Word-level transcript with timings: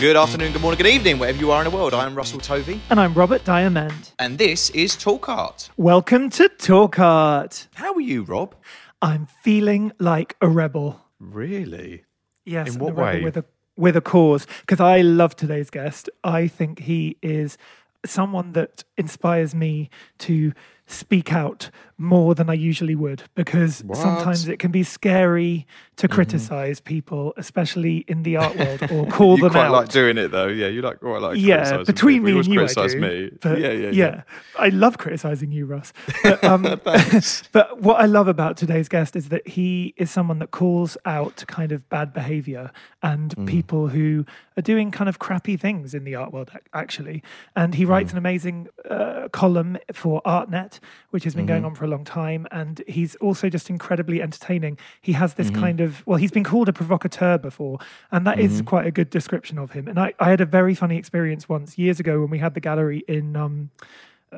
Good 0.00 0.16
afternoon, 0.16 0.52
good 0.52 0.62
morning, 0.62 0.78
good 0.78 0.86
evening, 0.86 1.18
wherever 1.18 1.36
you 1.38 1.50
are 1.50 1.62
in 1.62 1.70
the 1.70 1.76
world. 1.76 1.92
I 1.92 2.06
am 2.06 2.14
Russell 2.14 2.40
Tovey, 2.40 2.80
And 2.88 2.98
I'm 2.98 3.12
Robert 3.12 3.44
Diamond. 3.44 4.12
and 4.18 4.38
this 4.38 4.70
is 4.70 4.96
Talk 4.96 5.28
Art. 5.28 5.68
Welcome 5.76 6.30
to 6.30 6.48
Talk 6.48 6.98
Art. 6.98 7.68
How 7.74 7.92
are 7.92 8.00
you, 8.00 8.22
Rob? 8.22 8.54
I'm 9.02 9.26
feeling 9.26 9.92
like 9.98 10.36
a 10.40 10.48
rebel. 10.48 11.02
Really? 11.18 12.04
Yes, 12.46 12.74
In 12.74 12.80
what 12.80 12.94
way? 12.94 13.22
With 13.22 13.36
a 13.36 13.44
with 13.76 13.94
a 13.94 14.00
cause, 14.00 14.46
because 14.60 14.80
I 14.80 15.02
love 15.02 15.36
today's 15.36 15.68
guest. 15.68 16.08
I 16.24 16.48
think 16.48 16.80
he 16.80 17.18
is 17.22 17.58
someone 18.06 18.52
that 18.52 18.84
inspires 18.96 19.54
me 19.54 19.90
to 20.20 20.52
speak 20.86 21.30
out 21.32 21.70
more 22.00 22.34
than 22.34 22.48
I 22.48 22.54
usually 22.54 22.94
would, 22.94 23.22
because 23.34 23.84
sometimes 23.92 24.48
it 24.48 24.58
can 24.58 24.70
be 24.72 24.82
scary 24.82 25.66
to 25.96 26.08
Mm-hmm. 26.08 26.14
criticize 26.14 26.80
people, 26.80 27.34
especially 27.36 27.98
in 28.08 28.22
the 28.22 28.34
art 28.36 28.56
world, 28.56 28.80
or 28.90 29.06
call 29.18 29.36
them 29.36 29.36
out. 29.36 29.36
you 29.36 29.42
them 29.42 29.50
quite 29.52 29.66
out. 29.66 29.72
like 29.72 29.88
doing 29.90 30.16
it, 30.16 30.28
though. 30.30 30.46
Yeah, 30.48 30.68
you 30.68 30.80
like 30.80 30.98
quite 31.00 31.20
like 31.20 31.36
yeah, 31.38 31.82
between 31.84 32.22
me 32.22 32.30
you 32.32 32.38
and 32.38 32.46
you, 32.48 32.62
I 32.64 32.66
do. 32.88 32.98
me. 33.00 33.30
But 33.42 33.60
yeah, 33.60 33.72
yeah, 33.72 33.90
yeah. 33.90 34.22
I 34.58 34.70
love 34.70 34.96
criticizing 34.96 35.52
you, 35.52 35.66
Russ. 35.66 35.92
But, 36.22 36.42
um, 36.42 36.62
but 37.52 37.80
what 37.82 38.00
I 38.00 38.06
love 38.06 38.28
about 38.28 38.56
today's 38.56 38.88
guest 38.88 39.14
is 39.14 39.28
that 39.28 39.46
he 39.46 39.92
is 39.98 40.10
someone 40.10 40.38
that 40.38 40.50
calls 40.52 40.96
out 41.04 41.44
kind 41.48 41.70
of 41.72 41.86
bad 41.90 42.12
behavior 42.14 42.70
and 43.02 43.34
Mm. 43.36 43.46
people 43.46 43.88
who 43.88 44.24
are 44.56 44.62
doing 44.62 44.90
kind 44.90 45.08
of 45.08 45.18
crappy 45.18 45.56
things 45.58 45.94
in 45.94 46.04
the 46.04 46.14
art 46.14 46.32
world, 46.32 46.50
actually. 46.72 47.22
And 47.54 47.74
he 47.74 47.84
Mm. 47.84 47.88
writes 47.88 48.12
an 48.12 48.18
amazing 48.18 48.68
uh, 48.88 49.28
column 49.32 49.76
for 49.92 50.20
ArtNet, 50.24 50.78
which 51.10 51.24
has 51.24 51.34
been 51.34 51.44
Mm-hmm. 51.44 51.48
going 51.52 51.64
on 51.66 51.74
for 51.74 51.84
a 51.84 51.88
long 51.90 52.04
time. 52.04 52.46
And 52.50 52.82
he's 52.88 53.14
also 53.16 53.50
just 53.50 53.68
incredibly 53.68 54.22
entertaining. 54.22 54.78
He 55.02 55.12
has 55.12 55.34
this 55.34 55.50
Mm-hmm. 55.50 55.60
kind 55.60 55.80
of, 55.80 56.06
well, 56.06 56.16
he's 56.18 56.30
been 56.30 56.44
called 56.44 56.68
a 56.68 56.72
provocateur 56.72 57.36
before, 57.38 57.78
and 58.12 58.26
that 58.26 58.38
is 58.38 58.62
quite 58.62 58.86
a 58.86 58.90
good 58.90 59.10
description 59.10 59.58
of 59.58 59.72
him. 59.72 59.88
And 59.88 59.98
I, 59.98 60.14
I 60.18 60.30
had 60.30 60.40
a 60.40 60.46
very 60.46 60.74
funny 60.74 60.96
experience 60.96 61.48
once 61.48 61.76
years 61.76 61.98
ago 62.00 62.20
when 62.20 62.30
we 62.30 62.38
had 62.38 62.54
the 62.54 62.60
gallery 62.60 63.02
in. 63.08 63.36
Um, 63.36 63.70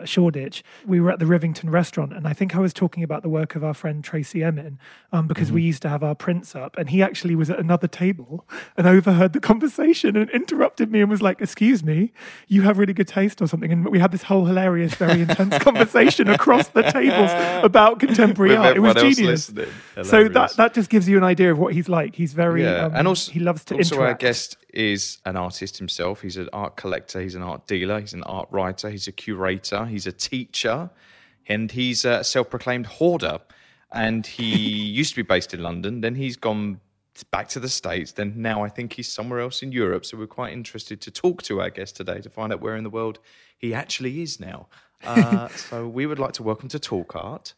Shoreditch, 0.05 0.65
we 0.87 1.01
were 1.01 1.11
at 1.11 1.19
the 1.19 1.25
Rivington 1.27 1.71
restaurant, 1.71 2.13
and 2.13 2.27
I 2.27 2.33
think 2.33 2.57
I 2.57 2.61
was 2.61 2.73
talking 2.73 3.03
about 3.03 3.23
the 3.23 3.29
work 3.29 3.55
of 3.55 3.63
our 3.63 3.75
friend 3.75 4.03
Tracey 4.03 4.43
Emin 4.43 4.79
um, 5.13 5.27
because 5.27 5.53
we 5.53 5.63
used 5.63 5.83
to 5.83 5.89
have 5.89 6.03
our 6.03 6.15
prints 6.15 6.55
up, 6.55 6.77
and 6.79 6.91
he 6.91 7.03
actually 7.03 7.35
was 7.35 7.51
at 7.51 7.59
another 7.59 7.87
table 7.89 8.47
and 8.77 8.87
overheard 8.87 9.33
the 9.33 9.41
conversation 9.41 10.17
and 10.17 10.31
interrupted 10.31 10.91
me 10.91 11.01
and 11.01 11.11
was 11.11 11.21
like, 11.21 11.41
"Excuse 11.41 11.85
me, 11.85 12.13
you 12.49 12.63
have 12.63 12.79
really 12.79 12.95
good 12.95 13.09
taste 13.09 13.43
or 13.43 13.47
something." 13.47 13.71
And 13.71 13.89
we 13.89 13.99
had 13.99 14.13
this 14.13 14.25
whole 14.25 14.47
hilarious, 14.47 14.95
very 14.95 15.23
intense 15.23 15.59
conversation 15.63 16.29
across 16.29 16.69
the 16.69 16.83
tables 16.83 17.31
about 17.65 18.01
contemporary 18.01 18.57
art. 18.57 18.77
It 18.77 18.81
was 18.81 18.95
genius. 18.95 19.53
So 20.03 20.29
that 20.29 20.57
that 20.57 20.75
just 20.75 20.89
gives 20.91 21.09
you 21.09 21.19
an 21.19 21.25
idea 21.25 21.53
of 21.53 21.59
what 21.59 21.75
he's 21.75 21.89
like. 21.89 22.17
He's 22.17 22.33
very 22.33 22.63
Yeah, 22.65 22.87
um, 22.87 22.93
and 22.95 23.09
also 23.09 23.31
he 23.33 23.41
loves 23.41 23.65
to 23.67 23.75
also 23.75 23.97
interact. 23.97 24.23
our 24.23 24.29
guest 24.29 24.57
is 24.73 25.19
an 25.25 25.37
artist 25.37 25.79
himself. 25.79 26.21
He's 26.23 26.37
an 26.37 26.49
art 26.53 26.77
collector. 26.77 27.21
He's 27.21 27.35
an 27.35 27.43
art 27.43 27.67
dealer. 27.67 28.01
He's 28.01 28.13
an 28.13 28.23
art 28.25 28.49
writer. 28.51 28.91
He's 28.91 29.09
a 29.09 29.13
curator. 29.13 29.87
He's 29.87 30.07
a 30.07 30.13
teacher, 30.13 30.91
and 31.47 31.71
he's 31.71 32.05
a 32.05 32.25
self-proclaimed 32.25 32.87
hoarder. 32.87 33.39
And 33.93 34.27
he 34.27 34.47
used 35.01 35.11
to 35.11 35.17
be 35.17 35.23
based 35.23 35.55
in 35.55 35.63
London. 35.63 36.01
Then 36.01 36.15
he's 36.15 36.37
gone 36.37 36.81
back 37.31 37.49
to 37.51 37.61
the 37.61 37.69
states. 37.69 38.13
Then 38.13 38.35
now 38.37 38.65
I 38.65 38.69
think 38.69 38.95
he's 38.95 39.13
somewhere 39.13 39.41
else 39.41 39.63
in 39.63 39.73
Europe. 39.73 40.07
So 40.07 40.17
we're 40.17 40.27
quite 40.27 40.53
interested 40.53 41.01
to 41.03 41.11
talk 41.11 41.43
to 41.43 41.61
our 41.61 41.71
guest 41.71 41.97
today 41.97 42.21
to 42.21 42.31
find 42.31 42.53
out 42.53 42.61
where 42.61 42.77
in 42.77 42.85
the 42.85 42.91
world 42.91 43.19
he 43.59 43.75
actually 43.75 44.23
is 44.23 44.41
now. 44.41 44.69
Uh, 45.05 45.49
so 45.69 45.87
we 45.89 46.07
would 46.07 46.19
like 46.19 46.33
to 46.35 46.43
welcome 46.43 46.69
to 46.71 46.79
Talk 46.79 47.15
Art. 47.17 47.55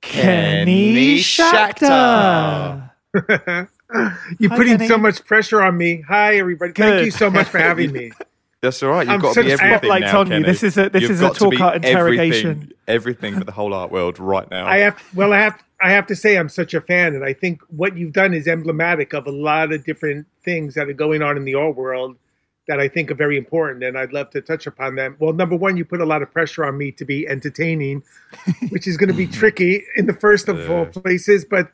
Kenny 0.00 0.92
Kenny 0.92 1.18
Schachter. 1.18 2.90
You're 4.38 4.50
Hi, 4.50 4.56
putting 4.56 4.76
Kenny. 4.76 4.88
so 4.88 4.98
much 4.98 5.24
pressure 5.24 5.62
on 5.62 5.76
me. 5.76 6.02
Hi, 6.02 6.36
everybody. 6.36 6.72
Good. 6.72 6.82
Thank 6.82 7.04
you 7.06 7.10
so 7.10 7.30
much 7.30 7.48
for 7.48 7.58
having 7.58 7.92
me. 7.92 8.12
That's 8.60 8.82
all 8.82 8.90
right. 8.90 9.06
You've 9.06 9.14
I'm 9.14 9.20
got 9.20 9.34
to 9.34 9.44
be 9.44 9.52
everything 9.52 9.78
Spotlight's 9.78 10.12
now, 10.12 10.20
on 10.20 10.30
you. 10.32 10.42
This 10.42 10.62
is 10.62 10.76
a- 10.76 10.90
this 10.90 11.02
You've 11.02 11.12
is 11.12 11.20
a 11.22 11.30
talk 11.30 11.60
art 11.60 11.76
interrogation. 11.76 12.50
Everything, 12.50 12.72
everything 12.88 13.38
for 13.38 13.44
the 13.44 13.52
whole 13.52 13.72
art 13.72 13.92
world 13.92 14.18
right 14.18 14.50
now. 14.50 14.66
I 14.66 14.78
have 14.78 15.00
well, 15.14 15.32
I 15.32 15.38
have 15.38 15.62
I 15.80 15.90
have 15.90 16.06
to 16.08 16.16
say 16.16 16.36
I'm 16.36 16.48
such 16.48 16.74
a 16.74 16.80
fan, 16.80 17.14
and 17.14 17.24
I 17.24 17.32
think 17.32 17.62
what 17.68 17.96
you've 17.96 18.12
done 18.12 18.34
is 18.34 18.48
emblematic 18.48 19.12
of 19.14 19.26
a 19.26 19.30
lot 19.30 19.72
of 19.72 19.84
different 19.84 20.26
things 20.44 20.74
that 20.74 20.88
are 20.88 20.92
going 20.94 21.22
on 21.22 21.36
in 21.36 21.44
the 21.44 21.54
art 21.54 21.76
world 21.76 22.16
that 22.66 22.80
I 22.80 22.88
think 22.88 23.10
are 23.10 23.14
very 23.14 23.38
important, 23.38 23.84
and 23.84 23.96
I'd 23.96 24.12
love 24.12 24.28
to 24.30 24.40
touch 24.42 24.66
upon 24.66 24.96
them. 24.96 25.16
Well, 25.20 25.32
number 25.32 25.56
one, 25.56 25.76
you 25.76 25.84
put 25.84 26.00
a 26.00 26.04
lot 26.04 26.20
of 26.20 26.30
pressure 26.30 26.64
on 26.64 26.76
me 26.76 26.90
to 26.92 27.04
be 27.04 27.26
entertaining, 27.26 28.02
which 28.70 28.86
is 28.86 28.96
going 28.96 29.08
to 29.08 29.14
be 29.14 29.26
tricky 29.40 29.84
in 29.96 30.06
the 30.06 30.12
first 30.12 30.48
of 30.48 30.68
all 30.68 30.84
places. 30.84 31.44
But 31.44 31.72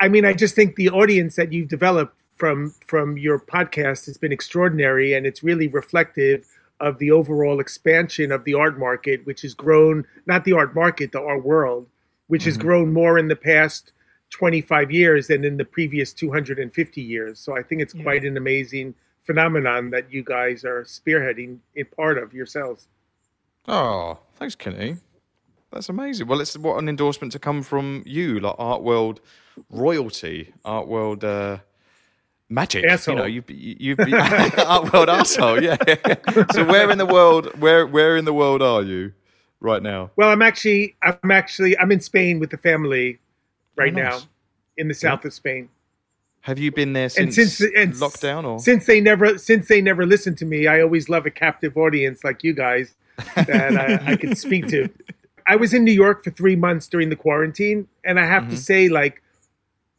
I 0.00 0.08
mean, 0.08 0.24
I 0.24 0.32
just 0.32 0.54
think 0.54 0.76
the 0.76 0.90
audience 0.90 1.36
that 1.36 1.52
you've 1.52 1.68
developed 1.68 2.20
from 2.36 2.74
from 2.86 3.18
your 3.18 3.38
podcast 3.38 4.06
has 4.06 4.16
been 4.16 4.32
extraordinary, 4.32 5.12
and 5.12 5.26
it's 5.26 5.42
really 5.42 5.68
reflective 5.68 6.46
of 6.80 6.98
the 6.98 7.10
overall 7.10 7.58
expansion 7.58 8.30
of 8.30 8.44
the 8.44 8.54
art 8.54 8.78
market, 8.78 9.26
which 9.26 9.42
has 9.42 9.54
grown 9.54 10.06
not 10.26 10.44
the 10.44 10.52
art 10.52 10.74
market, 10.74 11.10
the 11.10 11.20
art 11.20 11.44
world, 11.44 11.88
which 12.28 12.44
has 12.44 12.54
mm-hmm. 12.54 12.66
grown 12.66 12.92
more 12.92 13.18
in 13.18 13.26
the 13.26 13.36
past 13.36 13.92
25 14.30 14.90
years 14.92 15.26
than 15.26 15.44
in 15.44 15.56
the 15.56 15.64
previous 15.64 16.12
250 16.12 17.00
years. 17.00 17.40
So 17.40 17.56
I 17.56 17.62
think 17.62 17.80
it's 17.80 17.94
quite 17.94 18.24
an 18.24 18.36
amazing 18.36 18.94
phenomenon 19.22 19.90
that 19.90 20.12
you 20.12 20.22
guys 20.22 20.64
are 20.64 20.84
spearheading 20.84 21.58
in 21.74 21.86
part 21.86 22.18
of 22.18 22.32
yourselves. 22.32 22.86
oh, 23.66 24.18
thanks, 24.36 24.54
Kenny. 24.54 24.96
That's 25.72 25.88
amazing. 25.88 26.28
Well, 26.28 26.40
it's 26.40 26.56
what 26.56 26.78
an 26.78 26.88
endorsement 26.88 27.32
to 27.32 27.38
come 27.38 27.62
from 27.62 28.02
you, 28.06 28.40
like 28.40 28.54
art 28.58 28.82
world 28.82 29.20
royalty, 29.70 30.52
art 30.64 30.86
world 30.88 31.24
uh, 31.24 31.58
magic. 32.48 32.84
Asshole. 32.84 33.14
You 33.14 33.20
know, 33.20 33.26
you've 33.26 33.50
you've 33.50 33.98
be, 33.98 34.14
art 34.14 34.92
world 34.92 35.08
asshole. 35.08 35.62
Yeah. 35.62 35.76
so 36.52 36.64
where 36.64 36.90
in 36.90 36.98
the 36.98 37.06
world? 37.06 37.46
Where 37.60 37.86
where 37.86 38.16
in 38.16 38.24
the 38.24 38.32
world 38.34 38.62
are 38.62 38.82
you 38.82 39.12
right 39.60 39.82
now? 39.82 40.10
Well, 40.16 40.30
I'm 40.30 40.42
actually 40.42 40.96
I'm 41.02 41.30
actually 41.30 41.78
I'm 41.78 41.90
in 41.92 42.00
Spain 42.00 42.38
with 42.40 42.50
the 42.50 42.58
family 42.58 43.18
right 43.76 43.92
Oh, 43.96 44.00
nice. 44.00 44.22
now 44.22 44.28
in 44.76 44.88
the 44.88 44.94
south 44.94 45.24
of 45.24 45.32
Spain. 45.32 45.68
Have 46.42 46.58
you 46.58 46.70
been 46.72 46.92
there 46.94 47.10
and 47.18 47.34
since, 47.34 47.58
since 47.58 47.72
and 47.76 47.92
lockdown 47.94 48.44
or? 48.44 48.58
since 48.60 48.86
they 48.86 49.00
never 49.00 49.36
since 49.38 49.68
they 49.68 49.80
never 49.82 50.06
listened 50.06 50.38
to 50.38 50.46
me, 50.46 50.66
I 50.66 50.80
always 50.80 51.08
love 51.08 51.26
a 51.26 51.30
captive 51.30 51.76
audience 51.76 52.24
like 52.24 52.42
you 52.44 52.54
guys 52.54 52.94
that 53.34 53.76
I, 53.76 54.12
I 54.12 54.16
can 54.16 54.34
speak 54.36 54.68
to. 54.68 54.88
I 55.46 55.56
was 55.56 55.74
in 55.74 55.82
New 55.82 55.92
York 55.92 56.22
for 56.22 56.30
three 56.30 56.56
months 56.56 56.86
during 56.88 57.08
the 57.08 57.16
quarantine, 57.16 57.88
and 58.04 58.20
I 58.20 58.24
have 58.26 58.42
Mm-hmm. 58.44 58.50
to 58.52 58.56
say, 58.58 58.88
like, 58.90 59.22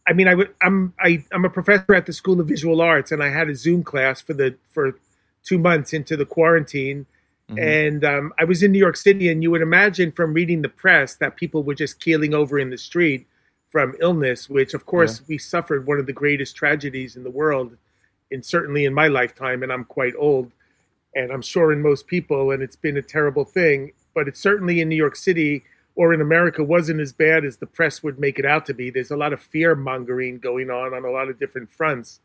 I 0.09 0.13
mean, 0.13 0.27
I 0.27 0.33
would 0.33 0.53
I'm 0.61 0.94
I, 1.00 1.23
I'm 1.31 1.45
a 1.45 1.50
professor 1.50 1.94
at 1.94 2.07
the 2.07 2.13
School 2.13 2.41
of 2.41 2.47
Visual 2.47 2.81
Arts, 2.81 3.11
and 3.11 3.21
I 3.21 3.29
had 3.29 3.47
a 3.47 3.56
Zoom 3.56 3.83
class 3.83 4.19
for 4.19 4.33
the 4.33 4.56
for 4.71 4.97
two 5.44 5.59
months 5.59 5.94
into 5.94 6.17
the 6.17 6.25
quarantine. 6.25 7.06
Mm-hmm. 7.50 7.59
And 7.59 8.03
um, 8.03 8.33
I 8.39 8.44
was 8.44 8.63
in 8.63 8.71
New 8.71 8.79
York 8.79 8.97
City, 8.97 9.29
and 9.29 9.44
you 9.44 9.51
would 9.51 9.61
imagine 9.61 10.11
from 10.11 10.33
reading 10.33 10.63
the 10.63 10.69
press 10.69 11.15
that 11.15 11.35
people 11.35 11.63
were 11.63 11.75
just 11.75 12.00
keeling 12.00 12.33
over 12.33 12.57
in 12.57 12.71
the 12.71 12.77
street 12.77 13.27
from 13.69 13.95
illness, 14.00 14.50
which 14.50 14.73
of 14.73 14.88
course 14.88 15.21
we 15.27 15.38
suffered 15.38 15.85
one 15.85 16.00
of 16.00 16.07
the 16.07 16.13
greatest 16.13 16.55
tragedies 16.55 17.15
in 17.15 17.23
the 17.23 17.29
world, 17.29 17.77
and 18.31 18.44
certainly 18.44 18.85
in 18.85 18.94
my 18.95 19.07
lifetime, 19.07 19.62
and 19.62 19.71
I'm 19.71 19.85
quite 19.85 20.13
old, 20.17 20.51
and 21.13 21.31
I'm 21.31 21.44
sure 21.44 21.71
in 21.71 21.83
most 21.83 22.07
people, 22.07 22.50
and 22.50 22.63
it's 22.63 22.75
been 22.75 22.97
a 22.97 23.03
terrible 23.03 23.45
thing. 23.45 23.91
But 24.15 24.27
it's 24.27 24.39
certainly 24.39 24.81
in 24.81 24.89
New 24.89 24.95
York 24.95 25.15
City 25.15 25.63
or 26.00 26.13
in 26.13 26.22
America 26.22 26.63
wasn't 26.63 27.01
as 27.01 27.12
bad 27.12 27.44
as 27.44 27.57
the 27.57 27.66
press 27.66 28.01
would 28.01 28.18
make 28.18 28.40
it 28.40 28.46
out 28.46 28.66
to 28.66 28.74
be. 28.74 28.90
There's 28.90 29.12
a 29.12 29.18
lot 29.18 29.34
of 29.34 29.42
fear 29.42 29.75
mongering 29.75 30.40
going 30.40 30.69
on 30.69 30.94
on 30.94 31.04
a 31.04 31.12
lot 31.12 31.28
of 31.28 31.38
different 31.38 31.69
fronts, 31.69 32.22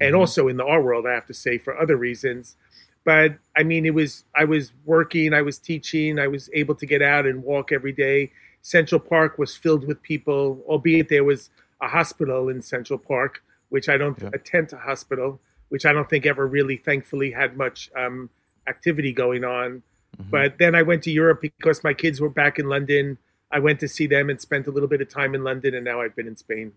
and 0.00 0.14
mm-hmm. 0.14 0.18
also 0.18 0.48
in 0.48 0.56
the 0.56 0.64
art 0.64 0.82
world, 0.82 1.06
I 1.06 1.12
have 1.12 1.26
to 1.26 1.32
say, 1.32 1.56
for 1.56 1.80
other 1.80 1.96
reasons. 1.96 2.56
But 3.04 3.36
I 3.56 3.62
mean, 3.62 3.86
it 3.86 3.94
was 3.94 4.24
I 4.34 4.42
was 4.42 4.72
working, 4.84 5.32
I 5.32 5.42
was 5.42 5.60
teaching, 5.60 6.18
I 6.18 6.26
was 6.26 6.50
able 6.52 6.74
to 6.74 6.86
get 6.86 7.02
out 7.02 7.24
and 7.24 7.44
walk 7.44 7.70
every 7.70 7.92
day. 7.92 8.32
Central 8.62 9.00
Park 9.00 9.38
was 9.38 9.56
filled 9.56 9.86
with 9.86 10.02
people, 10.02 10.60
albeit 10.66 11.08
there 11.08 11.22
was 11.22 11.50
a 11.80 11.86
hospital 11.86 12.48
in 12.48 12.62
Central 12.62 12.98
Park, 12.98 13.44
which 13.68 13.88
I 13.88 13.96
don't 13.96 14.20
yeah. 14.20 14.30
attend 14.34 14.72
a 14.72 14.78
hospital, 14.78 15.38
which 15.68 15.86
I 15.86 15.92
don't 15.92 16.10
think 16.10 16.26
ever 16.26 16.48
really, 16.48 16.78
thankfully, 16.78 17.30
had 17.30 17.56
much 17.56 17.92
um, 17.96 18.28
activity 18.66 19.12
going 19.12 19.44
on. 19.44 19.84
Mm-hmm. 20.16 20.30
But 20.30 20.58
then 20.58 20.74
I 20.74 20.82
went 20.82 21.02
to 21.04 21.10
Europe 21.10 21.40
because 21.40 21.82
my 21.84 21.94
kids 21.94 22.20
were 22.20 22.30
back 22.30 22.58
in 22.58 22.68
London. 22.68 23.18
I 23.50 23.58
went 23.58 23.80
to 23.80 23.88
see 23.88 24.06
them 24.06 24.30
and 24.30 24.40
spent 24.40 24.66
a 24.66 24.70
little 24.70 24.88
bit 24.88 25.00
of 25.00 25.08
time 25.08 25.34
in 25.34 25.44
London, 25.44 25.74
and 25.74 25.84
now 25.84 26.00
I've 26.00 26.16
been 26.16 26.26
in 26.26 26.36
Spain. 26.36 26.72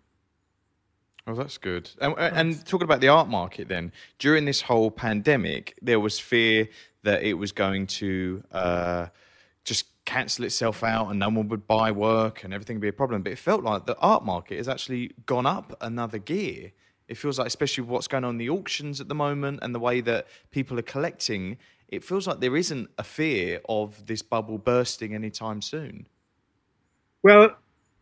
Oh, 1.28 1.36
that's 1.36 1.58
good. 1.58 1.90
And, 2.00 2.16
and, 2.18 2.66
talking 2.66 2.86
about 2.86 3.02
the 3.02 3.10
art 3.10 3.28
market, 3.28 3.68
then 3.68 3.92
during 4.18 4.46
this 4.46 4.62
whole 4.62 4.90
pandemic, 4.90 5.78
there 5.82 6.00
was 6.00 6.20
fear 6.20 6.70
that 7.04 7.22
it 7.22 7.34
was 7.34 7.52
going 7.52 7.88
to 7.88 8.44
uh, 8.54 9.08
just 9.66 9.88
cancel 10.06 10.46
itself 10.46 10.84
out 10.84 11.10
and 11.10 11.20
no 11.20 11.28
one 11.28 11.50
would 11.50 11.68
buy 11.68 11.92
work 11.92 12.46
and 12.46 12.54
everything 12.54 12.78
would 12.78 12.82
be 12.82 12.88
a 12.88 12.94
problem. 12.94 13.24
But 13.24 13.34
it 13.34 13.40
felt 13.40 13.62
like 13.62 13.86
the 13.86 13.98
art 13.98 14.24
market 14.24 14.58
has 14.58 14.70
actually 14.70 15.12
gone 15.26 15.46
up 15.46 15.76
another 15.82 16.18
gear. 16.18 16.72
It 17.10 17.18
feels 17.18 17.38
like, 17.38 17.48
especially 17.48 17.84
what's 17.84 18.08
going 18.08 18.24
on 18.24 18.32
in 18.32 18.38
the 18.38 18.50
auctions 18.50 19.02
at 19.02 19.10
the 19.10 19.16
moment 19.16 19.60
and 19.62 19.76
the 19.76 19.80
way 19.80 20.00
that 20.02 20.28
people 20.52 20.80
are 20.80 20.84
collecting, 20.84 21.58
it 21.88 22.04
feels 22.04 22.28
like 22.28 22.40
there 22.40 22.58
isn't 22.58 22.90
a 22.98 23.04
fear 23.04 23.62
of 23.70 24.06
this 24.08 24.22
bubble 24.22 24.58
bursting 24.58 25.16
anytime 25.16 25.62
soon. 25.62 26.08
Well, 27.24 27.56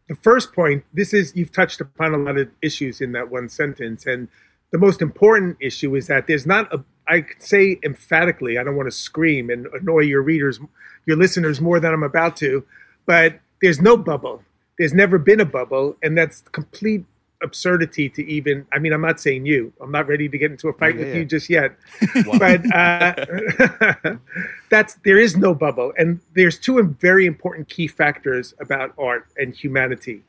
the 0.08 0.16
first 0.16 0.54
point, 0.54 0.84
this 0.94 1.14
is 1.14 1.34
you've 1.36 1.52
touched 1.52 1.82
upon 1.82 2.14
a 2.14 2.18
lot 2.18 2.38
of 2.38 2.50
issues 2.62 3.02
in 3.02 3.12
that 3.14 3.30
one 3.30 3.50
sentence, 3.50 4.06
and 4.06 4.28
the 4.72 4.78
most 4.78 5.02
important 5.02 5.58
issue 5.60 5.96
is 5.96 6.08
that 6.08 6.28
there's 6.28 6.46
not 6.46 6.74
a. 6.74 6.84
I 7.08 7.22
could 7.22 7.42
say 7.42 7.80
emphatically, 7.84 8.58
I 8.58 8.64
don't 8.64 8.76
want 8.76 8.88
to 8.88 8.96
scream 8.96 9.52
and 9.52 9.68
annoy 9.80 10.02
your 10.02 10.24
readers, 10.24 10.60
your 11.06 11.18
listeners 11.18 11.62
more 11.62 11.80
than 11.80 11.94
I'm 11.94 12.02
about 12.02 12.36
to, 12.38 12.66
but 13.06 13.40
there's 13.62 13.80
no 13.80 13.96
bubble. 13.96 14.42
There's 14.80 14.94
never 14.94 15.20
been 15.20 15.40
a 15.40 15.46
bubble, 15.46 15.98
and 16.02 16.18
that's 16.18 16.42
complete 16.52 17.06
absurdity 17.44 18.10
to 18.10 18.26
even 18.26 18.66
i 18.72 18.80
mean 18.80 18.94
i'm 18.94 19.02
not 19.02 19.20
saying 19.20 19.46
you. 19.46 19.74
I'm 19.82 19.92
not 19.92 20.08
ready 20.08 20.30
to 20.30 20.38
get 20.38 20.52
into 20.52 20.70
a 20.70 20.74
fight 20.74 20.96
yeah, 20.96 21.02
with 21.02 21.10
yeah. 21.10 21.16
you 21.16 21.26
just 21.26 21.50
yet. 21.50 21.78
But 22.40 22.74
uh, 22.74 24.16
that's 24.70 24.96
there 25.04 25.20
is 25.20 25.36
no 25.36 25.54
bubble. 25.54 25.94
And 25.98 26.20
there's 26.34 26.58
two 26.58 26.82
very 27.00 27.26
important 27.26 27.70
key 27.70 27.88
factors 27.88 28.54
about 28.60 28.94
art 28.98 29.28
and 29.38 29.54
humanity. 29.56 30.24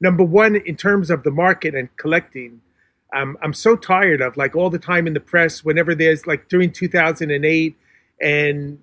Number 0.00 0.24
one 0.24 0.56
in 0.56 0.76
terms 0.76 1.10
of 1.10 1.22
the 1.22 1.30
market 1.30 1.74
and 1.74 1.94
collecting 1.96 2.60
um, 3.12 3.36
i'm 3.42 3.52
so 3.52 3.76
tired 3.76 4.20
of 4.20 4.36
like 4.36 4.56
all 4.56 4.70
the 4.70 4.78
time 4.78 5.06
in 5.06 5.12
the 5.12 5.20
press 5.20 5.64
whenever 5.64 5.94
there's 5.94 6.26
like 6.26 6.48
during 6.48 6.70
2008 6.72 7.76
and 8.20 8.78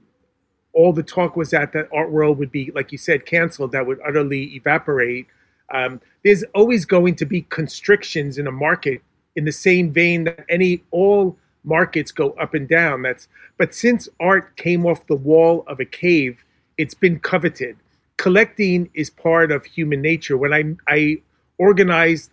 all 0.74 0.94
the 0.94 1.04
talk 1.04 1.36
was 1.36 1.50
that 1.50 1.74
the 1.74 1.88
art 1.92 2.12
world 2.12 2.38
would 2.38 2.52
be 2.52 2.72
like 2.76 2.92
you 2.92 2.98
said 2.98 3.26
canceled 3.26 3.72
that 3.72 3.86
would 3.86 4.00
utterly 4.08 4.56
evaporate 4.56 5.28
um, 5.72 6.02
there's 6.24 6.44
always 6.56 6.86
going 6.86 7.16
to 7.16 7.26
be 7.26 7.42
constrictions 7.44 8.38
in 8.38 8.48
a 8.48 8.52
market 8.52 9.02
in 9.36 9.46
the 9.46 9.52
same 9.52 9.92
vein 9.92 10.26
that 10.26 10.46
any 10.50 10.84
all 10.92 11.38
markets 11.64 12.12
go 12.12 12.32
up 12.32 12.54
and 12.54 12.68
down. 12.68 13.04
That's 13.04 13.28
but 13.58 13.74
since 13.74 14.10
art 14.20 14.56
came 14.56 14.86
off 14.86 15.06
the 15.08 15.16
wall 15.16 15.64
of 15.68 15.80
a 15.80 15.86
cave, 15.86 16.44
it's 16.78 16.94
been 16.94 17.20
coveted. 17.20 17.78
Collecting 18.18 18.90
is 18.94 19.10
part 19.10 19.52
of 19.52 19.66
human 19.66 20.02
nature. 20.02 20.38
When 20.38 20.54
I 20.54 20.76
I 20.88 21.22
organized 21.58 22.32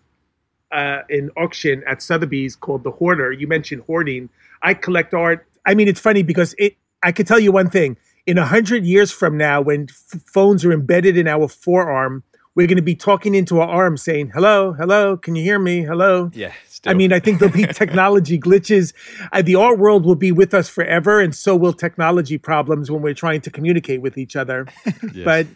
uh, 0.73 1.03
an 1.11 1.31
auction 1.37 1.83
at 1.87 2.03
Sotheby's 2.03 2.57
called 2.57 2.83
the 2.83 2.91
Hoarder, 2.91 3.33
you 3.33 3.47
mentioned 3.47 3.83
hoarding. 3.87 4.29
I 4.63 4.75
collect 4.75 5.15
art. 5.15 5.47
I 5.65 5.75
mean, 5.75 5.89
it's 5.89 6.01
funny 6.01 6.23
because 6.23 6.55
it. 6.59 6.77
I 7.03 7.13
could 7.13 7.27
tell 7.27 7.39
you 7.39 7.53
one 7.53 7.71
thing. 7.71 7.97
In 8.27 8.39
a 8.39 8.47
hundred 8.47 8.85
years 8.85 9.13
from 9.13 9.37
now, 9.37 9.61
when 9.61 9.87
f- 9.89 10.21
phones 10.27 10.65
are 10.65 10.73
embedded 10.73 11.17
in 11.17 11.29
our 11.29 11.47
forearm, 11.47 12.25
we're 12.57 12.67
going 12.67 12.77
to 12.77 12.83
be 12.83 12.95
talking 12.95 13.35
into 13.35 13.61
our 13.61 13.69
arms 13.69 14.03
saying, 14.03 14.31
hello, 14.31 14.73
hello, 14.73 15.17
can 15.19 15.37
you 15.37 15.45
hear 15.45 15.59
me? 15.59 15.83
Hello. 15.83 16.31
Yeah. 16.33 16.53
Still. 16.69 16.91
I 16.91 16.95
mean, 16.95 17.13
I 17.13 17.21
think 17.21 17.39
there'll 17.39 17.55
be 17.55 17.67
technology 17.73 18.41
glitches. 18.41 18.95
Uh, 19.31 19.43
the 19.43 19.55
art 19.55 19.79
world 19.79 20.07
will 20.07 20.15
be 20.15 20.33
with 20.33 20.55
us 20.55 20.69
forever, 20.69 21.21
and 21.21 21.35
so 21.35 21.55
will 21.55 21.75
technology 21.75 22.39
problems 22.39 22.91
when 22.91 23.03
we're 23.03 23.15
trying 23.15 23.43
to 23.43 23.51
communicate 23.51 24.01
with 24.01 24.17
each 24.17 24.37
other. 24.37 24.67
yes. 25.13 25.25
But 25.25 25.47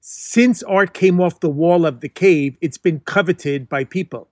since 0.00 0.62
art 0.62 0.94
came 0.94 1.20
off 1.20 1.40
the 1.40 1.50
wall 1.50 1.84
of 1.84 2.00
the 2.00 2.08
cave, 2.08 2.56
it's 2.60 2.78
been 2.78 3.00
coveted 3.00 3.68
by 3.68 3.82
people. 3.82 4.28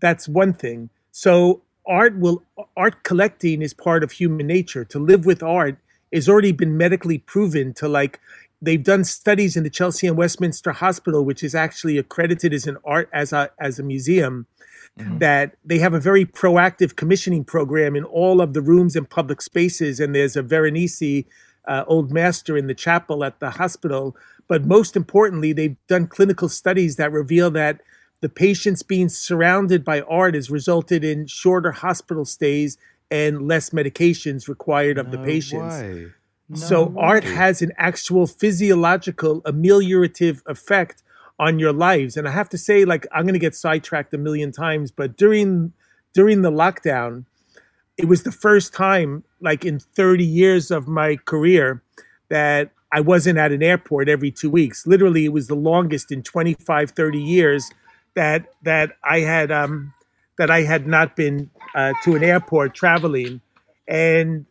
That's 0.00 0.28
one 0.28 0.52
thing. 0.52 0.88
So 1.10 1.62
art 1.84 2.16
will 2.16 2.44
art 2.76 3.02
collecting 3.02 3.60
is 3.60 3.74
part 3.74 4.04
of 4.04 4.12
human 4.12 4.46
nature. 4.46 4.84
To 4.84 5.00
live 5.00 5.26
with 5.26 5.42
art 5.42 5.78
has 6.12 6.28
already 6.28 6.52
been 6.52 6.76
medically 6.76 7.18
proven 7.18 7.74
to 7.74 7.88
like 7.88 8.20
they've 8.64 8.82
done 8.82 9.04
studies 9.04 9.56
in 9.56 9.62
the 9.62 9.70
Chelsea 9.70 10.06
and 10.06 10.16
Westminster 10.16 10.72
Hospital, 10.72 11.24
which 11.24 11.42
is 11.42 11.54
actually 11.54 11.98
accredited 11.98 12.52
as 12.52 12.66
an 12.66 12.76
art 12.84 13.08
as 13.12 13.32
a 13.32 13.50
as 13.58 13.78
a 13.78 13.82
museum. 13.82 14.46
Mm-hmm. 14.98 15.18
That 15.18 15.56
they 15.64 15.78
have 15.78 15.92
a 15.92 15.98
very 15.98 16.24
proactive 16.24 16.94
commissioning 16.94 17.44
program 17.44 17.96
in 17.96 18.04
all 18.04 18.40
of 18.40 18.54
the 18.54 18.62
rooms 18.62 18.94
and 18.94 19.08
public 19.10 19.42
spaces, 19.42 19.98
and 19.98 20.14
there's 20.14 20.36
a 20.36 20.42
Veronese 20.42 21.24
uh, 21.66 21.84
old 21.88 22.12
master 22.12 22.56
in 22.56 22.68
the 22.68 22.74
chapel 22.74 23.24
at 23.24 23.40
the 23.40 23.50
hospital. 23.50 24.16
But 24.46 24.64
most 24.64 24.94
importantly, 24.94 25.52
they've 25.52 25.76
done 25.88 26.06
clinical 26.06 26.48
studies 26.48 26.94
that 26.96 27.10
reveal 27.10 27.50
that 27.52 27.80
the 28.20 28.28
patients 28.28 28.82
being 28.82 29.08
surrounded 29.08 29.84
by 29.84 30.02
art 30.02 30.34
has 30.34 30.48
resulted 30.48 31.02
in 31.02 31.26
shorter 31.26 31.72
hospital 31.72 32.24
stays 32.24 32.78
and 33.10 33.48
less 33.48 33.70
medications 33.70 34.48
required 34.48 34.98
of 34.98 35.06
no 35.06 35.12
the 35.12 35.18
patients. 35.18 35.74
Way. 35.74 36.12
No 36.48 36.56
so 36.56 36.84
way. 36.84 37.02
art 37.02 37.24
has 37.24 37.62
an 37.62 37.72
actual 37.78 38.26
physiological 38.26 39.42
ameliorative 39.42 40.42
effect 40.46 41.02
on 41.38 41.58
your 41.58 41.72
lives. 41.72 42.16
And 42.16 42.28
I 42.28 42.30
have 42.30 42.48
to 42.50 42.58
say, 42.58 42.84
like, 42.84 43.06
I'm 43.12 43.22
going 43.22 43.34
to 43.34 43.38
get 43.40 43.54
sidetracked 43.54 44.14
a 44.14 44.18
million 44.18 44.52
times, 44.52 44.90
but 44.90 45.16
during 45.16 45.72
during 46.12 46.42
the 46.42 46.50
lockdown, 46.50 47.24
it 47.96 48.06
was 48.06 48.22
the 48.22 48.32
first 48.32 48.72
time, 48.72 49.24
like 49.40 49.64
in 49.64 49.80
30 49.80 50.24
years 50.24 50.70
of 50.70 50.86
my 50.86 51.16
career, 51.16 51.82
that 52.28 52.70
I 52.92 53.00
wasn't 53.00 53.38
at 53.38 53.50
an 53.50 53.62
airport 53.62 54.08
every 54.08 54.30
two 54.30 54.48
weeks. 54.48 54.86
Literally, 54.86 55.24
it 55.24 55.32
was 55.32 55.48
the 55.48 55.56
longest 55.56 56.12
in 56.12 56.22
25, 56.22 56.90
30 56.90 57.20
years 57.20 57.70
that 58.14 58.46
that 58.62 58.92
I 59.02 59.20
had 59.20 59.50
um, 59.50 59.92
that 60.38 60.50
I 60.50 60.62
had 60.62 60.86
not 60.86 61.16
been 61.16 61.50
uh, 61.74 61.94
to 62.04 62.14
an 62.14 62.22
airport 62.22 62.74
traveling, 62.74 63.40
and 63.88 64.46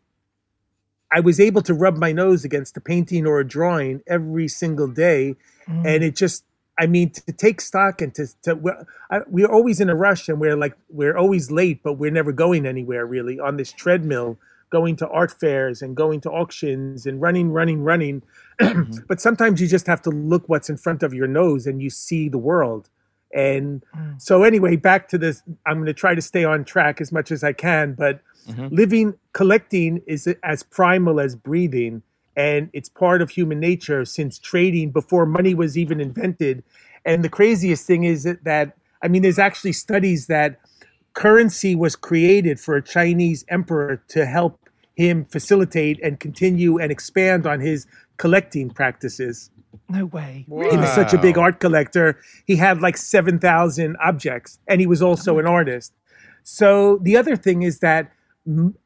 I 1.14 1.20
was 1.20 1.40
able 1.40 1.62
to 1.64 1.74
rub 1.74 1.98
my 1.98 2.12
nose 2.12 2.44
against 2.44 2.76
a 2.78 2.82
painting 2.82 3.28
or 3.28 3.40
a 3.40 3.48
drawing 3.48 4.02
every 4.08 4.48
single 4.48 4.88
day, 4.88 5.36
mm. 5.68 5.86
and 5.86 6.04
it 6.04 6.16
just 6.16 6.44
I 6.78 6.88
mean, 6.88 7.12
to 7.12 7.32
take 7.32 7.62
stock 7.62 8.02
and 8.02 8.14
to, 8.16 8.28
to 8.44 8.56
we're, 8.56 8.86
I, 9.12 9.22
we're 9.28 9.52
always 9.52 9.80
in 9.80 9.90
a 9.90 9.96
rush 9.96 10.28
and 10.28 10.40
we're 10.40 10.56
like, 10.56 10.76
we're 10.90 11.16
always 11.16 11.52
late, 11.52 11.84
but 11.84 11.94
we're 11.94 12.12
never 12.12 12.32
going 12.32 12.66
anywhere 12.66 13.06
really 13.06 13.40
on 13.40 13.58
this 13.58 13.72
treadmill, 13.72 14.40
going 14.72 14.96
to 14.98 15.08
art 15.10 15.32
fairs 15.32 15.82
and 15.82 15.96
going 15.96 16.20
to 16.22 16.32
auctions 16.32 17.06
and 17.06 17.22
running, 17.22 17.52
running, 17.52 17.84
running. 17.84 18.24
Mm-hmm. 18.60 18.98
but 19.08 19.22
sometimes 19.22 19.62
you 19.62 19.68
just 19.68 19.86
have 19.86 20.02
to 20.04 20.10
look 20.10 20.50
what's 20.50 20.70
in 20.70 20.78
front 20.78 21.04
of 21.04 21.14
your 21.14 21.28
nose 21.28 21.68
and 21.68 21.82
you 21.82 21.92
see 21.92 22.28
the 22.28 22.40
world. 22.40 22.90
And 23.36 23.84
mm. 23.96 24.22
so, 24.22 24.44
anyway, 24.44 24.76
back 24.76 25.08
to 25.10 25.18
this, 25.18 25.42
I'm 25.66 25.78
going 25.78 25.88
to 25.88 25.94
try 25.94 26.14
to 26.14 26.22
stay 26.22 26.44
on 26.44 26.64
track 26.66 27.02
as 27.02 27.12
much 27.12 27.32
as 27.32 27.44
I 27.44 27.54
can, 27.54 27.94
but 27.94 28.22
Mm-hmm. 28.48 28.76
Living, 28.76 29.14
collecting 29.34 30.02
is 30.08 30.28
as 30.44 30.64
primal 30.64 31.20
as 31.20 31.36
breathing, 31.36 32.02
and 32.36 32.70
it's 32.74 32.90
part 32.90 33.22
of 33.22 33.30
human 33.30 33.60
nature 33.60 34.06
since 34.06 34.40
trading 34.40 34.92
before 34.92 35.26
money 35.26 35.54
was 35.54 35.78
even 35.78 36.02
invented. 36.02 36.64
And 37.06 37.24
the 37.24 37.30
craziest 37.30 37.86
thing 37.86 38.04
is 38.04 38.24
that, 38.24 38.44
that 38.44 38.78
I 39.02 39.08
mean, 39.08 39.22
there's 39.22 39.40
actually 39.40 39.74
studies 39.74 40.28
that 40.28 40.60
currency 41.14 41.76
was 41.76 41.96
created 41.96 42.60
for 42.60 42.76
a 42.76 42.82
Chinese 42.82 43.46
emperor 43.50 44.02
to 44.10 44.26
help 44.26 44.60
him 44.96 45.26
facilitate 45.26 46.00
and 46.02 46.20
continue 46.20 46.80
and 46.80 46.92
expand 46.92 47.46
on 47.46 47.60
his 47.60 47.86
collecting 48.18 48.70
practices. 48.70 49.50
No 49.90 50.06
way. 50.06 50.46
Wow. 50.48 50.70
He 50.70 50.78
was 50.78 50.90
such 50.94 51.14
a 51.14 51.18
big 51.18 51.38
art 51.38 51.60
collector. 51.60 52.20
He 52.46 52.56
had 52.56 52.82
like 52.82 52.98
7,000 52.98 53.98
objects, 54.04 54.60
and 54.68 54.80
he 54.80 54.88
was 54.88 55.02
also 55.02 55.40
an 55.40 55.48
artist. 55.48 55.94
So 56.44 56.98
the 57.02 57.18
other 57.18 57.36
thing 57.36 57.64
is 57.64 57.80
that 57.80 58.12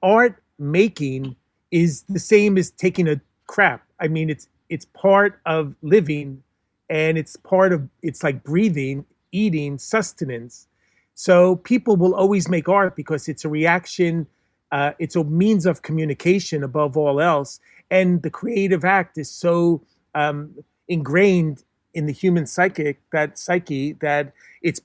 art 0.01 0.41
making 0.59 1.35
is 1.71 2.03
the 2.03 2.19
same 2.19 2.57
as 2.57 2.71
taking 2.71 3.07
a 3.07 3.19
crap. 3.47 3.83
I 3.99 4.07
mean, 4.07 4.29
it's 4.29 4.47
it's 4.69 4.85
part 4.85 5.39
of 5.45 5.75
living, 5.81 6.43
and 6.89 7.17
it's 7.17 7.35
part 7.35 7.73
of 7.73 7.87
it's 8.01 8.23
like 8.23 8.43
breathing, 8.43 9.05
eating, 9.31 9.77
sustenance. 9.77 10.67
So 11.15 11.55
people 11.57 11.95
will 11.97 12.13
always 12.13 12.47
make 12.47 12.69
art 12.69 12.95
because 12.95 13.27
it's 13.27 13.43
a 13.45 13.49
reaction. 13.49 14.27
Uh, 14.71 14.91
it's 14.99 15.15
a 15.15 15.23
means 15.23 15.65
of 15.65 15.81
communication 15.81 16.63
above 16.63 16.97
all 16.97 17.21
else, 17.21 17.59
and 17.89 18.21
the 18.21 18.29
creative 18.29 18.83
act 18.83 19.17
is 19.17 19.31
so 19.31 19.81
um, 20.13 20.53
ingrained 20.87 21.63
in 21.93 22.05
the 22.05 22.13
human 22.13 22.45
psychic, 22.45 22.99
that 23.11 23.39
psyche, 23.39 23.93
that 23.93 24.33
it's 24.61 24.81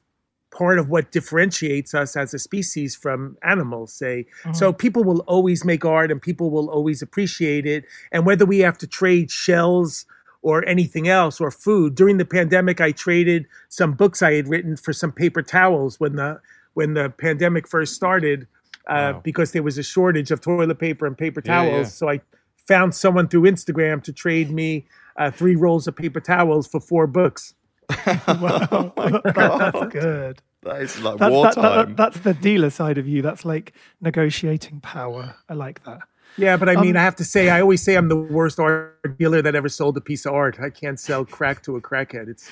part 0.53 0.79
of 0.79 0.89
what 0.89 1.11
differentiates 1.11 1.95
us 1.95 2.17
as 2.17 2.33
a 2.35 2.39
species 2.39 2.95
from 2.95 3.37
animals, 3.43 3.93
say. 3.93 4.27
Mm-hmm. 4.43 4.53
So 4.53 4.73
people 4.73 5.03
will 5.03 5.21
always 5.21 5.65
make 5.65 5.85
art 5.85 6.11
and 6.13 6.23
people 6.23 6.51
will 6.51 6.71
always 6.71 7.03
appreciate 7.03 7.67
it. 7.67 7.85
And 8.13 8.25
whether 8.25 8.47
we 8.47 8.61
have 8.61 8.79
to 8.79 8.87
trade 8.87 9.31
shells 9.31 10.07
or 10.43 10.69
anything 10.69 11.09
else 11.09 11.41
or 11.41 11.51
food. 11.51 11.95
During 11.95 12.19
the 12.19 12.25
pandemic, 12.25 12.81
I 12.81 12.93
traded 12.93 13.47
some 13.69 13.95
books 13.95 14.23
I 14.23 14.35
had 14.35 14.49
written 14.49 14.77
for 14.77 14.93
some 14.93 15.13
paper 15.13 15.43
towels 15.43 15.99
when 15.99 16.17
the 16.17 16.41
when 16.75 16.95
the 16.95 17.11
pandemic 17.11 17.69
first 17.69 17.95
started, 17.95 18.49
uh, 18.89 19.13
wow. 19.15 19.21
because 19.23 19.53
there 19.53 19.63
was 19.63 19.77
a 19.77 19.83
shortage 19.83 20.31
of 20.31 20.41
toilet 20.41 20.79
paper 20.79 21.07
and 21.07 21.17
paper 21.17 21.41
towels. 21.41 21.71
Yeah, 21.71 21.79
yeah. 21.79 21.85
So 21.85 22.09
I 22.09 22.21
found 22.67 22.95
someone 22.95 23.29
through 23.29 23.43
Instagram 23.43 24.03
to 24.05 24.13
trade 24.13 24.51
me 24.51 24.87
uh, 25.17 25.31
three 25.31 25.55
rolls 25.55 25.87
of 25.87 25.95
paper 25.95 26.21
towels 26.21 26.67
for 26.67 26.81
four 26.81 27.07
books. 27.07 27.55
wow, 28.27 28.93
that's 29.25 29.93
good. 29.93 30.43
That 30.63 30.83
is 30.83 31.01
like 31.01 31.19
that's, 31.19 31.33
wartime. 31.33 31.63
That, 31.63 31.87
that, 31.89 31.97
that's 31.97 32.21
the 32.21 32.35
dealer 32.35 32.71
side 32.71 32.99
of 32.99 33.09
you. 33.09 33.23
That's 33.23 33.45
like 33.45 33.73
negotiating 34.01 34.81
power. 34.81 35.35
I 35.49 35.55
like 35.55 35.83
that. 35.85 36.01
Yeah, 36.37 36.57
but 36.57 36.69
I 36.69 36.81
mean, 36.81 36.97
um, 36.97 37.01
I 37.01 37.05
have 37.05 37.17
to 37.17 37.25
say, 37.25 37.51
I 37.51 37.61
always 37.61 37.83
say 37.83 37.95
I'm 37.95 38.09
the 38.09 38.17
worst 38.17 38.59
art 38.59 39.19
dealer 39.19 39.43
that 39.43 39.55
ever 39.55 39.69
sold 39.69 39.97
a 39.99 40.01
piece 40.01 40.25
of 40.25 40.33
art. 40.33 40.59
I 40.61 40.71
can't 40.71 40.99
sell 40.99 41.25
crack 41.25 41.63
to 41.65 41.77
a 41.77 41.81
crackhead. 41.81 42.29
It's 42.29 42.49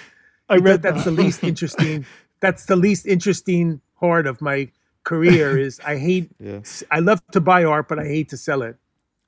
I 0.49 0.57
read 0.57 0.83
that's 0.83 1.05
that. 1.05 1.11
the 1.11 1.23
least 1.23 1.43
interesting. 1.45 2.05
That's 2.41 2.67
the 2.67 2.77
least 2.77 3.07
interesting 3.07 3.81
part 3.99 4.27
of 4.27 4.41
my 4.43 4.69
career. 5.05 5.59
Is 5.59 5.81
I 5.81 5.97
hate. 5.97 6.31
yeah. 6.39 6.61
I 6.91 6.99
love 7.01 7.23
to 7.33 7.41
buy 7.41 7.65
art, 7.65 7.89
but 7.89 7.99
I 7.99 8.05
hate 8.05 8.29
to 8.31 8.37
sell 8.37 8.63
it. 8.63 8.77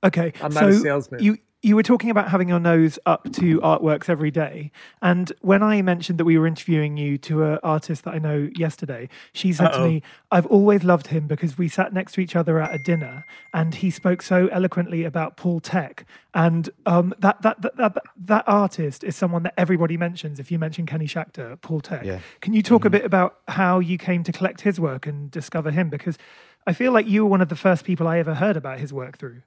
Okay, 0.04 0.32
I'm 0.42 0.52
not 0.52 0.64
so 0.64 0.68
a 0.68 0.74
salesman. 0.74 1.22
You 1.22 1.38
you 1.62 1.76
were 1.76 1.82
talking 1.84 2.10
about 2.10 2.28
having 2.28 2.48
your 2.48 2.58
nose 2.58 2.98
up 3.06 3.30
to 3.32 3.60
artworks 3.60 4.08
every 4.08 4.32
day. 4.32 4.72
And 5.00 5.32
when 5.42 5.62
I 5.62 5.80
mentioned 5.80 6.18
that 6.18 6.24
we 6.24 6.36
were 6.36 6.46
interviewing 6.46 6.96
you 6.96 7.16
to 7.18 7.44
an 7.44 7.58
artist 7.62 8.02
that 8.04 8.14
I 8.14 8.18
know 8.18 8.50
yesterday, 8.56 9.08
she 9.32 9.52
said 9.52 9.68
Uh-oh. 9.68 9.78
to 9.78 9.88
me, 9.88 10.02
I've 10.32 10.46
always 10.46 10.82
loved 10.82 11.06
him 11.06 11.28
because 11.28 11.56
we 11.56 11.68
sat 11.68 11.92
next 11.92 12.14
to 12.14 12.20
each 12.20 12.34
other 12.34 12.60
at 12.60 12.74
a 12.74 12.78
dinner 12.78 13.24
and 13.54 13.76
he 13.76 13.92
spoke 13.92 14.22
so 14.22 14.48
eloquently 14.48 15.04
about 15.04 15.36
Paul 15.36 15.60
Thek. 15.60 16.04
And 16.34 16.68
um, 16.84 17.14
that, 17.20 17.40
that, 17.42 17.62
that, 17.62 17.76
that, 17.76 17.96
that 18.16 18.44
artist 18.48 19.04
is 19.04 19.14
someone 19.14 19.44
that 19.44 19.54
everybody 19.56 19.96
mentions. 19.96 20.40
If 20.40 20.50
you 20.50 20.58
mention 20.58 20.84
Kenny 20.84 21.06
Schachter, 21.06 21.60
Paul 21.60 21.80
Thek. 21.80 22.04
Yeah. 22.04 22.18
Can 22.40 22.54
you 22.54 22.62
talk 22.62 22.80
mm-hmm. 22.80 22.88
a 22.88 22.90
bit 22.90 23.04
about 23.04 23.38
how 23.46 23.78
you 23.78 23.98
came 23.98 24.24
to 24.24 24.32
collect 24.32 24.62
his 24.62 24.80
work 24.80 25.06
and 25.06 25.30
discover 25.30 25.70
him? 25.70 25.90
Because 25.90 26.18
I 26.66 26.72
feel 26.72 26.90
like 26.90 27.06
you 27.06 27.22
were 27.22 27.30
one 27.30 27.40
of 27.40 27.48
the 27.48 27.56
first 27.56 27.84
people 27.84 28.08
I 28.08 28.18
ever 28.18 28.34
heard 28.34 28.56
about 28.56 28.80
his 28.80 28.92
work 28.92 29.18
through. 29.18 29.42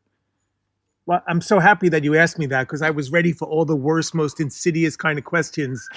Well, 1.07 1.21
I'm 1.27 1.41
so 1.41 1.59
happy 1.59 1.88
that 1.89 2.03
you 2.03 2.15
asked 2.15 2.39
me 2.39 2.47
that 2.47 2.63
because 2.63 2.81
I 2.81 2.89
was 2.89 3.12
ready 3.12 3.31
for 3.31 3.47
all 3.47 3.63
the 3.63 3.75
worst, 3.75 4.15
most 4.15 4.39
insidious 4.39 4.95
kind 4.95 5.19
of 5.19 5.25
questions. 5.25 5.88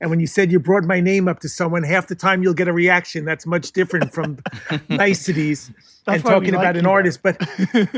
And 0.00 0.10
when 0.10 0.20
you 0.20 0.26
said 0.26 0.52
you 0.52 0.60
brought 0.60 0.84
my 0.84 1.00
name 1.00 1.26
up 1.26 1.40
to 1.40 1.48
someone, 1.48 1.82
half 1.84 2.08
the 2.08 2.14
time 2.14 2.42
you'll 2.42 2.52
get 2.52 2.68
a 2.68 2.72
reaction 2.72 3.24
that's 3.24 3.46
much 3.46 3.72
different 3.72 4.12
from 4.12 4.38
niceties 4.90 5.70
and 6.06 6.22
talking 6.22 6.54
about 6.54 6.76
an 6.76 6.86
artist. 6.86 7.22
But 7.22 7.36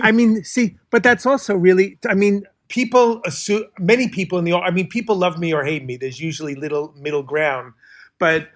I 0.02 0.12
mean, 0.12 0.44
see, 0.44 0.76
but 0.90 1.02
that's 1.02 1.26
also 1.26 1.56
really, 1.56 1.99
I 2.08 2.14
mean, 2.14 2.44
people 2.68 3.20
assume, 3.25 3.64
many 3.78 4.08
people 4.08 4.38
in 4.38 4.44
the, 4.44 4.54
I 4.54 4.70
mean, 4.70 4.88
people 4.88 5.16
love 5.16 5.38
me 5.38 5.52
or 5.52 5.64
hate 5.64 5.84
me. 5.84 5.96
There's 5.96 6.20
usually 6.20 6.54
little 6.54 6.94
middle 6.96 7.23
ground. 7.23 7.73
But 8.20 8.49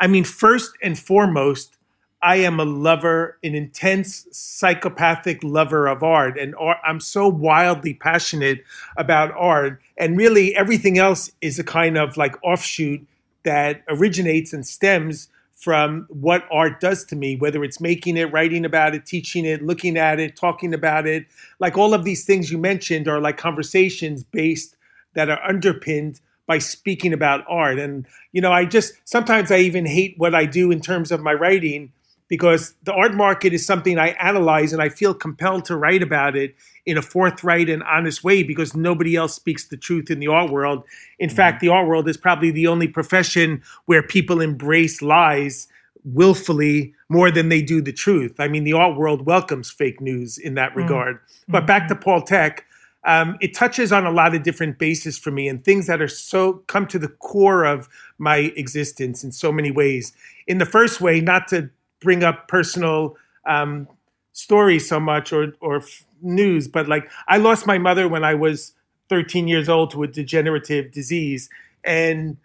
I 0.00 0.08
mean, 0.08 0.24
first 0.24 0.72
and 0.82 0.98
foremost, 0.98 1.76
I 2.24 2.36
am 2.36 2.58
a 2.58 2.64
lover, 2.64 3.38
an 3.44 3.54
intense 3.54 4.26
psychopathic 4.32 5.44
lover 5.44 5.86
of 5.86 6.02
art, 6.02 6.38
and 6.38 6.54
art, 6.54 6.78
I'm 6.82 6.98
so 6.98 7.28
wildly 7.28 7.92
passionate 7.92 8.64
about 8.96 9.30
art. 9.36 9.82
And 9.98 10.16
really, 10.16 10.56
everything 10.56 10.98
else 10.98 11.30
is 11.42 11.58
a 11.58 11.64
kind 11.64 11.98
of 11.98 12.16
like 12.16 12.34
offshoot 12.42 13.06
that 13.42 13.82
originates 13.88 14.54
and 14.54 14.66
stems 14.66 15.28
from 15.54 16.06
what 16.08 16.48
art 16.50 16.80
does 16.80 17.04
to 17.04 17.16
me, 17.16 17.36
whether 17.36 17.62
it's 17.62 17.78
making 17.78 18.16
it, 18.16 18.32
writing 18.32 18.64
about 18.64 18.94
it, 18.94 19.04
teaching 19.04 19.44
it, 19.44 19.62
looking 19.62 19.98
at 19.98 20.18
it, 20.18 20.34
talking 20.34 20.72
about 20.72 21.06
it. 21.06 21.26
Like 21.58 21.76
all 21.76 21.92
of 21.92 22.04
these 22.04 22.24
things 22.24 22.50
you 22.50 22.56
mentioned 22.56 23.06
are 23.06 23.20
like 23.20 23.36
conversations 23.36 24.24
based 24.24 24.76
that 25.12 25.28
are 25.28 25.42
underpinned 25.46 26.20
by 26.46 26.58
speaking 26.58 27.12
about 27.12 27.44
art. 27.48 27.78
And, 27.78 28.06
you 28.32 28.40
know, 28.40 28.52
I 28.52 28.64
just 28.64 28.94
sometimes 29.04 29.50
I 29.50 29.58
even 29.58 29.84
hate 29.84 30.14
what 30.16 30.34
I 30.34 30.46
do 30.46 30.70
in 30.70 30.80
terms 30.80 31.12
of 31.12 31.22
my 31.22 31.34
writing 31.34 31.92
because 32.34 32.74
the 32.82 32.92
art 32.92 33.14
market 33.14 33.52
is 33.52 33.64
something 33.64 33.96
I 33.96 34.08
analyze 34.18 34.72
and 34.72 34.82
I 34.82 34.88
feel 34.88 35.14
compelled 35.14 35.64
to 35.66 35.76
write 35.76 36.02
about 36.02 36.34
it 36.34 36.56
in 36.84 36.98
a 36.98 37.02
forthright 37.02 37.70
and 37.70 37.80
honest 37.84 38.24
way 38.24 38.42
because 38.42 38.74
nobody 38.74 39.14
else 39.14 39.36
speaks 39.36 39.68
the 39.68 39.76
truth 39.76 40.10
in 40.10 40.18
the 40.18 40.26
art 40.26 40.50
world. 40.50 40.82
In 41.20 41.28
mm-hmm. 41.28 41.36
fact, 41.36 41.60
the 41.60 41.68
art 41.68 41.86
world 41.86 42.08
is 42.08 42.16
probably 42.16 42.50
the 42.50 42.66
only 42.66 42.88
profession 42.88 43.62
where 43.84 44.02
people 44.02 44.40
embrace 44.40 45.00
lies 45.00 45.68
willfully 46.02 46.92
more 47.08 47.30
than 47.30 47.50
they 47.50 47.62
do 47.62 47.80
the 47.80 47.92
truth. 47.92 48.40
I 48.40 48.48
mean, 48.48 48.64
the 48.64 48.72
art 48.72 48.98
world 48.98 49.24
welcomes 49.26 49.70
fake 49.70 50.00
news 50.00 50.36
in 50.36 50.54
that 50.54 50.70
mm-hmm. 50.70 50.80
regard. 50.80 51.16
Mm-hmm. 51.18 51.52
But 51.52 51.68
back 51.68 51.86
to 51.86 51.94
Paul 51.94 52.22
Thek. 52.22 52.62
um, 53.04 53.36
it 53.40 53.54
touches 53.54 53.92
on 53.92 54.06
a 54.06 54.10
lot 54.10 54.34
of 54.34 54.42
different 54.42 54.78
bases 54.78 55.16
for 55.16 55.30
me 55.30 55.46
and 55.46 55.62
things 55.62 55.86
that 55.86 56.02
are 56.02 56.08
so 56.08 56.54
come 56.66 56.88
to 56.88 56.98
the 56.98 57.08
core 57.08 57.62
of 57.62 57.88
my 58.18 58.52
existence 58.56 59.22
in 59.22 59.30
so 59.30 59.52
many 59.52 59.70
ways. 59.70 60.12
In 60.48 60.58
the 60.58 60.66
first 60.66 61.00
way, 61.00 61.20
not 61.20 61.46
to 61.48 61.70
bring 62.04 62.22
up 62.22 62.46
personal 62.46 63.16
um, 63.46 63.88
stories 64.32 64.88
so 64.88 65.00
much 65.00 65.32
or 65.32 65.54
or 65.60 65.78
f- 65.78 66.04
news, 66.22 66.68
but 66.68 66.88
like 66.88 67.10
I 67.26 67.38
lost 67.38 67.66
my 67.66 67.78
mother 67.78 68.06
when 68.06 68.22
I 68.22 68.34
was 68.34 68.72
13 69.08 69.48
years 69.48 69.68
old 69.68 69.90
to 69.92 70.02
a 70.02 70.06
degenerative 70.06 70.92
disease, 70.92 71.48
and 71.84 72.36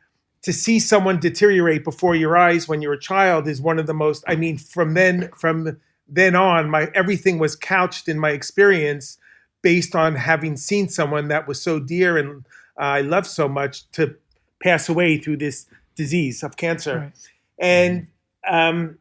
to 0.41 0.53
see 0.53 0.79
someone 0.79 1.19
deteriorate 1.19 1.83
before 1.83 2.15
your 2.15 2.37
eyes 2.37 2.67
when 2.67 2.81
you're 2.81 2.93
a 2.93 2.99
child 2.99 3.47
is 3.47 3.61
one 3.61 3.77
of 3.77 3.87
the 3.87 3.93
most. 3.93 4.23
I 4.27 4.35
mean, 4.35 4.57
from 4.57 4.93
then 4.93 5.29
from 5.37 5.77
then 6.07 6.35
on, 6.35 6.69
my 6.69 6.89
everything 6.95 7.37
was 7.37 7.55
couched 7.55 8.07
in 8.07 8.17
my 8.17 8.31
experience 8.31 9.17
based 9.61 9.95
on 9.95 10.15
having 10.15 10.55
seen 10.55 10.87
someone 10.87 11.27
that 11.27 11.47
was 11.47 11.61
so 11.61 11.79
dear 11.79 12.17
and 12.17 12.45
uh, 12.79 12.83
I 12.83 13.01
loved 13.01 13.27
so 13.27 13.49
much 13.49 13.89
to 13.91 14.15
pass 14.63 14.87
away 14.87 15.17
through 15.17 15.37
this 15.37 15.65
disease 15.95 16.43
of 16.43 16.55
cancer, 16.55 16.99
right. 16.99 17.29
and 17.59 18.07
um, 18.47 18.97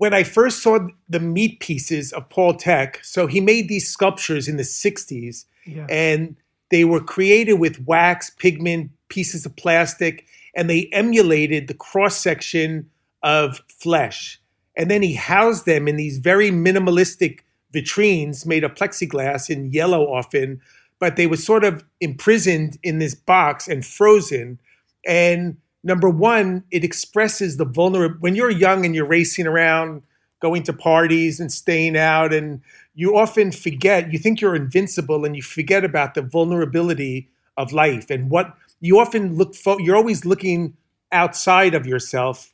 when 0.00 0.14
I 0.14 0.22
first 0.22 0.62
saw 0.62 0.78
the 1.10 1.20
meat 1.20 1.60
pieces 1.60 2.10
of 2.14 2.26
Paul 2.30 2.54
Thek, 2.54 3.04
so 3.04 3.26
he 3.26 3.38
made 3.38 3.68
these 3.68 3.86
sculptures 3.86 4.48
in 4.48 4.56
the 4.56 4.62
60s 4.62 5.44
yeah. 5.66 5.86
and 5.90 6.36
they 6.70 6.86
were 6.86 7.02
created 7.02 7.54
with 7.54 7.86
wax, 7.86 8.30
pigment, 8.30 8.92
pieces 9.10 9.44
of 9.44 9.54
plastic, 9.56 10.26
and 10.56 10.70
they 10.70 10.88
emulated 10.94 11.68
the 11.68 11.74
cross 11.74 12.16
section 12.16 12.88
of 13.22 13.60
flesh. 13.68 14.40
And 14.74 14.90
then 14.90 15.02
he 15.02 15.12
housed 15.12 15.66
them 15.66 15.86
in 15.86 15.96
these 15.96 16.16
very 16.16 16.50
minimalistic 16.50 17.40
vitrines 17.74 18.46
made 18.46 18.64
of 18.64 18.72
plexiglass 18.72 19.50
in 19.50 19.70
yellow 19.70 20.06
often, 20.06 20.62
but 20.98 21.16
they 21.16 21.26
were 21.26 21.36
sort 21.36 21.62
of 21.62 21.84
imprisoned 22.00 22.78
in 22.82 23.00
this 23.00 23.14
box 23.14 23.68
and 23.68 23.84
frozen. 23.84 24.58
And 25.06 25.58
number 25.82 26.08
one, 26.08 26.64
it 26.70 26.84
expresses 26.84 27.56
the 27.56 27.64
vulnerable. 27.64 28.16
When 28.20 28.34
you're 28.34 28.50
young 28.50 28.84
and 28.84 28.94
you're 28.94 29.06
racing 29.06 29.46
around, 29.46 30.02
going 30.40 30.62
to 30.64 30.72
parties 30.72 31.40
and 31.40 31.52
staying 31.52 31.96
out, 31.96 32.32
and 32.32 32.60
you 32.94 33.16
often 33.16 33.52
forget, 33.52 34.12
you 34.12 34.18
think 34.18 34.40
you're 34.40 34.56
invincible 34.56 35.24
and 35.24 35.36
you 35.36 35.42
forget 35.42 35.84
about 35.84 36.14
the 36.14 36.22
vulnerability 36.22 37.28
of 37.56 37.72
life 37.72 38.10
and 38.10 38.30
what 38.30 38.54
you 38.80 38.98
often 38.98 39.36
look 39.36 39.54
for. 39.54 39.80
You're 39.80 39.96
always 39.96 40.24
looking 40.24 40.76
outside 41.12 41.74
of 41.74 41.86
yourself 41.86 42.52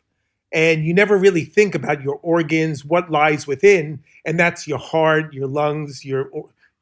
and 0.52 0.85
you 0.85 0.95
never 0.95 1.16
really 1.16 1.45
think 1.45 1.75
about 1.75 2.02
your 2.02 2.18
organs, 2.23 2.85
what 2.85 3.11
lies 3.11 3.47
within, 3.47 4.02
and 4.25 4.38
that's 4.38 4.66
your 4.66 4.78
heart, 4.78 5.33
your 5.33 5.47
lungs, 5.47 6.04
your 6.04 6.30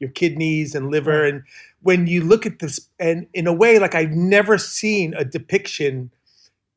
your 0.00 0.10
kidneys 0.10 0.74
and 0.74 0.90
liver. 0.90 1.24
And 1.24 1.42
when 1.82 2.06
you 2.06 2.22
look 2.22 2.46
at 2.46 2.58
this, 2.58 2.88
and 2.98 3.26
in 3.32 3.46
a 3.46 3.52
way, 3.52 3.78
like 3.78 3.94
I've 3.94 4.10
never 4.10 4.58
seen 4.58 5.14
a 5.14 5.24
depiction 5.24 6.10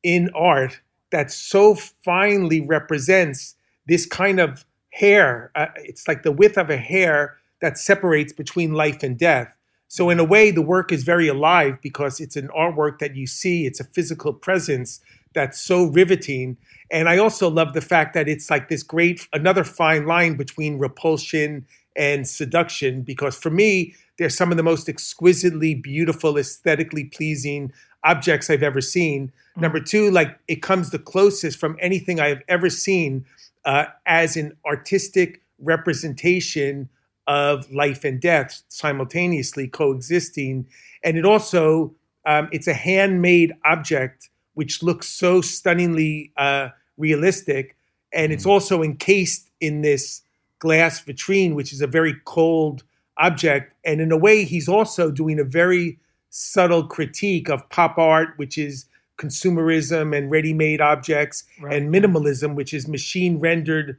in 0.02 0.30
art 0.34 0.80
that 1.10 1.30
so 1.30 1.74
finely 1.74 2.60
represents 2.60 3.54
this 3.86 4.06
kind 4.06 4.38
of 4.38 4.64
hair. 4.90 5.50
Uh, 5.54 5.66
it's 5.76 6.06
like 6.06 6.22
the 6.22 6.32
width 6.32 6.58
of 6.58 6.70
a 6.70 6.76
hair 6.76 7.36
that 7.60 7.78
separates 7.78 8.32
between 8.32 8.74
life 8.74 9.02
and 9.02 9.18
death. 9.18 9.54
So, 9.88 10.10
in 10.10 10.20
a 10.20 10.24
way, 10.24 10.50
the 10.50 10.62
work 10.62 10.92
is 10.92 11.02
very 11.02 11.28
alive 11.28 11.78
because 11.82 12.20
it's 12.20 12.36
an 12.36 12.48
artwork 12.48 12.98
that 12.98 13.16
you 13.16 13.26
see, 13.26 13.66
it's 13.66 13.80
a 13.80 13.84
physical 13.84 14.34
presence 14.34 15.00
that's 15.34 15.60
so 15.60 15.84
riveting. 15.84 16.58
And 16.90 17.08
I 17.08 17.18
also 17.18 17.48
love 17.48 17.72
the 17.72 17.80
fact 17.80 18.14
that 18.14 18.28
it's 18.28 18.50
like 18.50 18.68
this 18.68 18.82
great, 18.82 19.26
another 19.32 19.64
fine 19.64 20.06
line 20.06 20.36
between 20.36 20.78
repulsion 20.78 21.66
and 21.96 22.28
seduction, 22.28 23.02
because 23.02 23.36
for 23.36 23.50
me, 23.50 23.94
they're 24.18 24.28
some 24.28 24.50
of 24.50 24.56
the 24.56 24.62
most 24.62 24.88
exquisitely 24.88 25.74
beautiful, 25.74 26.36
aesthetically 26.36 27.04
pleasing 27.04 27.72
objects 28.04 28.50
I've 28.50 28.62
ever 28.62 28.80
seen. 28.80 29.28
Mm-hmm. 29.28 29.60
Number 29.60 29.80
two, 29.80 30.10
like 30.10 30.38
it 30.48 30.62
comes 30.62 30.90
the 30.90 30.98
closest 30.98 31.58
from 31.58 31.76
anything 31.80 32.20
I 32.20 32.28
have 32.28 32.42
ever 32.48 32.70
seen 32.70 33.24
uh, 33.64 33.86
as 34.06 34.36
an 34.36 34.56
artistic 34.64 35.42
representation 35.60 36.88
of 37.26 37.70
life 37.70 38.04
and 38.04 38.20
death 38.20 38.62
simultaneously 38.68 39.68
coexisting. 39.68 40.66
And 41.04 41.18
it 41.18 41.24
also 41.24 41.94
um, 42.24 42.48
it's 42.52 42.68
a 42.68 42.74
handmade 42.74 43.54
object 43.64 44.28
which 44.54 44.82
looks 44.82 45.06
so 45.06 45.40
stunningly 45.40 46.32
uh, 46.36 46.68
realistic, 46.96 47.76
and 48.12 48.32
it's 48.32 48.44
also 48.44 48.82
encased 48.82 49.48
in 49.60 49.82
this 49.82 50.22
glass 50.58 51.00
vitrine, 51.02 51.54
which 51.54 51.72
is 51.72 51.80
a 51.80 51.86
very 51.86 52.16
cold 52.24 52.82
object. 53.18 53.72
And 53.84 54.00
in 54.00 54.10
a 54.10 54.16
way, 54.16 54.44
he's 54.44 54.68
also 54.68 55.10
doing 55.10 55.38
a 55.38 55.44
very 55.44 55.98
subtle 56.30 56.86
critique 56.86 57.48
of 57.48 57.68
pop 57.70 57.98
art, 57.98 58.30
which 58.36 58.58
is 58.58 58.86
consumerism 59.18 60.16
and 60.16 60.30
ready-made 60.30 60.80
objects, 60.80 61.44
Right. 61.60 61.74
and 61.74 61.92
minimalism, 61.92 62.54
which 62.54 62.72
is 62.72 62.86
machine 62.86 63.38
rendered, 63.40 63.98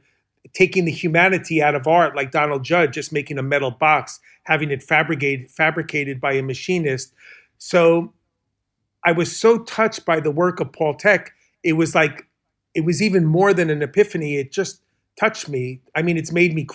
taking 0.54 0.86
the 0.86 0.92
humanity 0.92 1.62
out 1.62 1.74
of 1.74 1.86
art, 1.86 2.16
like 2.16 2.30
Donald 2.30 2.64
Judd 2.64 2.92
just 2.92 3.12
making 3.12 3.38
a 3.38 3.42
metal 3.42 3.70
box, 3.70 4.20
having 4.44 4.70
it 4.70 4.82
fabricated 4.82 5.50
fabricated 5.50 6.20
by 6.20 6.32
a 6.32 6.42
machinist. 6.42 7.12
So 7.58 8.14
I 9.04 9.12
was 9.12 9.34
so 9.36 9.58
touched 9.58 10.04
by 10.06 10.20
the 10.20 10.30
work 10.30 10.60
of 10.60 10.72
Paul 10.72 10.94
Thek. 10.94 11.28
It 11.62 11.74
was 11.74 11.94
like 11.94 12.26
it 12.74 12.84
was 12.84 13.02
even 13.02 13.26
more 13.26 13.52
than 13.52 13.68
an 13.68 13.82
epiphany. 13.82 14.36
It 14.36 14.52
just 14.52 14.80
touched 15.18 15.48
me. 15.48 15.80
I 15.94 16.02
mean, 16.02 16.16
it's 16.16 16.32
made 16.32 16.54
me 16.54 16.66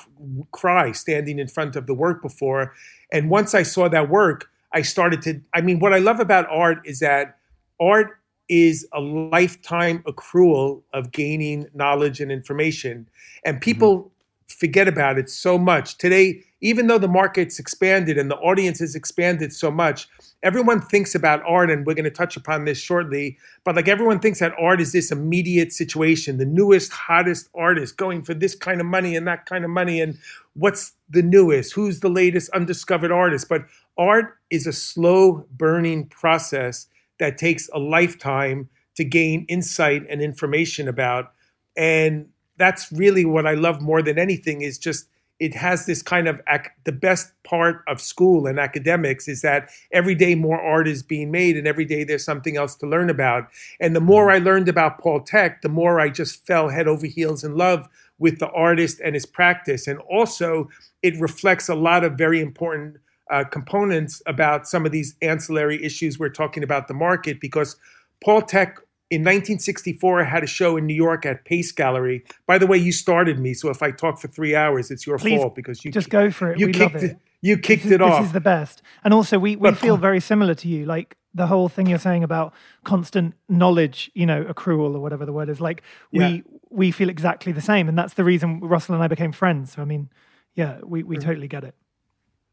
cry 0.51 0.91
standing 0.91 1.39
in 1.39 1.47
front 1.47 1.75
of 1.75 1.87
the 1.87 1.93
work 1.93 2.21
before. 2.21 2.73
And 3.11 3.29
once 3.29 3.55
I 3.55 3.63
saw 3.63 3.87
that 3.89 4.09
work, 4.09 4.49
I 4.75 4.83
started 4.83 5.21
to. 5.23 5.41
I 5.55 5.61
mean, 5.61 5.79
what 5.79 5.93
I 5.93 5.99
love 5.99 6.19
about 6.19 6.47
art 6.49 6.79
is 6.85 6.99
that 6.99 7.37
art 7.79 8.19
is 8.47 8.87
a 8.93 8.99
lifetime 8.99 10.03
accrual 10.03 10.83
of 10.93 11.11
gaining 11.11 11.65
knowledge 11.73 12.19
and 12.19 12.31
information. 12.31 13.09
And 13.43 13.55
mm-hmm. 13.55 13.61
people 13.61 14.11
forget 14.47 14.87
about 14.87 15.17
it 15.17 15.29
so 15.29 15.57
much. 15.57 15.97
Today, 15.97 16.43
even 16.61 16.87
though 16.87 16.97
the 16.99 17.07
market's 17.07 17.57
expanded 17.57 18.17
and 18.17 18.29
the 18.29 18.37
audience 18.37 18.79
has 18.79 18.93
expanded 18.93 19.53
so 19.53 19.71
much, 19.71 20.07
everyone 20.45 20.79
thinks 20.79 21.15
about 21.15 21.41
art, 21.45 21.71
and 21.71 21.85
we're 21.85 21.95
going 21.95 22.05
to 22.05 22.11
touch 22.11 22.37
upon 22.37 22.63
this 22.63 22.77
shortly. 22.77 23.37
But 23.65 23.75
like 23.75 23.87
everyone 23.87 24.19
thinks 24.19 24.39
that 24.39 24.53
art 24.59 24.79
is 24.79 24.91
this 24.91 25.11
immediate 25.11 25.73
situation, 25.73 26.37
the 26.37 26.45
newest, 26.45 26.93
hottest 26.93 27.49
artist 27.55 27.97
going 27.97 28.21
for 28.21 28.35
this 28.35 28.55
kind 28.55 28.79
of 28.79 28.85
money 28.85 29.15
and 29.15 29.27
that 29.27 29.47
kind 29.47 29.65
of 29.65 29.71
money. 29.71 29.99
And 29.99 30.17
what's 30.53 30.93
the 31.09 31.23
newest? 31.23 31.73
Who's 31.73 31.99
the 31.99 32.09
latest 32.09 32.51
undiscovered 32.51 33.11
artist? 33.11 33.49
But 33.49 33.65
art 33.97 34.37
is 34.51 34.67
a 34.67 34.73
slow 34.73 35.45
burning 35.51 36.07
process 36.07 36.87
that 37.17 37.39
takes 37.39 37.67
a 37.73 37.79
lifetime 37.79 38.69
to 38.95 39.03
gain 39.03 39.45
insight 39.49 40.03
and 40.09 40.21
information 40.21 40.87
about. 40.87 41.33
And 41.75 42.29
that's 42.57 42.91
really 42.91 43.25
what 43.25 43.47
I 43.47 43.55
love 43.55 43.81
more 43.81 44.01
than 44.01 44.19
anything 44.19 44.61
is 44.61 44.77
just 44.77 45.07
it 45.39 45.53
has 45.53 45.85
this 45.85 46.01
kind 46.01 46.27
of 46.27 46.41
ac- 46.49 46.69
the 46.85 46.91
best 46.91 47.31
part 47.43 47.83
of 47.87 47.99
school 47.99 48.47
and 48.47 48.59
academics 48.59 49.27
is 49.27 49.41
that 49.41 49.69
every 49.91 50.15
day 50.15 50.33
more 50.33 50.61
art 50.61 50.87
is 50.87 51.03
being 51.03 51.29
made 51.29 51.57
and 51.57 51.67
every 51.67 51.85
day 51.85 52.03
there's 52.03 52.23
something 52.23 52.55
else 52.57 52.75
to 52.75 52.87
learn 52.87 53.09
about. 53.09 53.47
And 53.79 53.95
the 53.95 54.01
more 54.01 54.31
I 54.31 54.37
learned 54.37 54.69
about 54.69 54.99
Paul 54.99 55.21
Thek, 55.21 55.61
the 55.61 55.69
more 55.69 55.99
I 55.99 56.09
just 56.09 56.45
fell 56.47 56.69
head 56.69 56.87
over 56.87 57.05
heels 57.05 57.43
in 57.43 57.55
love 57.55 57.87
with 58.17 58.39
the 58.39 58.49
artist 58.51 59.01
and 59.03 59.13
his 59.13 59.25
practice. 59.25 59.87
And 59.87 59.99
also, 60.09 60.69
it 61.03 61.19
reflects 61.19 61.67
a 61.67 61.75
lot 61.75 62.05
of 62.05 62.13
very 62.13 62.39
important 62.39 62.97
uh, 63.29 63.43
components 63.43 64.21
about 64.27 64.67
some 64.67 64.85
of 64.85 64.91
these 64.91 65.15
ancillary 65.21 65.83
issues 65.83 66.17
we're 66.17 66.29
talking 66.29 66.63
about 66.63 66.87
the 66.87 66.93
market 66.93 67.41
because 67.41 67.75
Paul 68.23 68.41
Thek 68.41 68.75
in 69.11 69.21
1964 69.21 70.21
I 70.21 70.23
had 70.23 70.43
a 70.43 70.47
show 70.47 70.77
in 70.77 70.85
New 70.85 70.95
York 70.95 71.25
at 71.25 71.45
Pace 71.45 71.71
Gallery. 71.71 72.23
By 72.47 72.57
the 72.57 72.67
way, 72.67 72.77
you 72.77 72.91
started 72.91 73.39
me, 73.39 73.53
so 73.53 73.69
if 73.69 73.81
I 73.83 73.91
talk 73.91 74.19
for 74.19 74.27
three 74.27 74.55
hours, 74.55 74.91
it's 74.91 75.05
your 75.05 75.17
Please, 75.17 75.39
fault 75.41 75.55
because 75.55 75.85
you 75.85 75.91
just 75.91 76.09
go 76.09 76.31
for 76.31 76.51
it. 76.51 76.59
You 76.59 76.67
We 76.67 76.73
kicked 76.73 76.93
love 76.95 77.03
it. 77.03 77.17
You 77.41 77.57
kicked 77.57 77.83
this 77.83 77.91
is, 77.91 77.95
it 77.95 78.01
off. 78.01 78.19
This 78.21 78.27
is 78.27 78.33
the 78.33 78.39
best. 78.41 78.81
And 79.03 79.13
also, 79.13 79.37
we, 79.37 79.55
we 79.55 79.69
But- 79.69 79.77
feel 79.77 79.97
very 79.97 80.19
similar 80.19 80.55
to 80.55 80.67
you. 80.67 80.85
Like 80.85 81.15
the 81.35 81.45
whole 81.47 81.69
thing 81.69 81.85
you're 81.85 81.99
saying 81.99 82.23
about 82.23 82.53
constant 82.83 83.35
knowledge, 83.49 84.09
you 84.15 84.25
know, 84.25 84.45
accrual 84.45 84.95
or 84.95 84.99
whatever 84.99 85.25
the 85.25 85.33
word 85.33 85.49
is. 85.49 85.61
Like 85.61 85.83
Yeah. 86.11 86.27
we 86.29 86.43
we 86.71 86.91
feel 86.91 87.09
exactly 87.09 87.51
the 87.51 87.61
same, 87.61 87.87
and 87.87 87.97
that's 87.97 88.15
the 88.15 88.23
reason 88.23 88.59
Russell 88.61 88.95
and 88.95 89.03
I 89.03 89.07
became 89.07 89.31
friends. 89.31 89.73
So 89.73 89.81
I 89.81 89.85
mean, 89.85 90.09
yeah, 90.55 90.79
we 90.83 91.03
we 91.03 91.17
totally 91.17 91.47
get 91.47 91.63
it. 91.63 91.75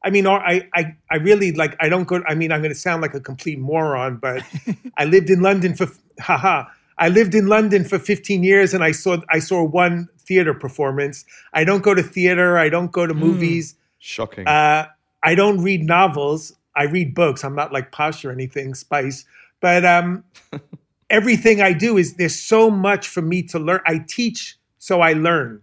I 0.05 0.11
mean, 0.11 0.27
I, 0.27 0.69
I, 0.75 0.97
I 1.11 1.17
really 1.17 1.53
like. 1.53 1.77
I 1.81 1.88
don't 1.88 2.05
go. 2.05 2.23
I 2.27 2.35
mean, 2.35 2.51
I'm 2.53 2.61
going 2.61 2.73
to 2.73 2.79
sound 2.79 3.03
like 3.03 3.15
a 3.15 3.21
complete 3.21 3.59
moron, 3.59 4.17
but 4.17 4.43
I 4.97 5.05
lived 5.05 5.31
in 5.31 5.41
London 5.41 5.75
for 5.75 5.87
haha. 6.21 6.65
I 6.99 7.09
lived 7.09 7.35
in 7.35 7.47
London 7.47 7.85
for 7.85 7.99
15 7.99 8.43
years, 8.45 8.75
and 8.75 8.83
I 8.83 8.93
saw 8.93 9.19
I 9.31 9.38
saw 9.38 9.62
one 9.62 10.09
theater 10.19 10.55
performance. 10.55 11.25
I 11.53 11.65
don't 11.65 11.83
go 11.83 11.95
to 11.95 12.03
theater. 12.03 12.59
I 12.59 12.69
don't 12.69 12.91
go 12.93 13.07
to 13.07 13.15
movies. 13.15 13.77
Shocking. 13.99 14.47
Uh, 14.47 14.87
I 15.23 15.35
don't 15.35 15.62
read 15.62 15.85
novels. 15.85 16.55
I 16.75 16.85
read 16.85 17.15
books. 17.15 17.45
I'm 17.45 17.55
not 17.55 17.73
like 17.73 17.93
posh 17.93 18.25
or 18.25 18.33
anything, 18.33 18.75
Spice. 18.75 19.25
But 19.61 19.85
um, 19.85 20.25
everything 21.11 21.61
I 21.61 21.73
do 21.73 21.97
is 21.97 22.15
there's 22.15 22.38
so 22.38 22.71
much 22.71 23.07
for 23.07 23.23
me 23.23 23.43
to 23.45 23.59
learn. 23.59 23.81
I 23.87 23.99
teach, 23.99 24.57
so 24.79 25.01
I 25.01 25.12
learn. 25.12 25.62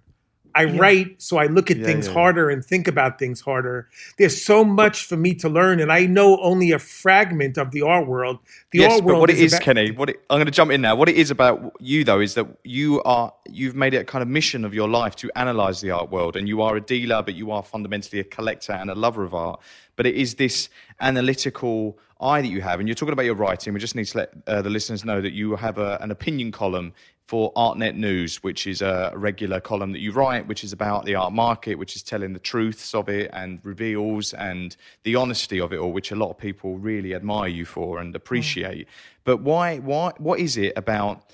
I 0.56 0.66
write, 0.66 1.22
so 1.22 1.38
I 1.38 1.46
look 1.46 1.70
at 1.72 1.78
Yeah, 1.78 1.86
things 1.86 2.06
yeah, 2.06 2.12
yeah. 2.12 2.20
harder 2.20 2.50
and 2.50 2.66
think 2.66 2.88
about 2.88 3.20
things 3.20 3.42
harder. 3.42 3.88
There's 4.18 4.44
so 4.44 4.64
much 4.66 5.06
for 5.06 5.16
me 5.16 5.34
to 5.36 5.50
learn, 5.50 5.80
and 5.80 5.92
I 5.92 6.06
know 6.06 6.38
only 6.42 6.72
a 6.72 6.80
fragment 6.80 7.58
of 7.58 7.72
the 7.72 7.82
art 7.84 8.08
world. 8.08 8.40
The 8.72 8.80
yes, 8.80 8.92
art 8.94 9.02
but 9.02 9.08
world 9.08 9.20
what 9.22 9.30
it 9.30 9.38
is, 9.40 9.54
about- 9.54 9.62
Kenny, 9.64 9.92
what 9.92 10.10
it, 10.10 10.18
I'm 10.30 10.38
going 10.38 10.46
to 10.48 10.52
jump 10.52 10.72
in 10.72 10.82
now. 10.82 10.96
What 10.96 11.10
it 11.10 11.16
is 11.16 11.32
about 11.32 11.74
you, 11.80 12.04
though, 12.04 12.20
is 12.20 12.34
that 12.34 12.48
you 12.64 13.02
are 13.04 13.34
you've 13.50 13.76
made 13.76 13.94
it 13.94 13.98
a 13.98 14.04
kind 14.06 14.22
of 14.22 14.28
mission 14.28 14.66
of 14.66 14.74
your 14.74 14.88
life 14.90 15.16
to 15.18 15.32
analyze 15.36 15.82
the 15.82 15.92
art 15.92 16.10
world, 16.12 16.36
and 16.36 16.48
you 16.48 16.62
are 16.62 16.76
a 16.76 16.82
dealer, 16.82 17.22
but 17.22 17.36
you 17.36 17.52
are 17.52 17.64
fundamentally 17.64 18.20
a 18.20 18.24
collector 18.24 18.74
and 18.74 18.90
a 18.90 18.96
lover 18.96 19.24
of 19.24 19.34
art. 19.34 19.60
But 19.96 20.06
it 20.06 20.16
is 20.16 20.36
this 20.36 20.70
analytical 21.02 21.98
eye 22.22 22.42
that 22.42 22.48
you 22.48 22.62
have, 22.62 22.80
and 22.80 22.88
you're 22.88 22.96
talking 22.96 23.14
about 23.14 23.26
your 23.26 23.36
writing. 23.36 23.74
We 23.74 23.80
just 23.80 23.96
need 23.96 24.06
to 24.06 24.18
let 24.18 24.34
uh, 24.48 24.62
the 24.62 24.70
listeners 24.70 25.04
know 25.06 25.22
that 25.22 25.32
you 25.34 25.56
have 25.56 25.78
a, 25.78 25.98
an 26.02 26.12
opinion 26.12 26.52
column 26.52 26.94
for 27.30 27.54
ArtNet 27.54 27.96
News, 27.96 28.42
which 28.42 28.66
is 28.66 28.82
a 28.82 29.12
regular 29.14 29.60
column 29.60 29.92
that 29.92 30.00
you 30.00 30.12
write, 30.12 30.48
which 30.48 30.64
is 30.64 30.74
about 30.74 31.06
the 31.06 31.14
art 31.14 31.32
market, 31.32 31.76
which 31.76 31.96
is 31.96 32.02
telling 32.02 32.34
the 32.34 32.40
truths 32.40 32.96
of 32.96 33.08
it 33.08 33.30
and 33.34 33.60
reveals 33.64 34.34
and 34.34 34.76
the 35.04 35.14
honesty 35.14 35.62
of 35.62 35.72
it 35.72 35.78
all, 35.78 35.92
which 35.92 36.10
a 36.10 36.16
lot 36.16 36.32
of 36.32 36.40
people 36.40 36.80
really 36.80 37.14
admire 37.14 37.48
you 37.48 37.66
for 37.66 38.00
and 38.00 38.16
appreciate. 38.16 38.88
But 39.26 39.42
why, 39.42 39.78
why, 39.78 40.14
what 40.18 40.40
is 40.40 40.58
it 40.58 40.74
about 40.76 41.30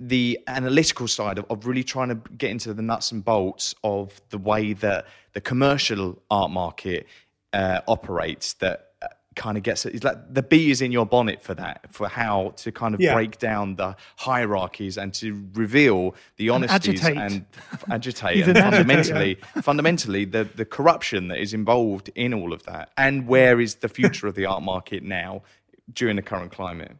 the 0.00 0.40
analytical 0.46 1.06
side 1.06 1.36
of, 1.36 1.44
of 1.50 1.66
really 1.66 1.84
trying 1.84 2.08
to 2.08 2.14
get 2.38 2.50
into 2.50 2.72
the 2.72 2.80
nuts 2.80 3.12
and 3.12 3.22
bolts 3.22 3.74
of 3.84 4.18
the 4.30 4.38
way 4.38 4.72
that 4.72 5.04
the 5.34 5.42
commercial 5.42 6.18
art 6.30 6.50
market 6.50 7.06
uh, 7.52 7.82
operates 7.86 8.54
that 8.54 8.89
kind 9.36 9.56
of 9.56 9.62
gets 9.62 9.86
it's 9.86 10.02
like 10.02 10.18
the 10.34 10.42
bee 10.42 10.70
is 10.72 10.82
in 10.82 10.90
your 10.90 11.06
bonnet 11.06 11.40
for 11.40 11.54
that 11.54 11.86
for 11.90 12.08
how 12.08 12.52
to 12.56 12.72
kind 12.72 12.94
of 12.94 13.00
Yeah. 13.00 13.14
break 13.14 13.38
down 13.38 13.76
the 13.76 13.94
hierarchies 14.16 14.98
and 14.98 15.14
to 15.14 15.46
reveal 15.54 16.16
the 16.36 16.48
honesties 16.50 17.00
agitate. 17.04 17.16
and, 17.16 17.44
agitate 17.88 18.36
and 18.48 18.56
an 18.56 18.56
agitator. 18.56 18.84
fundamentally 18.84 19.34
fundamentally 19.62 20.24
the 20.24 20.44
the 20.56 20.64
corruption 20.64 21.28
that 21.28 21.38
is 21.38 21.54
involved 21.54 22.10
in 22.16 22.34
all 22.34 22.52
of 22.52 22.64
that 22.64 22.90
and 22.96 23.28
where 23.28 23.60
is 23.60 23.76
the 23.76 23.88
future 23.88 24.26
of 24.26 24.34
the 24.34 24.46
art 24.46 24.62
market 24.64 25.04
now 25.04 25.42
during 25.92 26.16
the 26.16 26.22
current 26.22 26.50
climate 26.50 26.96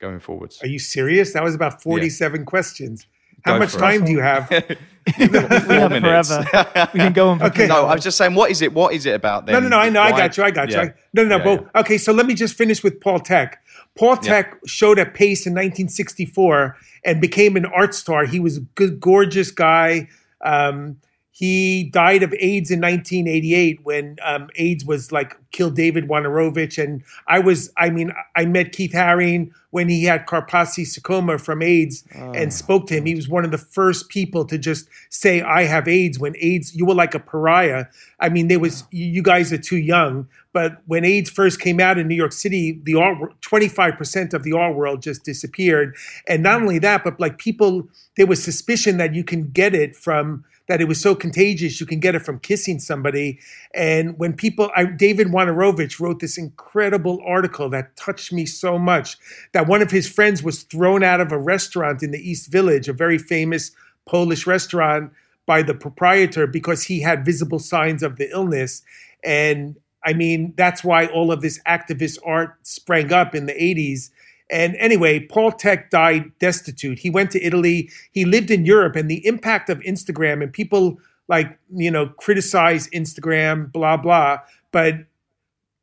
going 0.00 0.18
forwards 0.18 0.60
Are 0.62 0.66
you 0.68 0.78
serious? 0.80 1.34
That 1.34 1.44
was 1.44 1.54
about 1.54 1.82
47 1.82 2.44
questions. 2.46 3.06
How 3.44 3.58
much 3.58 3.70
for 3.70 3.78
it. 3.78 3.80
time 3.80 4.04
do 4.04 4.12
you 4.12 4.20
have? 4.20 4.50
We 5.18 5.26
have 5.26 5.90
forever. 5.90 6.88
we 6.92 7.00
can 7.00 7.12
go 7.12 7.30
on 7.30 7.38
for 7.38 7.46
Okay. 7.46 7.66
No, 7.66 7.86
I 7.86 7.94
was 7.94 8.04
just 8.04 8.18
saying, 8.18 8.34
what 8.34 8.50
is 8.50 8.60
it? 8.62 8.72
What 8.72 8.92
is 8.92 9.06
it 9.06 9.14
about 9.14 9.46
them? 9.46 9.54
No, 9.54 9.60
no, 9.60 9.68
no. 9.68 9.78
I 9.78 9.88
know. 9.88 10.02
I 10.02 10.10
got 10.10 10.36
you. 10.36 10.44
I 10.44 10.50
got 10.50 10.70
you. 10.70 10.78
I, 10.78 10.94
no, 11.14 11.24
no, 11.24 11.38
no. 11.38 11.38
Yeah, 11.38 11.56
but, 11.56 11.80
Okay, 11.80 11.98
so 11.98 12.12
let 12.12 12.26
me 12.26 12.34
just 12.34 12.54
finish 12.54 12.84
with 12.84 13.00
Paul 13.00 13.18
Thek. 13.20 13.54
Paul 13.96 14.16
Thek 14.16 14.58
showed 14.66 14.98
at 14.98 15.14
Pace 15.14 15.46
in 15.46 15.52
1964 15.54 16.76
and 17.04 17.20
became 17.20 17.56
an 17.56 17.64
art 17.66 17.94
star. 17.94 18.24
He 18.24 18.38
was 18.38 18.58
a 18.58 18.60
good, 18.60 19.00
gorgeous 19.00 19.50
guy. 19.50 20.08
Um, 20.42 20.98
he 21.40 21.84
died 21.84 22.22
of 22.22 22.34
AIDS 22.34 22.70
in 22.70 22.82
1988 22.82 23.80
when 23.82 24.18
um, 24.22 24.50
AIDS 24.56 24.84
was 24.84 25.10
like 25.10 25.38
killed 25.52 25.74
David 25.74 26.06
Wojnarowicz. 26.06 26.76
And 26.76 27.02
I 27.28 27.38
was, 27.38 27.72
I 27.78 27.88
mean, 27.88 28.12
I 28.36 28.44
met 28.44 28.72
Keith 28.72 28.92
Haring 28.92 29.50
when 29.70 29.88
he 29.88 30.04
had 30.04 30.26
Kaposi 30.26 30.86
sarcoma 30.86 31.38
from 31.38 31.62
AIDS 31.62 32.04
and 32.14 32.52
spoke 32.52 32.86
to 32.88 32.94
him. 32.94 33.06
He 33.06 33.14
was 33.14 33.26
one 33.26 33.46
of 33.46 33.52
the 33.52 33.58
first 33.58 34.10
people 34.10 34.44
to 34.44 34.58
just 34.58 34.86
say, 35.08 35.40
I 35.40 35.62
have 35.62 35.88
AIDS 35.88 36.18
when 36.18 36.34
AIDS, 36.36 36.76
you 36.76 36.84
were 36.84 36.94
like 36.94 37.14
a 37.14 37.18
pariah. 37.18 37.86
I 38.20 38.28
mean, 38.28 38.48
there 38.48 38.60
was, 38.60 38.84
you 38.90 39.06
you 39.06 39.22
guys 39.22 39.50
are 39.50 39.58
too 39.58 39.78
young. 39.78 40.28
But 40.52 40.82
when 40.84 41.06
AIDS 41.06 41.30
first 41.30 41.58
came 41.58 41.80
out 41.80 41.96
in 41.96 42.06
New 42.06 42.16
York 42.16 42.32
City, 42.32 42.78
the 42.82 42.96
art, 42.96 43.16
25% 43.40 44.34
of 44.34 44.42
the 44.42 44.52
art 44.52 44.76
world 44.76 45.00
just 45.00 45.24
disappeared. 45.24 45.96
And 46.28 46.42
not 46.42 46.60
only 46.60 46.78
that, 46.80 47.02
but 47.02 47.18
like 47.18 47.38
people, 47.38 47.88
there 48.18 48.26
was 48.26 48.44
suspicion 48.44 48.98
that 48.98 49.14
you 49.14 49.24
can 49.24 49.50
get 49.52 49.74
it 49.74 49.96
from, 49.96 50.44
that 50.70 50.80
it 50.80 50.86
was 50.86 51.00
so 51.00 51.16
contagious, 51.16 51.80
you 51.80 51.84
can 51.84 51.98
get 51.98 52.14
it 52.14 52.20
from 52.20 52.38
kissing 52.38 52.78
somebody. 52.78 53.40
And 53.74 54.16
when 54.20 54.32
people, 54.32 54.70
I, 54.76 54.84
David 54.84 55.26
Wojnarowicz 55.26 55.98
wrote 55.98 56.20
this 56.20 56.38
incredible 56.38 57.20
article 57.26 57.68
that 57.70 57.96
touched 57.96 58.32
me 58.32 58.46
so 58.46 58.78
much 58.78 59.16
that 59.52 59.66
one 59.66 59.82
of 59.82 59.90
his 59.90 60.08
friends 60.08 60.44
was 60.44 60.62
thrown 60.62 61.02
out 61.02 61.20
of 61.20 61.32
a 61.32 61.38
restaurant 61.38 62.04
in 62.04 62.12
the 62.12 62.20
East 62.20 62.52
Village, 62.52 62.88
a 62.88 62.92
very 62.92 63.18
famous 63.18 63.72
Polish 64.06 64.46
restaurant, 64.46 65.12
by 65.44 65.60
the 65.60 65.74
proprietor 65.74 66.46
because 66.46 66.84
he 66.84 67.00
had 67.00 67.24
visible 67.24 67.58
signs 67.58 68.04
of 68.04 68.14
the 68.14 68.30
illness. 68.30 68.82
And 69.24 69.74
I 70.04 70.12
mean, 70.12 70.54
that's 70.56 70.84
why 70.84 71.06
all 71.06 71.32
of 71.32 71.42
this 71.42 71.60
activist 71.66 72.18
art 72.24 72.56
sprang 72.62 73.12
up 73.12 73.34
in 73.34 73.46
the 73.46 73.54
80s. 73.54 74.10
And 74.50 74.76
anyway, 74.76 75.20
Paul 75.20 75.52
Thek 75.52 75.90
died 75.90 76.30
destitute. 76.38 76.98
He 76.98 77.10
went 77.10 77.30
to 77.32 77.42
Italy. 77.42 77.90
He 78.12 78.24
lived 78.24 78.50
in 78.50 78.64
Europe, 78.64 78.96
and 78.96 79.10
the 79.10 79.24
impact 79.26 79.70
of 79.70 79.78
Instagram 79.80 80.42
and 80.42 80.52
people 80.52 80.98
like, 81.28 81.56
you 81.72 81.90
know, 81.90 82.08
criticize 82.08 82.88
Instagram, 82.88 83.70
blah, 83.72 83.96
blah. 83.96 84.38
But 84.72 84.96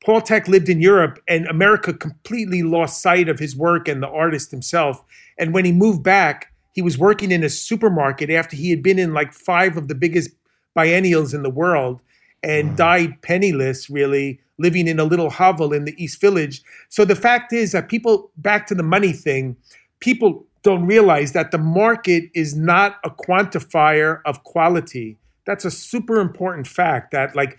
Paul 0.04 0.22
Thek 0.22 0.48
lived 0.48 0.68
in 0.70 0.82
Europe, 0.82 1.20
and 1.28 1.48
America 1.48 1.94
completely 1.94 2.64
lost 2.64 3.02
sight 3.02 3.30
of 3.30 3.40
his 3.40 3.56
work 3.56 3.88
and 3.88 4.04
the 4.04 4.10
artist 4.10 4.52
himself. 4.52 5.04
And 5.38 5.54
when 5.54 5.64
he 5.64 5.72
moved 5.72 6.04
back, 6.04 6.54
he 6.74 6.82
was 6.82 6.98
working 6.98 7.32
in 7.32 7.44
a 7.44 7.50
supermarket 7.50 8.30
after 8.30 8.56
he 8.56 8.70
had 8.70 8.84
been 8.84 9.00
in 9.00 9.14
like 9.14 9.34
five 9.34 9.78
of 9.78 9.88
the 9.88 9.96
biggest 9.96 10.30
biennials 10.76 11.34
in 11.34 11.42
the 11.42 11.50
world 11.50 12.02
and 12.44 12.72
mm. 12.72 12.76
died 12.76 13.22
penniless, 13.22 13.90
really, 13.90 14.40
living 14.58 14.88
in 14.88 15.00
a 15.00 15.04
little 15.04 15.30
hovel 15.30 15.74
in 15.74 15.86
the 15.86 16.02
East 16.04 16.20
Village. 16.20 16.62
So 16.90 17.06
the 17.06 17.16
fact 17.16 17.54
is 17.54 17.72
that 17.72 17.90
people, 17.90 18.32
back 18.38 18.68
to 18.68 18.76
the 18.76 18.84
money 18.84 19.14
thing, 19.14 19.56
people 20.00 20.46
don't 20.64 20.86
realize 20.86 21.32
that 21.34 21.52
the 21.52 21.58
market 21.58 22.26
is 22.34 22.56
not 22.56 22.98
a 23.04 23.10
quantifier 23.10 24.22
of 24.26 24.44
quality. 24.44 25.18
That's 25.46 25.66
a 25.66 25.72
super 25.72 26.20
important 26.20 26.68
fact 26.68 27.12
that, 27.12 27.36
like, 27.36 27.58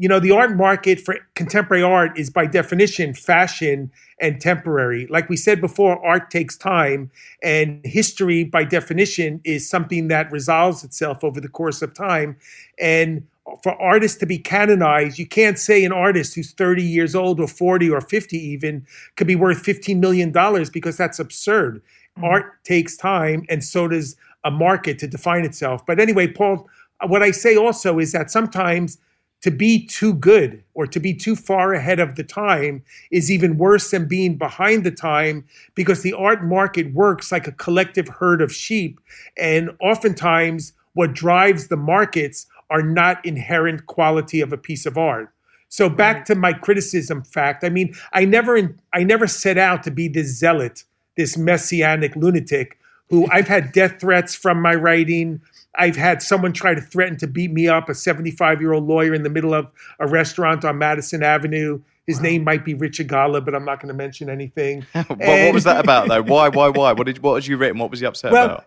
you 0.00 0.08
know, 0.08 0.20
the 0.20 0.30
art 0.30 0.56
market 0.56 1.00
for 1.00 1.16
contemporary 1.34 1.82
art 1.82 2.16
is 2.16 2.30
by 2.30 2.46
definition 2.46 3.14
fashion 3.14 3.90
and 4.20 4.40
temporary. 4.40 5.08
Like 5.08 5.28
we 5.28 5.36
said 5.36 5.60
before, 5.60 6.04
art 6.06 6.30
takes 6.30 6.56
time, 6.56 7.10
and 7.42 7.80
history, 7.84 8.44
by 8.44 8.64
definition, 8.64 9.40
is 9.44 9.68
something 9.68 10.08
that 10.08 10.30
resolves 10.30 10.84
itself 10.84 11.24
over 11.24 11.40
the 11.40 11.48
course 11.48 11.82
of 11.82 11.94
time. 11.94 12.36
And 12.80 13.26
for 13.62 13.80
artists 13.80 14.18
to 14.18 14.26
be 14.26 14.38
canonized, 14.38 15.18
you 15.18 15.26
can't 15.26 15.58
say 15.58 15.84
an 15.84 15.92
artist 15.92 16.34
who's 16.34 16.52
30 16.52 16.82
years 16.82 17.14
old 17.14 17.40
or 17.40 17.48
40 17.48 17.90
or 17.90 18.00
50 18.00 18.36
even 18.36 18.86
could 19.16 19.26
be 19.26 19.36
worth 19.36 19.62
$15 19.62 19.98
million 19.98 20.32
because 20.72 20.96
that's 20.96 21.18
absurd. 21.18 21.82
Mm-hmm. 22.16 22.24
Art 22.24 22.64
takes 22.64 22.96
time, 22.96 23.44
and 23.48 23.62
so 23.62 23.88
does 23.88 24.16
a 24.44 24.50
market 24.50 24.98
to 25.00 25.06
define 25.06 25.44
itself. 25.44 25.84
But 25.86 26.00
anyway, 26.00 26.28
Paul, 26.28 26.68
what 27.06 27.22
I 27.22 27.30
say 27.30 27.56
also 27.56 27.98
is 27.98 28.12
that 28.12 28.30
sometimes 28.30 28.98
to 29.40 29.50
be 29.50 29.86
too 29.86 30.14
good 30.14 30.64
or 30.74 30.86
to 30.86 30.98
be 30.98 31.14
too 31.14 31.36
far 31.36 31.72
ahead 31.72 32.00
of 32.00 32.16
the 32.16 32.24
time 32.24 32.82
is 33.10 33.30
even 33.30 33.56
worse 33.56 33.90
than 33.90 34.08
being 34.08 34.36
behind 34.36 34.82
the 34.82 34.90
time 34.90 35.44
because 35.76 36.02
the 36.02 36.12
art 36.12 36.44
market 36.44 36.92
works 36.92 37.30
like 37.30 37.46
a 37.46 37.52
collective 37.52 38.08
herd 38.08 38.42
of 38.42 38.52
sheep. 38.52 39.00
And 39.36 39.70
oftentimes, 39.80 40.72
what 40.94 41.12
drives 41.12 41.68
the 41.68 41.76
markets 41.76 42.46
are 42.70 42.82
not 42.82 43.24
inherent 43.24 43.86
quality 43.86 44.40
of 44.40 44.52
a 44.52 44.58
piece 44.58 44.86
of 44.86 44.98
art. 44.98 45.30
So 45.68 45.88
back 45.88 46.24
to 46.26 46.34
my 46.34 46.52
criticism 46.52 47.22
fact, 47.22 47.62
I 47.62 47.68
mean, 47.68 47.94
I 48.12 48.24
never 48.24 48.76
I 48.92 49.04
never 49.04 49.26
set 49.26 49.58
out 49.58 49.82
to 49.82 49.90
be 49.90 50.08
this 50.08 50.28
zealot, 50.28 50.84
this 51.16 51.36
messianic 51.36 52.16
lunatic 52.16 52.78
who 53.10 53.26
I've 53.30 53.48
had 53.48 53.72
death 53.72 54.00
threats 54.00 54.34
from 54.34 54.62
my 54.62 54.74
writing. 54.74 55.40
I've 55.74 55.96
had 55.96 56.22
someone 56.22 56.52
try 56.52 56.74
to 56.74 56.80
threaten 56.80 57.16
to 57.18 57.26
beat 57.26 57.52
me 57.52 57.68
up, 57.68 57.88
a 57.88 57.94
75 57.94 58.60
year 58.60 58.72
old 58.72 58.84
lawyer 58.84 59.14
in 59.14 59.22
the 59.22 59.30
middle 59.30 59.54
of 59.54 59.70
a 59.98 60.06
restaurant 60.06 60.64
on 60.64 60.78
Madison 60.78 61.22
Avenue. 61.22 61.80
His 62.06 62.16
wow. 62.16 62.22
name 62.22 62.44
might 62.44 62.64
be 62.64 62.72
Richard 62.72 63.08
Golub, 63.08 63.44
but 63.44 63.54
I'm 63.54 63.66
not 63.66 63.80
going 63.80 63.88
to 63.88 63.94
mention 63.94 64.30
anything. 64.30 64.86
what, 64.92 65.18
what, 65.18 65.54
was 65.54 65.64
that 65.64 65.80
about, 65.80 66.08
though? 66.08 66.22
Why, 66.22 66.48
why, 66.48 66.68
why? 66.68 66.92
What 66.94 67.06
did 67.06 67.18
what 67.18 67.34
had 67.34 67.46
you 67.46 67.58
written? 67.58 67.78
What 67.78 67.90
was 67.90 68.00
he 68.00 68.06
upset 68.06 68.32
well, 68.32 68.46
about? 68.46 68.64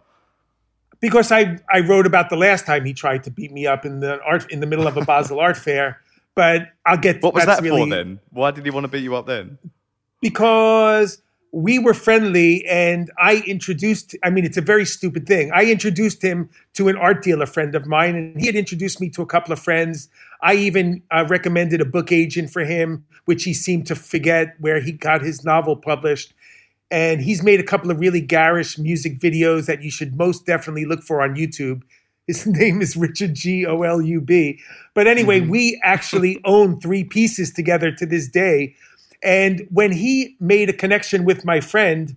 Because 1.01 1.31
I, 1.31 1.57
I 1.69 1.81
wrote 1.81 2.05
about 2.05 2.29
the 2.29 2.37
last 2.37 2.65
time 2.65 2.85
he 2.85 2.93
tried 2.93 3.23
to 3.25 3.31
beat 3.31 3.51
me 3.51 3.67
up 3.67 3.85
in 3.85 3.99
the 3.99 4.21
art 4.21 4.49
in 4.51 4.61
the 4.61 4.67
middle 4.67 4.87
of 4.87 4.95
a 4.95 5.03
Basel 5.03 5.39
art 5.39 5.57
fair. 5.69 5.99
But 6.33 6.69
I'll 6.85 6.97
get 6.97 7.21
what 7.21 7.33
was 7.33 7.45
that 7.45 7.61
really, 7.61 7.89
for 7.89 7.89
then? 7.89 8.19
Why 8.29 8.51
did 8.51 8.63
he 8.63 8.71
want 8.71 8.85
to 8.85 8.87
beat 8.87 9.03
you 9.03 9.15
up 9.15 9.25
then? 9.25 9.57
Because 10.21 11.21
we 11.51 11.77
were 11.77 11.93
friendly, 11.93 12.65
and 12.65 13.11
I 13.17 13.43
introduced. 13.45 14.15
I 14.23 14.29
mean, 14.29 14.45
it's 14.45 14.55
a 14.55 14.61
very 14.61 14.85
stupid 14.85 15.27
thing. 15.27 15.51
I 15.53 15.69
introduced 15.69 16.21
him 16.21 16.49
to 16.75 16.87
an 16.87 16.95
art 16.95 17.21
dealer 17.21 17.45
friend 17.45 17.75
of 17.75 17.85
mine, 17.85 18.15
and 18.15 18.39
he 18.39 18.45
had 18.45 18.55
introduced 18.55 19.01
me 19.01 19.09
to 19.09 19.21
a 19.21 19.25
couple 19.25 19.51
of 19.51 19.59
friends. 19.59 20.07
I 20.41 20.53
even 20.53 21.03
uh, 21.11 21.25
recommended 21.27 21.81
a 21.81 21.85
book 21.85 22.13
agent 22.13 22.49
for 22.49 22.63
him, 22.63 23.05
which 23.25 23.43
he 23.43 23.53
seemed 23.53 23.87
to 23.87 23.95
forget 23.95 24.55
where 24.59 24.79
he 24.79 24.93
got 24.93 25.21
his 25.21 25.43
novel 25.43 25.75
published 25.75 26.33
and 26.91 27.21
he's 27.21 27.41
made 27.41 27.59
a 27.59 27.63
couple 27.63 27.89
of 27.89 27.99
really 27.99 28.19
garish 28.19 28.77
music 28.77 29.17
videos 29.17 29.65
that 29.65 29.81
you 29.81 29.89
should 29.89 30.17
most 30.17 30.45
definitely 30.45 30.83
look 30.85 31.01
for 31.01 31.21
on 31.21 31.35
YouTube. 31.35 31.81
His 32.27 32.45
name 32.47 32.81
is 32.81 32.97
Richard 32.97 33.33
G 33.33 33.65
O 33.65 33.81
L 33.81 34.01
U 34.01 34.21
B. 34.21 34.59
But 34.93 35.07
anyway, 35.07 35.39
mm-hmm. 35.39 35.49
we 35.49 35.81
actually 35.83 36.41
own 36.43 36.79
three 36.81 37.05
pieces 37.05 37.51
together 37.51 37.91
to 37.93 38.05
this 38.05 38.27
day. 38.27 38.75
And 39.23 39.65
when 39.71 39.91
he 39.91 40.35
made 40.39 40.69
a 40.69 40.73
connection 40.73 41.23
with 41.25 41.45
my 41.45 41.61
friend, 41.61 42.15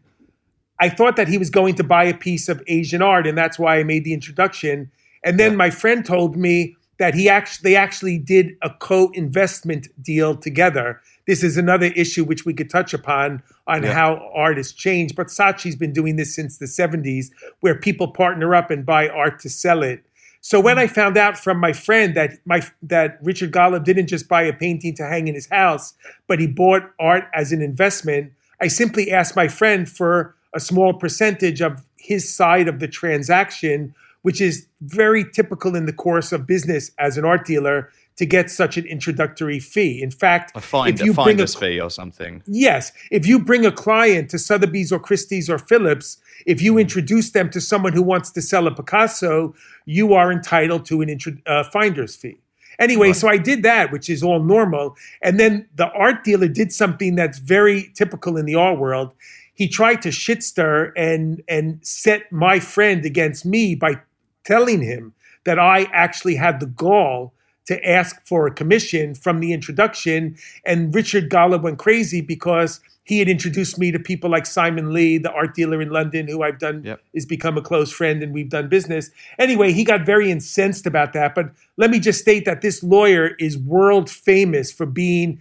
I 0.81 0.89
thought 0.89 1.17
that 1.17 1.29
he 1.29 1.39
was 1.39 1.51
going 1.51 1.77
to 1.77 1.85
buy 1.85 2.05
a 2.05 2.15
piece 2.15 2.49
of 2.49 2.61
Asian 2.67 3.01
art, 3.01 3.27
and 3.27 3.39
that's 3.39 3.59
why 3.59 3.79
I 3.79 3.85
made 3.85 4.05
the 4.05 4.13
introduction. 4.13 4.91
And 5.23 5.39
then 5.39 5.57
my 5.57 5.71
friend 5.71 6.05
told 6.05 6.37
me 6.37 6.77
that 6.99 7.15
he 7.15 7.29
actually 7.29 7.71
they 7.71 7.77
actually 7.77 8.19
did 8.19 8.57
a 8.63 8.71
co-investment 8.71 9.89
deal 10.03 10.37
together 10.37 11.01
this 11.27 11.43
is 11.43 11.57
another 11.57 11.87
issue 11.87 12.25
which 12.25 12.45
we 12.45 12.53
could 12.53 12.71
touch 12.71 12.93
upon 12.93 13.43
on 13.67 13.83
yeah. 13.83 13.93
how 13.93 14.31
art 14.35 14.57
has 14.57 14.73
changed. 14.73 15.17
But 15.17 15.29
Saatchi's 15.29 15.77
been 15.77 15.93
doing 15.93 16.17
this 16.17 16.35
since 16.35 16.59
the 16.59 16.67
70s, 16.67 17.31
where 17.61 17.75
people 17.75 18.09
partner 18.09 18.55
up 18.55 18.71
and 18.71 18.85
buy 18.85 19.09
art 19.09 19.41
to 19.41 19.51
sell 19.51 19.83
it. 19.83 20.05
So 20.41 20.61
when 20.61 20.79
I 20.79 20.85
mm-hmm. 20.85 20.95
found 20.95 21.17
out 21.17 21.39
from 21.39 21.59
my 21.59 21.73
friend 21.73 22.15
that 22.17 22.33
my 22.45 22.61
that 22.83 23.19
Richard 23.23 23.51
Golub 23.51 23.85
didn't 23.85 24.09
just 24.09 24.29
buy 24.29 24.43
a 24.43 24.53
painting 24.53 24.95
to 24.97 25.07
hang 25.07 25.27
in 25.27 25.35
his 25.35 25.47
house, 25.47 25.95
but 26.27 26.39
he 26.39 26.47
bought 26.47 26.83
art 27.01 27.25
as 27.35 27.51
an 27.51 27.63
investment, 27.63 28.33
I 28.61 28.69
simply 28.69 29.11
asked 29.11 29.37
my 29.37 29.49
friend 29.49 29.89
for 29.89 30.35
a 30.55 30.61
small 30.61 30.93
percentage 30.93 31.63
of 31.63 31.83
his 31.97 32.33
side 32.33 32.69
of 32.69 32.79
the 32.79 32.89
transaction, 32.89 33.95
which 34.21 34.43
is 34.43 34.67
very 34.83 35.25
typical 35.25 35.75
in 35.75 35.87
the 35.87 35.93
course 35.95 36.31
of 36.31 36.47
business 36.47 36.91
as 36.99 37.17
an 37.17 37.25
art 37.25 37.47
dealer 37.47 37.91
to 38.17 38.27
get 38.27 38.51
such 38.51 38.77
an 38.77 38.87
introductory 38.87 39.59
fee. 39.59 40.03
In 40.03 40.11
fact, 40.11 40.53
a 40.55 40.61
find, 40.61 40.95
if 40.95 41.05
you 41.05 41.13
a 41.13 41.15
bring 41.15 41.41
a 41.41 41.47
fee 41.47 41.81
or 41.81 41.91
something. 41.91 42.43
Yes, 42.47 42.93
if 43.11 43.27
you 43.27 43.41
bring 43.41 43.67
a 43.67 43.73
client 43.73 44.31
to 44.31 44.39
Sotheby's 44.39 44.93
or 44.93 45.01
Christie's 45.01 45.51
or 45.51 45.59
Phillips, 45.59 46.19
if 46.47 46.63
you 46.63 46.79
introduce 46.79 47.31
them 47.31 47.51
to 47.51 47.61
someone 47.61 47.93
who 47.93 48.03
wants 48.03 48.31
to 48.33 48.43
sell 48.43 48.67
a 48.67 48.75
Picasso, 48.75 49.55
you 49.85 50.15
are 50.15 50.31
entitled 50.31 50.85
to 50.87 51.01
an 51.01 51.09
intro, 51.09 51.33
uh, 51.47 51.65
finder's 51.65 52.15
fee. 52.15 52.39
Anyway, 52.79 53.09
right. 53.09 53.17
so 53.17 53.29
I 53.29 53.37
did 53.37 53.63
that, 53.63 53.93
which 53.93 54.11
is 54.11 54.23
all 54.23 54.43
normal. 54.43 54.97
And 55.23 55.39
then 55.39 55.69
the 55.75 55.89
art 55.91 56.25
dealer 56.25 56.49
did 56.49 56.73
something 56.73 57.15
that's 57.15 57.39
very 57.39 57.93
typical 57.95 58.37
in 58.37 58.47
the 58.47 58.57
art 58.57 58.79
world. 58.79 59.13
He 59.55 59.69
tried 59.69 60.03
to 60.03 60.11
shit 60.11 60.43
stir 60.43 60.93
and 60.97 61.43
and 61.49 61.79
set 61.87 62.31
my 62.33 62.59
friend 62.59 63.05
against 63.05 63.47
me 63.47 63.77
by 63.77 64.01
telling 64.45 64.83
him 64.83 65.15
that 65.45 65.59
I 65.59 65.85
actually 65.93 66.35
had 66.35 66.59
the 66.59 66.67
gall 66.67 67.34
to 67.67 67.89
ask 67.89 68.25
for 68.27 68.47
a 68.47 68.51
commission 68.51 69.15
from 69.15 69.41
the 69.41 69.53
introduction. 69.53 70.37
And 70.65 70.95
Richard 70.95 71.31
Golub 71.31 71.63
went 71.63 71.79
crazy 71.79 72.21
because 72.21 72.81
he 73.05 73.19
had 73.19 73.29
introduced 73.29 73.79
me 73.79 73.91
to 73.93 73.99
people 73.99 74.31
like 74.31 74.47
Simon 74.47 74.93
Lee, 74.93 75.19
the 75.19 75.31
art 75.31 75.55
dealer 75.55 75.81
in 75.81 75.91
London, 75.91 76.27
who 76.27 76.43
I've 76.43 76.59
done 76.59 76.83
yep. 76.85 77.01
is 77.13 77.27
become 77.27 77.59
a 77.59 77.63
close 77.63 77.93
friend 77.93 78.23
and 78.23 78.33
we've 78.33 78.49
done 78.49 78.69
business. 78.69 79.11
Anyway, 79.39 79.73
he 79.73 79.85
got 79.85 80.07
very 80.07 80.31
incensed 80.31 80.87
about 80.87 81.13
that. 81.13 81.35
But 81.35 81.51
let 81.77 81.91
me 81.91 82.01
just 82.01 82.21
state 82.21 82.47
that 82.47 82.63
this 82.63 82.83
lawyer 82.83 83.33
is 83.39 83.59
world 83.59 84.09
famous 84.11 84.73
for 84.73 84.87
being. 84.87 85.41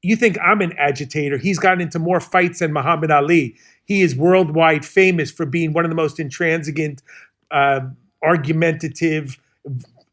You 0.00 0.16
think 0.16 0.38
I'm 0.42 0.62
an 0.62 0.72
agitator? 0.78 1.36
He's 1.36 1.58
gotten 1.58 1.82
into 1.82 1.98
more 1.98 2.18
fights 2.18 2.60
than 2.60 2.72
Muhammad 2.72 3.10
Ali. 3.10 3.56
He 3.84 4.00
is 4.00 4.16
worldwide 4.16 4.84
famous 4.84 5.30
for 5.30 5.44
being 5.44 5.74
one 5.74 5.84
of 5.84 5.90
the 5.90 5.94
most 5.94 6.18
intransigent, 6.18 7.02
uh, 7.50 7.80
argumentative, 8.22 9.38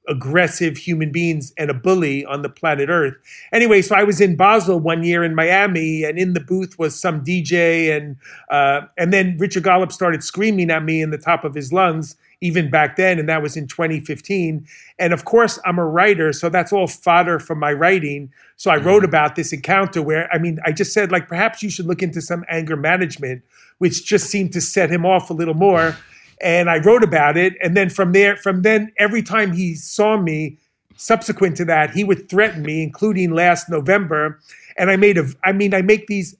aggressive 0.10 0.76
human 0.76 1.12
beings 1.12 1.54
and 1.58 1.70
a 1.70 1.74
bully 1.74 2.26
on 2.26 2.42
the 2.42 2.50
planet 2.50 2.90
Earth. 2.90 3.16
Anyway, 3.54 3.82
so 3.82 3.96
I 3.96 4.04
was 4.04 4.20
in 4.20 4.36
Basel 4.36 4.80
one 4.80 5.04
year 5.04 5.24
in 5.24 5.36
Miami, 5.36 6.04
and 6.04 6.18
in 6.18 6.34
the 6.34 6.40
booth 6.40 6.78
was 6.80 7.00
some 7.00 7.24
DJ, 7.24 7.96
and 7.96 8.18
uh, 8.50 8.82
and 8.98 9.14
then 9.14 9.38
Richard 9.38 9.64
Golub 9.64 9.92
started 9.92 10.24
screaming 10.24 10.72
at 10.72 10.84
me 10.84 11.02
in 11.02 11.12
the 11.12 11.18
top 11.18 11.44
of 11.46 11.54
his 11.54 11.72
lungs. 11.72 12.16
Even 12.42 12.72
back 12.72 12.96
then, 12.96 13.20
and 13.20 13.28
that 13.28 13.42
was 13.42 13.58
in 13.58 13.68
2015. 13.68 14.66
And 14.98 15.12
of 15.12 15.26
course, 15.26 15.60
I'm 15.66 15.78
a 15.78 15.86
writer, 15.86 16.32
so 16.32 16.48
that's 16.48 16.72
all 16.72 16.88
fodder 16.88 17.38
for 17.38 17.54
my 17.54 17.74
writing. 17.74 18.32
So 18.56 18.72
I 18.72 18.78
mm-hmm. 18.78 18.88
wrote 18.88 19.04
about 19.04 19.36
this 19.36 19.52
encounter 19.52 20.02
where, 20.02 20.34
I 20.34 20.38
mean, 20.38 20.58
I 20.66 20.72
just 20.72 20.94
said, 20.94 21.12
like, 21.12 21.28
perhaps 21.28 21.62
you 21.62 21.70
should 21.70 21.86
look 21.86 22.02
into 22.02 22.22
some 22.22 22.46
anger 22.48 22.78
management, 22.78 23.44
which 23.80 24.06
just 24.06 24.28
seemed 24.28 24.54
to 24.54 24.62
set 24.62 24.90
him 24.90 25.06
off 25.06 25.30
a 25.30 25.34
little 25.34 25.54
more 25.54 25.98
and 26.42 26.70
I 26.70 26.78
wrote 26.78 27.04
about 27.04 27.38
it. 27.38 27.54
And 27.62 27.76
then 27.76 27.90
from 27.90 28.12
there, 28.12 28.36
from 28.38 28.62
then, 28.62 28.92
every 28.98 29.22
time 29.22 29.54
he 29.54 29.76
saw 29.76 30.18
me, 30.18 30.58
subsequent 30.96 31.56
to 31.58 31.66
that, 31.66 31.92
he 31.92 32.04
would 32.04 32.30
threaten 32.30 32.62
me, 32.62 32.84
including 32.84 33.32
last 33.32 33.70
November. 33.70 34.40
And 34.78 34.92
I 34.92 34.98
made 34.98 35.18
a, 35.18 35.26
I 35.44 35.54
mean, 35.54 35.74
I 35.74 35.82
make 35.82 36.08
these, 36.08 36.36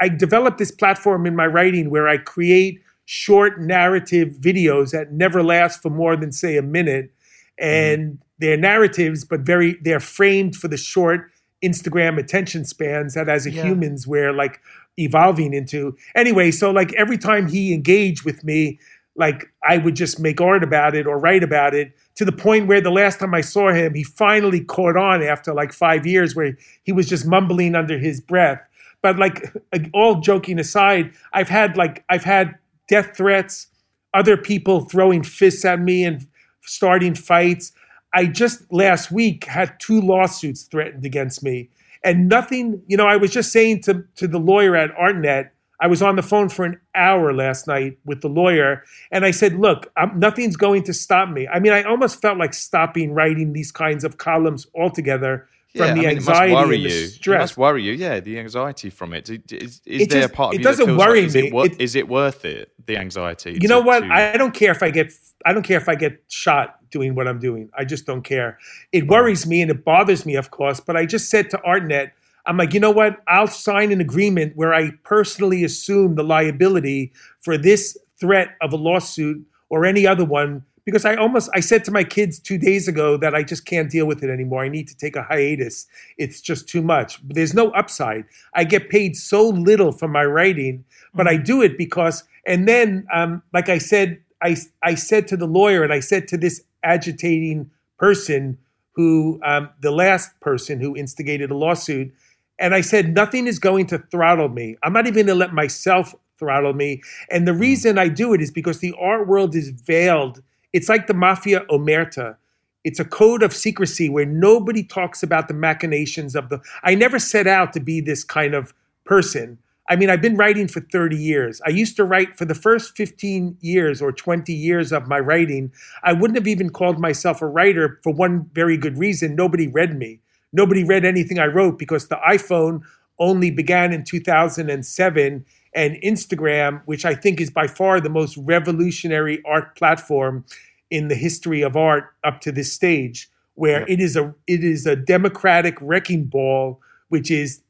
I 0.00 0.08
developed 0.08 0.58
this 0.58 0.70
platform 0.70 1.26
in 1.26 1.36
my 1.36 1.46
writing 1.46 1.90
where 1.90 2.08
I 2.08 2.16
create 2.16 2.80
short 3.04 3.60
narrative 3.60 4.34
videos 4.40 4.92
that 4.92 5.12
never 5.12 5.42
last 5.42 5.82
for 5.82 5.90
more 5.90 6.16
than 6.16 6.32
say 6.32 6.56
a 6.56 6.62
minute, 6.62 7.10
and 7.58 8.02
mm-hmm. 8.02 8.22
they're 8.38 8.56
narratives, 8.56 9.24
but 9.24 9.40
very, 9.40 9.78
they're 9.82 10.00
framed 10.00 10.54
for 10.56 10.68
the 10.68 10.76
short 10.76 11.30
Instagram 11.64 12.18
attention 12.18 12.64
spans 12.64 13.14
that 13.14 13.28
as 13.28 13.46
a 13.46 13.50
Yeah. 13.50 13.64
humans 13.64 14.06
we're 14.06 14.32
like 14.32 14.60
evolving 14.96 15.54
into. 15.54 15.96
Anyway, 16.14 16.50
so 16.50 16.70
like 16.70 16.92
every 16.94 17.18
time 17.18 17.48
he 17.48 17.72
engaged 17.72 18.24
with 18.24 18.44
me, 18.44 18.78
like 19.18 19.52
I 19.68 19.78
would 19.78 19.96
just 19.96 20.20
make 20.20 20.40
art 20.40 20.62
about 20.62 20.94
it 20.94 21.06
or 21.06 21.18
write 21.18 21.42
about 21.42 21.74
it 21.74 21.92
to 22.14 22.24
the 22.24 22.32
point 22.32 22.68
where 22.68 22.80
the 22.80 22.90
last 22.90 23.18
time 23.18 23.34
I 23.34 23.40
saw 23.40 23.72
him, 23.72 23.94
he 23.94 24.04
finally 24.04 24.60
caught 24.60 24.96
on 24.96 25.22
after 25.22 25.52
like 25.52 25.72
five 25.72 26.06
years 26.06 26.34
where 26.34 26.56
he 26.84 26.92
was 26.92 27.08
just 27.08 27.26
mumbling 27.26 27.74
under 27.74 27.98
his 27.98 28.20
breath. 28.20 28.60
But 29.02 29.18
like 29.18 29.52
all 29.92 30.20
joking 30.20 30.58
aside, 30.58 31.12
I've 31.32 31.48
had 31.48 31.76
like 31.76 32.04
I've 32.08 32.24
had 32.24 32.56
death 32.88 33.16
threats, 33.16 33.66
other 34.14 34.36
people 34.36 34.80
throwing 34.82 35.24
fists 35.24 35.64
at 35.64 35.80
me 35.80 36.04
and 36.04 36.26
starting 36.62 37.14
fights. 37.14 37.72
I 38.14 38.26
just 38.26 38.72
last 38.72 39.10
week 39.10 39.44
had 39.44 39.78
two 39.80 40.00
lawsuits 40.00 40.62
threatened 40.62 41.04
against 41.04 41.42
me. 41.42 41.70
And 42.04 42.28
nothing, 42.28 42.80
you 42.86 42.96
know, 42.96 43.06
I 43.06 43.16
was 43.16 43.32
just 43.32 43.50
saying 43.50 43.82
to, 43.82 44.04
to 44.16 44.28
the 44.28 44.38
lawyer 44.38 44.76
at 44.76 44.94
ArtNet, 44.94 45.50
I 45.80 45.86
was 45.86 46.02
on 46.02 46.16
the 46.16 46.22
phone 46.22 46.48
for 46.48 46.64
an 46.64 46.80
hour 46.94 47.32
last 47.32 47.66
night 47.66 47.98
with 48.04 48.20
the 48.20 48.28
lawyer, 48.28 48.82
and 49.12 49.24
I 49.24 49.30
said, 49.30 49.54
"Look, 49.54 49.90
I'm, 49.96 50.18
nothing's 50.18 50.56
going 50.56 50.82
to 50.84 50.92
stop 50.94 51.28
me." 51.28 51.46
I 51.48 51.60
mean, 51.60 51.72
I 51.72 51.82
almost 51.84 52.20
felt 52.20 52.36
like 52.38 52.52
stopping 52.54 53.12
writing 53.12 53.52
these 53.52 53.70
kinds 53.70 54.02
of 54.04 54.18
columns 54.18 54.66
altogether 54.74 55.48
Yeah, 55.74 55.86
from 55.86 55.98
the 55.98 56.06
I 56.06 56.08
mean, 56.08 56.16
anxiety 56.16 56.52
it 56.52 56.54
must 56.54 56.66
worry 56.66 56.76
and 56.76 56.84
the 56.84 56.90
you. 56.90 57.34
It 57.34 57.38
must 57.38 57.56
worry 57.56 57.82
you. 57.84 57.92
Yeah, 57.92 58.20
the 58.20 58.38
anxiety 58.40 58.90
from 58.90 59.12
it. 59.12 59.30
Is, 59.30 59.40
is 59.52 59.80
It 59.84 60.10
there 60.10 60.22
just- 60.22 60.32
a 60.32 60.36
part 60.36 60.54
of 60.54 60.60
it 60.60 60.64
doesn't 60.64 60.96
worry 60.96 61.20
like, 61.20 61.26
is 61.28 61.34
it, 61.36 61.52
wor- 61.52 61.66
It- 61.66 61.80
is 61.80 61.94
it 61.94 62.08
worth 62.08 62.44
it? 62.44 62.72
The 62.86 62.96
anxiety. 62.96 63.58
you 63.60 63.68
know 63.68 63.80
to- 63.80 63.86
what? 63.86 64.00
to- 64.00 64.06
I 64.12 64.36
don't 64.36 64.54
care 64.54 64.72
if 64.72 64.82
I 64.82 64.90
get 64.90 65.12
I 65.46 65.52
don't 65.52 65.62
care 65.62 65.76
if 65.78 65.88
I 65.88 65.94
get 65.94 66.20
shot 66.28 66.76
doing 66.90 67.14
what 67.14 67.28
I'm 67.28 67.38
doing. 67.38 67.70
I 67.78 67.84
just 67.84 68.04
don't 68.06 68.22
care. 68.22 68.58
It 68.90 69.06
worries 69.06 69.46
me 69.46 69.62
and 69.62 69.70
it 69.70 69.84
bothers 69.84 70.26
me, 70.26 70.34
of 70.34 70.50
course. 70.50 70.80
But 70.80 70.96
I 70.96 71.06
just 71.06 71.30
said 71.30 71.48
to 71.50 71.58
ArtNet, 71.58 72.10
I'm 72.48 72.56
like, 72.56 72.72
you 72.72 72.80
know 72.80 72.90
what? 72.90 73.18
I'll 73.28 73.46
sign 73.46 73.92
an 73.92 74.00
agreement 74.00 74.56
where 74.56 74.74
I 74.74 74.92
personally 75.04 75.64
assume 75.64 76.14
the 76.14 76.24
liability 76.24 77.12
for 77.40 77.58
this 77.58 77.96
threat 78.18 78.56
of 78.62 78.72
a 78.72 78.76
lawsuit 78.76 79.46
or 79.68 79.84
any 79.84 80.06
other 80.06 80.24
one 80.24 80.64
because 80.86 81.04
I 81.04 81.16
almost 81.16 81.50
I 81.52 81.60
said 81.60 81.84
to 81.84 81.90
my 81.90 82.02
kids 82.02 82.38
2 82.38 82.56
days 82.56 82.88
ago 82.88 83.18
that 83.18 83.34
I 83.34 83.42
just 83.42 83.66
can't 83.66 83.90
deal 83.90 84.06
with 84.06 84.24
it 84.24 84.30
anymore. 84.30 84.64
I 84.64 84.70
need 84.70 84.88
to 84.88 84.96
take 84.96 85.14
a 85.14 85.22
hiatus. 85.22 85.86
It's 86.16 86.40
just 86.40 86.66
too 86.66 86.80
much. 86.80 87.20
There's 87.22 87.52
no 87.52 87.70
upside. 87.72 88.24
I 88.54 88.64
get 88.64 88.88
paid 88.88 89.14
so 89.14 89.50
little 89.50 89.92
for 89.92 90.08
my 90.08 90.24
writing, 90.24 90.86
but 91.14 91.28
I 91.28 91.36
do 91.36 91.60
it 91.60 91.76
because 91.76 92.24
and 92.46 92.66
then 92.66 93.06
um, 93.12 93.42
like 93.52 93.68
I 93.68 93.76
said 93.76 94.18
I 94.40 94.56
I 94.82 94.94
said 94.94 95.28
to 95.28 95.36
the 95.36 95.46
lawyer 95.46 95.84
and 95.84 95.92
I 95.92 96.00
said 96.00 96.26
to 96.28 96.38
this 96.38 96.62
agitating 96.82 97.70
person 97.98 98.56
who 98.92 99.38
um, 99.44 99.68
the 99.82 99.90
last 99.90 100.40
person 100.40 100.80
who 100.80 100.96
instigated 100.96 101.50
a 101.50 101.54
lawsuit 101.54 102.10
and 102.58 102.74
I 102.74 102.80
said, 102.80 103.14
nothing 103.14 103.46
is 103.46 103.58
going 103.58 103.86
to 103.86 103.98
throttle 103.98 104.48
me. 104.48 104.76
I'm 104.82 104.92
not 104.92 105.06
even 105.06 105.26
going 105.26 105.26
to 105.26 105.34
let 105.34 105.52
myself 105.52 106.14
throttle 106.38 106.72
me. 106.72 107.02
And 107.30 107.46
the 107.46 107.52
hmm. 107.52 107.60
reason 107.60 107.98
I 107.98 108.08
do 108.08 108.32
it 108.32 108.40
is 108.40 108.50
because 108.50 108.78
the 108.78 108.94
art 109.00 109.26
world 109.26 109.54
is 109.54 109.70
veiled. 109.70 110.42
It's 110.72 110.88
like 110.88 111.06
the 111.06 111.14
mafia 111.14 111.64
omerta. 111.70 112.36
It's 112.84 113.00
a 113.00 113.04
code 113.04 113.42
of 113.42 113.54
secrecy 113.54 114.08
where 114.08 114.24
nobody 114.24 114.82
talks 114.82 115.22
about 115.22 115.48
the 115.48 115.54
machinations 115.54 116.36
of 116.36 116.48
the. 116.48 116.60
I 116.84 116.94
never 116.94 117.18
set 117.18 117.46
out 117.46 117.72
to 117.72 117.80
be 117.80 118.00
this 118.00 118.24
kind 118.24 118.54
of 118.54 118.72
person. 119.04 119.58
I 119.90 119.96
mean, 119.96 120.10
I've 120.10 120.22
been 120.22 120.36
writing 120.36 120.68
for 120.68 120.80
30 120.80 121.16
years. 121.16 121.60
I 121.66 121.70
used 121.70 121.96
to 121.96 122.04
write 122.04 122.36
for 122.36 122.44
the 122.44 122.54
first 122.54 122.94
15 122.96 123.56
years 123.60 124.02
or 124.02 124.12
20 124.12 124.52
years 124.52 124.92
of 124.92 125.08
my 125.08 125.18
writing. 125.18 125.72
I 126.02 126.12
wouldn't 126.12 126.36
have 126.36 126.46
even 126.46 126.70
called 126.70 127.00
myself 127.00 127.40
a 127.40 127.46
writer 127.46 127.98
for 128.02 128.12
one 128.12 128.50
very 128.52 128.76
good 128.76 128.98
reason. 128.98 129.34
Nobody 129.34 129.66
read 129.66 129.98
me. 129.98 130.20
Nobody 130.52 130.84
read 130.84 131.04
anything 131.04 131.38
I 131.38 131.46
wrote 131.46 131.78
because 131.78 132.08
the 132.08 132.18
iPhone 132.28 132.82
only 133.18 133.50
began 133.50 133.92
in 133.92 134.04
2007 134.04 135.44
and 135.74 135.96
Instagram, 136.02 136.82
which 136.86 137.04
I 137.04 137.14
think 137.14 137.40
is 137.40 137.50
by 137.50 137.66
far 137.66 138.00
the 138.00 138.08
most 138.08 138.36
revolutionary 138.38 139.42
art 139.44 139.76
platform 139.76 140.44
in 140.90 141.08
the 141.08 141.14
history 141.14 141.62
of 141.62 141.76
art 141.76 142.14
up 142.24 142.40
to 142.40 142.52
this 142.52 142.72
stage, 142.72 143.28
where 143.54 143.86
it 143.88 144.00
is 144.00 144.16
a 144.16 144.34
it 144.46 144.64
is 144.64 144.86
a 144.86 144.96
democratic 144.96 145.76
wrecking 145.80 146.24
ball, 146.24 146.80
which 147.08 147.30
is 147.30 147.60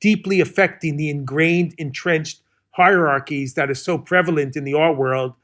deeply 0.00 0.40
affecting 0.40 0.96
the 0.96 1.10
ingrained, 1.10 1.74
entrenched 1.78 2.40
hierarchies 2.72 3.54
that 3.54 3.70
are 3.70 3.74
so 3.74 3.98
prevalent 3.98 4.56
in 4.56 4.64
the 4.64 4.74
art 4.74 4.96
world. 4.96 5.34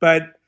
But 0.00 0.40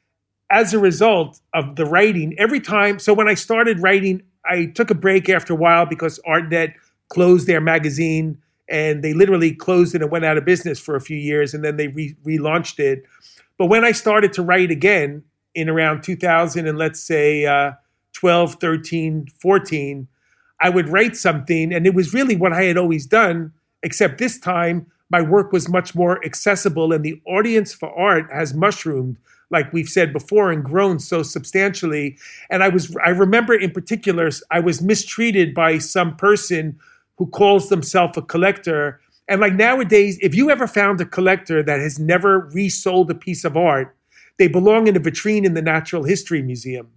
as 0.51 0.73
a 0.73 0.79
result 0.79 1.41
of 1.55 1.77
the 1.77 1.85
writing, 1.85 2.35
every 2.39 2.61
time, 2.61 2.99
so 2.99 3.13
when 3.13 3.29
I 3.29 3.35
started 3.35 3.81
writing, 3.81 4.23
I 4.49 4.67
took 4.67 4.91
a 4.91 4.95
break 4.95 5.29
after 5.29 5.53
a 5.53 5.57
while 5.57 5.87
because 5.87 6.21
ArtNet 6.27 6.75
closed 7.09 7.47
their 7.47 7.61
magazine 7.61 8.39
and 8.69 9.03
they 9.03 9.15
literally 9.15 9.53
closed 9.53 9.95
it 9.95 10.03
and 10.03 10.11
went 10.11 10.25
out 10.25 10.37
of 10.39 10.45
business 10.45 10.81
for 10.81 10.97
a 10.97 11.01
few 11.01 11.17
years 11.17 11.55
and 11.55 11.65
then 11.65 11.77
they 11.77 11.89
re- 11.89 12.17
relaunched 12.25 12.79
it. 12.79 13.05
But 13.59 13.67
when 13.67 13.85
I 13.85 13.93
started 13.93 14.33
to 14.35 14.43
write 14.43 14.71
again 14.71 15.23
in 15.55 15.69
around 15.69 16.03
2000 16.03 16.67
and 16.67 16.77
let's 16.77 17.01
say 17.01 17.47
uh, 17.47 17.73
12, 18.15 18.57
13, 18.57 19.29
14, 19.41 20.09
I 20.61 20.71
would 20.71 20.89
write 20.89 21.17
something 21.17 21.73
and 21.73 21.87
it 21.87 21.95
was 21.95 22.13
really 22.13 22.37
what 22.37 22.53
I 22.53 22.65
had 22.65 22.77
always 22.77 23.07
done, 23.07 23.53
except 23.83 24.19
this 24.19 24.39
time 24.39 24.87
my 25.11 25.23
work 25.23 25.53
was 25.53 25.69
much 25.69 25.95
more 25.95 26.25
accessible 26.25 26.93
and 26.93 27.05
the 27.05 27.21
audience 27.27 27.73
for 27.73 27.97
art 27.97 28.31
has 28.33 28.55
mushroomed 28.55 29.17
like 29.51 29.73
we've 29.73 29.89
said 29.89 30.13
before 30.13 30.51
and 30.51 30.65
grown 30.65 30.99
so 30.99 31.23
substantially. 31.23 32.19
And 32.51 32.63
i 32.63 32.69
was 32.69 32.95
i 33.05 33.11
remember 33.11 33.55
in 33.55 33.71
particular 33.71 34.31
i 34.51 34.61
was 34.61 34.83
mistreated 34.83 35.55
by 35.55 35.79
some 35.79 36.17
person 36.17 36.79
who 37.19 37.27
calls 37.27 37.69
themselves 37.69 38.17
a 38.17 38.23
collector. 38.23 39.01
And 39.29 39.41
like 39.41 39.55
nowadays 39.55 40.19
if 40.21 40.35
you 40.35 40.51
ever 40.51 40.67
found 40.67 41.01
a 41.01 41.07
collector 41.07 41.63
that 41.63 41.81
has 41.81 41.99
never 41.99 42.49
resold 42.53 43.11
a 43.11 43.15
piece 43.15 43.45
of 43.45 43.57
art 43.57 43.97
they 44.39 44.49
belong 44.49 44.87
in 44.87 44.95
a 44.97 45.01
vitrine 45.01 45.47
in 45.47 45.55
the 45.55 45.63
natural 45.63 46.05
history 46.05 46.43
museum. 46.43 46.89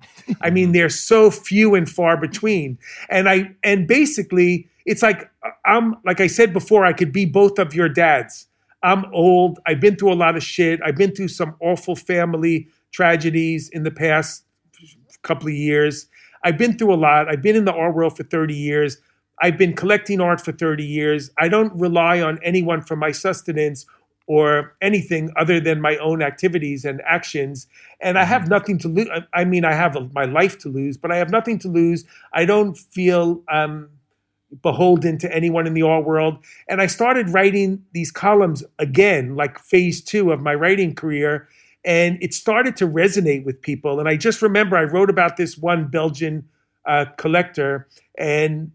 I 0.42 0.50
mean 0.56 0.74
they're 0.74 0.90
so 0.90 1.32
few 1.32 1.74
and 1.74 1.90
far 1.90 2.18
between. 2.18 2.78
And 3.10 3.30
i 3.30 3.56
and 3.64 3.88
basically 3.88 4.68
it's 4.86 5.02
like 5.02 5.30
uh, 5.44 5.52
i'm 5.66 5.96
like 6.04 6.20
i 6.20 6.28
said 6.28 6.52
before 6.52 6.86
i 6.86 6.94
could 6.94 7.14
be 7.14 7.26
both 7.26 7.60
of 7.60 7.74
your 7.74 7.90
dads 7.90 8.48
I'm 8.84 9.06
old. 9.14 9.60
I've 9.68 9.80
been 9.80 9.96
through 9.96 10.14
a 10.14 10.16
lot 10.16 10.36
of 10.36 10.44
shit. 10.44 10.80
I've 10.84 10.96
been 10.96 11.14
through 11.14 11.28
some 11.30 11.56
awful 11.60 11.96
family 11.96 12.68
tragedies 12.92 13.70
in 13.70 13.84
the 13.84 13.92
past 13.92 14.44
couple 15.22 15.48
of 15.48 15.54
years. 15.54 16.08
I've 16.44 16.58
been 16.58 16.78
through 16.78 16.94
a 16.94 16.96
lot. 16.96 17.30
I've 17.30 17.42
been 17.42 17.56
in 17.56 17.66
the 17.66 17.74
art 17.74 17.96
world 17.96 18.16
for 18.16 18.24
30 18.24 18.54
years. 18.54 18.98
I've 19.42 19.58
been 19.58 19.74
collecting 19.76 20.22
art 20.22 20.42
for 20.42 20.52
30 20.52 20.84
years. 20.84 21.30
I 21.38 21.50
don't 21.50 21.78
rely 21.80 22.22
on 22.22 22.40
anyone 22.44 22.82
for 22.82 22.96
my 22.96 23.12
sustenance 23.12 23.86
or 24.28 24.76
anything 24.82 25.32
other 25.38 25.60
than 25.60 25.82
my 25.82 25.98
own 25.98 26.22
activities 26.22 26.86
and 26.86 27.02
actions. 27.06 27.68
And 28.00 28.18
I 28.18 28.26
have 28.26 28.48
nothing 28.48 28.78
to 28.80 28.88
lose. 28.88 29.10
I 29.34 29.44
mean, 29.44 29.66
I 29.66 29.74
have 29.74 29.98
my 30.14 30.26
life 30.26 30.60
to 30.60 30.70
lose, 30.70 30.98
but 30.98 31.12
I 31.12 31.18
have 31.18 31.32
nothing 31.32 31.58
to 31.60 31.68
lose. 31.68 32.06
I 32.34 32.46
don't 32.46 32.78
feel 32.78 33.42
um, 33.52 33.90
beholden 34.62 35.18
to 35.20 35.34
anyone 35.34 35.68
in 35.68 35.74
the 35.74 35.82
art 35.84 36.06
world. 36.06 36.38
And 36.68 36.82
I 36.82 36.88
started 36.88 37.30
writing 37.30 37.84
these 37.94 38.12
columns 38.12 38.64
again, 38.80 39.36
like 39.36 39.60
phase 39.60 40.02
two 40.02 40.32
of 40.32 40.42
my 40.42 40.56
writing 40.56 40.96
career. 40.96 41.48
And 41.86 42.18
it 42.22 42.34
started 42.34 42.76
to 42.78 42.88
resonate 42.88 43.46
with 43.46 43.62
people. 43.62 44.00
And 44.00 44.10
I 44.10 44.18
just 44.18 44.42
remember 44.42 44.78
I 44.78 44.84
wrote 44.84 45.10
about 45.10 45.38
this 45.38 45.58
one 45.58 45.88
Belgian 45.88 46.48
uh, 46.86 47.06
collector 47.18 47.88
and 48.18 48.72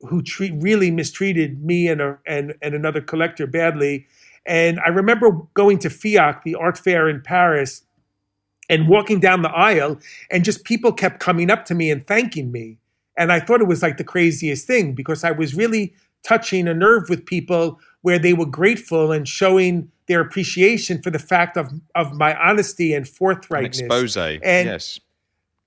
who 0.00 0.22
treat, 0.22 0.52
really 0.56 0.90
mistreated 0.90 1.64
me 1.64 1.88
and, 1.88 2.00
a, 2.00 2.18
and, 2.26 2.54
and 2.62 2.74
another 2.74 3.00
collector 3.00 3.46
badly. 3.46 4.06
And 4.46 4.80
I 4.80 4.88
remember 4.88 5.30
going 5.54 5.78
to 5.80 5.88
FIAC, 5.88 6.42
the 6.42 6.54
art 6.54 6.78
fair 6.78 7.08
in 7.08 7.20
Paris, 7.20 7.82
and 8.70 8.88
walking 8.88 9.20
down 9.20 9.42
the 9.42 9.50
aisle, 9.50 9.98
and 10.30 10.44
just 10.44 10.64
people 10.64 10.92
kept 10.92 11.20
coming 11.20 11.50
up 11.50 11.64
to 11.66 11.74
me 11.74 11.90
and 11.90 12.06
thanking 12.06 12.52
me. 12.52 12.78
And 13.18 13.32
I 13.32 13.40
thought 13.40 13.60
it 13.60 13.66
was 13.66 13.82
like 13.82 13.96
the 13.96 14.04
craziest 14.04 14.66
thing 14.66 14.94
because 14.94 15.24
I 15.24 15.32
was 15.32 15.54
really 15.54 15.92
touching 16.22 16.68
a 16.68 16.74
nerve 16.74 17.08
with 17.08 17.26
people 17.26 17.78
where 18.02 18.18
they 18.18 18.32
were 18.32 18.46
grateful 18.46 19.12
and 19.12 19.26
showing 19.26 19.90
their 20.06 20.20
appreciation 20.20 21.02
for 21.02 21.10
the 21.10 21.18
fact 21.18 21.56
of, 21.56 21.70
of 21.94 22.14
my 22.14 22.34
honesty 22.36 22.94
and 22.94 23.06
An 23.06 23.12
forthrightness. 23.12 23.80
expose. 23.80 24.16
And 24.16 24.68
yes. 24.68 25.00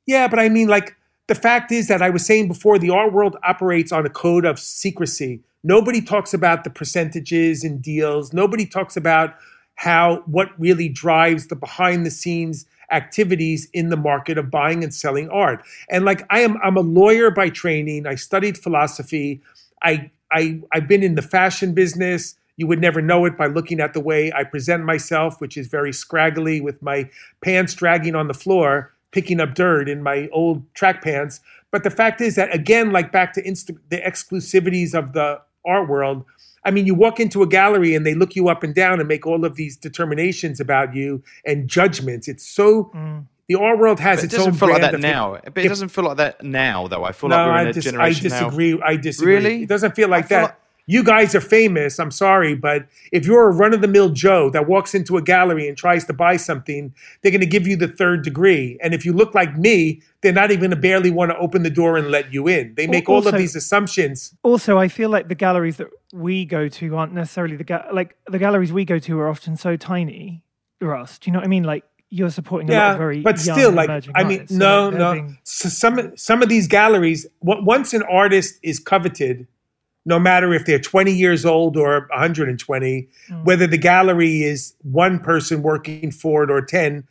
yeah, 0.08 0.28
but 0.28 0.40
I 0.40 0.50
mean, 0.50 0.68
like, 0.68 0.96
the 1.28 1.36
fact 1.36 1.72
is 1.72 1.88
that 1.88 2.02
I 2.02 2.10
was 2.10 2.26
saying 2.26 2.48
before, 2.48 2.80
the 2.80 2.90
art 2.90 3.14
world 3.14 3.38
operates 3.44 3.92
on 3.92 4.06
a 4.06 4.10
code 4.10 4.46
of 4.46 4.60
secrecy. 4.60 5.42
Nobody 5.64 6.02
talks 6.02 6.34
about 6.34 6.64
the 6.64 6.70
percentages 6.70 7.64
and 7.64 7.82
deals. 7.82 8.34
Nobody 8.34 8.66
talks 8.66 8.98
about 8.98 9.36
how 9.82 10.22
what 10.28 10.50
really 10.60 10.88
drives 10.88 11.48
the 11.48 11.56
behind 11.56 12.06
the 12.06 12.12
scenes 12.12 12.68
activities 12.92 13.68
in 13.74 13.90
the 13.90 13.98
market 13.98 14.38
of 14.38 14.52
buying 14.52 14.84
and 14.84 14.94
selling 14.94 15.28
art. 15.30 15.64
And 15.90 16.06
like 16.06 16.24
I 16.30 16.42
am 16.42 16.58
I'm 16.64 16.78
a 16.78 16.82
lawyer 16.82 17.32
by 17.32 17.50
training. 17.50 18.06
I 18.06 18.14
studied 18.14 18.60
philosophy. 18.60 19.42
I 19.82 20.12
I 20.32 20.62
I've 20.72 20.88
been 20.88 21.02
in 21.02 21.16
the 21.16 21.24
fashion 21.24 21.74
business. 21.74 22.36
You 22.58 22.68
would 22.68 22.80
never 22.80 23.02
know 23.02 23.26
it 23.26 23.36
by 23.36 23.48
looking 23.48 23.80
at 23.80 23.94
the 23.94 24.00
way 24.00 24.32
I 24.32 24.44
present 24.44 24.86
myself, 24.86 25.42
which 25.42 25.58
is 25.58 25.66
very 25.66 25.94
scraggly 25.94 26.62
with 26.62 26.80
my 26.84 27.10
pants 27.44 27.74
dragging 27.74 28.14
on 28.14 28.28
the 28.28 28.36
floor, 28.36 28.94
picking 29.12 29.40
up 29.40 29.56
dirt 29.56 29.90
in 29.90 30.04
my 30.04 30.30
old 30.32 30.62
track 30.76 31.04
pants. 31.04 31.40
But 31.72 31.82
the 31.84 31.90
fact 31.90 32.22
is 32.22 32.36
that 32.36 32.54
again, 32.54 32.92
like 32.92 33.12
back 33.12 33.34
to 33.34 33.42
insta- 33.42 33.80
the 33.90 33.98
exclusivities 33.98 34.94
of 34.94 35.14
the 35.14 35.42
art 35.66 35.90
world. 35.90 36.24
I 36.64 36.72
mean, 36.72 36.86
you 36.86 36.94
walk 36.94 37.20
into 37.20 37.42
a 37.44 37.48
gallery 37.48 37.96
and 37.96 38.06
they 38.06 38.14
look 38.14 38.36
you 38.36 38.50
up 38.50 38.64
and 38.64 38.74
down 38.76 39.00
and 39.00 39.08
make 39.08 39.26
all 39.26 39.46
of 39.46 39.56
these 39.56 39.78
determinations 39.78 40.60
about 40.60 40.94
you 40.96 41.24
and 41.46 41.68
judgments. 41.68 42.28
It's 42.28 42.48
so 42.48 42.92
mm. 42.96 43.26
the 43.48 43.56
art 43.56 43.80
world 43.80 44.00
has 44.00 44.18
But 44.18 44.24
it 44.24 44.26
its 44.28 44.36
doesn't 44.36 44.54
own 44.54 44.60
feel 44.60 44.70
like 44.70 44.82
that 44.82 44.94
of- 44.96 45.02
now. 45.02 45.40
But 45.44 45.58
it 45.58 45.66
if- 45.66 45.72
doesn't 45.72 45.90
feel 45.90 46.06
like 46.06 46.18
that 46.18 46.44
now, 46.44 46.88
though. 46.88 47.04
I 47.04 47.12
feel 47.14 47.30
no, 47.30 47.36
like 47.38 47.46
we're 47.46 47.62
in 47.62 47.68
I, 47.68 47.70
a 47.70 47.74
dis- 47.74 47.84
generation 47.86 48.30
now. 48.30 48.36
I 48.36 48.40
disagree. 48.44 48.82
I 48.84 48.96
disagree. 48.98 49.34
Really? 49.36 49.64
It 49.64 49.70
doesn't 49.70 49.96
feel 49.96 50.10
like 50.10 50.26
I 50.26 50.28
feel 50.28 50.38
that. 50.38 50.44
like- 50.44 50.56
you 50.88 51.04
guys 51.04 51.36
are 51.36 51.42
famous. 51.42 52.00
I'm 52.00 52.12
sorry, 52.12 52.54
but 52.54 52.86
if 53.12 53.26
you're 53.26 53.48
a 53.48 53.52
run 53.52 53.74
of 53.74 53.82
the 53.82 53.88
mill 53.88 54.10
Joe 54.10 54.50
that 54.50 54.68
walks 54.68 54.94
into 54.94 55.16
a 55.16 55.22
gallery 55.22 55.68
and 55.70 55.78
tries 55.78 56.04
to 56.06 56.14
buy 56.14 56.36
something, 56.38 56.94
they're 57.22 57.32
going 57.32 57.40
to 57.40 57.46
give 57.46 57.66
you 57.68 57.78
the 57.78 57.88
third 57.88 58.24
degree. 58.24 58.78
And 58.82 58.94
if 58.94 59.06
you 59.06 59.14
look 59.14 59.34
like 59.34 59.58
me, 59.58 60.02
they're 60.22 60.34
not 60.34 60.50
even 60.52 60.60
going 60.60 60.72
to 60.72 60.76
barely 60.76 61.12
want 61.12 61.32
to 61.32 61.38
open 61.38 61.64
the 61.64 61.70
door 61.70 61.98
and 61.98 62.10
let 62.10 62.34
you 62.34 62.48
in. 62.48 62.74
They 62.76 62.88
make 62.88 63.08
all 63.08 63.26
of 63.26 63.36
these 63.38 63.56
assumptions. 63.56 64.36
Also, 64.44 64.78
I 64.80 64.88
feel 64.88 65.10
like 65.10 65.30
the 65.30 65.36
galleries 65.36 65.78
that 65.78 65.88
we 66.14 66.46
go 66.46 66.68
to 66.68 66.96
aren't 66.98 67.14
necessarily 67.14 67.56
the 67.56 67.64
ga- 67.64 67.88
like 67.94 68.16
the 68.30 68.40
galleries 68.40 68.72
we 68.74 68.86
go 68.86 69.00
to 69.00 69.20
are 69.20 69.30
often 69.30 69.56
so 69.56 69.76
tiny. 69.78 70.44
Russ, 70.82 71.20
do 71.20 71.30
you 71.30 71.34
know 71.34 71.40
what 71.40 71.46
I 71.46 71.50
mean? 71.50 71.64
Like 71.64 71.84
you're 72.10 72.30
supporting 72.30 72.70
a 72.70 72.74
lot 72.74 72.92
of 72.94 72.98
very 72.98 73.22
but 73.22 73.40
still, 73.40 73.72
like 73.72 73.90
I 73.90 74.24
mean, 74.24 74.40
artists, 74.42 74.58
no, 74.58 74.90
they're 74.90 75.00
no. 75.00 75.14
being- 75.14 75.38
So 75.44 75.70
some 75.70 76.12
some 76.18 76.42
of 76.44 76.50
these 76.50 76.68
galleries, 76.68 77.26
once 77.42 77.94
an 77.94 78.04
artist 78.04 78.60
is 78.64 78.80
coveted, 78.80 79.48
no 80.06 80.20
matter 80.20 80.54
if 80.54 80.66
they're 80.66 80.80
20 80.80 81.12
years 81.14 81.46
old 81.46 81.78
or 81.78 82.08
120, 82.12 83.08
Mm. 83.30 83.46
whether 83.46 83.68
the 83.68 83.78
gallery 83.78 84.42
is 84.44 84.74
one 84.82 85.20
person 85.20 85.62
working 85.62 86.12
for 86.12 86.44
it 86.44 86.52
or 86.52 86.62
10, 86.62 87.04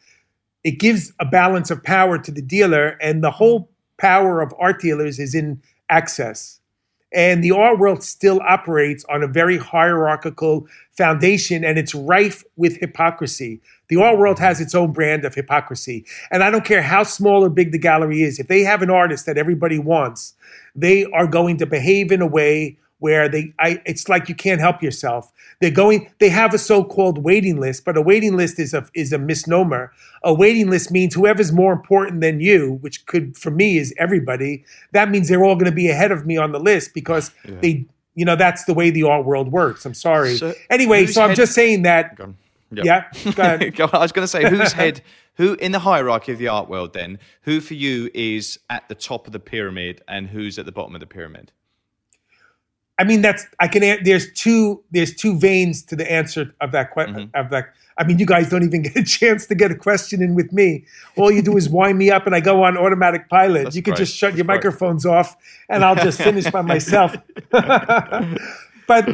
it 0.65 0.79
gives 0.79 1.13
a 1.21 1.25
balance 1.25 1.71
of 1.71 1.83
power 1.83 2.19
to 2.19 2.31
the 2.31 2.43
dealer, 2.43 2.99
and 3.01 3.25
the 3.25 3.31
whole 3.31 3.71
power 3.97 4.43
of 4.43 4.53
art 4.59 4.81
dealers 4.81 5.19
is 5.19 5.35
in 5.35 5.63
access. 5.89 6.60
And 7.13 7.43
the 7.43 7.51
art 7.51 7.79
world 7.79 8.05
still 8.05 8.41
operates 8.47 9.05
on 9.07 9.23
a 9.23 9.27
very 9.27 9.59
hierarchical 9.59 10.67
foundation, 10.93 11.65
and 11.65 11.79
it's 11.79 11.95
rife 11.95 12.45
with 12.57 12.77
hypocrisy. 12.77 13.61
The 13.89 14.01
art 14.01 14.19
world 14.19 14.39
has 14.39 14.61
its 14.61 14.75
own 14.75 14.93
brand 14.93 15.25
of 15.25 15.35
hypocrisy. 15.35 16.05
And 16.31 16.45
I 16.45 16.51
don't 16.51 16.65
care 16.65 16.83
how 16.83 17.03
small 17.03 17.45
or 17.45 17.51
big 17.51 17.73
the 17.73 17.79
gallery 17.79 18.23
is, 18.23 18.39
if 18.39 18.47
they 18.47 18.63
have 18.63 18.83
an 18.83 18.91
artist 18.91 19.27
that 19.27 19.39
everybody 19.39 19.79
wants, 19.79 20.35
they 20.77 21.05
are 21.07 21.27
going 21.27 21.57
to 21.59 21.67
behave 21.67 22.13
in 22.13 22.23
a 22.23 22.27
way 22.27 22.79
where 23.01 23.29
they 23.29 23.53
I 23.59 23.83
it's 23.85 24.09
like 24.09 24.29
you 24.29 24.35
can't 24.35 24.61
help 24.61 24.83
yourself. 24.83 25.33
They're 25.61 25.71
going 25.71 26.11
they 26.21 26.29
have 26.29 26.55
a 26.55 26.59
so-called 26.59 27.19
waiting 27.19 27.59
list, 27.59 27.85
but 27.85 27.97
a 27.97 28.03
waiting 28.03 28.37
list 28.37 28.59
is 28.59 28.73
a 28.73 28.87
is 28.95 29.13
a 29.13 29.19
misnomer. 29.19 29.93
A 30.23 30.33
waiting 30.33 30.71
list 30.71 30.91
means 30.91 31.15
whoever's 31.15 31.53
more 31.53 31.73
important 31.73 32.21
than 32.21 32.41
you, 32.41 32.79
which 32.81 33.05
could 33.07 33.37
for 33.37 33.51
me 33.51 33.79
is 33.79 33.93
everybody, 33.99 34.65
that 34.93 35.11
means 35.11 35.29
they're 35.29 35.45
all 35.45 35.57
going 35.57 35.71
to 35.71 35.75
be 35.75 35.89
ahead 35.89 36.13
of 36.13 36.27
me 36.27 36.37
on 36.37 36.53
the 36.53 36.61
list 36.61 36.95
because 36.95 37.31
they 37.45 37.85
you 38.15 38.25
know 38.25 38.37
that's 38.37 38.65
the 38.65 38.75
way 38.75 38.91
the 38.91 39.03
art 39.03 39.25
world 39.25 39.51
works. 39.51 39.85
I'm 39.85 39.95
sorry. 39.95 40.37
So 40.37 40.55
anyway, 40.69 41.07
so 41.07 41.23
I'm 41.23 41.31
head- 41.31 41.37
just 41.37 41.55
saying 41.55 41.83
that 41.83 42.19
on. 42.21 42.37
yeah, 42.71 43.05
go 43.35 43.43
ahead. 43.43 43.81
I 43.81 43.99
was 43.99 44.13
going 44.13 44.25
to 44.25 44.29
say, 44.29 44.49
whose 44.49 44.73
head, 44.73 45.03
who 45.35 45.55
in 45.55 45.73
the 45.73 45.79
hierarchy 45.81 46.33
of 46.33 46.39
the 46.39 46.49
art 46.49 46.69
world, 46.69 46.93
then, 46.93 47.19
who 47.43 47.61
for 47.61 47.75
you 47.75 48.11
is 48.15 48.59
at 48.69 48.89
the 48.89 48.95
top 48.95 49.27
of 49.27 49.33
the 49.33 49.41
pyramid 49.41 50.03
and 50.07 50.29
who's 50.29 50.59
at 50.59 50.67
the 50.67 50.73
bottom 50.73 50.95
of 50.95 51.01
the 51.01 51.07
pyramid? 51.07 51.51
I 53.01 53.05
mean, 53.05 53.23
that's 53.23 53.47
I 53.61 53.67
can. 53.67 53.83
There's 54.05 54.31
two. 54.35 54.83
There's 54.91 55.15
two 55.15 55.39
veins 55.39 55.83
to 55.85 55.97
the 55.97 56.11
answer 56.13 56.55
of 56.61 56.71
that 56.73 56.91
question. 56.91 57.15
Mm-hmm. 57.31 57.37
Of 57.41 57.49
that. 57.49 57.73
I 57.97 58.05
mean, 58.05 58.19
you 58.19 58.27
guys 58.27 58.51
don't 58.51 58.63
even 58.63 58.83
get 58.89 58.95
a 58.97 59.03
chance 59.03 59.47
to 59.47 59.55
get 59.55 59.71
a 59.71 59.75
question 59.75 60.23
in 60.23 60.35
with 60.35 60.53
me. 60.53 60.85
All 61.17 61.31
you 61.31 61.41
do 61.41 61.57
is 61.57 61.67
wind 61.71 61.97
me 61.97 62.11
up, 62.11 62.27
and 62.27 62.35
I 62.35 62.41
go 62.41 62.63
on 62.63 62.77
automatic 62.77 63.31
pilot. 63.31 63.65
That's 63.65 63.77
you 63.77 63.83
can 63.83 63.93
great. 63.95 64.05
just 64.05 64.15
shut 64.17 64.35
your 64.37 64.45
That's 64.45 64.47
great. 64.47 64.57
microphones 64.57 65.07
off, 65.07 65.35
and 65.71 65.83
I'll 65.83 65.97
just 65.97 66.21
finish 66.21 66.45
by 66.51 66.61
myself. 66.75 67.17
but 68.87 69.09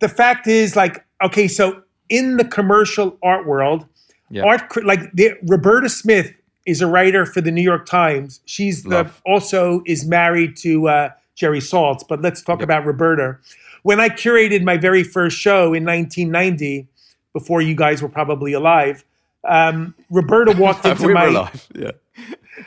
the 0.00 0.08
fact 0.08 0.46
is, 0.46 0.74
like, 0.76 1.04
okay, 1.22 1.48
so 1.48 1.82
in 2.08 2.36
the 2.38 2.44
commercial 2.44 3.18
art 3.22 3.46
world, 3.46 3.86
Yeah. 4.30 4.42
art 4.44 4.84
like 4.84 5.12
the, 5.12 5.34
Roberta 5.46 5.88
Smith 5.88 6.32
is 6.66 6.80
a 6.80 6.86
writer 6.86 7.24
for 7.24 7.40
the 7.40 7.50
New 7.50 7.62
York 7.62 7.86
Times. 7.86 8.40
She's 8.46 8.82
the 8.82 9.08
also 9.24 9.82
is 9.86 10.04
married 10.06 10.56
to 10.58 10.88
uh, 10.88 11.10
Jerry 11.38 11.60
Saltz. 11.60 12.02
But 12.06 12.20
let's 12.20 12.42
talk 12.42 12.62
about 12.62 12.84
Roberta. 12.84 13.38
When 13.84 14.00
I 14.00 14.08
curated 14.08 14.64
my 14.64 14.76
very 14.76 15.04
first 15.04 15.38
show 15.38 15.72
in 15.72 15.84
1990, 15.84 16.86
before 17.32 17.62
you 17.62 17.74
guys 17.74 18.02
were 18.02 18.08
probably 18.08 18.52
alive, 18.52 19.04
um, 19.44 19.94
Roberta 20.10 20.52
walked 20.58 20.84
into 20.84 21.06
we 21.06 21.14
my. 21.14 21.26
alive. 21.26 21.66
Yeah. 21.74 21.92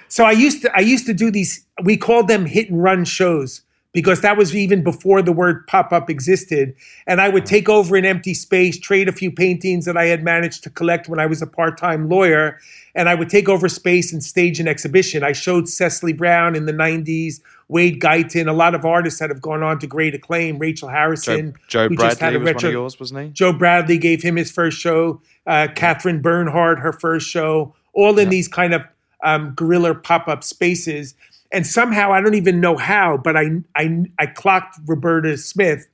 So 0.07 0.23
I 0.23 0.31
used 0.31 0.61
to 0.61 0.75
I 0.75 0.79
used 0.79 1.05
to 1.07 1.13
do 1.13 1.29
these. 1.29 1.65
We 1.83 1.97
called 1.97 2.29
them 2.29 2.45
hit 2.45 2.69
and 2.69 2.81
run 2.81 3.03
shows 3.03 3.61
because 3.93 4.21
that 4.21 4.37
was 4.37 4.55
even 4.55 4.83
before 4.83 5.21
the 5.21 5.33
word 5.33 5.67
pop 5.67 5.91
up 5.91 6.09
existed. 6.09 6.73
And 7.07 7.19
I 7.19 7.29
would 7.29 7.45
take 7.45 7.67
over 7.67 7.95
an 7.97 8.05
empty 8.05 8.33
space, 8.33 8.79
trade 8.79 9.09
a 9.09 9.11
few 9.11 9.31
paintings 9.31 9.85
that 9.85 9.97
I 9.97 10.05
had 10.05 10.23
managed 10.23 10.63
to 10.63 10.69
collect 10.69 11.09
when 11.09 11.19
I 11.19 11.25
was 11.25 11.41
a 11.41 11.47
part 11.47 11.77
time 11.77 12.07
lawyer, 12.07 12.57
and 12.95 13.09
I 13.09 13.15
would 13.15 13.29
take 13.29 13.49
over 13.49 13.67
space 13.67 14.13
and 14.13 14.23
stage 14.23 14.59
an 14.59 14.67
exhibition. 14.67 15.23
I 15.23 15.33
showed 15.33 15.67
Cecily 15.67 16.13
Brown 16.13 16.55
in 16.55 16.65
the 16.65 16.73
'90s, 16.73 17.41
Wade 17.71 18.01
Guyton, 18.01 18.49
a 18.49 18.53
lot 18.53 18.75
of 18.75 18.83
artists 18.83 19.21
that 19.21 19.29
have 19.29 19.41
gone 19.41 19.63
on 19.63 19.79
to 19.79 19.87
great 19.87 20.13
acclaim. 20.13 20.59
Rachel 20.59 20.89
Harrison, 20.89 21.55
Joe 21.69 21.83
had 21.83 21.95
Bradley 21.95 22.37
was 22.37 22.53
one 22.55 22.65
of 22.65 22.71
yours, 22.73 22.99
wasn't 22.99 23.21
he? 23.21 23.29
Joe 23.29 23.53
Bradley 23.53 23.97
gave 23.97 24.21
him 24.21 24.35
his 24.35 24.51
first 24.51 24.77
show. 24.77 25.21
Uh, 25.47 25.69
Katherine 25.73 26.21
Bernhardt, 26.21 26.79
her 26.79 26.91
first 26.91 27.29
show, 27.29 27.73
all 27.93 28.19
in 28.19 28.27
these 28.27 28.49
kind 28.49 28.73
of 28.73 28.81
um, 29.23 29.53
guerrilla 29.55 29.95
pop 29.95 30.27
up 30.27 30.43
spaces. 30.43 31.15
And 31.53 31.65
somehow, 31.65 32.11
I 32.11 32.19
don't 32.19 32.33
even 32.33 32.59
know 32.59 32.75
how, 32.75 33.15
but 33.15 33.37
I, 33.37 33.61
I, 33.77 34.03
I 34.19 34.25
clocked 34.25 34.77
Roberta 34.85 35.37
Smith. 35.37 35.87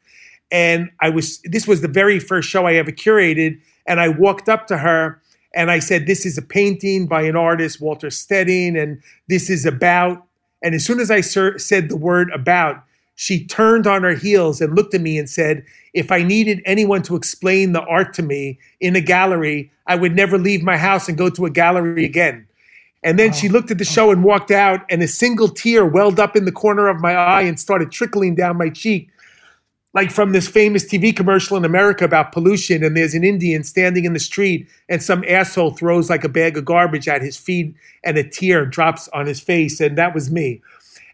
And 0.52 0.90
I 1.00 1.10
was, 1.10 1.40
this 1.44 1.68
was 1.68 1.82
the 1.82 1.88
very 1.88 2.20
first 2.20 2.50
show 2.50 2.66
I 2.66 2.74
ever 2.74 2.92
curated. 2.92 3.62
And 3.86 4.00
I 4.00 4.10
walked 4.10 4.50
up 4.50 4.66
to 4.68 4.80
her 4.80 5.22
and 5.54 5.70
I 5.70 5.78
said, 5.78 6.08
This 6.08 6.26
is 6.26 6.40
a 6.40 6.42
painting 6.42 7.06
by 7.06 7.22
an 7.22 7.36
artist, 7.36 7.80
Walter 7.80 8.10
Steding, 8.10 8.76
and 8.76 9.00
this 9.30 9.52
is 9.52 9.64
about. 9.64 10.24
And 10.68 10.76
as 10.76 10.84
soon 10.84 11.00
as 11.00 11.10
I 11.10 11.22
ser- 11.22 11.58
said 11.58 11.88
the 11.88 11.96
word 11.96 12.30
about, 12.32 12.84
she 13.16 13.46
turned 13.46 13.88
on 13.88 14.04
her 14.04 14.16
heels 14.16 14.60
and 14.60 14.76
looked 14.76 14.94
at 14.94 15.00
me 15.00 15.18
and 15.18 15.30
said, 15.30 15.64
If 15.94 16.12
I 16.12 16.24
needed 16.24 16.62
anyone 16.66 17.04
to 17.04 17.16
explain 17.16 17.72
the 17.72 17.84
art 17.84 18.14
to 18.16 18.22
me 18.22 18.60
in 18.82 18.94
a 18.94 19.00
gallery, 19.00 19.72
I 19.86 19.96
would 19.96 20.14
never 20.14 20.38
leave 20.38 20.64
my 20.64 20.76
house 20.76 21.08
and 21.08 21.18
go 21.18 21.30
to 21.30 21.46
a 21.46 21.50
gallery 21.50 22.04
again. 22.04 22.46
And 23.02 23.18
then 23.18 23.32
she 23.32 23.48
looked 23.48 23.72
at 23.72 23.78
the 23.78 23.86
show 23.86 24.12
and 24.12 24.26
walked 24.26 24.52
out, 24.52 24.82
and 24.90 25.02
a 25.02 25.08
single 25.08 25.48
tear 25.48 25.86
welled 25.86 26.20
up 26.20 26.36
in 26.36 26.44
the 26.44 26.52
corner 26.52 26.90
of 26.90 27.00
my 27.00 27.16
eye 27.16 27.44
and 27.44 27.58
started 27.58 27.90
trickling 27.90 28.36
down 28.36 28.58
my 28.58 28.68
cheek, 28.68 29.08
like 29.94 30.12
from 30.12 30.32
this 30.32 30.48
famous 30.48 30.86
TV 30.86 31.16
commercial 31.16 31.58
in 31.58 31.66
America 31.66 32.06
about 32.06 32.32
pollution. 32.32 32.84
And 32.84 32.96
there's 32.96 33.14
an 33.14 33.24
Indian 33.24 33.64
standing 33.64 34.06
in 34.06 34.14
the 34.14 34.20
street, 34.20 34.68
and 34.90 35.02
some 35.02 35.24
asshole 35.28 35.72
throws 35.72 36.10
like 36.10 36.24
a 36.24 36.30
bag 36.30 36.58
of 36.58 36.66
garbage 36.66 37.08
at 37.08 37.22
his 37.22 37.38
feet, 37.38 37.74
and 38.04 38.18
a 38.18 38.28
tear 38.28 38.66
drops 38.66 39.08
on 39.10 39.26
his 39.26 39.40
face. 39.40 39.80
And 39.80 39.98
that 39.98 40.14
was 40.14 40.30
me. 40.30 40.62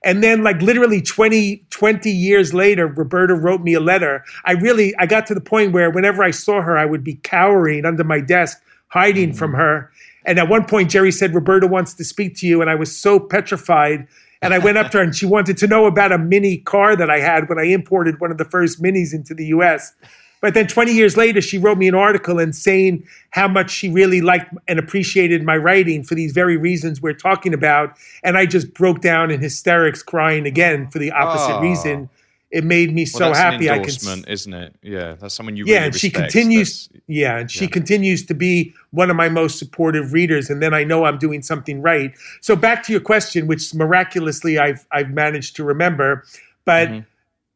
And 0.05 0.21
then, 0.21 0.43
like 0.43 0.61
literally 0.61 1.01
20, 1.01 1.63
20 1.69 2.11
years 2.11 2.53
later, 2.53 2.87
Roberta 2.87 3.35
wrote 3.35 3.61
me 3.61 3.73
a 3.73 3.79
letter. 3.79 4.23
I 4.43 4.53
really, 4.53 4.93
I 4.97 5.05
got 5.05 5.25
to 5.27 5.33
the 5.33 5.41
point 5.41 5.71
where 5.71 5.89
whenever 5.89 6.23
I 6.23 6.31
saw 6.31 6.61
her, 6.61 6.77
I 6.77 6.85
would 6.85 7.03
be 7.03 7.15
cowering 7.23 7.85
under 7.85 8.03
my 8.03 8.19
desk, 8.19 8.61
hiding 8.87 9.33
from 9.33 9.53
mm. 9.53 9.57
her. 9.57 9.91
And 10.25 10.39
at 10.39 10.49
one 10.49 10.65
point, 10.65 10.89
Jerry 10.89 11.11
said, 11.11 11.33
Roberta 11.33 11.67
wants 11.67 11.93
to 11.95 12.03
speak 12.03 12.35
to 12.37 12.47
you. 12.47 12.61
And 12.61 12.69
I 12.69 12.75
was 12.75 12.95
so 12.95 13.19
petrified. 13.19 14.07
And 14.43 14.53
I 14.53 14.59
went 14.59 14.77
up 14.77 14.91
to 14.91 14.97
her 14.97 15.03
and 15.03 15.15
she 15.15 15.25
wanted 15.25 15.57
to 15.57 15.67
know 15.67 15.85
about 15.85 16.11
a 16.11 16.17
mini 16.17 16.57
car 16.57 16.95
that 16.95 17.09
I 17.09 17.19
had 17.19 17.49
when 17.49 17.57
I 17.57 17.63
imported 17.63 18.19
one 18.19 18.31
of 18.31 18.37
the 18.37 18.45
first 18.45 18.81
minis 18.81 19.13
into 19.13 19.33
the 19.33 19.45
US. 19.47 19.93
But 20.41 20.53
then 20.55 20.67
20 20.67 20.91
years 20.91 21.15
later, 21.15 21.39
she 21.39 21.57
wrote 21.57 21.77
me 21.77 21.87
an 21.87 21.95
article 21.95 22.37
and 22.37 22.53
saying 22.53 23.05
how 23.29 23.47
much 23.47 23.71
she 23.71 23.89
really 23.89 24.19
liked 24.19 24.53
and 24.67 24.77
appreciated 24.77 25.41
my 25.43 25.55
writing 25.55 26.03
for 26.03 26.15
these 26.15 26.33
very 26.33 26.57
reasons 26.57 27.01
we're 27.01 27.13
talking 27.13 27.53
about. 27.53 27.97
And 28.25 28.37
I 28.37 28.45
just 28.45 28.73
broke 28.73 28.99
down 28.99 29.31
in 29.31 29.39
hysterics, 29.39 30.03
crying 30.03 30.45
again 30.45 30.89
for 30.91 30.99
the 30.99 31.11
opposite 31.13 31.55
Oh. 31.55 31.61
reason. 31.61 32.09
It 32.53 32.63
made 32.63 32.93
me 32.93 33.01
Well, 33.01 33.19
so 33.19 33.19
that's 33.25 33.39
happy. 33.39 33.67
An 33.67 33.79
I 33.79 33.83
can 33.83 34.25
isn't 34.27 34.53
it? 34.53 34.75
Yeah, 34.83 35.13
that's 35.13 35.33
someone 35.33 35.57
you 35.57 35.65
yeah, 35.65 35.77
really 35.77 35.85
and 35.87 35.95
she 35.95 36.11
continues. 36.11 36.87
That's- 36.87 37.01
Yeah, 37.07 37.39
and 37.39 37.49
she 37.49 37.65
yeah. 37.65 37.71
continues 37.71 38.23
to 38.27 38.35
be 38.35 38.75
one 38.91 39.09
of 39.09 39.15
my 39.15 39.27
most 39.27 39.57
supportive 39.57 40.13
readers, 40.13 40.51
and 40.51 40.61
then 40.61 40.71
I 40.71 40.83
know 40.83 41.03
I'm 41.05 41.17
doing 41.17 41.41
something 41.41 41.81
right. 41.81 42.13
So 42.41 42.55
back 42.55 42.83
to 42.83 42.91
your 42.91 43.01
question, 43.01 43.47
which 43.47 43.73
miraculously 43.73 44.59
I've 44.59 44.85
I've 44.91 45.09
managed 45.09 45.55
to 45.57 45.63
remember, 45.65 46.23
but. 46.63 46.87
Mm-hmm. 46.89 46.99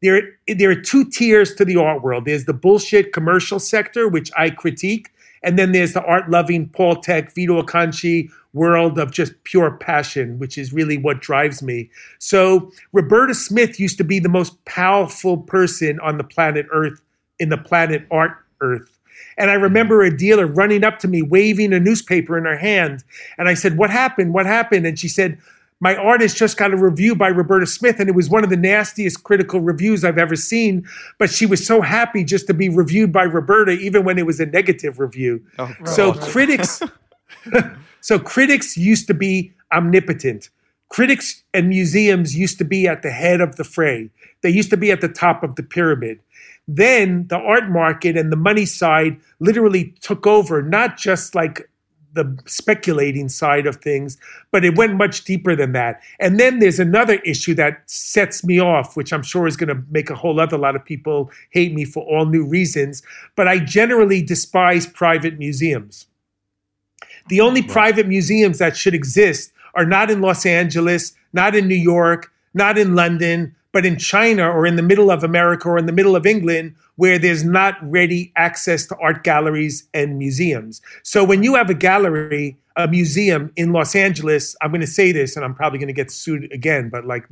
There, 0.00 0.22
there 0.46 0.70
are 0.70 0.80
two 0.80 1.10
tiers 1.10 1.56
to 1.56 1.64
the 1.64 1.74
art 1.74 2.04
world. 2.04 2.24
There's 2.24 2.44
the 2.44 2.52
bullshit 2.52 3.12
commercial 3.12 3.58
sector, 3.58 4.06
which 4.06 4.30
I 4.38 4.50
critique, 4.50 5.10
and 5.42 5.58
then 5.58 5.72
there's 5.72 5.92
the 5.92 6.02
art-loving 6.02 6.68
Paul 6.70 6.96
Thek, 6.96 7.34
Vito 7.34 7.60
Acconci 7.62 8.30
world 8.52 8.98
of 8.98 9.12
just 9.12 9.32
pure 9.44 9.70
passion, 9.70 10.38
which 10.38 10.58
is 10.58 10.72
really 10.72 10.96
what 10.96 11.20
drives 11.20 11.62
me. 11.62 11.90
So 12.18 12.70
Roberta 12.92 13.34
Smith 13.34 13.78
used 13.78 13.98
to 13.98 14.04
be 14.04 14.18
the 14.18 14.28
most 14.28 14.64
powerful 14.64 15.36
person 15.36 16.00
on 16.00 16.18
the 16.18 16.24
planet 16.24 16.66
Earth, 16.72 17.00
in 17.38 17.50
the 17.50 17.58
planet 17.58 18.06
art 18.10 18.32
Earth. 18.60 18.98
And 19.36 19.50
I 19.50 19.56
hmm. 19.56 19.62
remember 19.62 20.02
a 20.02 20.14
dealer 20.14 20.46
running 20.46 20.84
up 20.84 20.98
to 21.00 21.08
me, 21.08 21.22
waving 21.22 21.72
a 21.72 21.80
newspaper 21.80 22.36
in 22.36 22.44
her 22.44 22.56
hand. 22.56 23.04
And 23.38 23.48
I 23.48 23.54
said, 23.54 23.78
What 23.78 23.90
happened? 23.90 24.34
What 24.34 24.46
happened? 24.46 24.86
And 24.86 24.98
she 24.98 25.08
said, 25.08 25.38
my 25.80 25.94
artist 25.94 26.36
just 26.36 26.56
got 26.56 26.72
a 26.72 26.76
review 26.76 27.14
by 27.14 27.28
Roberta 27.28 27.66
Smith, 27.66 28.00
and 28.00 28.08
it 28.08 28.14
was 28.14 28.28
one 28.28 28.42
of 28.42 28.50
the 28.50 28.56
nastiest 28.56 29.22
critical 29.22 29.60
reviews 29.60 30.04
I've 30.04 30.18
ever 30.18 30.34
seen. 30.34 30.86
But 31.18 31.30
she 31.30 31.46
was 31.46 31.64
so 31.64 31.80
happy 31.80 32.24
just 32.24 32.46
to 32.48 32.54
be 32.54 32.68
reviewed 32.68 33.12
by 33.12 33.24
Roberta, 33.24 33.72
even 33.72 34.04
when 34.04 34.18
it 34.18 34.26
was 34.26 34.40
a 34.40 34.46
negative 34.46 34.98
review. 34.98 35.44
Oh, 35.58 35.72
so 35.84 36.12
critics, 36.12 36.82
so 38.00 38.18
critics 38.18 38.76
used 38.76 39.06
to 39.06 39.14
be 39.14 39.52
omnipotent. 39.72 40.50
Critics 40.88 41.44
and 41.54 41.68
museums 41.68 42.34
used 42.34 42.58
to 42.58 42.64
be 42.64 42.88
at 42.88 43.02
the 43.02 43.10
head 43.10 43.40
of 43.40 43.56
the 43.56 43.64
fray. 43.64 44.10
They 44.42 44.50
used 44.50 44.70
to 44.70 44.76
be 44.76 44.90
at 44.90 45.00
the 45.00 45.08
top 45.08 45.42
of 45.42 45.54
the 45.56 45.62
pyramid. 45.62 46.20
Then 46.66 47.26
the 47.28 47.36
art 47.36 47.70
market 47.70 48.16
and 48.16 48.32
the 48.32 48.36
money 48.36 48.66
side 48.66 49.18
literally 49.38 49.94
took 50.00 50.26
over, 50.26 50.62
not 50.62 50.96
just 50.96 51.34
like 51.34 51.68
the 52.18 52.38
speculating 52.46 53.28
side 53.28 53.66
of 53.66 53.76
things, 53.76 54.18
but 54.50 54.64
it 54.64 54.76
went 54.76 54.96
much 54.96 55.24
deeper 55.24 55.56
than 55.56 55.72
that. 55.72 56.02
And 56.20 56.38
then 56.38 56.58
there's 56.58 56.80
another 56.80 57.14
issue 57.24 57.54
that 57.54 57.82
sets 57.86 58.44
me 58.44 58.60
off, 58.60 58.96
which 58.96 59.12
I'm 59.12 59.22
sure 59.22 59.46
is 59.46 59.56
going 59.56 59.74
to 59.74 59.82
make 59.90 60.10
a 60.10 60.14
whole 60.14 60.40
other 60.40 60.58
lot 60.58 60.76
of 60.76 60.84
people 60.84 61.30
hate 61.50 61.72
me 61.72 61.84
for 61.84 62.04
all 62.04 62.26
new 62.26 62.44
reasons. 62.44 63.02
But 63.36 63.48
I 63.48 63.58
generally 63.58 64.20
despise 64.22 64.86
private 64.86 65.38
museums. 65.38 66.06
The 67.28 67.40
only 67.40 67.62
private 67.62 68.08
museums 68.08 68.58
that 68.58 68.76
should 68.76 68.94
exist 68.94 69.52
are 69.74 69.86
not 69.86 70.10
in 70.10 70.20
Los 70.20 70.44
Angeles, 70.44 71.14
not 71.32 71.54
in 71.54 71.68
New 71.68 71.74
York, 71.74 72.32
not 72.54 72.76
in 72.76 72.94
London, 72.94 73.54
but 73.72 73.86
in 73.86 73.98
China 73.98 74.50
or 74.50 74.66
in 74.66 74.76
the 74.76 74.82
middle 74.82 75.10
of 75.10 75.22
America 75.22 75.68
or 75.68 75.78
in 75.78 75.86
the 75.86 75.92
middle 75.92 76.16
of 76.16 76.26
England, 76.26 76.74
where 76.98 77.16
there's 77.16 77.44
not 77.44 77.76
ready 77.80 78.32
access 78.34 78.84
to 78.84 78.96
art 78.96 79.22
galleries 79.22 79.88
and 79.94 80.18
museums. 80.18 80.82
So 81.04 81.22
when 81.22 81.44
you 81.44 81.54
have 81.54 81.70
a 81.70 81.74
gallery, 81.74 82.56
a 82.74 82.88
museum 82.88 83.52
in 83.54 83.72
Los 83.72 83.94
Angeles, 83.94 84.56
I'm 84.62 84.72
going 84.72 84.80
to 84.80 84.86
say 84.86 85.12
this, 85.12 85.36
and 85.36 85.44
I'm 85.44 85.54
probably 85.54 85.78
going 85.78 85.86
to 85.86 85.92
get 85.94 86.10
sued 86.10 86.52
again, 86.52 86.88
but 86.88 87.06
like, 87.06 87.24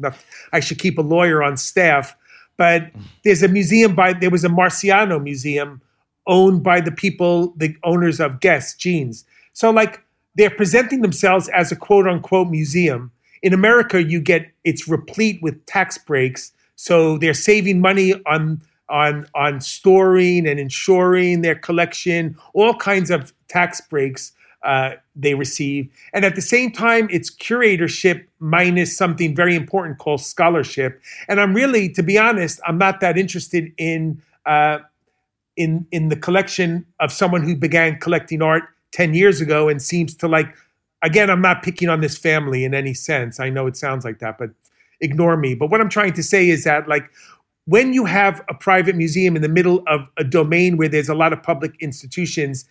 I 0.52 0.60
should 0.60 0.78
keep 0.78 0.98
a 0.98 1.02
lawyer 1.02 1.42
on 1.42 1.56
staff. 1.56 2.16
But 2.56 2.92
there's 3.24 3.42
a 3.42 3.48
museum 3.48 3.96
by 3.96 4.12
there 4.12 4.30
was 4.30 4.44
a 4.44 4.48
Marciano 4.48 5.20
museum 5.20 5.82
owned 6.28 6.62
by 6.62 6.80
the 6.80 6.92
people, 6.92 7.52
the 7.56 7.74
owners 7.82 8.20
of 8.20 8.38
Guess 8.38 8.76
Jeans. 8.76 9.24
So 9.52 9.70
like 9.70 10.00
they're 10.36 10.48
presenting 10.48 11.02
themselves 11.02 11.48
as 11.48 11.72
a 11.72 11.76
quote 11.76 12.06
unquote 12.06 12.50
museum. 12.50 13.10
In 13.42 13.52
America, 13.52 14.02
you 14.02 14.20
get 14.20 14.48
it's 14.62 14.86
replete 14.86 15.42
with 15.42 15.66
tax 15.66 15.98
breaks. 15.98 16.52
So 16.76 17.18
they're 17.18 17.34
saving 17.34 17.80
money 17.80 18.14
on 18.26 18.62
on 18.89 19.26
on 19.34 19.61
storing 19.61 20.47
and 20.47 20.61
insuring 20.61 21.43
their 21.43 21.55
collection, 21.55 22.37
all 22.55 22.74
kinds 22.74 23.11
of 23.11 23.32
tax 23.49 23.80
breaks 23.80 24.32
uh, 24.62 24.93
they 25.14 25.34
receive, 25.34 25.89
and 26.12 26.24
at 26.24 26.34
the 26.34 26.43
same 26.43 26.72
time, 26.72 27.09
it's 27.11 27.34
curatorship 27.34 28.24
minus 28.41 28.97
something 28.97 29.34
very 29.34 29.55
important 29.55 29.99
called 29.99 30.20
scholarship. 30.20 31.01
And 31.28 31.41
I'm 31.41 31.55
really, 31.55 31.89
to 31.91 32.03
be 32.03 32.18
honest, 32.18 32.61
I'm 32.66 32.78
not 32.78 33.01
that 33.01 33.16
interested 33.16 33.72
in 33.78 34.20
uh, 34.45 34.78
in 35.57 35.87
in 35.91 36.09
the 36.09 36.16
collection 36.16 36.87
of 37.01 37.12
someone 37.12 37.43
who 37.43 37.57
began 37.57 37.99
collecting 37.99 38.43
art 38.43 38.64
10 38.93 39.14
years 39.14 39.41
ago 39.41 39.68
and 39.68 39.80
seems 39.82 40.14
to 40.14 40.28
like 40.28 40.55
again 41.03 41.30
i'm 41.30 41.43
not 41.43 41.62
picking 41.62 41.89
on 41.89 42.01
this 42.01 42.16
family 42.16 42.64
in 42.64 42.74
any 42.74 42.95
sense. 42.95 43.41
I 43.41 43.51
know 43.51 43.66
it 43.66 43.76
sounds 43.76 44.05
like 44.05 44.18
that 44.20 44.39
but 44.39 44.51
ignore 45.01 45.37
me. 45.37 45.55
But 45.55 45.70
what 45.70 45.80
i'm 45.80 45.89
trying 45.89 46.12
to 46.14 46.22
say 46.22 46.49
is 46.49 46.64
that 46.64 46.89
like 46.89 47.11
when 47.66 47.92
you 47.92 48.04
have 48.04 48.42
a 48.48 48.54
private 48.54 48.96
museum 48.96 49.36
in 49.36 49.42
the 49.42 49.48
middle 49.48 49.82
of 49.86 50.00
a 50.16 50.24
domain 50.24 50.76
where 50.76 50.88
there's 50.88 51.08
a 51.08 51.14
lot 51.14 51.32
of 51.32 51.42
public 51.42 51.74
institutions 51.80 52.64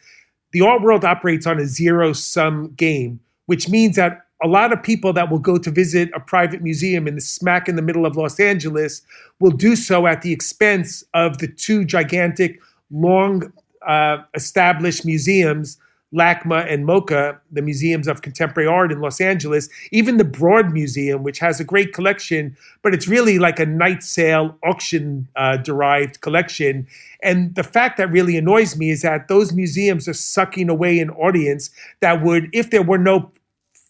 the 0.52 0.62
art 0.62 0.82
world 0.82 1.04
operates 1.04 1.46
on 1.46 1.60
a 1.60 1.66
zero 1.66 2.14
sum 2.14 2.74
game 2.76 3.20
which 3.46 3.70
means 3.70 3.96
that 3.96 4.22
a 4.44 4.48
lot 4.48 4.74
of 4.74 4.84
people 4.84 5.14
that 5.14 5.32
will 5.32 5.40
go 5.40 5.58
to 5.58 5.72
visit 5.72 6.10
a 6.14 6.20
private 6.20 6.62
museum 6.62 7.08
in 7.08 7.16
the 7.16 7.22
smack 7.22 7.70
in 7.70 7.76
the 7.76 7.82
middle 7.82 8.06
of 8.06 8.18
Los 8.18 8.40
Angeles 8.40 9.02
will 9.40 9.52
do 9.52 9.76
so 9.76 10.08
at 10.08 10.22
the 10.22 10.34
expense 10.34 11.04
of 11.14 11.38
the 11.38 11.48
two 11.48 11.86
gigantic 11.86 12.60
long 12.92 13.52
uh, 13.88 14.18
established 14.34 15.06
museums 15.06 15.78
LACMA 16.16 16.72
and 16.72 16.86
MoCA, 16.86 17.38
the 17.52 17.62
museums 17.62 18.08
of 18.08 18.22
contemporary 18.22 18.68
art 18.68 18.92
in 18.92 19.02
Los 19.02 19.20
Angeles, 19.20 19.68
even 19.92 20.18
the 20.18 20.24
Broad 20.24 20.72
Museum, 20.72 21.24
which 21.24 21.40
has 21.40 21.60
a 21.60 21.64
great 21.64 21.94
collection, 21.94 22.56
but 22.82 22.94
it's 22.94 23.08
really 23.08 23.38
like 23.38 23.60
a 23.60 23.66
night 23.66 24.02
sale 24.02 24.58
auction 24.64 25.28
uh, 25.36 25.58
derived 25.58 26.22
collection. 26.22 26.88
And 27.22 27.54
the 27.56 27.64
fact 27.64 27.98
that 27.98 28.12
really 28.12 28.38
annoys 28.38 28.78
me 28.78 28.92
is 28.92 29.02
that 29.02 29.28
those 29.28 29.52
museums 29.52 30.08
are 30.08 30.14
sucking 30.14 30.70
away 30.70 31.00
an 31.00 31.10
audience 31.12 31.70
that 32.00 32.24
would, 32.24 32.50
if 32.54 32.72
there 32.72 32.84
were 32.84 32.98
no 32.98 33.32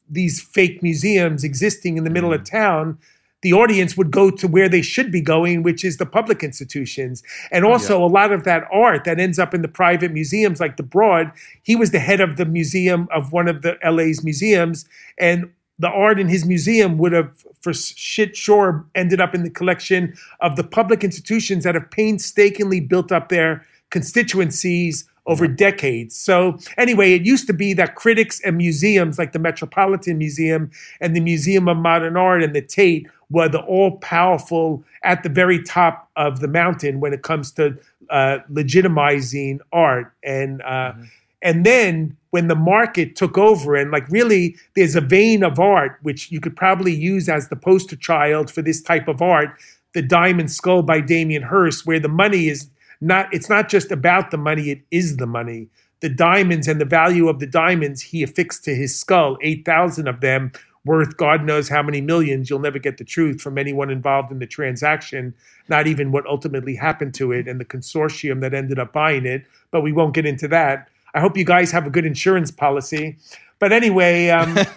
these 0.07 0.39
fake 0.39 0.83
museums 0.83 1.43
existing 1.43 1.97
in 1.97 2.03
the 2.03 2.11
middle 2.11 2.31
of 2.31 2.43
town, 2.43 2.97
the 3.45 3.53
audience 3.53 3.95
would 3.95 4.09
go 4.09 4.31
to 4.31 4.47
where 4.47 4.67
they 4.67 4.81
should 4.81 5.11
be 5.11 5.21
going, 5.21 5.61
which 5.61 5.85
is 5.85 5.97
the 5.97 6.05
public 6.07 6.43
institutions. 6.43 7.21
And 7.51 7.63
also, 7.63 7.99
yeah. 7.99 8.05
a 8.05 8.07
lot 8.07 8.31
of 8.31 8.43
that 8.45 8.63
art 8.71 9.03
that 9.03 9.19
ends 9.19 9.37
up 9.37 9.53
in 9.53 9.61
the 9.61 9.67
private 9.67 10.11
museums, 10.11 10.59
like 10.59 10.77
the 10.77 10.83
Broad, 10.83 11.31
he 11.61 11.75
was 11.75 11.91
the 11.91 11.99
head 11.99 12.21
of 12.21 12.37
the 12.37 12.45
museum 12.45 13.07
of 13.13 13.31
one 13.33 13.47
of 13.47 13.61
the 13.61 13.77
LA's 13.85 14.23
museums. 14.23 14.85
And 15.19 15.51
the 15.77 15.89
art 15.89 16.19
in 16.19 16.27
his 16.27 16.43
museum 16.43 16.97
would 16.97 17.11
have, 17.11 17.45
for 17.61 17.71
shit 17.71 18.35
sure, 18.35 18.83
ended 18.95 19.21
up 19.21 19.35
in 19.35 19.43
the 19.43 19.51
collection 19.51 20.15
of 20.39 20.55
the 20.55 20.63
public 20.63 21.03
institutions 21.03 21.65
that 21.65 21.75
have 21.75 21.91
painstakingly 21.91 22.79
built 22.79 23.11
up 23.11 23.29
their 23.29 23.63
constituencies 23.91 25.07
over 25.27 25.47
decades. 25.47 26.15
So, 26.15 26.57
anyway, 26.77 27.13
it 27.13 27.25
used 27.25 27.47
to 27.47 27.53
be 27.53 27.73
that 27.73 27.95
critics 27.95 28.39
and 28.41 28.57
museums 28.57 29.17
like 29.17 29.31
the 29.31 29.39
Metropolitan 29.39 30.17
Museum 30.17 30.69
and 31.01 31.15
the 31.15 31.19
Museum 31.19 31.67
of 31.67 31.77
Modern 31.77 32.15
Art 32.17 32.43
and 32.43 32.55
the 32.55 32.61
Tate 32.61 33.07
were 33.29 33.49
the 33.49 33.59
all 33.61 33.97
powerful 33.97 34.83
at 35.03 35.23
the 35.23 35.29
very 35.29 35.61
top 35.61 36.09
of 36.15 36.39
the 36.39 36.47
mountain 36.47 36.99
when 36.99 37.13
it 37.13 37.23
comes 37.23 37.51
to 37.51 37.77
uh, 38.09 38.39
legitimizing 38.51 39.59
art. 39.71 40.13
And, 40.23 40.61
uh, 40.61 40.93
mm-hmm. 40.93 41.03
and 41.41 41.65
then 41.65 42.17
when 42.31 42.47
the 42.47 42.55
market 42.55 43.15
took 43.15 43.37
over, 43.37 43.75
and 43.75 43.91
like 43.91 44.07
really, 44.09 44.55
there's 44.75 44.95
a 44.95 45.01
vein 45.01 45.43
of 45.43 45.59
art 45.59 45.97
which 46.01 46.31
you 46.31 46.39
could 46.39 46.55
probably 46.55 46.93
use 46.93 47.29
as 47.29 47.49
the 47.49 47.55
poster 47.55 47.95
child 47.95 48.51
for 48.51 48.61
this 48.61 48.81
type 48.81 49.07
of 49.07 49.21
art. 49.21 49.49
The 49.93 50.01
Diamond 50.01 50.51
Skull 50.51 50.81
by 50.81 50.99
Damien 50.99 51.43
Hirst, 51.43 51.85
where 51.85 52.01
the 52.01 52.09
money 52.09 52.49
is 52.49 52.69
not 53.01 53.33
it's 53.33 53.49
not 53.49 53.69
just 53.69 53.91
about 53.91 54.31
the 54.31 54.37
money 54.37 54.69
it 54.69 54.81
is 54.91 55.17
the 55.17 55.27
money 55.27 55.67
the 56.01 56.09
diamonds 56.09 56.67
and 56.67 56.79
the 56.79 56.85
value 56.85 57.27
of 57.27 57.39
the 57.39 57.47
diamonds 57.47 58.01
he 58.01 58.23
affixed 58.23 58.63
to 58.63 58.75
his 58.75 58.97
skull 58.97 59.37
8000 59.41 60.07
of 60.07 60.21
them 60.21 60.51
worth 60.85 61.17
god 61.17 61.43
knows 61.43 61.67
how 61.67 61.83
many 61.83 61.99
millions 62.01 62.49
you'll 62.49 62.59
never 62.59 62.79
get 62.79 62.97
the 62.97 63.03
truth 63.03 63.41
from 63.41 63.57
anyone 63.57 63.89
involved 63.89 64.31
in 64.31 64.39
the 64.39 64.47
transaction 64.47 65.33
not 65.67 65.87
even 65.87 66.11
what 66.11 66.25
ultimately 66.27 66.75
happened 66.75 67.13
to 67.13 67.31
it 67.31 67.47
and 67.47 67.59
the 67.59 67.65
consortium 67.65 68.41
that 68.41 68.53
ended 68.53 68.79
up 68.79 68.93
buying 68.93 69.25
it 69.25 69.43
but 69.75 69.81
we 69.81 69.91
won't 69.91 70.13
get 70.13 70.25
into 70.25 70.47
that. 70.47 70.87
I 71.13 71.19
hope 71.19 71.37
you 71.37 71.43
guys 71.43 71.69
have 71.71 71.85
a 71.85 71.89
good 71.89 72.05
insurance 72.05 72.49
policy 72.49 73.17
but 73.59 73.71
anyway, 73.71 74.29
um, 74.29 74.53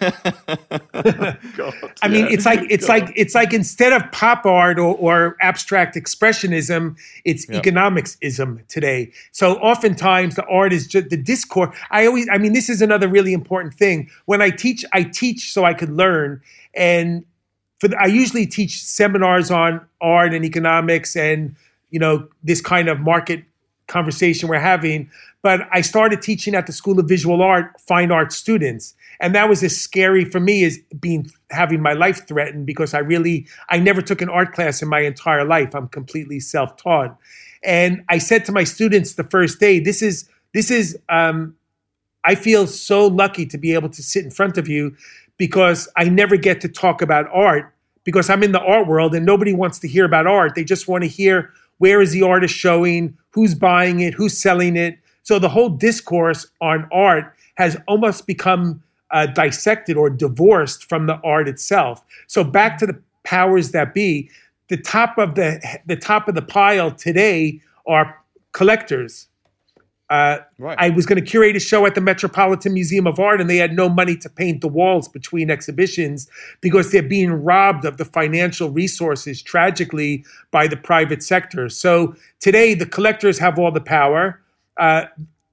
God, 1.56 1.76
I 2.00 2.08
mean, 2.08 2.26
it's 2.26 2.46
like 2.46 2.60
it's 2.70 2.86
God. 2.86 3.00
like 3.00 3.12
it's 3.16 3.34
like 3.34 3.52
instead 3.52 3.92
of 3.92 4.10
pop 4.12 4.46
art 4.46 4.78
or, 4.78 4.94
or 4.96 5.36
abstract 5.40 5.96
expressionism, 5.96 6.96
it's 7.24 7.48
yep. 7.48 7.62
economicsism 7.62 8.66
today. 8.68 9.10
So 9.32 9.54
oftentimes 9.56 10.36
the 10.36 10.44
art 10.46 10.72
is 10.72 10.86
just 10.86 11.10
the 11.10 11.16
discourse. 11.16 11.76
I 11.90 12.06
always, 12.06 12.28
I 12.30 12.38
mean, 12.38 12.52
this 12.52 12.68
is 12.68 12.80
another 12.80 13.08
really 13.08 13.32
important 13.32 13.74
thing. 13.74 14.08
When 14.26 14.40
I 14.40 14.50
teach, 14.50 14.84
I 14.92 15.02
teach 15.02 15.52
so 15.52 15.64
I 15.64 15.74
could 15.74 15.90
learn, 15.90 16.40
and 16.74 17.24
for 17.80 17.88
the, 17.88 17.96
I 18.00 18.06
usually 18.06 18.46
teach 18.46 18.84
seminars 18.84 19.50
on 19.50 19.84
art 20.00 20.32
and 20.32 20.44
economics 20.44 21.16
and 21.16 21.56
you 21.90 21.98
know 21.98 22.28
this 22.44 22.60
kind 22.60 22.88
of 22.88 23.00
market 23.00 23.44
conversation 23.88 24.48
we're 24.48 24.60
having. 24.60 25.10
But 25.42 25.68
I 25.72 25.80
started 25.80 26.22
teaching 26.22 26.54
at 26.54 26.66
the 26.66 26.72
School 26.72 26.98
of 27.00 27.08
Visual 27.08 27.42
Art, 27.42 27.80
fine 27.80 28.12
art 28.12 28.32
students. 28.32 28.94
And 29.20 29.34
that 29.34 29.48
was 29.48 29.62
as 29.62 29.78
scary 29.78 30.24
for 30.24 30.38
me 30.38 30.64
as 30.64 30.78
being 31.00 31.30
having 31.50 31.82
my 31.82 31.92
life 31.92 32.26
threatened 32.28 32.66
because 32.66 32.94
I 32.94 32.98
really 32.98 33.46
I 33.68 33.78
never 33.78 34.00
took 34.00 34.22
an 34.22 34.28
art 34.28 34.52
class 34.52 34.80
in 34.80 34.88
my 34.88 35.00
entire 35.00 35.44
life. 35.44 35.74
I'm 35.74 35.88
completely 35.88 36.38
self-taught. 36.38 37.16
And 37.64 38.04
I 38.08 38.18
said 38.18 38.44
to 38.44 38.52
my 38.52 38.64
students 38.64 39.14
the 39.14 39.24
first 39.24 39.58
day, 39.58 39.80
this 39.80 40.02
is 40.02 40.28
this 40.54 40.70
is 40.70 40.96
um, 41.08 41.56
I 42.24 42.34
feel 42.34 42.66
so 42.66 43.06
lucky 43.06 43.46
to 43.46 43.58
be 43.58 43.74
able 43.74 43.88
to 43.90 44.02
sit 44.02 44.24
in 44.24 44.30
front 44.30 44.58
of 44.58 44.68
you 44.68 44.96
because 45.36 45.88
I 45.96 46.04
never 46.04 46.36
get 46.36 46.60
to 46.60 46.68
talk 46.68 47.02
about 47.02 47.26
art 47.32 47.74
because 48.04 48.30
I'm 48.30 48.42
in 48.42 48.52
the 48.52 48.60
art 48.60 48.86
world 48.86 49.14
and 49.14 49.26
nobody 49.26 49.52
wants 49.52 49.78
to 49.80 49.88
hear 49.88 50.04
about 50.04 50.26
art. 50.26 50.54
They 50.54 50.64
just 50.64 50.88
want 50.88 51.04
to 51.04 51.08
hear 51.08 51.52
where 51.78 52.00
is 52.00 52.12
the 52.12 52.22
artist 52.22 52.54
showing, 52.54 53.16
who's 53.30 53.54
buying 53.54 54.00
it, 54.00 54.14
who's 54.14 54.36
selling 54.36 54.76
it. 54.76 54.98
So 55.22 55.38
the 55.38 55.48
whole 55.48 55.68
discourse 55.68 56.46
on 56.60 56.88
art 56.92 57.34
has 57.56 57.76
almost 57.86 58.26
become 58.26 58.82
uh, 59.10 59.26
dissected 59.26 59.96
or 59.96 60.10
divorced 60.10 60.84
from 60.84 61.06
the 61.06 61.14
art 61.24 61.48
itself. 61.48 62.04
So 62.26 62.44
back 62.44 62.78
to 62.78 62.86
the 62.86 63.00
powers 63.24 63.70
that 63.70 63.94
be, 63.94 64.30
the 64.68 64.76
top 64.76 65.16
of 65.16 65.34
the 65.34 65.60
the 65.86 65.96
top 65.96 66.28
of 66.28 66.34
the 66.34 66.42
pile 66.42 66.90
today 66.90 67.60
are 67.86 68.18
collectors, 68.52 69.27
Uh, 70.10 70.38
Right. 70.58 70.76
I 70.80 70.90
was 70.90 71.06
going 71.06 71.22
to 71.22 71.30
curate 71.30 71.54
a 71.54 71.60
show 71.60 71.86
at 71.86 71.94
the 71.94 72.00
Metropolitan 72.00 72.74
Museum 72.74 73.06
of 73.06 73.20
Art, 73.20 73.40
and 73.40 73.48
they 73.48 73.58
had 73.58 73.74
no 73.74 73.88
money 73.88 74.16
to 74.16 74.28
paint 74.28 74.60
the 74.60 74.68
walls 74.68 75.08
between 75.08 75.50
exhibitions 75.50 76.28
because 76.60 76.90
they're 76.90 77.02
being 77.02 77.30
robbed 77.30 77.84
of 77.84 77.96
the 77.96 78.04
financial 78.04 78.70
resources 78.70 79.42
tragically 79.42 80.24
by 80.50 80.66
the 80.66 80.76
private 80.76 81.22
sector. 81.22 81.68
So 81.68 82.14
today, 82.40 82.74
the 82.74 82.86
collectors 82.86 83.38
have 83.38 83.58
all 83.58 83.70
the 83.70 83.80
power. 83.80 84.40
Uh, 84.78 85.04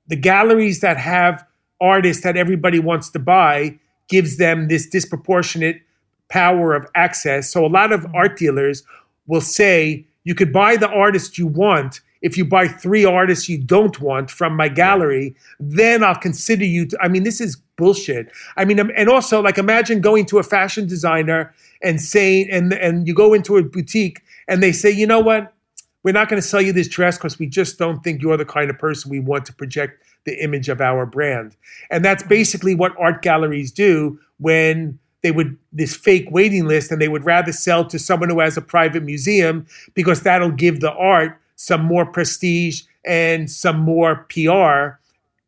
the 0.07 0.15
galleries 0.15 0.79
that 0.79 0.97
have 0.97 1.45
artists 1.81 2.23
that 2.23 2.37
everybody 2.37 2.79
wants 2.79 3.09
to 3.11 3.19
buy 3.19 3.77
gives 4.07 4.37
them 4.37 4.67
this 4.69 4.87
disproportionate 4.87 5.81
power 6.29 6.73
of 6.73 6.87
access. 6.95 7.51
So 7.51 7.65
a 7.65 7.67
lot 7.67 7.91
of 7.91 8.05
art 8.15 8.37
dealers 8.37 8.83
will 9.27 9.41
say 9.41 10.05
you 10.23 10.35
could 10.35 10.53
buy 10.53 10.77
the 10.77 10.89
artist 10.89 11.37
you 11.37 11.47
want 11.47 12.01
if 12.25 12.35
you 12.37 12.43
buy 12.43 12.67
three 12.67 13.05
artists 13.05 13.47
you 13.47 13.59
don't 13.59 14.01
want 14.01 14.31
from 14.31 14.55
my 14.55 14.67
gallery, 14.67 15.35
then 15.59 16.03
I'll 16.03 16.15
consider 16.15 16.65
you. 16.65 16.87
To, 16.87 16.97
I 16.99 17.07
mean, 17.07 17.21
this 17.21 17.39
is 17.39 17.55
bullshit. 17.75 18.31
I 18.57 18.65
mean, 18.65 18.79
um, 18.79 18.91
and 18.97 19.09
also 19.09 19.43
like 19.43 19.59
imagine 19.59 20.01
going 20.01 20.25
to 20.25 20.39
a 20.39 20.43
fashion 20.43 20.87
designer 20.87 21.53
and 21.83 22.01
saying, 22.01 22.49
and 22.49 22.73
and 22.73 23.07
you 23.07 23.13
go 23.13 23.35
into 23.35 23.57
a 23.57 23.63
boutique 23.63 24.23
and 24.47 24.63
they 24.63 24.71
say, 24.71 24.89
you 24.89 25.05
know 25.05 25.19
what, 25.19 25.53
we're 26.01 26.13
not 26.13 26.27
going 26.27 26.41
to 26.41 26.47
sell 26.47 26.61
you 26.61 26.73
this 26.73 26.87
dress 26.87 27.15
because 27.15 27.37
we 27.37 27.45
just 27.45 27.77
don't 27.77 28.03
think 28.03 28.23
you're 28.23 28.37
the 28.37 28.45
kind 28.45 28.71
of 28.71 28.79
person 28.79 29.11
we 29.11 29.19
want 29.19 29.45
to 29.45 29.53
project 29.53 30.03
the 30.23 30.43
image 30.43 30.67
of 30.67 30.81
our 30.81 31.05
brand. 31.05 31.55
And 31.91 32.03
that's 32.03 32.23
basically 32.23 32.73
what 32.73 32.93
art 32.97 33.21
galleries 33.21 33.71
do 33.71 34.19
when 34.39 34.97
they 35.21 35.29
would 35.29 35.55
this 35.71 35.95
fake 35.95 36.27
waiting 36.31 36.67
list 36.67 36.91
and 36.91 36.99
they 36.99 37.07
would 37.07 37.23
rather 37.23 37.51
sell 37.51 37.85
to 37.85 37.99
someone 37.99 38.31
who 38.31 38.39
has 38.39 38.57
a 38.57 38.61
private 38.61 39.03
museum 39.03 39.67
because 39.93 40.21
that'll 40.21 40.49
give 40.49 40.79
the 40.79 40.91
art 40.93 41.39
some 41.55 41.83
more 41.83 42.05
prestige 42.05 42.83
and 43.05 43.49
some 43.49 43.79
more 43.79 44.25
PR 44.29 44.99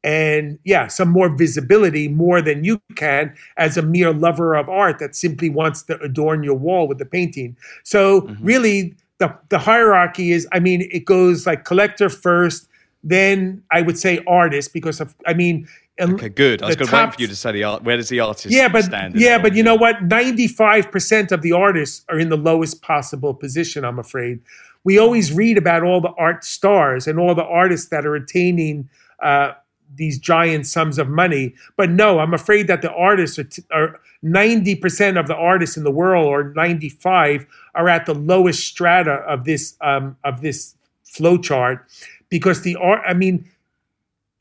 and 0.03 0.57
yeah, 0.63 0.87
some 0.87 1.09
more 1.09 1.27
visibility 1.27 2.07
more 2.07 2.41
than 2.41 2.63
you 2.63 2.81
can 2.95 3.35
as 3.57 3.77
a 3.77 3.81
mere 3.81 4.13
lover 4.13 4.55
of 4.55 4.69
art 4.69 4.99
that 4.99 5.15
simply 5.15 5.49
wants 5.49 5.81
to 5.83 5.99
adorn 5.99 6.43
your 6.43 6.55
wall 6.55 6.87
with 6.87 6.97
the 6.97 7.05
painting. 7.05 7.57
So 7.83 8.21
mm-hmm. 8.21 8.45
really 8.45 8.95
the 9.17 9.35
the 9.49 9.59
hierarchy 9.59 10.31
is 10.31 10.47
I 10.51 10.59
mean 10.59 10.87
it 10.91 11.05
goes 11.05 11.45
like 11.45 11.65
collector 11.65 12.09
first, 12.09 12.69
then 13.03 13.63
I 13.71 13.81
would 13.81 13.97
say 13.97 14.23
artist 14.27 14.71
because 14.73 15.01
of 15.01 15.13
I 15.25 15.33
mean 15.33 15.67
Okay, 15.99 16.29
good. 16.29 16.61
I 16.61 16.67
was 16.67 16.75
going 16.75 16.87
to 16.89 16.95
wait 16.95 17.15
for 17.15 17.21
you 17.21 17.27
to 17.27 17.35
say 17.35 17.51
the 17.53 17.63
art. 17.63 17.83
Where 17.83 17.97
does 17.97 18.09
the 18.09 18.19
artist 18.19 18.53
yeah, 18.53 18.67
but 18.67 18.83
stand? 18.83 19.19
yeah, 19.19 19.39
but 19.39 19.55
you 19.55 19.63
know 19.63 19.73
what? 19.73 20.03
Ninety-five 20.03 20.91
percent 20.91 21.31
of 21.31 21.41
the 21.41 21.53
artists 21.53 22.05
are 22.09 22.19
in 22.19 22.29
the 22.29 22.37
lowest 22.37 22.83
possible 22.83 23.33
position. 23.33 23.83
I'm 23.83 23.97
afraid. 23.97 24.39
We 24.87 24.97
always 24.97 25.33
read 25.33 25.57
about 25.57 25.83
all 25.83 25.99
the 25.99 26.13
art 26.17 26.45
stars 26.45 27.07
and 27.07 27.19
all 27.19 27.35
the 27.35 27.43
artists 27.43 27.89
that 27.89 28.05
are 28.05 28.15
attaining 28.15 28.87
uh, 29.21 29.51
these 29.93 30.17
giant 30.17 30.65
sums 30.65 30.97
of 30.97 31.09
money. 31.09 31.55
But 31.75 31.89
no, 31.89 32.19
I'm 32.19 32.33
afraid 32.33 32.67
that 32.67 32.81
the 32.81 32.93
artists 32.93 33.37
are, 33.37 33.43
t- 33.43 33.63
are 33.69 33.99
90% 34.23 35.19
of 35.19 35.27
the 35.27 35.35
artists 35.35 35.75
in 35.75 35.83
the 35.83 35.91
world, 35.91 36.27
or 36.27 36.53
95, 36.53 37.45
are 37.75 37.89
at 37.89 38.05
the 38.05 38.13
lowest 38.15 38.65
strata 38.65 39.15
of 39.27 39.43
this 39.43 39.75
um, 39.81 40.15
of 40.23 40.39
this 40.39 40.75
flow 41.03 41.37
chart 41.37 41.85
because 42.29 42.61
the 42.61 42.77
art. 42.77 43.01
I 43.05 43.13
mean, 43.13 43.45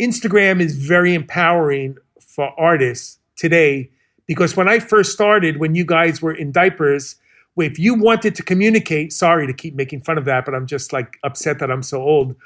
Instagram 0.00 0.60
is 0.60 0.76
very 0.76 1.12
empowering 1.12 1.96
for 2.20 2.54
artists 2.56 3.18
today 3.34 3.90
because 4.26 4.56
when 4.56 4.68
I 4.68 4.78
first 4.78 5.10
started, 5.10 5.56
when 5.56 5.74
you 5.74 5.84
guys 5.84 6.22
were 6.22 6.32
in 6.32 6.52
diapers, 6.52 7.16
if 7.64 7.78
you 7.78 7.94
wanted 7.94 8.34
to 8.34 8.42
communicate, 8.42 9.12
sorry 9.12 9.46
to 9.46 9.52
keep 9.52 9.74
making 9.74 10.02
fun 10.02 10.18
of 10.18 10.26
that, 10.26 10.44
but 10.44 10.54
I'm 10.54 10.66
just 10.66 10.92
like 10.92 11.18
upset 11.24 11.58
that 11.60 11.70
I'm 11.70 11.82
so 11.82 12.02
old. 12.02 12.36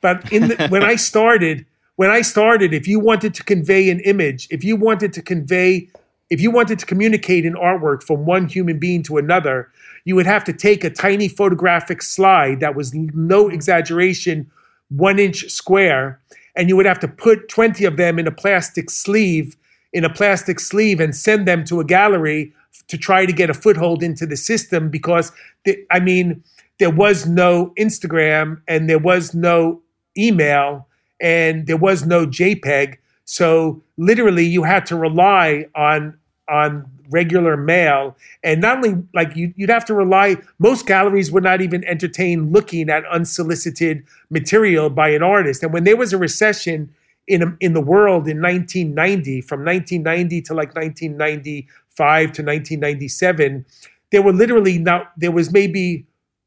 But 0.00 0.30
in 0.32 0.48
the, 0.48 0.68
when 0.68 0.82
I 0.82 0.96
started, 0.96 1.64
when 1.96 2.10
I 2.10 2.20
started, 2.20 2.74
if 2.74 2.86
you 2.86 3.00
wanted 3.00 3.34
to 3.34 3.44
convey 3.44 3.90
an 3.90 4.00
image, 4.00 4.46
if 4.50 4.62
you 4.62 4.76
wanted 4.76 5.12
to 5.14 5.22
convey, 5.22 5.88
if 6.30 6.40
you 6.40 6.50
wanted 6.50 6.78
to 6.80 6.86
communicate 6.86 7.46
an 7.46 7.54
artwork 7.54 8.02
from 8.02 8.26
one 8.26 8.46
human 8.46 8.78
being 8.78 9.02
to 9.04 9.16
another, 9.16 9.70
you 10.04 10.14
would 10.14 10.26
have 10.26 10.44
to 10.44 10.52
take 10.52 10.84
a 10.84 10.90
tiny 10.90 11.28
photographic 11.28 12.02
slide 12.02 12.60
that 12.60 12.74
was 12.74 12.94
no 12.94 13.48
exaggeration, 13.48 14.50
one 14.90 15.18
inch 15.18 15.48
square, 15.50 16.20
and 16.54 16.68
you 16.68 16.76
would 16.76 16.86
have 16.86 17.00
to 17.00 17.08
put 17.08 17.48
20 17.48 17.84
of 17.84 17.96
them 17.96 18.18
in 18.18 18.26
a 18.26 18.32
plastic 18.32 18.90
sleeve, 18.90 19.56
in 19.92 20.04
a 20.04 20.12
plastic 20.12 20.60
sleeve, 20.60 21.00
and 21.00 21.16
send 21.16 21.48
them 21.48 21.64
to 21.64 21.80
a 21.80 21.84
gallery 21.84 22.52
to 22.88 22.98
try 22.98 23.26
to 23.26 23.32
get 23.32 23.50
a 23.50 23.54
foothold 23.54 24.02
into 24.02 24.26
the 24.26 24.36
system 24.36 24.90
because, 24.90 25.32
the, 25.64 25.78
I 25.90 26.00
mean, 26.00 26.42
there 26.78 26.90
was 26.90 27.26
no 27.26 27.72
Instagram 27.78 28.60
and 28.66 28.88
there 28.88 28.98
was 28.98 29.34
no 29.34 29.82
email 30.16 30.86
and 31.20 31.66
there 31.66 31.76
was 31.76 32.06
no 32.06 32.26
JPEG. 32.26 32.96
So 33.24 33.82
literally, 33.96 34.46
you 34.46 34.62
had 34.62 34.86
to 34.86 34.96
rely 34.96 35.66
on 35.74 36.16
on 36.48 36.90
regular 37.10 37.58
mail, 37.58 38.16
and 38.42 38.60
not 38.62 38.78
only 38.78 39.02
like 39.12 39.36
you, 39.36 39.52
you'd 39.56 39.68
have 39.68 39.84
to 39.84 39.94
rely. 39.94 40.36
Most 40.58 40.86
galleries 40.86 41.30
would 41.30 41.44
not 41.44 41.60
even 41.60 41.84
entertain 41.84 42.52
looking 42.52 42.88
at 42.88 43.04
unsolicited 43.06 44.02
material 44.30 44.88
by 44.88 45.10
an 45.10 45.22
artist. 45.22 45.62
And 45.62 45.72
when 45.72 45.84
there 45.84 45.96
was 45.96 46.12
a 46.14 46.18
recession 46.18 46.90
in 47.28 47.56
in 47.60 47.72
the 47.74 47.80
world 47.80 48.26
in 48.28 48.40
1990, 48.42 49.42
from 49.42 49.64
1990 49.64 50.42
to 50.42 50.54
like 50.54 50.74
1995 50.74 52.32
to 52.32 52.42
1997, 52.42 53.64
there 54.10 54.22
were 54.22 54.32
literally 54.32 54.78
not. 54.78 55.12
There 55.16 55.30
was 55.32 55.52
maybe 55.52 56.06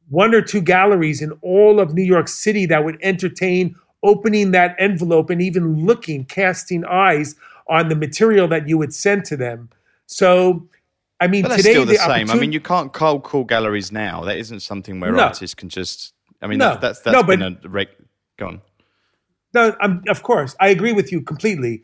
one 0.09 0.34
or 0.36 0.41
two 0.41 0.61
galleries 0.61 1.21
in 1.21 1.32
all 1.41 1.79
of 1.79 1.93
New 1.93 2.03
York 2.03 2.27
City 2.27 2.65
that 2.65 2.84
would 2.84 2.97
entertain 3.01 3.75
opening 4.03 4.51
that 4.51 4.75
envelope 4.79 5.29
and 5.29 5.41
even 5.41 5.86
looking, 5.86 6.25
casting 6.25 6.84
eyes 6.86 7.36
on 7.67 7.88
the 7.88 7.95
material 7.95 8.47
that 8.47 8.67
you 8.67 8.77
would 8.77 8.93
send 8.93 9.23
to 9.25 9.38
them. 9.38 9.69
So, 10.07 10.67
I 11.21 11.27
mean, 11.27 11.43
But 11.43 11.57
today 11.57 11.71
still 11.71 11.86
the, 11.86 11.95
same. 11.95 12.29
I 12.32 12.36
mean, 12.36 12.51
you 12.51 12.59
can't 12.59 12.91
cold 12.91 13.23
call 13.23 13.43
galleries 13.43 13.91
now. 13.91 14.23
That 14.25 14.38
isn't 14.38 14.61
something 14.61 14.99
where 14.99 15.11
No. 15.11 15.23
artists 15.25 15.53
can 15.53 15.69
just. 15.69 16.13
I 16.41 16.47
mean, 16.47 16.57
No. 16.57 16.69
that's 16.69 16.82
that's, 16.82 16.99
that's 17.01 17.13
No, 17.15 17.23
but- 17.23 17.39
been 17.39 17.57
a 17.63 17.69
reg. 17.69 17.88
Go 18.38 18.47
on. 18.47 18.61
No, 19.53 19.75
I'm, 19.81 20.03
of 20.07 20.23
course, 20.23 20.55
I 20.59 20.69
agree 20.69 20.93
with 20.93 21.11
you 21.11 21.21
completely. 21.21 21.83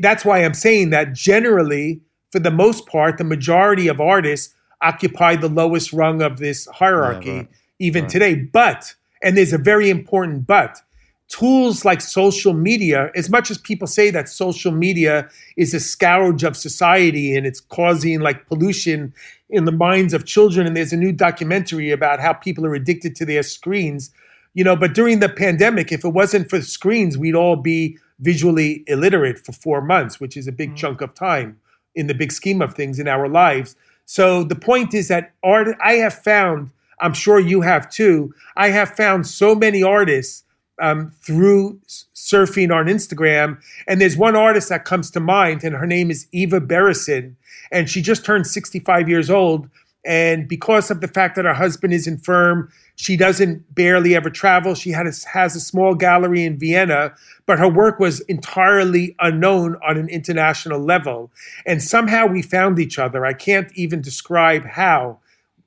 That's 0.00 0.24
why 0.24 0.44
I'm 0.44 0.54
saying 0.54 0.90
that 0.90 1.12
generally, 1.12 2.00
for 2.30 2.38
the 2.38 2.50
most 2.50 2.86
part, 2.86 3.18
the 3.18 3.24
majority 3.24 3.88
of 3.88 4.00
artists 4.00 4.54
occupy 4.82 5.36
the 5.36 5.48
lowest 5.48 5.92
rung 5.92 6.22
of 6.22 6.38
this 6.38 6.66
hierarchy, 6.66 7.30
right. 7.30 7.48
even 7.78 8.06
today. 8.06 8.34
But, 8.34 8.94
and 9.22 9.36
there's 9.36 9.52
a 9.52 9.58
very 9.58 9.90
important 9.90 10.46
but, 10.46 10.80
tools 11.28 11.84
like 11.84 12.00
social 12.00 12.52
media, 12.52 13.10
as 13.14 13.30
much 13.30 13.50
as 13.50 13.58
people 13.58 13.86
say 13.86 14.10
that 14.10 14.28
social 14.28 14.72
media 14.72 15.28
is 15.56 15.72
a 15.72 15.80
scourge 15.80 16.42
of 16.44 16.56
society 16.56 17.36
and 17.36 17.46
it's 17.46 17.60
causing 17.60 18.20
like 18.20 18.46
pollution 18.46 19.14
in 19.48 19.64
the 19.64 19.72
minds 19.72 20.12
of 20.12 20.24
children, 20.26 20.66
and 20.66 20.76
there's 20.76 20.92
a 20.92 20.96
new 20.96 21.12
documentary 21.12 21.90
about 21.90 22.20
how 22.20 22.32
people 22.32 22.66
are 22.66 22.74
addicted 22.74 23.16
to 23.16 23.24
their 23.24 23.42
screens 23.42 24.10
you 24.54 24.64
know 24.64 24.76
but 24.76 24.94
during 24.94 25.20
the 25.20 25.28
pandemic 25.28 25.92
if 25.92 26.04
it 26.04 26.10
wasn't 26.10 26.48
for 26.48 26.60
screens 26.60 27.16
we'd 27.16 27.34
all 27.34 27.56
be 27.56 27.98
visually 28.18 28.84
illiterate 28.86 29.38
for 29.38 29.52
four 29.52 29.80
months 29.80 30.20
which 30.20 30.36
is 30.36 30.46
a 30.46 30.52
big 30.52 30.76
chunk 30.76 31.00
of 31.00 31.14
time 31.14 31.58
in 31.94 32.06
the 32.06 32.14
big 32.14 32.32
scheme 32.32 32.62
of 32.62 32.74
things 32.74 32.98
in 32.98 33.08
our 33.08 33.28
lives. 33.28 33.76
So 34.06 34.44
the 34.44 34.56
point 34.56 34.94
is 34.94 35.08
that 35.08 35.32
art 35.42 35.76
i 35.82 35.94
have 35.94 36.14
found 36.14 36.70
i'm 37.00 37.14
sure 37.14 37.38
you 37.38 37.60
have 37.60 37.88
too 37.90 38.34
i 38.56 38.68
have 38.68 38.90
found 38.90 39.26
so 39.26 39.54
many 39.54 39.82
artists 39.82 40.44
um, 40.82 41.12
through 41.22 41.78
surfing 42.14 42.74
on 42.74 42.86
instagram 42.86 43.60
and 43.86 44.00
there's 44.00 44.16
one 44.16 44.34
artist 44.34 44.68
that 44.70 44.84
comes 44.84 45.10
to 45.12 45.20
mind 45.20 45.62
and 45.62 45.76
her 45.76 45.86
name 45.86 46.10
is 46.10 46.26
Eva 46.32 46.60
Beresin 46.60 47.36
and 47.70 47.88
she 47.88 48.02
just 48.02 48.24
turned 48.24 48.46
65 48.46 49.08
years 49.08 49.30
old 49.30 49.68
and 50.04 50.48
because 50.48 50.90
of 50.90 51.00
the 51.00 51.08
fact 51.08 51.36
that 51.36 51.44
her 51.44 51.52
husband 51.54 51.92
is 51.92 52.06
infirm, 52.06 52.70
she 52.96 53.16
doesn't 53.16 53.74
barely 53.74 54.14
ever 54.14 54.30
travel. 54.30 54.74
She 54.74 54.90
had 54.90 55.06
a, 55.06 55.12
has 55.32 55.54
a 55.54 55.60
small 55.60 55.94
gallery 55.94 56.44
in 56.44 56.58
Vienna, 56.58 57.14
but 57.46 57.58
her 57.58 57.68
work 57.68 57.98
was 57.98 58.20
entirely 58.20 59.14
unknown 59.20 59.76
on 59.86 59.98
an 59.98 60.08
international 60.08 60.80
level. 60.80 61.30
And 61.66 61.82
somehow 61.82 62.26
we 62.26 62.40
found 62.40 62.78
each 62.78 62.98
other. 62.98 63.26
I 63.26 63.34
can't 63.34 63.70
even 63.74 64.00
describe 64.00 64.64
how. 64.64 65.18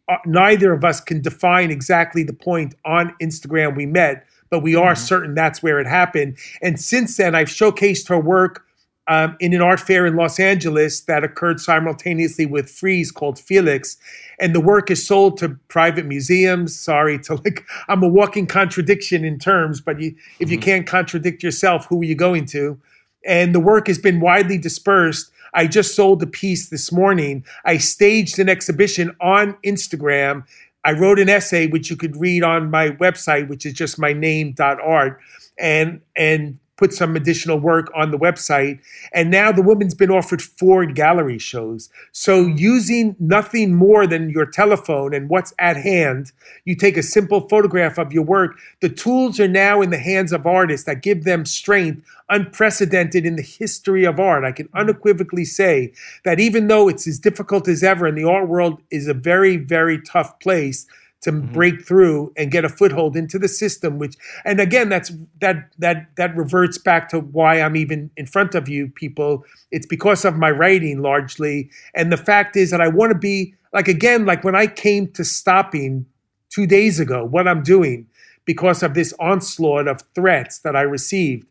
Uh, 0.09 0.17
neither 0.25 0.73
of 0.73 0.83
us 0.83 0.99
can 0.99 1.21
define 1.21 1.71
exactly 1.71 2.23
the 2.23 2.33
point 2.33 2.75
on 2.83 3.15
Instagram 3.21 3.73
we 3.73 3.85
met, 3.85 4.25
but 4.49 4.59
we 4.59 4.75
are 4.75 4.95
certain 4.95 5.33
that's 5.33 5.63
where 5.63 5.79
it 5.79 5.87
happened. 5.87 6.37
And 6.61 6.77
since 6.77 7.15
then, 7.15 7.35
I've 7.35 7.47
showcased 7.47 8.09
her 8.09 8.19
work 8.19 8.65
um, 9.07 9.35
in 9.39 9.53
an 9.53 9.61
art 9.61 9.79
fair 9.79 10.05
in 10.05 10.15
Los 10.15 10.39
Angeles 10.39 11.01
that 11.01 11.23
occurred 11.23 11.59
simultaneously 11.59 12.45
with 12.45 12.69
Frieze 12.69 13.11
called 13.11 13.37
Felix. 13.37 13.97
And 14.39 14.55
the 14.55 14.61
work 14.61 14.89
is 14.89 15.05
sold 15.05 15.37
to 15.39 15.49
private 15.67 16.05
museums. 16.05 16.77
Sorry 16.77 17.19
to 17.19 17.35
like, 17.43 17.65
I'm 17.87 18.03
a 18.03 18.07
walking 18.07 18.47
contradiction 18.47 19.25
in 19.25 19.39
terms, 19.39 19.81
but 19.81 19.99
you, 19.99 20.15
if 20.39 20.49
you 20.49 20.57
can't 20.57 20.87
contradict 20.87 21.43
yourself, 21.43 21.85
who 21.87 22.01
are 22.01 22.05
you 22.05 22.15
going 22.15 22.45
to? 22.47 22.79
And 23.25 23.53
the 23.53 23.59
work 23.59 23.87
has 23.87 23.97
been 23.97 24.19
widely 24.19 24.57
dispersed. 24.57 25.31
I 25.53 25.67
just 25.67 25.95
sold 25.95 26.23
a 26.23 26.27
piece 26.27 26.69
this 26.69 26.91
morning. 26.91 27.45
I 27.65 27.77
staged 27.77 28.39
an 28.39 28.49
exhibition 28.49 29.15
on 29.21 29.53
Instagram. 29.65 30.45
I 30.85 30.91
wrote 30.93 31.19
an 31.19 31.29
essay 31.29 31.67
which 31.67 31.89
you 31.89 31.95
could 31.95 32.17
read 32.17 32.43
on 32.43 32.69
my 32.69 32.89
website, 32.91 33.47
which 33.47 33.65
is 33.65 33.73
just 33.73 33.99
my 33.99 34.13
name.art. 34.13 35.19
And 35.57 36.01
and 36.15 36.57
put 36.77 36.93
some 36.93 37.15
additional 37.15 37.59
work 37.59 37.91
on 37.95 38.11
the 38.11 38.17
website. 38.17 38.79
And 39.13 39.29
now 39.29 39.51
the 39.51 39.61
woman's 39.61 39.93
been 39.93 40.09
offered 40.09 40.41
four 40.41 40.85
gallery 40.85 41.37
shows. 41.37 41.89
So 42.11 42.47
using 42.47 43.15
nothing 43.19 43.75
more 43.75 44.07
than 44.07 44.29
your 44.29 44.45
telephone 44.45 45.13
and 45.13 45.29
what's 45.29 45.53
at 45.59 45.77
hand, 45.77 46.31
you 46.65 46.75
take 46.75 46.97
a 46.97 47.03
simple 47.03 47.47
photograph 47.47 47.97
of 47.97 48.11
your 48.11 48.23
work. 48.23 48.57
The 48.81 48.89
tools 48.89 49.39
are 49.39 49.47
now 49.47 49.81
in 49.81 49.91
the 49.91 49.99
hands 49.99 50.31
of 50.31 50.47
artists 50.47 50.85
that 50.87 51.03
give 51.03 51.23
them 51.23 51.45
strength 51.45 52.03
unprecedented 52.29 53.25
in 53.25 53.35
the 53.35 53.43
history 53.43 54.05
of 54.05 54.19
art. 54.19 54.43
I 54.43 54.51
can 54.51 54.69
unequivocally 54.73 55.45
say 55.45 55.93
that 56.23 56.39
even 56.39 56.67
though 56.67 56.89
it's 56.89 57.07
as 57.07 57.19
difficult 57.19 57.67
as 57.67 57.83
ever 57.83 58.07
and 58.07 58.17
the 58.17 58.27
art 58.27 58.47
world 58.47 58.81
is 58.89 59.07
a 59.07 59.13
very, 59.13 59.57
very 59.57 60.01
tough 60.01 60.39
place, 60.39 60.87
to 61.23 61.31
mm-hmm. 61.31 61.53
break 61.53 61.85
through 61.85 62.31
and 62.37 62.51
get 62.51 62.65
a 62.65 62.69
foothold 62.69 63.15
into 63.15 63.39
the 63.39 63.47
system 63.47 63.97
which 63.97 64.15
and 64.45 64.59
again 64.59 64.89
that's 64.89 65.11
that 65.41 65.71
that 65.79 66.07
that 66.15 66.35
reverts 66.35 66.77
back 66.77 67.09
to 67.09 67.19
why 67.19 67.59
I'm 67.59 67.75
even 67.75 68.11
in 68.17 68.25
front 68.25 68.53
of 68.55 68.69
you 68.69 68.87
people 68.89 69.43
it's 69.71 69.87
because 69.87 70.25
of 70.25 70.37
my 70.37 70.51
writing 70.51 71.01
largely 71.01 71.69
and 71.95 72.11
the 72.11 72.17
fact 72.17 72.55
is 72.55 72.71
that 72.71 72.81
I 72.81 72.87
want 72.87 73.11
to 73.11 73.17
be 73.17 73.55
like 73.73 73.87
again 73.87 74.25
like 74.25 74.43
when 74.43 74.55
I 74.55 74.67
came 74.67 75.11
to 75.13 75.23
stopping 75.23 76.05
2 76.49 76.67
days 76.67 76.99
ago 76.99 77.25
what 77.25 77.47
I'm 77.47 77.63
doing 77.63 78.07
because 78.45 78.83
of 78.83 78.93
this 78.93 79.13
onslaught 79.19 79.87
of 79.87 80.01
threats 80.13 80.59
that 80.59 80.75
I 80.75 80.81
received 80.81 81.47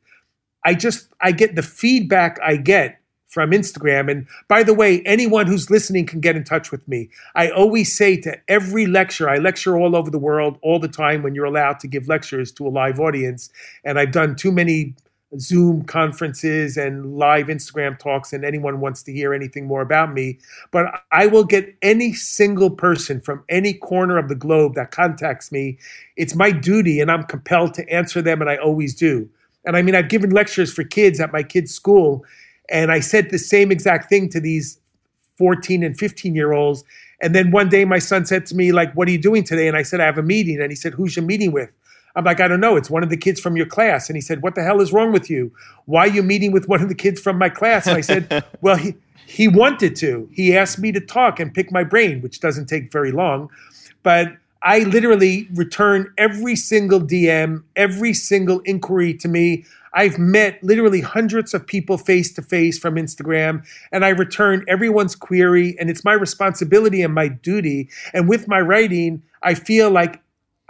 I 0.64 0.74
just 0.74 1.08
I 1.20 1.32
get 1.32 1.56
the 1.56 1.62
feedback 1.62 2.38
I 2.42 2.56
get 2.56 3.01
from 3.32 3.50
Instagram. 3.50 4.10
And 4.10 4.26
by 4.46 4.62
the 4.62 4.74
way, 4.74 5.00
anyone 5.06 5.46
who's 5.46 5.70
listening 5.70 6.04
can 6.04 6.20
get 6.20 6.36
in 6.36 6.44
touch 6.44 6.70
with 6.70 6.86
me. 6.86 7.08
I 7.34 7.48
always 7.48 7.96
say 7.96 8.18
to 8.18 8.38
every 8.46 8.86
lecture, 8.86 9.28
I 9.28 9.38
lecture 9.38 9.78
all 9.78 9.96
over 9.96 10.10
the 10.10 10.18
world 10.18 10.58
all 10.60 10.78
the 10.78 10.86
time 10.86 11.22
when 11.22 11.34
you're 11.34 11.46
allowed 11.46 11.80
to 11.80 11.88
give 11.88 12.08
lectures 12.08 12.52
to 12.52 12.66
a 12.66 12.68
live 12.68 13.00
audience. 13.00 13.50
And 13.84 13.98
I've 13.98 14.12
done 14.12 14.36
too 14.36 14.52
many 14.52 14.94
Zoom 15.38 15.82
conferences 15.84 16.76
and 16.76 17.16
live 17.16 17.46
Instagram 17.46 17.98
talks, 17.98 18.34
and 18.34 18.44
anyone 18.44 18.80
wants 18.80 19.02
to 19.04 19.12
hear 19.14 19.32
anything 19.32 19.66
more 19.66 19.80
about 19.80 20.12
me. 20.12 20.38
But 20.70 21.02
I 21.10 21.26
will 21.26 21.44
get 21.44 21.74
any 21.80 22.12
single 22.12 22.68
person 22.68 23.18
from 23.18 23.42
any 23.48 23.72
corner 23.72 24.18
of 24.18 24.28
the 24.28 24.34
globe 24.34 24.74
that 24.74 24.90
contacts 24.90 25.50
me. 25.50 25.78
It's 26.18 26.34
my 26.34 26.50
duty, 26.50 27.00
and 27.00 27.10
I'm 27.10 27.24
compelled 27.24 27.72
to 27.74 27.88
answer 27.88 28.20
them, 28.20 28.42
and 28.42 28.50
I 28.50 28.56
always 28.56 28.94
do. 28.94 29.26
And 29.64 29.74
I 29.74 29.80
mean, 29.80 29.94
I've 29.94 30.10
given 30.10 30.30
lectures 30.30 30.70
for 30.70 30.84
kids 30.84 31.18
at 31.18 31.32
my 31.32 31.42
kids' 31.42 31.72
school, 31.72 32.26
and 32.68 32.92
I 32.92 33.00
said 33.00 33.30
the 33.30 33.38
same 33.38 33.70
exact 33.70 34.08
thing 34.08 34.28
to 34.30 34.40
these 34.40 34.78
14 35.38 35.82
and 35.82 35.98
15 35.98 36.34
year 36.34 36.52
olds. 36.52 36.84
And 37.20 37.34
then 37.34 37.50
one 37.50 37.68
day 37.68 37.84
my 37.84 37.98
son 37.98 38.26
said 38.26 38.46
to 38.46 38.56
me, 38.56 38.72
like, 38.72 38.92
what 38.94 39.08
are 39.08 39.10
you 39.10 39.18
doing 39.18 39.44
today? 39.44 39.68
And 39.68 39.76
I 39.76 39.82
said, 39.82 40.00
I 40.00 40.06
have 40.06 40.18
a 40.18 40.22
meeting. 40.22 40.60
And 40.60 40.70
he 40.70 40.76
said, 40.76 40.94
who's 40.94 41.16
your 41.16 41.24
meeting 41.24 41.52
with? 41.52 41.70
I'm 42.14 42.24
like, 42.24 42.40
I 42.40 42.48
don't 42.48 42.60
know. 42.60 42.76
It's 42.76 42.90
one 42.90 43.02
of 43.02 43.10
the 43.10 43.16
kids 43.16 43.40
from 43.40 43.56
your 43.56 43.66
class. 43.66 44.08
And 44.08 44.16
he 44.16 44.20
said, 44.20 44.42
What 44.42 44.54
the 44.54 44.62
hell 44.62 44.80
is 44.80 44.92
wrong 44.92 45.12
with 45.12 45.30
you? 45.30 45.50
Why 45.86 46.02
are 46.02 46.10
you 46.10 46.22
meeting 46.22 46.52
with 46.52 46.68
one 46.68 46.82
of 46.82 46.88
the 46.88 46.94
kids 46.94 47.20
from 47.20 47.38
my 47.38 47.48
class? 47.48 47.86
And 47.86 47.96
I 47.96 48.02
said, 48.02 48.44
Well, 48.60 48.76
he, 48.76 48.94
he 49.26 49.48
wanted 49.48 49.96
to. 49.96 50.28
He 50.32 50.56
asked 50.56 50.78
me 50.78 50.92
to 50.92 51.00
talk 51.00 51.40
and 51.40 51.54
pick 51.54 51.72
my 51.72 51.84
brain, 51.84 52.20
which 52.20 52.40
doesn't 52.40 52.66
take 52.66 52.92
very 52.92 53.12
long. 53.12 53.48
But 54.02 54.36
I 54.62 54.80
literally 54.80 55.48
return 55.54 56.12
every 56.18 56.54
single 56.54 57.00
DM, 57.00 57.62
every 57.76 58.14
single 58.14 58.60
inquiry 58.60 59.14
to 59.14 59.28
me. 59.28 59.64
I've 59.94 60.18
met 60.18 60.62
literally 60.62 61.00
hundreds 61.00 61.54
of 61.54 61.66
people 61.66 61.98
face 61.98 62.32
to 62.34 62.42
face 62.42 62.78
from 62.78 62.96
Instagram, 62.96 63.64
and 63.90 64.04
I 64.04 64.10
return 64.10 64.64
everyone's 64.68 65.14
query, 65.14 65.76
and 65.78 65.90
it's 65.90 66.04
my 66.04 66.14
responsibility 66.14 67.02
and 67.02 67.14
my 67.14 67.28
duty. 67.28 67.88
And 68.14 68.28
with 68.28 68.48
my 68.48 68.60
writing, 68.60 69.22
I 69.42 69.54
feel 69.54 69.90
like 69.90 70.22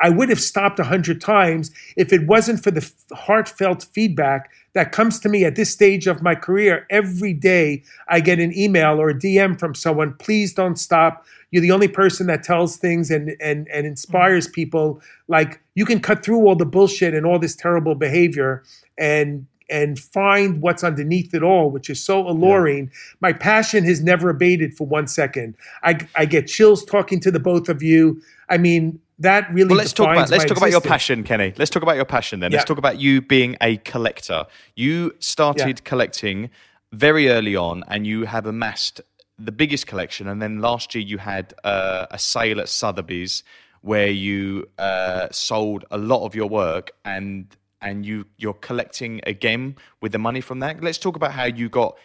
I 0.03 0.11
would 0.11 0.29
have 0.31 0.41
stopped 0.41 0.81
a 0.81 0.85
hundred 0.85 1.21
times 1.21 1.71
if 1.97 2.13
it 2.13 2.27
wasn't 2.27 2.63
for 2.63 2.73
the 2.73 2.91
heartfelt 3.13 3.85
feedback 3.93 4.51
that 4.73 4.91
comes 4.91 5.21
to 5.21 5.29
me 5.29 5.45
at 5.45 5.55
this 5.55 5.71
stage 5.71 6.09
of 6.09 6.23
my 6.23 6.35
career. 6.35 6.87
Every 6.91 7.33
day 7.33 7.85
I 8.09 8.19
get 8.19 8.41
an 8.41 8.57
email 8.57 9.01
or 9.01 9.11
a 9.11 9.15
DM 9.15 9.59
from 9.59 9.77
someone, 9.77 10.15
please 10.15 10.55
don't 10.55 10.77
stop. 10.77 11.25
You're 11.53 11.63
the 11.63 11.71
only 11.71 11.89
person 11.89 12.27
that 12.27 12.43
tells 12.43 12.77
things 12.77 13.11
and 13.11 13.37
and 13.41 13.69
and 13.69 13.87
inspires 13.87 14.49
mm. 14.49 14.53
people. 14.53 15.01
Like 15.29 15.61
you 15.75 15.85
can 15.85 16.01
cut 16.01 16.25
through 16.25 16.47
all 16.47 16.57
the 16.57 16.67
bullshit 16.67 17.15
and 17.15 17.25
all 17.25 17.39
this 17.39 17.55
terrible 17.55 17.95
behavior 17.95 18.65
and 18.99 19.47
and 19.71 19.99
find 19.99 20.61
what's 20.61 20.85
underneath 20.85 21.35
it 21.35 21.43
all, 21.43 21.71
which 21.71 21.89
is 21.89 22.05
so 22.05 22.29
alluring. 22.29 22.85
Yeah. 22.85 23.17
My 23.21 23.33
passion 23.33 23.85
has 23.85 24.03
never 24.03 24.29
abated 24.29 24.75
for 24.75 24.87
one 24.87 25.07
second. 25.07 25.57
I, 25.83 25.99
I 26.15 26.27
get 26.27 26.47
chills 26.47 26.85
talking 26.85 27.21
to 27.21 27.31
the 27.31 27.41
both 27.41 27.71
of 27.71 27.83
you. 27.83 28.21
I 28.51 28.59
mean, 28.59 29.01
that 29.19 29.51
really. 29.53 29.69
Well, 29.69 29.79
let's 29.79 29.93
talk 29.93 30.07
about 30.07 30.31
let's 30.31 30.31
talk 30.31 30.37
existence. 30.37 30.59
about 30.59 30.71
your 30.71 30.81
passion, 30.81 31.25
Kenny. 31.25 31.55
Let's 31.57 31.71
talk 31.71 31.83
about 31.83 31.97
your 31.97 32.05
passion 32.05 32.41
then. 32.41 32.53
Yeah. 32.53 32.59
Let's 32.59 32.69
talk 32.69 32.79
about 32.79 33.01
you 33.01 33.23
being 33.23 33.57
a 33.61 33.79
collector. 33.79 34.45
You 34.77 35.15
started 35.21 35.79
yeah. 35.79 35.85
collecting 35.85 36.51
very 36.93 37.31
early 37.31 37.57
on, 37.57 37.85
and 37.89 38.07
you 38.07 38.27
have 38.27 38.47
amassed 38.47 39.01
the 39.39 39.53
biggest 39.53 39.87
collection. 39.87 40.29
And 40.29 40.43
then 40.43 40.61
last 40.61 40.95
year 40.95 41.03
you 41.03 41.19
had 41.19 41.55
uh, 41.65 42.07
a 42.11 42.19
sale 42.19 42.61
at 42.61 42.69
Sotheby's 42.69 43.43
where 43.81 44.11
you 44.11 44.69
uh, 44.79 45.29
sold 45.31 45.85
a 45.91 45.99
lot 45.99 46.25
of 46.25 46.35
your 46.35 46.49
work 46.49 46.93
and 47.05 47.57
and 47.83 48.07
you 48.07 48.27
you're 48.39 48.55
collecting 48.55 49.21
again 49.27 49.77
with 50.01 50.13
the 50.13 50.19
money 50.19 50.41
from 50.41 50.61
that. 50.61 50.83
Let's 50.83 50.99
talk 50.99 51.17
about 51.17 51.33
how 51.33 51.45
you 51.45 51.69
got 51.69 51.99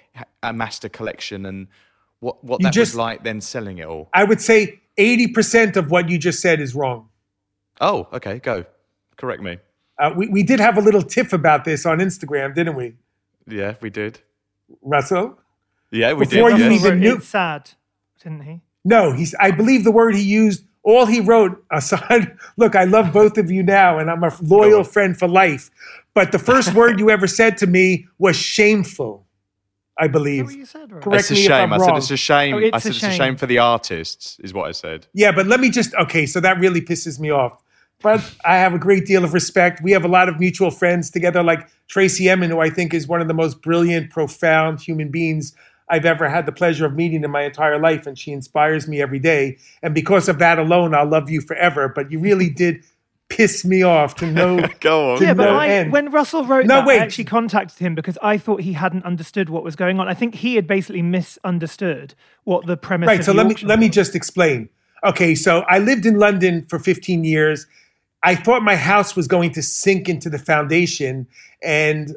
a 0.43 0.51
master 0.51 0.89
collection 0.89 1.45
and 1.45 1.67
what 2.19 2.43
what 2.43 2.61
that 2.61 2.73
just, 2.73 2.93
was 2.93 2.97
like 2.97 3.23
then 3.23 3.39
selling 3.39 3.77
it 3.77 3.85
all. 3.85 4.09
I 4.13 4.23
would 4.23 4.41
say 4.41 4.81
eighty 4.97 5.27
percent 5.27 5.77
of 5.77 5.91
what 5.91 6.09
you 6.09 6.17
just 6.17 6.41
said 6.41 6.59
is 6.59 6.75
wrong. 6.75 7.09
Oh, 7.79 8.07
okay, 8.11 8.39
go. 8.39 8.65
Correct 9.15 9.41
me. 9.41 9.59
Uh, 9.99 10.13
we 10.15 10.27
we 10.27 10.43
did 10.43 10.59
have 10.59 10.77
a 10.77 10.81
little 10.81 11.03
tiff 11.03 11.31
about 11.31 11.63
this 11.63 11.85
on 11.85 11.99
Instagram, 11.99 12.53
didn't 12.55 12.75
we? 12.75 12.95
Yeah, 13.47 13.75
we 13.81 13.89
did. 13.89 14.19
Russell. 14.81 15.37
Yeah, 15.91 16.13
we 16.13 16.25
Before 16.25 16.49
did. 16.49 16.57
Before 16.57 16.59
you 16.59 16.71
yes. 16.71 16.81
even 16.81 16.99
knew, 16.99 17.19
sad, 17.21 17.71
didn't 18.21 18.41
he? 18.41 18.61
No, 18.83 19.13
he's. 19.13 19.33
I 19.39 19.51
believe 19.51 19.83
the 19.83 19.91
word 19.91 20.15
he 20.15 20.21
used 20.23 20.63
all 20.87 21.05
he 21.05 21.19
wrote 21.19 21.63
aside 21.71 22.35
look 22.55 22.75
i 22.75 22.85
love 22.85 23.13
both 23.13 23.37
of 23.37 23.51
you 23.51 23.61
now 23.61 23.99
and 23.99 24.09
i'm 24.09 24.23
a 24.23 24.35
loyal 24.41 24.83
friend 24.83 25.19
for 25.19 25.27
life. 25.27 25.69
But 26.13 26.31
the 26.31 26.39
first 26.39 26.73
word 26.73 26.99
you 26.99 27.11
ever 27.11 27.27
said 27.27 27.57
to 27.59 27.67
me 27.67 28.07
was 28.17 28.35
shameful 28.35 29.27
i 29.99 30.07
believe 30.07 30.45
what 30.45 30.55
you 30.55 30.65
said, 30.65 30.91
right? 30.91 31.03
correct 31.03 31.19
it's 31.19 31.31
a 31.31 31.33
me 31.33 31.41
shame. 31.41 31.73
I 31.73 31.77
said 31.77 31.97
it's 31.97 32.11
a 32.11 32.17
shame. 32.17 32.55
Oh, 32.55 32.57
it's 32.57 32.75
i 32.75 32.79
said 32.79 32.89
a 32.89 32.95
it's 32.95 32.99
shame. 32.99 33.11
a 33.11 33.15
shame. 33.15 33.35
for 33.35 33.45
the 33.45 33.59
artists 33.59 34.39
is 34.39 34.53
what 34.53 34.67
i 34.67 34.71
said. 34.71 35.05
Yeah 35.13 35.31
but 35.31 35.45
let 35.45 35.59
me 35.59 35.69
just 35.69 35.93
okay 35.95 36.25
so 36.25 36.39
that 36.39 36.59
really 36.59 36.81
pisses 36.81 37.19
me 37.19 37.29
off. 37.29 37.61
But 38.01 38.21
i 38.45 38.57
have 38.57 38.73
a 38.73 38.79
great 38.79 39.05
deal 39.05 39.23
of 39.23 39.33
respect. 39.33 39.81
We 39.81 39.91
have 39.91 40.05
a 40.05 40.07
lot 40.07 40.29
of 40.29 40.39
mutual 40.39 40.71
friends 40.71 41.11
together 41.11 41.43
like 41.43 41.67
Tracey 41.87 42.29
Emin 42.29 42.49
who 42.49 42.59
i 42.59 42.69
think 42.69 42.93
is 42.93 43.07
one 43.07 43.21
of 43.21 43.27
the 43.27 43.33
most 43.33 43.61
brilliant 43.61 44.09
profound 44.09 44.79
human 44.79 45.09
beings 45.09 45.53
I've 45.89 46.05
ever 46.05 46.27
had 46.29 46.45
the 46.45 46.51
pleasure 46.51 46.85
of 46.85 46.93
meeting 46.93 47.23
in 47.23 47.31
my 47.31 47.43
entire 47.43 47.79
life, 47.79 48.05
and 48.05 48.17
she 48.17 48.31
inspires 48.31 48.87
me 48.87 49.01
every 49.01 49.19
day. 49.19 49.57
And 49.81 49.93
because 49.93 50.27
of 50.27 50.39
that 50.39 50.59
alone, 50.59 50.93
I'll 50.93 51.07
love 51.07 51.29
you 51.29 51.41
forever. 51.41 51.87
But 51.87 52.11
you 52.11 52.19
really 52.19 52.49
did 52.63 52.83
piss 53.29 53.65
me 53.65 53.83
off 53.83 54.15
to 54.15 54.27
no 54.27 54.65
go 54.79 55.13
on. 55.13 55.21
yeah, 55.21 55.33
but 55.33 55.45
no 55.45 55.57
I, 55.57 55.67
end. 55.67 55.91
when 55.91 56.11
Russell 56.11 56.45
wrote 56.45 56.65
no, 56.65 56.77
that, 56.77 56.87
wait. 56.87 56.99
I 56.99 57.03
actually 57.03 57.25
contacted 57.25 57.77
him 57.77 57.95
because 57.95 58.17
I 58.21 58.37
thought 58.37 58.61
he 58.61 58.73
hadn't 58.73 59.03
understood 59.03 59.49
what 59.49 59.63
was 59.63 59.75
going 59.75 59.99
on. 59.99 60.07
I 60.07 60.13
think 60.13 60.35
he 60.35 60.55
had 60.55 60.67
basically 60.67 61.01
misunderstood 61.01 62.15
what 62.43 62.65
the 62.65 62.77
premise. 62.77 63.07
Right. 63.07 63.23
so 63.23 63.33
let 63.33 63.47
me 63.47 63.55
let 63.63 63.79
me 63.79 63.89
just 63.89 64.15
explain. 64.15 64.69
Okay, 65.03 65.35
so 65.35 65.59
I 65.69 65.79
lived 65.79 66.05
in 66.05 66.17
London 66.17 66.65
for 66.69 66.79
15 66.79 67.23
years. 67.23 67.67
I 68.23 68.33
thought 68.35 68.63
my 68.63 68.75
house 68.75 69.15
was 69.15 69.27
going 69.27 69.51
to 69.51 69.61
sink 69.61 70.09
into 70.09 70.29
the 70.29 70.39
foundation, 70.39 71.27
and 71.61 72.15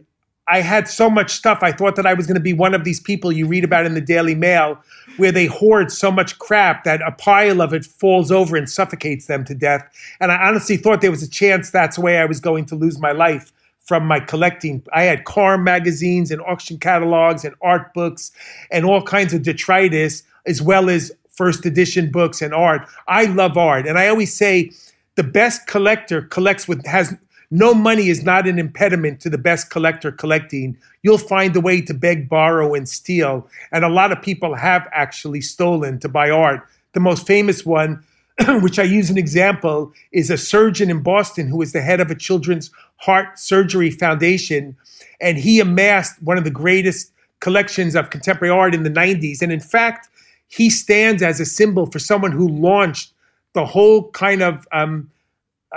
I 0.51 0.61
had 0.61 0.89
so 0.89 1.09
much 1.09 1.31
stuff. 1.31 1.61
I 1.63 1.71
thought 1.71 1.97
that 1.97 2.07
I 2.07 2.15
was 2.15 2.27
going 2.27 2.35
to 2.35 2.41
be 2.41 2.53
one 2.53 2.75
of 2.75 2.85
these 2.85 2.99
people 2.99 3.31
you 3.31 3.47
read 3.47 3.65
about 3.65 3.87
in 3.87 3.95
the 3.95 4.01
Daily 4.01 4.35
Mail 4.35 4.79
where 5.17 5.31
they 5.31 5.47
hoard 5.47 5.93
so 5.93 6.11
much 6.11 6.39
crap 6.39 6.85
that 6.85 7.01
a 7.03 7.13
pile 7.13 7.61
of 7.63 7.73
it 7.73 7.85
falls 7.85 8.33
over 8.33 8.57
and 8.57 8.69
suffocates 8.69 9.27
them 9.27 9.45
to 9.45 9.55
death. 9.55 9.87
And 10.21 10.33
I 10.33 10.49
honestly 10.49 10.77
thought 10.77 11.03
there 11.03 11.11
was 11.11 11.23
a 11.23 11.31
chance 11.31 11.71
that's 11.71 11.97
the 11.97 12.03
way 12.03 12.19
I 12.19 12.25
was 12.25 12.41
going 12.41 12.65
to 12.67 12.75
lose 12.75 12.99
my 12.99 13.13
life 13.13 13.53
from 13.81 14.07
my 14.07 14.21
collecting. 14.21 14.83
I 14.93 15.03
had 15.03 15.25
car 15.25 15.59
magazines 15.59 16.31
and 16.31 16.41
auction 16.43 16.79
catalogs 16.79 17.45
and 17.45 17.55
art 17.63 17.93
books 17.95 18.33
and 18.71 18.85
all 18.85 19.03
kinds 19.03 19.35
of 19.35 19.43
detritus, 19.43 20.23
as 20.47 20.63
well 20.63 20.91
as 20.91 21.13
first 21.31 21.65
edition 21.65 22.11
books 22.11 22.43
and 22.43 22.55
art. 22.55 22.87
I 23.09 23.25
love 23.25 23.57
art. 23.57 23.87
And 23.87 23.99
I 23.99 24.09
always 24.09 24.35
say 24.35 24.71
the 25.15 25.23
best 25.23 25.67
collector 25.67 26.23
collects 26.23 26.67
with 26.67 26.85
has 26.87 27.17
no 27.51 27.75
money 27.75 28.09
is 28.09 28.23
not 28.23 28.47
an 28.47 28.59
impediment 28.59 29.21
to 29.21 29.31
the 29.31 29.39
best 29.39 29.71
collector 29.71 30.13
collecting. 30.13 30.77
You'll 31.03 31.19
find 31.19 31.55
a 31.57 31.61
way 31.61 31.81
to 31.83 31.95
beg, 31.95 32.29
borrow, 32.29 32.75
and 32.75 32.89
steal. 32.89 33.49
And 33.73 33.85
a 33.85 33.89
lot 33.89 34.13
of 34.13 34.23
people 34.23 34.55
have 34.55 34.87
actually 34.93 35.41
stolen 35.41 35.99
to 36.01 36.09
buy 36.09 36.31
art. 36.31 36.67
The 36.93 37.01
most 37.01 37.27
famous 37.27 37.67
one, 37.67 38.05
which 38.61 38.79
I 38.79 38.85
use 38.85 39.11
an 39.11 39.19
example, 39.19 39.93
is 40.13 40.31
a 40.31 40.39
surgeon 40.39 40.91
in 40.91 41.03
Boston 41.03 41.49
who 41.49 41.61
is 41.61 41.73
the 41.73 41.81
head 41.81 42.01
of 42.01 42.11
a 42.11 42.15
children's 42.15 42.71
heart 42.99 43.39
surgery 43.39 43.91
foundation. 43.91 44.77
And 45.21 45.37
he 45.37 45.59
amassed 45.59 46.23
one 46.23 46.39
of 46.39 46.45
the 46.45 46.51
greatest 46.51 47.11
collections 47.41 47.97
of 47.97 48.11
contemporary 48.11 48.55
art 48.55 48.75
in 48.75 48.85
the 48.85 48.91
90s. 48.91 49.43
And 49.43 49.51
in 49.51 49.61
fact, 49.61 50.09
he 50.47 50.71
stands 50.71 51.21
as 51.21 51.41
a 51.41 51.45
symbol 51.45 51.87
for 51.87 51.99
someone 51.99 52.33
who 52.33 52.49
launched 52.49 53.13
the 53.55 53.67
whole 53.67 54.11
kind 54.11 54.43
of 54.43 54.69
um, 54.71 55.11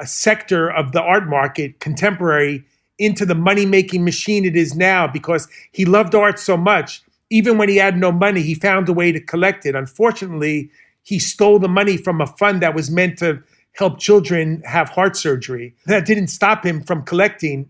sector 0.05 0.69
of 0.71 0.91
the 0.91 1.01
art 1.01 1.27
market, 1.27 1.79
contemporary, 1.79 2.65
into 2.99 3.25
the 3.25 3.35
money 3.35 3.65
making 3.65 4.03
machine 4.03 4.45
it 4.45 4.55
is 4.55 4.75
now 4.75 5.07
because 5.07 5.47
he 5.71 5.85
loved 5.85 6.15
art 6.15 6.39
so 6.39 6.55
much. 6.55 7.03
Even 7.29 7.57
when 7.57 7.69
he 7.69 7.77
had 7.77 7.97
no 7.97 8.11
money, 8.11 8.41
he 8.41 8.53
found 8.53 8.87
a 8.87 8.93
way 8.93 9.11
to 9.11 9.19
collect 9.19 9.65
it. 9.65 9.75
Unfortunately, 9.75 10.69
he 11.03 11.19
stole 11.19 11.59
the 11.59 11.67
money 11.67 11.97
from 11.97 12.21
a 12.21 12.27
fund 12.27 12.61
that 12.61 12.75
was 12.75 12.91
meant 12.91 13.17
to 13.19 13.41
help 13.73 13.99
children 13.99 14.61
have 14.65 14.89
heart 14.89 15.17
surgery. 15.17 15.75
That 15.85 16.05
didn't 16.05 16.27
stop 16.27 16.65
him 16.65 16.83
from 16.83 17.03
collecting. 17.03 17.69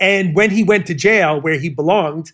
And 0.00 0.34
when 0.34 0.50
he 0.50 0.64
went 0.64 0.86
to 0.86 0.94
jail, 0.94 1.40
where 1.40 1.58
he 1.58 1.68
belonged, 1.68 2.32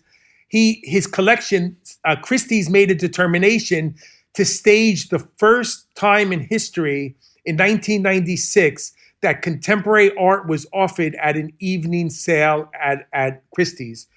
he 0.49 0.81
his 0.83 1.07
collection, 1.07 1.77
uh, 2.03 2.15
Christie's 2.21 2.69
made 2.69 2.91
a 2.91 2.95
determination 2.95 3.95
to 4.33 4.43
stage 4.43 5.09
the 5.09 5.19
first 5.37 5.87
time 5.95 6.33
in 6.33 6.41
history 6.41 7.15
in 7.45 7.55
1996 7.55 8.93
that 9.21 9.41
contemporary 9.41 10.15
art 10.17 10.47
was 10.47 10.67
offered 10.73 11.15
at 11.15 11.35
an 11.35 11.51
evening 11.59 12.09
sale 12.09 12.69
at, 12.79 13.07
at 13.13 13.41
Christie's. 13.55 14.07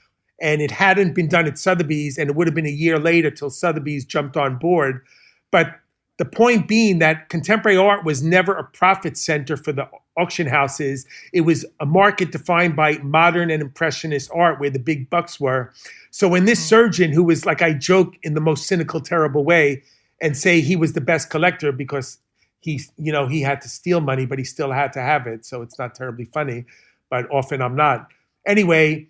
And 0.41 0.61
it 0.61 0.71
hadn't 0.71 1.15
been 1.15 1.29
done 1.29 1.47
at 1.47 1.59
Sotheby's, 1.59 2.19
and 2.19 2.29
it 2.29 2.37
would 2.37 2.47
have 2.47 2.55
been 2.55 2.67
a 2.67 2.71
year 2.71 2.99
later 2.99 3.31
till 3.31 3.49
Sotheby's 3.49 4.05
jumped 4.05 4.37
on 4.37 4.59
board. 4.59 5.01
But 5.51 5.81
the 6.19 6.25
point 6.25 6.69
being 6.69 6.99
that 6.99 7.29
contemporary 7.29 7.79
art 7.79 8.05
was 8.05 8.23
never 8.23 8.55
a 8.55 8.65
profit 8.65 9.17
center 9.17 9.57
for 9.57 9.73
the 9.73 9.89
auction 10.17 10.47
houses. 10.47 11.07
It 11.33 11.43
was 11.43 11.65
a 11.81 11.87
market 11.87 12.33
defined 12.33 12.75
by 12.75 12.99
modern 12.99 13.51
and 13.51 13.63
impressionist 13.63 14.31
art 14.35 14.59
where 14.59 14.71
the 14.71 14.79
big 14.79 15.09
bucks 15.09 15.39
were. 15.39 15.73
So 16.11 16.29
when 16.29 16.47
this 16.47 16.59
hmm. 16.59 16.69
surgeon, 16.69 17.13
who 17.13 17.25
was 17.25 17.47
like 17.47 17.63
I 17.63 17.73
joke 17.73 18.15
in 18.23 18.35
the 18.35 18.41
most 18.41 18.67
cynical, 18.67 19.01
terrible 19.01 19.45
way, 19.45 19.83
and 20.21 20.37
say 20.37 20.61
he 20.61 20.77
was 20.77 20.95
the 20.95 21.01
best 21.01 21.29
collector 21.31 21.73
because 21.73 22.19
he, 22.61 22.81
you 22.99 23.13
know, 23.13 23.27
he 23.27 23.41
had 23.41 23.61
to 23.63 23.69
steal 23.69 24.01
money, 24.01 24.27
but 24.27 24.39
he 24.39 24.45
still 24.45 24.73
had 24.73 24.93
to 24.95 25.01
have 25.01 25.27
it. 25.27 25.45
So 25.45 25.63
it's 25.63 25.79
not 25.79 25.95
terribly 25.95 26.25
funny, 26.25 26.65
but 27.11 27.31
often 27.31 27.63
I'm 27.63 27.77
not. 27.77 28.09
Anyway, 28.47 29.07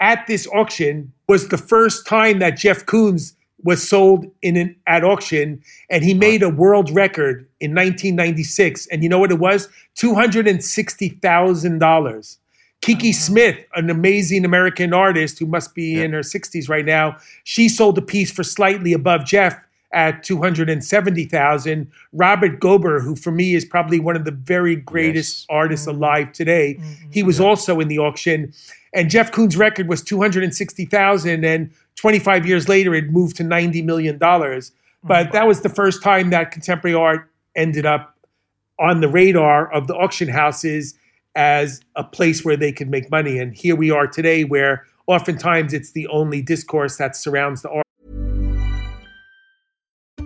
at 0.00 0.26
this 0.26 0.46
auction 0.48 1.12
was 1.28 1.48
the 1.48 1.58
first 1.58 2.06
time 2.06 2.38
that 2.40 2.56
Jeff 2.56 2.86
Koons 2.86 3.34
was 3.62 3.86
sold 3.86 4.26
in 4.42 4.56
an 4.56 4.74
at 4.86 5.04
auction, 5.04 5.62
and 5.90 6.02
he 6.02 6.14
made 6.14 6.42
a 6.42 6.48
world 6.48 6.90
record 6.90 7.46
in 7.60 7.72
1996. 7.72 8.86
And 8.86 9.02
you 9.02 9.08
know 9.08 9.18
what 9.18 9.30
it 9.30 9.38
was? 9.38 9.68
Two 9.94 10.14
hundred 10.14 10.48
and 10.48 10.64
sixty 10.64 11.10
thousand 11.10 11.78
dollars. 11.78 12.38
Kiki 12.80 13.10
uh-huh. 13.10 13.18
Smith, 13.18 13.58
an 13.74 13.90
amazing 13.90 14.44
American 14.44 14.94
artist 14.94 15.38
who 15.38 15.46
must 15.46 15.74
be 15.74 15.96
yeah. 15.96 16.04
in 16.04 16.12
her 16.12 16.20
60s 16.20 16.68
right 16.68 16.86
now, 16.86 17.16
she 17.44 17.68
sold 17.68 17.98
a 17.98 18.02
piece 18.02 18.32
for 18.32 18.42
slightly 18.42 18.94
above 18.94 19.26
Jeff 19.26 19.54
at 19.92 20.22
270,000. 20.22 21.90
Robert 22.12 22.60
Gober, 22.60 23.02
who 23.02 23.16
for 23.16 23.32
me 23.32 23.54
is 23.54 23.64
probably 23.64 23.98
one 23.98 24.16
of 24.16 24.24
the 24.24 24.30
very 24.30 24.76
greatest 24.76 25.40
yes. 25.40 25.46
artists 25.50 25.86
mm-hmm. 25.86 25.96
alive 25.96 26.32
today, 26.32 26.76
mm-hmm. 26.78 27.10
he 27.10 27.22
was 27.22 27.40
yeah. 27.40 27.46
also 27.46 27.80
in 27.80 27.88
the 27.88 27.98
auction. 27.98 28.52
And 28.92 29.10
Jeff 29.10 29.32
Koons' 29.32 29.56
record 29.56 29.88
was 29.88 30.02
260,000 30.02 31.44
and 31.44 31.70
25 31.96 32.46
years 32.46 32.68
later 32.68 32.94
it 32.94 33.10
moved 33.10 33.36
to 33.36 33.44
90 33.44 33.82
million 33.82 34.18
dollars. 34.18 34.72
But 35.02 35.26
mm-hmm. 35.26 35.32
that 35.32 35.46
was 35.46 35.62
the 35.62 35.68
first 35.68 36.02
time 36.02 36.30
that 36.30 36.50
contemporary 36.50 36.94
art 36.94 37.28
ended 37.56 37.86
up 37.86 38.16
on 38.78 39.00
the 39.00 39.08
radar 39.08 39.72
of 39.72 39.86
the 39.86 39.94
auction 39.94 40.28
houses 40.28 40.94
as 41.34 41.80
a 41.96 42.04
place 42.04 42.44
where 42.44 42.56
they 42.56 42.72
could 42.72 42.90
make 42.90 43.10
money. 43.10 43.38
And 43.38 43.54
here 43.54 43.76
we 43.76 43.90
are 43.90 44.06
today 44.06 44.44
where 44.44 44.84
oftentimes 45.06 45.72
it's 45.72 45.92
the 45.92 46.06
only 46.08 46.42
discourse 46.42 46.96
that 46.96 47.16
surrounds 47.16 47.62
the 47.62 47.70
art. 47.70 47.86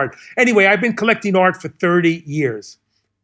art. 0.00 0.16
Anyway, 0.36 0.66
I've 0.66 0.80
been 0.80 0.96
collecting 0.96 1.36
art 1.36 1.60
for 1.60 1.68
30 1.68 2.22
years. 2.26 2.78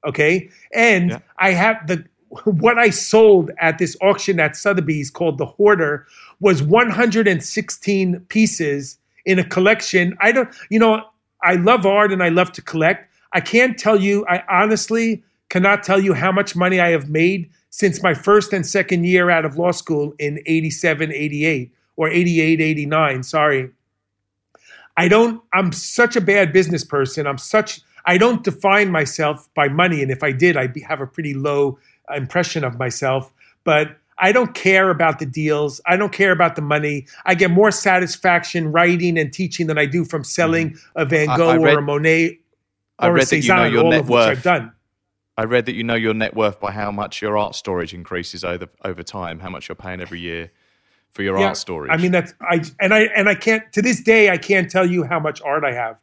Okay. 0.06 0.48
And 0.74 1.10
yeah. 1.10 1.18
I 1.38 1.50
have 1.50 1.86
the 1.86 2.04
what 2.44 2.78
I 2.78 2.90
sold 2.90 3.50
at 3.60 3.78
this 3.78 3.96
auction 4.02 4.40
at 4.40 4.56
Sotheby's 4.56 5.10
called 5.10 5.38
the 5.38 5.46
Hoarder 5.46 6.06
was 6.40 6.62
116 6.62 8.20
pieces 8.28 8.98
in 9.24 9.38
a 9.38 9.44
collection. 9.44 10.16
I 10.20 10.32
don't, 10.32 10.54
you 10.68 10.78
know, 10.78 11.02
I 11.42 11.54
love 11.54 11.86
art 11.86 12.12
and 12.12 12.22
I 12.22 12.28
love 12.28 12.52
to 12.52 12.62
collect. 12.62 13.10
I 13.32 13.40
can't 13.40 13.78
tell 13.78 14.00
you, 14.00 14.26
I 14.28 14.42
honestly 14.50 15.22
cannot 15.48 15.82
tell 15.82 16.00
you 16.00 16.12
how 16.12 16.32
much 16.32 16.56
money 16.56 16.80
I 16.80 16.90
have 16.90 17.08
made 17.08 17.50
since 17.70 18.02
my 18.02 18.14
first 18.14 18.52
and 18.52 18.66
second 18.66 19.04
year 19.04 19.30
out 19.30 19.44
of 19.44 19.56
law 19.56 19.70
school 19.70 20.12
in 20.18 20.40
87, 20.46 21.12
88, 21.12 21.72
or 21.96 22.08
88, 22.08 22.60
89. 22.60 23.22
Sorry. 23.22 23.70
I 24.96 25.08
don't, 25.08 25.42
I'm 25.52 25.72
such 25.72 26.16
a 26.16 26.20
bad 26.20 26.52
business 26.52 26.84
person. 26.84 27.26
I'm 27.26 27.38
such, 27.38 27.80
I 28.06 28.18
don't 28.18 28.42
define 28.42 28.90
myself 28.90 29.48
by 29.54 29.68
money. 29.68 30.02
And 30.02 30.10
if 30.10 30.22
I 30.22 30.32
did, 30.32 30.56
I'd 30.56 30.72
be, 30.72 30.80
have 30.80 31.00
a 31.00 31.06
pretty 31.06 31.34
low 31.34 31.78
impression 32.14 32.64
of 32.64 32.78
myself. 32.78 33.32
But 33.64 33.98
I 34.18 34.32
don't 34.32 34.54
care 34.54 34.90
about 34.90 35.18
the 35.18 35.26
deals. 35.26 35.80
I 35.86 35.96
don't 35.96 36.12
care 36.12 36.32
about 36.32 36.56
the 36.56 36.62
money. 36.62 37.06
I 37.26 37.34
get 37.34 37.50
more 37.50 37.70
satisfaction 37.70 38.72
writing 38.72 39.18
and 39.18 39.32
teaching 39.32 39.66
than 39.66 39.76
I 39.76 39.86
do 39.86 40.04
from 40.04 40.24
selling 40.24 40.70
mm-hmm. 40.70 41.00
a 41.00 41.04
Van 41.04 41.26
Gogh 41.36 41.48
I, 41.48 41.54
I 41.54 41.56
read, 41.56 41.74
or 41.74 41.78
a 41.78 41.82
Monet 41.82 42.28
or 42.28 42.38
I 42.98 43.08
read 43.08 43.22
a 43.24 43.26
Cezanne, 43.26 43.56
that 43.58 43.70
you 43.70 43.74
know 43.74 43.82
your 43.82 43.90
net 43.90 44.06
worth. 44.06 44.28
I've 44.28 44.42
done. 44.42 44.72
I 45.36 45.44
read 45.44 45.66
that 45.66 45.74
you 45.74 45.84
know 45.84 45.94
your 45.94 46.14
net 46.14 46.34
worth 46.34 46.60
by 46.60 46.70
how 46.70 46.90
much 46.90 47.20
your 47.20 47.36
art 47.36 47.54
storage 47.54 47.92
increases 47.92 48.42
over 48.42 48.68
over 48.84 49.02
time, 49.02 49.40
how 49.40 49.50
much 49.50 49.68
you're 49.68 49.76
paying 49.76 50.00
every 50.00 50.20
year 50.20 50.50
for 51.16 51.22
your 51.22 51.38
yeah, 51.38 51.48
art 51.48 51.56
storage. 51.56 51.90
I 51.90 51.96
mean 51.96 52.12
that's 52.12 52.34
I 52.42 52.62
and 52.78 52.94
I 52.94 53.04
and 53.16 53.28
I 53.28 53.34
can't 53.34 53.64
to 53.72 53.82
this 53.82 54.00
day 54.00 54.30
I 54.30 54.36
can't 54.36 54.70
tell 54.70 54.88
you 54.88 55.02
how 55.02 55.18
much 55.18 55.40
art 55.42 55.64
I 55.64 55.72
have. 55.72 55.96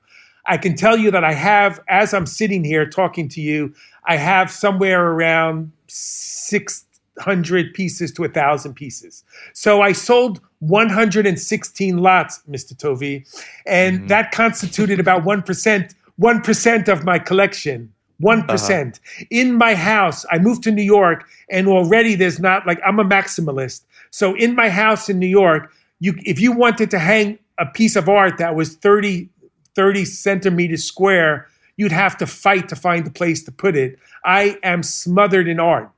I 0.46 0.58
can 0.58 0.76
tell 0.76 0.98
you 0.98 1.12
that 1.12 1.24
I 1.24 1.34
have 1.34 1.80
as 1.88 2.14
I'm 2.14 2.26
sitting 2.26 2.64
here 2.66 2.86
talking 2.86 3.30
to 3.30 3.40
you, 3.40 3.74
I 4.06 4.18
have 4.18 4.52
somewhere 4.52 5.12
around 5.12 5.72
600 5.88 7.74
pieces 7.74 8.12
to 8.14 8.24
a 8.24 8.28
1000 8.28 8.74
pieces. 8.74 9.24
So 9.54 9.82
I 9.82 9.94
sold 9.94 10.42
116 10.60 11.98
lots, 11.98 12.42
Mr. 12.50 12.76
Tovey, 12.78 13.26
and 13.66 14.00
mm-hmm. 14.00 14.08
that 14.08 14.32
constituted 14.32 15.00
about 15.00 15.24
1% 15.24 15.94
1% 16.22 16.88
of 16.90 17.04
my 17.04 17.18
collection. 17.20 17.92
One 18.20 18.42
uh-huh. 18.50 18.92
In 19.32 19.56
my 19.56 19.74
house, 19.74 20.26
I 20.32 20.38
moved 20.38 20.64
to 20.64 20.72
New 20.72 20.84
York, 20.84 21.28
and 21.50 21.68
already 21.68 22.16
there's 22.16 22.40
not 22.40 22.66
like 22.68 22.80
I'm 22.86 23.00
a 23.00 23.04
maximalist. 23.04 23.82
So 24.14 24.36
in 24.36 24.54
my 24.54 24.70
house 24.70 25.10
in 25.10 25.18
New 25.18 25.28
York, 25.28 25.74
you 26.00 26.14
if 26.24 26.40
you 26.40 26.52
wanted 26.52 26.92
to 26.92 27.00
hang 27.00 27.40
a 27.58 27.66
piece 27.66 27.96
of 27.96 28.08
art 28.08 28.38
that 28.38 28.56
was 28.56 28.76
30, 28.76 29.28
30 29.76 30.06
centimeters 30.06 30.84
square, 30.84 31.48
you'd 31.78 31.92
have 31.92 32.16
to 32.18 32.28
fight 32.28 32.70
to 32.70 32.76
find 32.76 33.08
a 33.08 33.10
place 33.10 33.44
to 33.46 33.52
put 33.52 33.76
it. 33.76 33.98
I 34.24 34.60
am 34.62 34.84
smothered 34.84 35.48
in 35.48 35.60
art. 35.60 35.90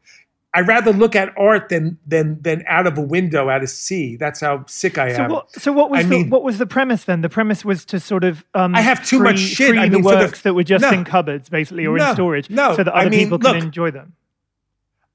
I 0.53 0.61
rather 0.61 0.93
look 0.93 1.13
at 1.17 1.33
art 1.37 1.67
than 1.67 1.97
than 2.07 2.41
than 2.41 2.63
out 2.69 2.87
of 2.87 2.97
a 2.97 3.01
window 3.01 3.49
at 3.49 3.61
a 3.61 3.67
sea. 3.67 4.15
That's 4.15 4.39
how 4.39 4.63
sick 4.65 4.97
I 4.97 5.09
am. 5.09 5.15
So 5.15 5.33
what, 5.33 5.51
so 5.51 5.73
what 5.73 5.89
was 5.89 5.99
I 5.99 6.03
the, 6.03 6.09
mean, 6.09 6.29
what 6.29 6.43
was 6.43 6.57
the 6.57 6.65
premise 6.65 7.03
then? 7.03 7.19
The 7.19 7.27
premise 7.27 7.65
was 7.65 7.83
to 7.87 7.99
sort 7.99 8.23
of 8.23 8.45
um, 8.53 8.73
I 8.75 8.79
have 8.79 9.05
too 9.05 9.17
free, 9.17 9.31
much 9.31 9.39
shit. 9.39 9.71
Free 9.71 9.79
I 9.79 9.89
mean, 9.89 9.91
the 9.91 10.07
works 10.07 10.39
the, 10.39 10.49
that 10.49 10.53
were 10.53 10.63
just 10.63 10.83
no, 10.83 10.91
in 10.91 11.03
cupboards, 11.03 11.49
basically, 11.49 11.85
or 11.85 11.97
no, 11.97 12.11
in 12.11 12.15
storage, 12.15 12.49
no, 12.49 12.77
so 12.77 12.83
that 12.85 12.93
other 12.93 13.07
I 13.07 13.09
mean, 13.09 13.25
people 13.25 13.39
look, 13.39 13.55
can 13.55 13.63
enjoy 13.65 13.91
them. 13.91 14.13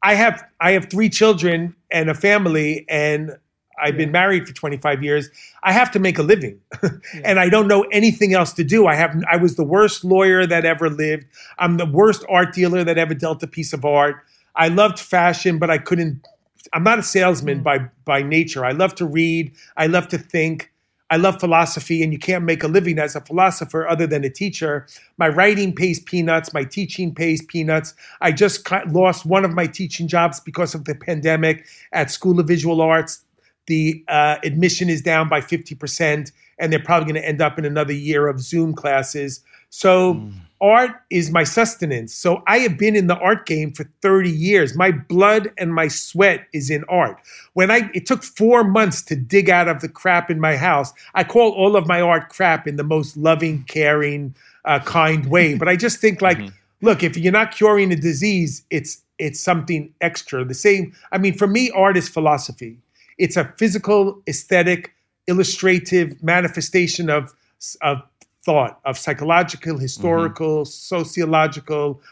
I 0.02 0.14
have 0.14 0.42
I 0.60 0.72
have 0.72 0.90
three 0.90 1.08
children 1.08 1.74
and 1.90 2.10
a 2.10 2.14
family, 2.14 2.86
and 2.88 3.36
I've 3.82 3.94
yeah. 3.94 3.98
been 4.04 4.12
married 4.12 4.46
for 4.46 4.54
25 4.54 5.02
years. 5.02 5.28
I 5.62 5.72
have 5.72 5.90
to 5.92 5.98
make 5.98 6.18
a 6.18 6.22
living, 6.22 6.60
yeah. 6.82 6.90
and 7.24 7.38
I 7.38 7.48
don't 7.48 7.68
know 7.68 7.82
anything 7.92 8.34
else 8.34 8.52
to 8.54 8.64
do. 8.64 8.86
I 8.86 8.94
have 8.94 9.14
I 9.30 9.36
was 9.36 9.56
the 9.56 9.64
worst 9.64 10.04
lawyer 10.04 10.46
that 10.46 10.64
ever 10.64 10.88
lived. 10.88 11.26
I'm 11.58 11.76
the 11.76 11.86
worst 11.86 12.24
art 12.28 12.54
dealer 12.54 12.84
that 12.84 12.98
ever 12.98 13.14
dealt 13.14 13.42
a 13.42 13.46
piece 13.46 13.72
of 13.72 13.84
art. 13.84 14.16
I 14.56 14.68
loved 14.68 14.98
fashion, 14.98 15.58
but 15.58 15.70
I 15.70 15.78
couldn't. 15.78 16.26
I'm 16.72 16.84
not 16.84 16.98
a 16.98 17.02
salesman 17.02 17.60
mm. 17.60 17.62
by 17.62 17.78
by 18.04 18.22
nature. 18.22 18.64
I 18.64 18.72
love 18.72 18.94
to 18.96 19.06
read. 19.06 19.52
I 19.76 19.86
love 19.86 20.08
to 20.08 20.18
think. 20.18 20.72
I 21.10 21.16
love 21.16 21.40
philosophy, 21.40 22.02
and 22.02 22.12
you 22.12 22.18
can't 22.18 22.44
make 22.44 22.62
a 22.62 22.68
living 22.68 22.98
as 22.98 23.16
a 23.16 23.20
philosopher 23.20 23.86
other 23.88 24.06
than 24.06 24.24
a 24.24 24.30
teacher. 24.30 24.86
My 25.18 25.28
writing 25.28 25.74
pays 25.74 25.98
peanuts. 25.98 26.54
My 26.54 26.62
teaching 26.62 27.12
pays 27.14 27.42
peanuts. 27.42 27.94
I 28.20 28.30
just 28.30 28.70
lost 28.88 29.26
one 29.26 29.44
of 29.44 29.52
my 29.52 29.66
teaching 29.66 30.06
jobs 30.06 30.38
because 30.38 30.74
of 30.74 30.84
the 30.84 30.94
pandemic 30.94 31.66
at 31.92 32.10
School 32.10 32.38
of 32.38 32.46
Visual 32.46 32.80
Arts. 32.80 33.24
The 33.66 34.04
uh, 34.08 34.36
admission 34.44 34.88
is 34.88 35.02
down 35.02 35.28
by 35.28 35.40
50%, 35.40 36.30
and 36.58 36.72
they're 36.72 36.78
probably 36.78 37.12
going 37.12 37.22
to 37.22 37.28
end 37.28 37.42
up 37.42 37.58
in 37.58 37.64
another 37.64 37.92
year 37.92 38.28
of 38.28 38.40
Zoom 38.40 38.72
classes. 38.72 39.42
So, 39.68 40.30
art 40.60 40.90
is 41.10 41.30
my 41.30 41.44
sustenance. 41.44 42.14
So, 42.14 42.42
I 42.46 42.58
have 42.58 42.78
been 42.78 42.96
in 42.96 43.06
the 43.06 43.18
art 43.18 43.46
game 43.46 43.72
for 43.72 43.84
30 44.02 44.30
years. 44.30 44.76
My 44.76 44.90
blood 44.90 45.50
and 45.58 45.74
my 45.74 45.88
sweat 45.88 46.46
is 46.52 46.70
in 46.70 46.84
art. 46.88 47.18
When 47.54 47.70
I, 47.70 47.90
it 47.94 48.06
took 48.06 48.22
four 48.22 48.64
months 48.64 49.02
to 49.02 49.16
dig 49.16 49.50
out 49.50 49.68
of 49.68 49.80
the 49.80 49.88
crap 49.88 50.30
in 50.30 50.40
my 50.40 50.56
house. 50.56 50.92
I 51.14 51.24
call 51.24 51.52
all 51.52 51.76
of 51.76 51.86
my 51.86 52.00
art 52.00 52.28
crap 52.28 52.66
in 52.66 52.76
the 52.76 52.84
most 52.84 53.16
loving, 53.16 53.64
caring, 53.64 54.34
uh, 54.64 54.80
kind 54.80 55.26
way. 55.26 55.54
But 55.58 55.68
I 55.68 55.76
just 55.76 55.98
think, 55.98 56.22
like, 56.22 56.38
look, 56.82 57.02
if 57.02 57.16
you're 57.16 57.32
not 57.32 57.52
curing 57.52 57.92
a 57.92 57.96
disease, 57.96 58.64
it's 58.70 59.02
it's 59.18 59.38
something 59.38 59.92
extra. 60.00 60.44
The 60.44 60.54
same. 60.54 60.94
I 61.12 61.18
mean, 61.18 61.36
for 61.36 61.46
me, 61.46 61.70
art 61.70 61.96
is 61.96 62.08
philosophy. 62.08 62.78
It's 63.18 63.36
a 63.36 63.52
physical, 63.58 64.22
aesthetic, 64.26 64.94
illustrative 65.26 66.22
manifestation 66.22 67.10
of 67.10 67.34
of 67.82 68.02
thought, 68.50 68.80
of 68.84 68.98
psychological, 68.98 69.74
mm-hmm. 69.74 69.82
historical, 69.82 70.64
sociological, 70.64 72.02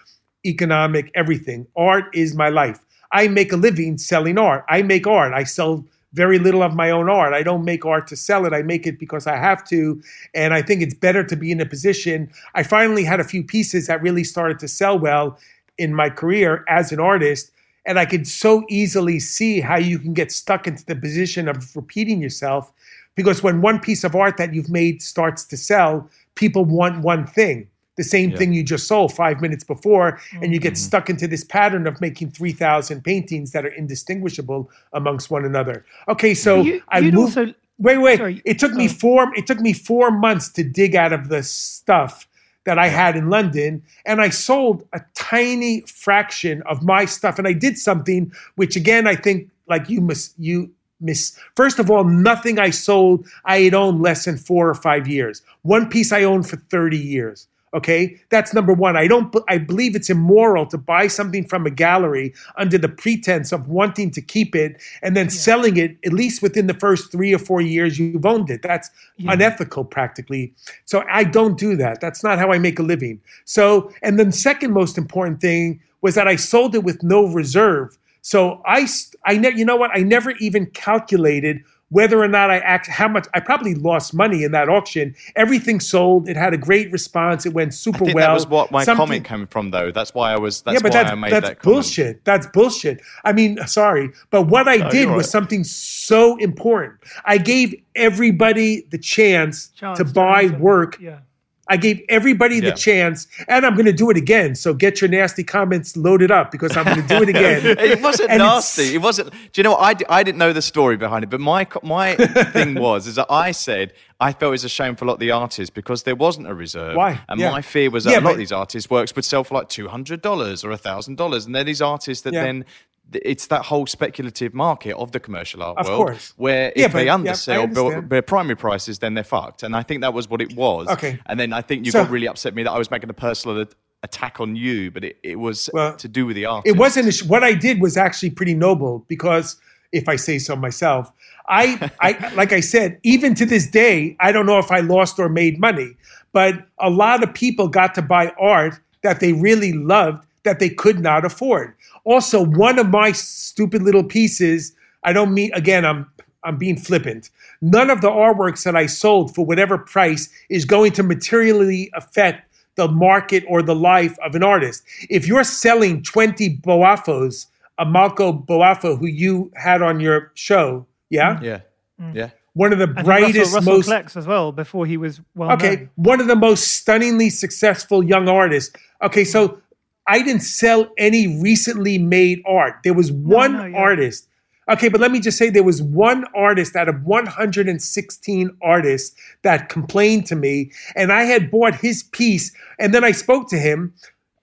economic, 0.47 1.11
everything. 1.17 1.67
Art 1.77 2.05
is 2.15 2.37
my 2.37 2.49
life. 2.49 2.79
I 3.11 3.27
make 3.27 3.53
a 3.53 3.57
living 3.57 3.99
selling 3.99 4.39
art. 4.39 4.65
I 4.69 4.83
make 4.83 5.07
art. 5.07 5.33
I 5.35 5.43
sell 5.43 5.85
very 6.13 6.39
little 6.39 6.63
of 6.63 6.75
my 6.75 6.91
own 6.91 7.09
art. 7.11 7.35
I 7.35 7.43
don't 7.43 7.65
make 7.65 7.85
art 7.85 8.07
to 8.09 8.17
sell 8.17 8.47
it. 8.47 8.53
I 8.53 8.63
make 8.63 8.87
it 8.87 9.01
because 9.01 9.27
I 9.27 9.37
have 9.37 9.67
to. 9.69 10.01
And 10.33 10.55
I 10.55 10.63
think 10.63 10.81
it's 10.81 10.95
better 10.95 11.25
to 11.25 11.37
be 11.37 11.51
in 11.51 11.61
a 11.61 11.67
position. 11.67 12.31
I 12.55 12.63
finally 12.63 13.05
had 13.05 13.21
a 13.21 13.25
few 13.25 13.43
pieces 13.43 13.89
that 13.89 14.01
really 14.01 14.25
started 14.25 14.61
to 14.61 14.69
sell 14.69 14.97
well 14.97 15.39
in 15.77 15.93
my 15.93 16.09
career 16.09 16.65
as 16.69 16.93
an 16.93 17.01
artist. 17.01 17.51
And 17.85 17.99
I 17.99 18.07
could 18.07 18.29
so 18.29 18.65
easily 18.69 19.19
see 19.19 19.61
how 19.61 19.79
you 19.79 19.99
can 19.99 20.15
get 20.15 20.31
stuck 20.31 20.69
into 20.69 20.85
the 20.85 20.95
position 20.95 21.49
of 21.49 21.75
repeating 21.75 22.23
yourself. 22.23 22.73
Because 23.17 23.43
when 23.43 23.61
one 23.61 23.81
piece 23.81 24.05
of 24.05 24.15
art 24.15 24.37
that 24.37 24.55
you've 24.55 24.71
made 24.71 25.03
starts 25.03 25.45
to 25.47 25.57
sell, 25.57 26.09
people 26.39 26.65
want 26.65 27.03
one 27.03 27.27
thing 27.27 27.69
the 27.99 28.05
same 28.05 28.35
thing 28.35 28.53
you 28.53 28.63
just 28.63 28.87
sold 28.87 29.13
five 29.13 29.41
minutes 29.41 29.65
before, 29.65 30.21
and 30.41 30.55
you 30.55 30.61
get 30.61 30.75
mm-hmm. 30.75 30.87
stuck 30.87 31.11
into 31.11 31.27
this 31.27 31.43
pattern 31.43 31.85
of 31.89 32.01
making 32.01 32.31
3,000 32.31 33.03
paintings 33.03 33.51
that 33.51 33.67
are 33.67 33.75
indistinguishable 33.75 34.71
amongst 34.93 35.33
one 35.33 35.45
another. 35.45 35.85
Okay, 36.07 36.33
so 36.33 36.61
You- 36.63 36.81
I 36.91 37.01
moved. 37.01 37.17
also- 37.17 37.55
wait, 37.79 37.99
wait. 37.99 38.19
Sorry. 38.19 38.41
It 38.45 38.61
took 38.61 38.73
me 38.73 38.87
four. 38.87 39.33
It 39.37 39.49
took 39.49 39.59
me 39.59 39.73
four 39.73 40.13
months 40.13 40.49
to 40.51 40.63
dig 40.63 40.95
out 40.95 41.13
of 41.13 41.29
the 41.29 41.43
stuff 41.43 42.29
that 42.65 42.79
I 42.79 42.87
had 42.87 43.17
in 43.17 43.31
London, 43.31 43.83
and 44.07 44.21
I 44.21 44.29
sold 44.29 44.87
a 44.93 45.01
tiny 45.15 45.81
fraction 45.81 46.63
of 46.67 46.85
my 46.85 47.05
stuff. 47.05 47.37
And 47.37 47.49
I 47.49 47.53
did 47.53 47.79
something 47.79 48.31
which, 48.55 48.77
again, 48.77 49.09
I 49.09 49.17
think 49.17 49.51
like 49.69 49.91
you 49.91 50.01
miss 50.01 50.35
you 50.39 50.71
miss. 51.01 51.39
First 51.57 51.79
of 51.79 51.91
all, 51.91 52.05
nothing 52.05 52.59
I 52.59 52.71
sold 52.71 53.27
I 53.45 53.61
had 53.61 53.75
owned 53.75 54.03
less 54.03 54.25
than 54.25 54.37
four 54.37 54.69
or 54.69 54.75
five 54.75 55.07
years. 55.09 55.43
One 55.63 55.89
piece 55.89 56.13
I 56.13 56.25
owned 56.25 56.49
for 56.49 56.57
thirty 56.57 56.99
years. 56.99 57.47
Okay, 57.75 58.19
that's 58.31 58.55
number 58.55 58.73
one. 58.73 58.97
I 58.97 59.07
don't. 59.07 59.35
I 59.47 59.59
believe 59.59 59.95
it's 59.95 60.09
immoral 60.09 60.65
to 60.67 60.79
buy 60.79 61.07
something 61.07 61.47
from 61.47 61.67
a 61.67 61.71
gallery 61.71 62.33
under 62.57 62.79
the 62.79 62.89
pretense 62.89 63.53
of 63.53 63.69
wanting 63.69 64.11
to 64.13 64.23
keep 64.23 64.57
it 64.57 64.81
and 65.03 65.15
then 65.15 65.29
selling 65.29 65.77
it 65.77 65.99
at 66.07 66.15
least 66.15 66.41
within 66.41 66.67
the 66.67 66.75
first 66.75 67.13
three 67.13 67.35
or 67.35 67.39
four 67.39 67.61
years 67.61 67.99
you've 67.99 68.25
owned 68.25 68.49
it. 68.49 68.63
That's 68.63 68.89
unethical, 69.19 69.85
practically. 69.85 70.55
So 70.87 71.05
I 71.11 71.25
don't 71.25 71.59
do 71.59 71.77
that. 71.77 72.01
That's 72.01 72.25
not 72.25 72.39
how 72.39 72.53
I 72.53 72.59
make 72.59 72.79
a 72.79 72.83
living. 72.83 73.21
So, 73.45 73.93
and 74.03 74.19
then 74.19 74.33
second 74.33 74.73
most 74.73 74.97
important 74.97 75.43
thing 75.43 75.81
was 76.01 76.15
that 76.15 76.27
I 76.27 76.37
sold 76.37 76.75
it 76.75 76.85
with 76.85 77.03
no 77.03 77.27
reserve. 77.27 77.99
So 78.23 78.63
I, 78.67 78.87
I 79.25 79.37
ne- 79.37 79.55
you 79.57 79.65
know 79.65 79.77
what? 79.77 79.91
I 79.95 80.03
never 80.03 80.31
even 80.33 80.67
calculated 80.67 81.63
whether 81.91 82.23
or 82.23 82.29
not 82.29 82.51
I 82.51 82.59
act, 82.59 82.87
how 82.87 83.09
much, 83.09 83.27
I 83.33 83.41
probably 83.41 83.75
lost 83.75 84.13
money 84.13 84.45
in 84.45 84.53
that 84.53 84.69
auction. 84.69 85.15
Everything 85.37 85.81
sold. 85.81 86.29
It 86.29 86.37
had 86.37 86.53
a 86.53 86.59
great 86.59 86.93
response. 86.93 87.47
It 87.47 87.55
went 87.55 87.73
super 87.73 88.05
I 88.05 88.07
think 88.09 88.15
well. 88.17 88.27
that 88.29 88.35
was 88.35 88.47
what 88.47 88.71
my 88.71 88.85
Something- 88.85 88.99
comment 89.07 89.25
came 89.25 89.47
from, 89.47 89.71
though. 89.71 89.91
That's 89.91 90.13
why 90.13 90.35
I 90.35 90.39
was. 90.39 90.61
That's 90.61 90.75
yeah, 90.75 90.81
but 90.83 90.93
why 90.93 91.03
that's, 91.05 91.13
I 91.13 91.15
made 91.15 91.33
that's 91.33 91.49
that 91.49 91.59
comment. 91.61 91.75
bullshit. 91.77 92.25
That's 92.27 92.47
bullshit. 92.49 93.01
I 93.25 93.33
mean, 93.33 93.57
sorry, 93.67 94.11
but 94.29 94.43
what 94.49 94.69
I 94.69 94.77
No, 94.77 94.91
did 94.91 95.09
was 95.09 95.17
right. 95.17 95.25
something 95.31 95.65
so 95.65 96.37
important. 96.37 96.99
I 97.25 97.39
gave 97.39 97.75
everybody 97.95 98.87
the 98.91 98.99
chance, 98.99 99.69
Chance 99.69 99.97
to 99.99 100.05
to 100.05 100.13
buy 100.13 100.43
answer. 100.43 100.59
work. 100.59 100.99
Yeah. 101.01 101.21
I 101.69 101.77
gave 101.77 102.01
everybody 102.09 102.57
Yeah. 102.57 102.71
the 102.71 102.73
chance, 102.73 103.27
and 103.47 103.67
I'm 103.67 103.75
going 103.75 103.87
to 103.87 103.93
do 103.93 104.11
it 104.11 104.17
again. 104.17 104.55
So 104.55 104.73
get 104.75 105.01
your 105.01 105.11
nasty 105.11 105.45
comments 105.45 105.97
loaded 105.97 106.31
up 106.31 106.51
because 106.51 106.77
I'm 106.77 106.85
going 106.85 107.03
to 107.03 107.07
do 107.09 107.23
it 107.23 107.29
again. 107.29 107.77
It 107.79 108.01
wasn't 108.03 108.31
And 108.31 108.41
it's- 108.43 108.55
nasty. 108.77 108.95
It 108.95 109.03
wasn't. 109.03 109.31
Do 109.31 109.37
you 109.57 109.63
know 109.65 109.73
what? 109.73 109.81
I, 109.83 109.95
d- 109.95 110.05
I 110.09 110.23
didn't 110.23 110.39
know 110.39 110.53
the 110.53 110.63
story 110.63 110.97
behind 110.97 111.25
it, 111.25 111.31
but 111.31 111.41
my 111.41 111.67
my 111.83 112.15
thing 112.53 112.75
was 112.75 113.07
is 113.07 113.15
that 113.17 113.27
I 113.31 113.53
said 113.53 113.93
I 114.21 114.33
felt 114.33 114.51
it 114.51 114.53
was 114.53 114.65
a 114.65 114.69
shame 114.69 114.97
for 114.97 115.05
a 115.05 115.09
lot 115.09 115.15
of 115.15 115.21
the 115.21 115.31
artists 115.31 115.71
because 115.71 116.03
there 116.03 116.17
wasn't 116.17 116.49
a 116.49 116.55
reserve. 116.55 116.97
Why? 116.97 117.21
And 117.29 117.39
Yeah. 117.41 117.51
my 117.53 117.63
fear 117.63 117.91
was 117.91 118.05
that 118.05 118.11
Yeah, 118.11 118.17
a 118.19 118.21
lot 118.21 118.25
but- 118.31 118.33
of 118.33 118.39
these 118.39 118.53
artists' 118.53 118.91
works 118.91 119.15
would 119.15 119.25
sell 119.25 119.45
for 119.45 119.55
like 119.55 119.69
two 119.69 119.89
hundred 119.89 120.23
dollars 120.23 120.65
or 120.65 120.77
thousand 120.77 121.17
dollars, 121.17 121.47
and 121.47 121.55
they're 121.55 121.65
these 121.65 121.83
artists 121.83 122.23
that 122.25 122.33
then. 122.33 122.65
It's 123.13 123.47
that 123.47 123.63
whole 123.65 123.87
speculative 123.87 124.53
market 124.53 124.95
of 124.97 125.13
the 125.13 125.21
commercial 125.21 125.63
art 125.63 125.79
Of 125.79 125.87
world, 125.87 125.97
course. 125.99 126.35
where 126.37 126.73
Yeah, 126.77 126.87
if 126.87 126.93
but- 126.93 126.99
they 126.99 127.07
yeah, 127.07 127.15
undersell 127.15 127.67
their- 127.67 128.01
their 128.03 128.23
primary 128.23 128.57
prices, 128.57 128.99
then 128.99 129.15
they're 129.15 129.25
fucked. 129.25 129.63
And 129.63 129.75
I 129.75 129.83
think 129.83 130.03
that 130.03 130.13
was 130.13 130.29
what 130.29 130.43
it 130.43 130.55
was. 130.55 130.89
Okay. 130.89 131.19
And 131.27 131.41
then 131.41 131.53
I 131.53 131.63
think 131.63 131.87
you 131.87 131.93
So- 131.93 132.03
got 132.03 132.11
really 132.11 132.29
upset 132.29 132.55
me 132.55 132.63
that 132.65 132.71
I 132.73 132.79
was 132.79 132.91
making 132.91 133.09
a 133.09 133.15
personal 133.15 133.65
attack 134.03 134.41
on 134.41 134.55
you, 134.57 134.91
but 134.91 135.05
it, 135.05 135.17
it 135.23 135.39
was 135.39 135.71
Well, 135.73 135.95
to 135.97 136.07
do 136.09 136.27
with 136.27 136.37
the 136.37 136.45
art. 136.45 136.67
it 136.67 136.77
wasn't 136.77 137.13
sh- 137.15 137.23
what 137.25 137.43
I 137.43 137.55
did 137.55 137.81
was 137.81 137.97
actually 137.97 138.31
pretty 138.31 138.55
noble 138.55 139.05
because 139.09 139.57
if 139.91 140.09
I 140.09 140.17
say 140.17 140.39
so 140.39 140.55
myself, 140.55 141.11
I, 141.49 141.91
I 142.01 142.31
like 142.35 142.53
I 142.53 142.61
said, 142.61 142.99
even 143.03 143.35
to 143.37 143.47
this 143.47 143.67
day, 143.67 144.17
I 144.21 144.33
don't 144.33 144.45
know 144.47 144.59
if 144.59 144.71
I 144.71 144.81
lost 144.81 145.19
or 145.19 145.29
made 145.31 145.59
money, 145.59 145.97
but 146.35 146.67
a 146.79 146.91
lot 146.91 147.23
of 147.25 147.33
people 147.33 147.69
got 147.69 147.95
to 147.95 148.03
buy 148.03 148.33
art 148.39 148.79
that 149.03 149.21
they 149.21 149.33
really 149.33 149.73
loved 149.73 150.27
that 150.49 150.59
they 150.59 150.71
could 150.71 151.01
not 151.01 151.25
afford. 151.25 151.75
Also, 152.05 152.43
one 152.45 152.79
of 152.79 152.89
my 152.89 153.13
stupid 153.13 153.83
little 153.83 154.05
pieces, 154.05 154.73
I 155.05 155.13
don't 155.13 155.35
mean 155.35 155.51
again, 155.55 155.85
I'm 155.85 156.11
I'm 156.45 156.57
being 156.57 156.77
flippant. 156.77 157.31
None 157.61 157.91
of 157.91 158.01
the 158.01 158.09
artworks 158.09 158.65
that 158.65 158.77
I 158.77 158.87
sold 158.87 159.35
for 159.35 159.45
whatever 159.45 159.77
price 159.77 160.31
is 160.49 160.65
going 160.65 160.93
to 160.93 161.03
materially 161.03 161.91
affect 161.95 162.45
the 162.77 162.89
market 162.89 163.45
or 163.49 163.61
the 163.61 163.75
life 163.75 164.17
of 164.25 164.35
an 164.35 164.43
artist. 164.43 164.85
If 165.11 165.27
you're 165.27 165.45
selling 165.45 166.03
20 166.03 166.59
Boafos, 166.59 167.47
Amoako 167.79 168.47
Boafo 168.47 168.97
who 168.99 169.07
you 169.07 169.51
had 169.57 169.83
on 169.83 169.99
your 170.01 170.31
show, 170.35 170.87
yeah? 171.11 171.37
Mm. 171.37 171.43
Yeah. 171.43 171.61
Mm. 172.01 172.15
Yeah. 172.15 172.31
One 172.55 172.73
of 172.73 172.79
the 172.79 172.85
And 172.85 173.05
brightest, 173.05 173.37
Russell, 173.39 173.57
Russell 173.57 173.73
most 173.75 173.87
Klex 173.87 174.17
as 174.17 174.27
well 174.27 174.53
before 174.53 174.87
he 174.87 174.97
was 174.97 175.21
well 175.35 175.53
okay, 175.53 175.77
known. 175.77 175.91
one 175.97 176.21
of 176.21 176.29
the 176.29 176.37
most 176.37 176.77
stunningly 176.79 177.31
successful 177.31 178.03
young 178.03 178.29
artists. 178.29 178.75
Okay, 179.03 179.25
so 179.25 179.61
I 180.09 180.23
didn't 180.23 180.43
sell 180.43 180.89
any 180.97 181.39
recently 181.41 181.99
made 181.99 182.43
art. 182.47 182.77
There 182.83 182.95
was 182.95 183.13
one 183.13 183.53
no, 183.53 183.67
yeah. 183.67 183.77
artist. 183.77 184.27
Okay, 184.71 184.89
but 184.89 185.01
let 185.01 185.11
me 185.11 185.21
just 185.21 185.39
say 185.39 185.49
there 185.49 185.63
was 185.63 185.83
one 185.83 186.25
artist 186.35 186.77
out 186.77 186.89
of 186.89 187.03
116 187.05 188.51
artists 188.63 189.17
that 189.43 189.69
complained 189.69 190.27
to 190.27 190.37
me, 190.37 190.73
and 190.95 191.13
I 191.13 191.23
had 191.23 191.51
bought 191.51 191.75
his 191.75 192.03
piece, 192.03 192.55
and 192.79 192.93
then 192.93 193.05
I 193.05 193.13
spoke 193.13 193.49
to 193.51 193.59
him, 193.59 193.95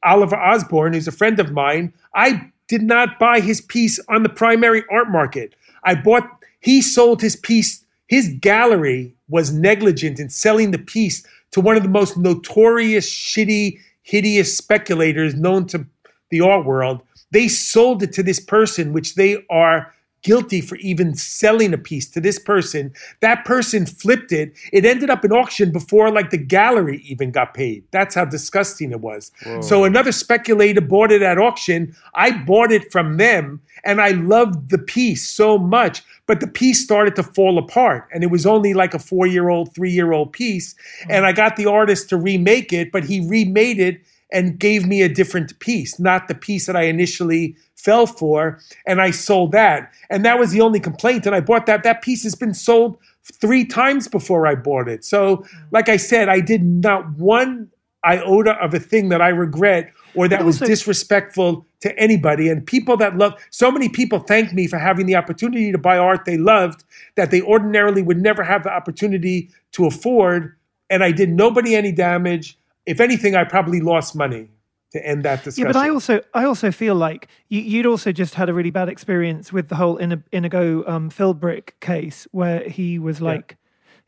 Oliver 0.03 0.35
Osborne, 0.35 0.93
who's 0.93 1.07
a 1.07 1.11
friend 1.11 1.39
of 1.39 1.51
mine. 1.51 1.93
I 2.15 2.51
did 2.67 2.81
not 2.81 3.19
buy 3.19 3.39
his 3.39 3.61
piece 3.61 3.99
on 4.07 4.23
the 4.23 4.29
primary 4.29 4.83
art 4.91 5.09
market. 5.09 5.55
I 5.83 5.95
bought, 5.95 6.27
he 6.59 6.81
sold 6.81 7.21
his 7.21 7.35
piece, 7.35 7.85
his 8.07 8.29
gallery 8.39 9.15
was 9.29 9.53
negligent 9.53 10.19
in 10.19 10.29
selling 10.29 10.71
the 10.71 10.79
piece 10.79 11.25
to 11.51 11.61
one 11.61 11.77
of 11.77 11.83
the 11.83 11.89
most 11.89 12.17
notorious, 12.17 13.09
shitty, 13.09 13.79
hideous 14.05 14.55
speculators 14.55 15.33
known 15.33 15.65
to 15.65 15.85
the 16.29 16.39
art 16.39 16.63
world. 16.65 17.01
They 17.31 17.47
sold 17.47 18.03
it 18.03 18.13
to 18.13 18.23
this 18.23 18.39
person, 18.39 18.93
which 18.93 19.15
they 19.15 19.43
are 19.49 19.93
guilty 20.25 20.59
for 20.59 20.75
even 20.77 21.13
selling 21.13 21.71
a 21.71 21.77
piece 21.77 22.09
to 22.09 22.19
this 22.19 22.39
person. 22.39 22.91
That 23.19 23.45
person 23.45 23.85
flipped 23.85 24.31
it. 24.31 24.53
It 24.73 24.83
ended 24.83 25.11
up 25.11 25.23
in 25.23 25.31
auction 25.31 25.71
before 25.71 26.11
like 26.11 26.31
the 26.31 26.39
gallery 26.39 27.01
even 27.05 27.29
got 27.29 27.53
paid. 27.53 27.83
That's 27.91 28.15
how 28.15 28.25
disgusting 28.25 28.91
it 28.91 29.01
was. 29.01 29.31
So 29.61 29.83
another 29.83 30.11
speculator 30.11 30.81
bought 30.81 31.11
it 31.11 31.21
at 31.21 31.37
auction. 31.37 31.95
I 32.15 32.31
bought 32.43 32.71
it 32.71 32.91
from 32.91 33.17
them 33.17 33.61
and 33.83 34.01
I 34.01 34.09
loved 34.09 34.71
the 34.71 34.79
piece 34.79 35.27
so 35.27 35.59
much, 35.59 36.01
but 36.25 36.39
the 36.39 36.47
piece 36.47 36.83
started 36.83 37.15
to 37.17 37.23
fall 37.23 37.59
apart 37.59 38.07
and 38.11 38.23
it 38.23 38.31
was 38.31 38.47
only 38.47 38.73
like 38.73 38.95
a 38.95 38.97
4-year-old, 38.97 39.75
3-year-old 39.75 40.33
piece 40.33 40.73
hmm. 41.03 41.11
and 41.11 41.25
I 41.27 41.33
got 41.33 41.55
the 41.55 41.67
artist 41.67 42.09
to 42.09 42.17
remake 42.17 42.73
it, 42.73 42.91
but 42.91 43.03
he 43.03 43.27
remade 43.29 43.79
it 43.79 44.01
and 44.31 44.59
gave 44.59 44.87
me 44.87 45.01
a 45.01 45.07
different 45.07 45.57
piece, 45.59 45.99
not 45.99 46.27
the 46.27 46.35
piece 46.35 46.65
that 46.65 46.75
I 46.75 46.83
initially 46.83 47.55
fell 47.85 48.07
for. 48.07 48.59
And 48.87 48.99
I 48.99 49.11
sold 49.11 49.51
that. 49.51 49.93
And 50.09 50.25
that 50.25 50.39
was 50.39 50.51
the 50.51 50.61
only 50.61 50.79
complaint. 50.79 51.25
And 51.25 51.35
I 51.35 51.39
bought 51.39 51.67
that. 51.67 51.83
That 51.83 52.01
piece 52.01 52.23
has 52.23 52.35
been 52.35 52.55
sold 52.55 52.97
three 53.23 53.63
times 53.63 54.07
before 54.07 54.47
I 54.47 54.55
bought 54.55 54.89
it. 54.89 55.05
So, 55.05 55.37
mm. 55.37 55.47
like 55.71 55.87
I 55.87 55.97
said, 55.97 56.27
I 56.27 56.39
did 56.39 56.63
not 56.63 57.09
one 57.13 57.69
iota 58.03 58.53
of 58.63 58.73
a 58.73 58.79
thing 58.79 59.09
that 59.09 59.21
I 59.21 59.29
regret 59.29 59.91
or 60.15 60.27
that 60.27 60.45
was 60.45 60.59
disrespectful 60.59 61.65
to 61.81 61.97
anybody. 61.99 62.49
And 62.49 62.65
people 62.65 62.97
that 62.97 63.17
love, 63.17 63.33
so 63.49 63.71
many 63.71 63.89
people 63.89 64.19
thank 64.19 64.53
me 64.53 64.67
for 64.67 64.77
having 64.77 65.05
the 65.05 65.15
opportunity 65.15 65.71
to 65.71 65.77
buy 65.77 65.97
art 65.97 66.25
they 66.25 66.37
loved 66.37 66.83
that 67.15 67.31
they 67.31 67.41
ordinarily 67.41 68.01
would 68.01 68.21
never 68.21 68.43
have 68.43 68.63
the 68.63 68.71
opportunity 68.71 69.49
to 69.73 69.85
afford. 69.85 70.55
And 70.89 71.03
I 71.03 71.11
did 71.11 71.29
nobody 71.29 71.75
any 71.75 71.91
damage. 71.91 72.57
If 72.85 72.99
anything, 72.99 73.35
I 73.35 73.43
probably 73.43 73.81
lost 73.81 74.15
money 74.15 74.49
to 74.95 75.05
end 75.05 75.23
that 75.23 75.43
discussion. 75.43 75.67
Yeah, 75.67 75.73
but 75.73 75.79
I 75.79 75.89
also 75.89 76.21
I 76.33 76.45
also 76.45 76.71
feel 76.71 76.95
like 76.95 77.27
you, 77.49 77.79
would 77.79 77.85
also 77.85 78.11
just 78.11 78.35
had 78.35 78.49
a 78.49 78.53
really 78.53 78.71
bad 78.71 78.89
experience 78.89 79.53
with 79.53 79.67
the 79.67 79.75
whole 79.75 79.97
Inigo 79.97 80.85
um, 80.87 81.09
Philbrick 81.09 81.71
case 81.79 82.27
where 82.31 82.67
he 82.67 82.99
was 82.99 83.21
like. 83.21 83.51
Yeah 83.51 83.57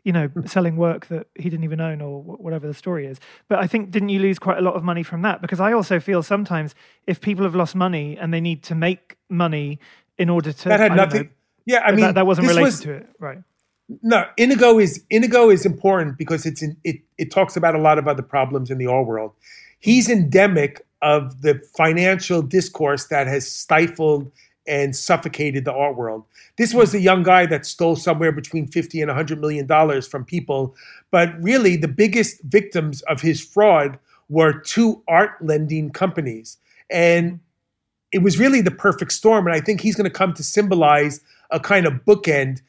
you 0.03 0.13
know, 0.13 0.29
selling 0.45 0.77
work 0.77 1.07
that 1.07 1.27
he 1.35 1.49
didn't 1.49 1.65
even 1.65 1.81
own 1.81 1.99
or 1.99 2.21
whatever 2.21 2.65
the 2.65 2.73
story 2.73 3.05
is. 3.05 3.19
But 3.49 3.59
I 3.59 3.67
think 3.67 3.91
didn't 3.91 4.07
you 4.07 4.19
lose 4.19 4.39
quite 4.39 4.57
a 4.57 4.61
lot 4.61 4.75
of 4.75 4.81
money 4.81 5.03
from 5.03 5.21
that? 5.23 5.41
Because 5.41 5.59
I 5.59 5.73
also 5.73 5.99
feel 5.99 6.23
sometimes 6.23 6.75
if 7.07 7.19
people 7.19 7.43
have 7.43 7.55
lost 7.55 7.75
money 7.75 8.17
and 8.17 8.33
they 8.33 8.39
need 8.39 8.63
to 8.63 8.75
make 8.75 9.17
money 9.27 9.79
in 10.17 10.29
order 10.29 10.53
to 10.53 10.69
that 10.69 10.79
had 10.79 10.95
nothing. 10.95 11.23
Know, 11.23 11.29
yeah, 11.65 11.79
I 11.79 11.91
mean 11.91 12.05
that, 12.05 12.15
that 12.15 12.25
wasn't 12.25 12.47
related 12.47 12.65
was, 12.65 12.79
to 12.81 12.93
it, 12.93 13.09
right? 13.19 13.39
No, 14.01 14.25
Inigo 14.37 14.79
is 14.79 15.03
Inigo 15.09 15.49
is 15.49 15.65
important 15.65 16.17
because 16.17 16.45
it's 16.45 16.61
in, 16.61 16.77
it 16.85 17.01
it 17.17 17.29
talks 17.29 17.57
about 17.57 17.75
a 17.75 17.79
lot 17.79 17.97
of 17.97 18.07
other 18.07 18.23
problems 18.23 18.69
in 18.69 18.77
the 18.77 18.87
art 18.87 19.05
world. 19.05 19.33
He's 19.79 20.09
endemic 20.09 20.85
of 21.01 21.41
the 21.41 21.61
financial 21.75 22.41
discourse 22.41 23.05
that 23.07 23.27
has 23.27 23.49
stifled 23.49 24.31
and 24.67 24.95
suffocated 24.95 25.65
the 25.65 25.73
art 25.73 25.95
world. 25.95 26.25
This 26.57 26.73
was 26.73 26.93
a 26.93 26.99
young 26.99 27.23
guy 27.23 27.45
that 27.45 27.65
stole 27.65 27.95
somewhere 27.95 28.31
between 28.31 28.67
50 28.67 29.01
and 29.01 29.09
100 29.09 29.39
million 29.39 29.65
dollars 29.65 30.07
from 30.07 30.25
people, 30.25 30.75
but 31.09 31.41
really 31.41 31.77
the 31.77 31.87
biggest 31.87 32.41
victims 32.43 33.01
of 33.03 33.21
his 33.21 33.39
fraud 33.39 33.97
were 34.29 34.59
two 34.59 35.01
art 35.07 35.31
lending 35.41 35.89
companies. 35.91 36.57
And 36.89 37.39
it 38.11 38.19
was 38.19 38.39
really 38.39 38.61
the 38.61 38.71
perfect 38.71 39.13
storm 39.13 39.47
and 39.47 39.55
I 39.55 39.61
think 39.61 39.81
he's 39.81 39.95
going 39.95 40.09
to 40.09 40.09
come 40.09 40.33
to 40.33 40.43
symbolize 40.43 41.21
a 41.51 41.59
kind 41.59 41.85
of 41.85 41.93
bookend 42.05 42.61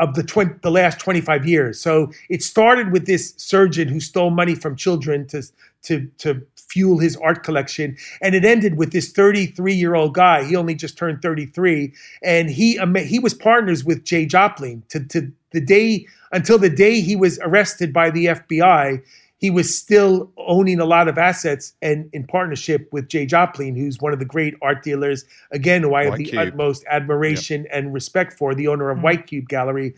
of 0.00 0.14
the 0.14 0.22
20, 0.22 0.54
the 0.62 0.70
last 0.70 0.98
25 0.98 1.46
years. 1.46 1.80
So 1.80 2.10
it 2.28 2.42
started 2.42 2.90
with 2.90 3.06
this 3.06 3.34
surgeon 3.36 3.88
who 3.88 4.00
stole 4.00 4.30
money 4.30 4.54
from 4.54 4.74
children 4.74 5.26
to 5.28 5.42
to 5.82 6.06
to 6.18 6.42
fuel 6.56 6.98
his 6.98 7.16
art 7.16 7.42
collection. 7.42 7.96
And 8.22 8.34
it 8.34 8.44
ended 8.44 8.76
with 8.76 8.92
this 8.92 9.12
33 9.12 9.74
year 9.74 9.94
old 9.94 10.14
guy. 10.14 10.44
He 10.44 10.56
only 10.56 10.74
just 10.74 10.96
turned 10.96 11.22
33, 11.22 11.92
and 12.22 12.50
he 12.50 12.78
he 13.04 13.18
was 13.18 13.34
partners 13.34 13.84
with 13.84 14.04
Jay 14.04 14.26
Jopling 14.26 14.86
to, 14.88 15.00
to 15.06 15.30
the 15.52 15.60
day 15.60 16.06
until 16.32 16.58
the 16.58 16.70
day 16.70 17.00
he 17.00 17.16
was 17.16 17.38
arrested 17.40 17.92
by 17.92 18.10
the 18.10 18.26
FBI. 18.26 19.02
He 19.40 19.50
was 19.50 19.76
still 19.76 20.30
owning 20.36 20.80
a 20.80 20.84
lot 20.84 21.08
of 21.08 21.16
assets 21.18 21.72
and 21.80 22.08
in 22.12 22.26
partnership 22.26 22.88
with 22.92 23.08
Jay 23.08 23.26
Jopling, 23.26 23.76
who's 23.76 23.98
one 23.98 24.12
of 24.12 24.18
the 24.18 24.24
great 24.24 24.54
art 24.60 24.82
dealers, 24.82 25.24
again, 25.50 25.82
who 25.82 25.94
I 25.94 26.04
have 26.04 26.12
White 26.12 26.18
the 26.18 26.24
Cube. 26.26 26.48
utmost 26.48 26.84
admiration 26.88 27.62
yep. 27.62 27.70
and 27.72 27.94
respect 27.94 28.34
for, 28.34 28.54
the 28.54 28.68
owner 28.68 28.90
of 28.90 28.96
mm-hmm. 28.96 29.04
White 29.04 29.26
Cube 29.26 29.48
Gallery. 29.48 29.94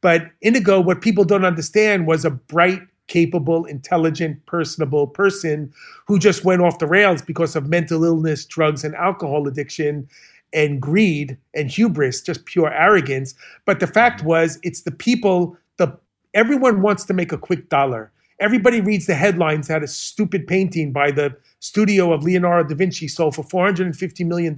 But 0.00 0.30
Inigo, 0.40 0.80
what 0.80 1.02
people 1.02 1.24
don't 1.24 1.44
understand 1.44 2.06
was 2.06 2.24
a 2.24 2.30
bright 2.30 2.80
capable, 3.06 3.64
intelligent, 3.66 4.44
personable 4.46 5.06
person 5.06 5.72
who 6.06 6.18
just 6.18 6.44
went 6.44 6.62
off 6.62 6.78
the 6.78 6.86
rails 6.86 7.22
because 7.22 7.54
of 7.54 7.68
mental 7.68 8.02
illness, 8.02 8.44
drugs, 8.44 8.82
and 8.82 8.94
alcohol 8.94 9.46
addiction 9.46 10.08
and 10.52 10.80
greed 10.80 11.36
and 11.54 11.70
hubris, 11.70 12.22
just 12.22 12.46
pure 12.46 12.72
arrogance. 12.72 13.34
But 13.64 13.80
the 13.80 13.86
fact 13.86 14.24
was, 14.24 14.58
it's 14.62 14.82
the 14.82 14.90
people, 14.90 15.56
the 15.76 15.96
everyone 16.34 16.82
wants 16.82 17.04
to 17.04 17.14
make 17.14 17.32
a 17.32 17.38
quick 17.38 17.68
dollar. 17.68 18.10
Everybody 18.38 18.80
reads 18.80 19.06
the 19.06 19.14
headlines 19.14 19.68
that 19.68 19.82
a 19.82 19.88
stupid 19.88 20.46
painting 20.46 20.92
by 20.92 21.10
the 21.10 21.34
studio 21.60 22.12
of 22.12 22.22
Leonardo 22.22 22.68
da 22.68 22.74
Vinci 22.74 23.08
sold 23.08 23.34
for 23.34 23.42
$450 23.42 24.26
million 24.26 24.54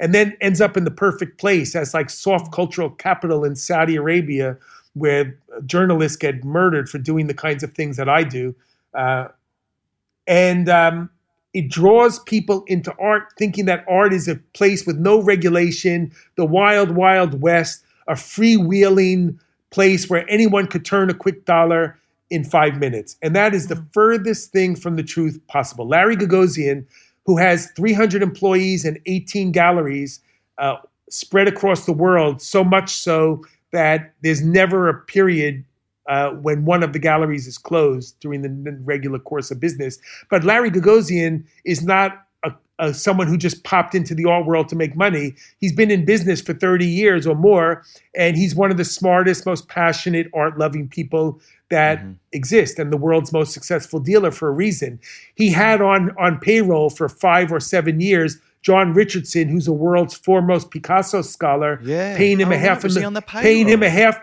and 0.00 0.14
then 0.14 0.36
ends 0.40 0.60
up 0.60 0.76
in 0.76 0.84
the 0.84 0.90
perfect 0.90 1.38
place 1.38 1.76
as 1.76 1.94
like 1.94 2.10
soft 2.10 2.52
cultural 2.52 2.90
capital 2.90 3.44
in 3.44 3.54
Saudi 3.54 3.94
Arabia 3.96 4.56
where 4.94 5.38
journalists 5.66 6.16
get 6.16 6.44
murdered 6.44 6.88
for 6.88 6.98
doing 6.98 7.26
the 7.26 7.34
kinds 7.34 7.62
of 7.62 7.72
things 7.74 7.96
that 7.96 8.08
I 8.08 8.24
do. 8.24 8.54
Uh, 8.94 9.28
and 10.26 10.68
um, 10.68 11.10
it 11.52 11.70
draws 11.70 12.18
people 12.20 12.64
into 12.66 12.94
art, 12.98 13.32
thinking 13.38 13.66
that 13.66 13.84
art 13.88 14.12
is 14.12 14.26
a 14.26 14.36
place 14.54 14.86
with 14.86 14.98
no 14.98 15.22
regulation, 15.22 16.12
the 16.36 16.44
wild, 16.44 16.90
wild 16.90 17.40
west, 17.40 17.84
a 18.08 18.14
freewheeling 18.14 19.38
place 19.70 20.08
where 20.08 20.28
anyone 20.28 20.66
could 20.66 20.84
turn 20.84 21.10
a 21.10 21.14
quick 21.14 21.44
dollar 21.44 21.98
in 22.30 22.44
five 22.44 22.78
minutes. 22.78 23.16
And 23.22 23.34
that 23.36 23.54
is 23.54 23.68
the 23.68 23.76
mm. 23.76 23.92
furthest 23.92 24.52
thing 24.52 24.76
from 24.76 24.96
the 24.96 25.02
truth 25.02 25.40
possible. 25.48 25.86
Larry 25.86 26.16
Gagosian, 26.16 26.84
who 27.24 27.36
has 27.36 27.70
300 27.72 28.22
employees 28.22 28.84
and 28.84 28.98
18 29.06 29.52
galleries 29.52 30.20
uh, 30.58 30.76
spread 31.10 31.48
across 31.48 31.86
the 31.86 31.92
world, 31.92 32.42
so 32.42 32.64
much 32.64 32.92
so 32.92 33.44
that 33.72 34.14
there's 34.22 34.42
never 34.42 34.88
a 34.88 34.94
period 34.94 35.64
uh, 36.08 36.30
when 36.30 36.64
one 36.64 36.82
of 36.82 36.92
the 36.92 36.98
galleries 36.98 37.46
is 37.46 37.58
closed 37.58 38.18
during 38.20 38.42
the 38.42 38.78
regular 38.84 39.18
course 39.18 39.50
of 39.50 39.58
business. 39.58 39.98
But 40.30 40.44
Larry 40.44 40.70
Gagosian 40.70 41.44
is 41.64 41.82
not 41.82 42.25
a, 42.78 42.92
someone 42.92 43.26
who 43.26 43.36
just 43.36 43.64
popped 43.64 43.94
into 43.94 44.14
the 44.14 44.24
art 44.24 44.46
world 44.46 44.68
to 44.68 44.76
make 44.76 44.96
money. 44.96 45.34
He's 45.58 45.72
been 45.72 45.90
in 45.90 46.04
business 46.04 46.40
for 46.40 46.54
30 46.54 46.86
years 46.86 47.26
or 47.26 47.34
more, 47.34 47.82
and 48.14 48.36
he's 48.36 48.54
one 48.54 48.70
of 48.70 48.76
the 48.76 48.84
smartest, 48.84 49.46
most 49.46 49.68
passionate, 49.68 50.28
art 50.34 50.58
loving 50.58 50.88
people 50.88 51.40
that 51.70 51.98
mm-hmm. 51.98 52.12
exist 52.32 52.78
and 52.78 52.92
the 52.92 52.96
world's 52.96 53.32
most 53.32 53.52
successful 53.52 53.98
dealer 53.98 54.30
for 54.30 54.48
a 54.48 54.52
reason. 54.52 55.00
He 55.34 55.50
had 55.50 55.80
on, 55.80 56.10
on 56.18 56.38
payroll 56.38 56.90
for 56.90 57.08
five 57.08 57.50
or 57.50 57.60
seven 57.60 58.00
years 58.00 58.38
John 58.66 58.94
Richardson, 58.94 59.48
who's 59.48 59.66
the 59.66 59.72
world's 59.72 60.16
foremost 60.16 60.72
Picasso 60.72 61.22
scholar, 61.22 61.80
yeah. 61.84 62.16
paying 62.16 62.40
him 62.40 62.48
oh, 62.48 62.54
a 62.54 62.58
half 62.58 62.84
a 62.84 62.88
million, 62.88 63.22
paying 63.22 63.68
him 63.68 63.80
a 63.84 63.88
half 63.88 64.18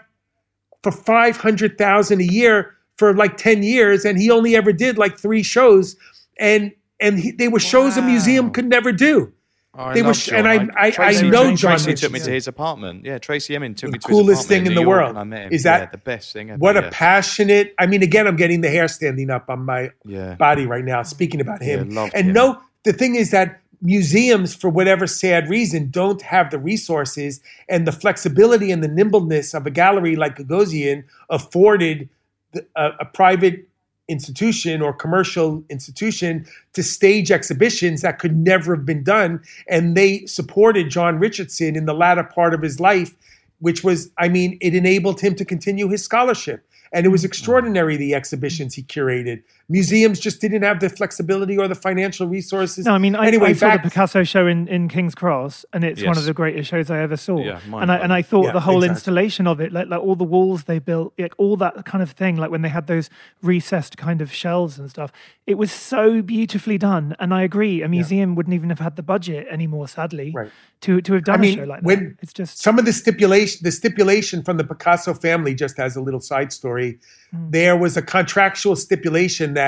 for 0.81 0.91
five 0.91 1.37
hundred 1.37 1.77
thousand 1.77 2.19
a 2.19 2.25
year 2.25 2.75
for 2.97 3.15
like 3.15 3.37
ten 3.37 3.63
years, 3.63 4.03
and 4.03 4.19
he 4.19 4.29
only 4.29 4.53
ever 4.57 4.73
did 4.73 4.97
like 4.97 5.17
three 5.17 5.43
shows, 5.43 5.95
and 6.37 6.73
and 7.03 7.19
he, 7.19 7.31
they 7.31 7.47
were 7.47 7.53
wow. 7.53 7.59
shows 7.59 7.97
a 7.97 8.01
museum 8.01 8.51
could 8.51 8.65
never 8.65 8.91
do. 8.91 9.31
Oh, 9.75 9.91
they 9.91 10.03
were, 10.03 10.13
John. 10.13 10.45
and 10.45 10.47
I, 10.47 10.87
I, 10.87 10.91
Tracey, 10.91 11.25
I 11.25 11.29
know 11.29 11.55
John. 11.55 11.77
Tracey 11.77 11.95
took 11.95 12.11
me 12.11 12.19
to 12.19 12.29
his 12.29 12.47
apartment. 12.47 13.05
Yeah, 13.05 13.17
Tracey 13.17 13.55
Emin 13.55 13.73
took 13.73 13.89
the 13.89 13.93
me 13.93 13.99
to 13.99 14.07
coolest 14.07 14.47
thing 14.47 14.67
in, 14.67 14.67
in 14.67 14.75
the 14.75 14.87
world. 14.87 15.17
Is 15.51 15.63
that 15.63 15.79
yeah, 15.79 15.85
the 15.87 15.97
best 15.97 16.31
thing? 16.31 16.51
Ever, 16.51 16.59
what 16.59 16.75
yeah. 16.75 16.81
a 16.81 16.91
passionate! 16.91 17.73
I 17.79 17.87
mean, 17.87 18.03
again, 18.03 18.27
I'm 18.27 18.35
getting 18.35 18.61
the 18.61 18.69
hair 18.69 18.87
standing 18.87 19.31
up 19.31 19.49
on 19.49 19.65
my 19.65 19.91
yeah. 20.05 20.35
body 20.35 20.67
right 20.67 20.85
now. 20.85 21.01
Speaking 21.01 21.41
about 21.41 21.63
him, 21.63 21.97
and 21.97 22.13
him. 22.13 22.33
no, 22.33 22.61
the 22.83 22.93
thing 22.93 23.15
is 23.15 23.31
that 23.31 23.61
museums, 23.81 24.55
for 24.55 24.69
whatever 24.69 25.05
sad 25.07 25.49
reason, 25.49 25.89
don't 25.89 26.21
have 26.21 26.51
the 26.51 26.59
resources 26.59 27.41
and 27.67 27.87
the 27.87 27.91
flexibility 27.91 28.71
and 28.71 28.83
the 28.83 28.87
nimbleness 28.87 29.53
of 29.53 29.65
a 29.65 29.71
gallery 29.71 30.15
like 30.15 30.37
Gagosian 30.37 31.03
afforded 31.29 32.09
the, 32.53 32.65
a, 32.75 32.91
a 33.01 33.05
private 33.05 33.67
institution 34.09 34.81
or 34.81 34.93
commercial 34.93 35.63
institution 35.69 36.45
to 36.73 36.83
stage 36.83 37.31
exhibitions 37.31 38.01
that 38.01 38.19
could 38.19 38.35
never 38.35 38.75
have 38.75 38.85
been 38.85 39.03
done. 39.03 39.41
And 39.67 39.95
they 39.95 40.25
supported 40.25 40.89
John 40.89 41.19
Richardson 41.19 41.75
in 41.75 41.85
the 41.85 41.93
latter 41.93 42.23
part 42.23 42.53
of 42.53 42.61
his 42.61 42.79
life, 42.79 43.15
which 43.59 43.83
was, 43.83 44.11
I 44.17 44.27
mean, 44.27 44.57
it 44.61 44.75
enabled 44.75 45.21
him 45.21 45.35
to 45.35 45.45
continue 45.45 45.87
his 45.87 46.03
scholarship. 46.03 46.67
And 46.91 47.05
it 47.05 47.09
was 47.09 47.21
mm-hmm. 47.21 47.27
extraordinary 47.27 47.97
the 47.97 48.13
exhibitions 48.13 48.75
he 48.75 48.83
curated. 48.83 49.41
Museums 49.73 50.19
just 50.19 50.39
didn't 50.39 50.61
have 50.61 50.79
the 50.79 50.87
flexibility 50.87 51.57
or 51.57 51.67
the 51.67 51.73
financial 51.73 52.27
resources. 52.27 52.85
No, 52.85 52.93
I 52.93 52.99
mean, 52.99 53.15
I, 53.15 53.25
anyway, 53.25 53.49
I 53.49 53.53
saw 53.53 53.69
back... 53.69 53.81
the 53.81 53.89
Picasso 53.89 54.23
show 54.23 54.45
in, 54.45 54.67
in 54.67 54.87
King's 54.87 55.15
Cross, 55.15 55.65
and 55.73 55.83
it's 55.83 55.99
yes. 55.99 56.07
one 56.07 56.15
of 56.15 56.25
the 56.25 56.33
greatest 56.33 56.69
shows 56.69 56.91
I 56.91 56.99
ever 56.99 57.17
saw. 57.17 57.39
Yeah, 57.39 57.59
and 57.81 57.91
I 57.91 57.97
and 57.97 58.13
I 58.13 58.21
thought 58.21 58.45
yeah, 58.45 58.51
the 58.51 58.59
whole 58.59 58.83
exactly. 58.83 58.93
installation 58.93 59.47
of 59.47 59.59
it, 59.59 59.73
like 59.73 59.87
like 59.87 59.99
all 59.99 60.15
the 60.15 60.23
walls 60.35 60.65
they 60.65 60.77
built, 60.77 61.13
like 61.17 61.33
all 61.39 61.57
that 61.57 61.85
kind 61.85 62.03
of 62.03 62.11
thing, 62.11 62.35
like 62.35 62.51
when 62.51 62.61
they 62.61 62.69
had 62.69 62.85
those 62.85 63.09
recessed 63.41 63.97
kind 63.97 64.21
of 64.21 64.31
shelves 64.31 64.77
and 64.77 64.91
stuff, 64.91 65.11
it 65.47 65.55
was 65.55 65.71
so 65.71 66.21
beautifully 66.21 66.77
done. 66.77 67.15
And 67.19 67.33
I 67.33 67.41
agree, 67.41 67.81
a 67.81 67.87
museum 67.87 68.29
yeah. 68.29 68.35
wouldn't 68.35 68.53
even 68.53 68.69
have 68.69 68.83
had 68.87 68.95
the 68.95 69.01
budget 69.01 69.47
anymore, 69.49 69.87
sadly, 69.87 70.33
right. 70.35 70.51
to 70.81 71.01
to 71.01 71.13
have 71.13 71.23
done 71.23 71.39
I 71.39 71.41
mean, 71.41 71.57
a 71.57 71.61
show 71.63 71.67
like 71.67 71.81
when 71.81 71.99
that. 72.03 72.17
It's 72.21 72.33
just 72.33 72.59
some 72.59 72.77
of 72.77 72.85
the 72.85 72.93
stipulation, 72.93 73.61
the 73.63 73.71
stipulation 73.71 74.43
from 74.43 74.57
the 74.57 74.67
Picasso 74.71 75.15
family, 75.15 75.55
just 75.55 75.79
as 75.79 75.95
a 75.95 76.01
little 76.01 76.21
side 76.21 76.53
story, 76.53 76.99
mm. 77.35 77.51
there 77.51 77.75
was 77.75 77.97
a 77.97 78.03
contractual 78.03 78.75
stipulation 78.75 79.55
that 79.55 79.62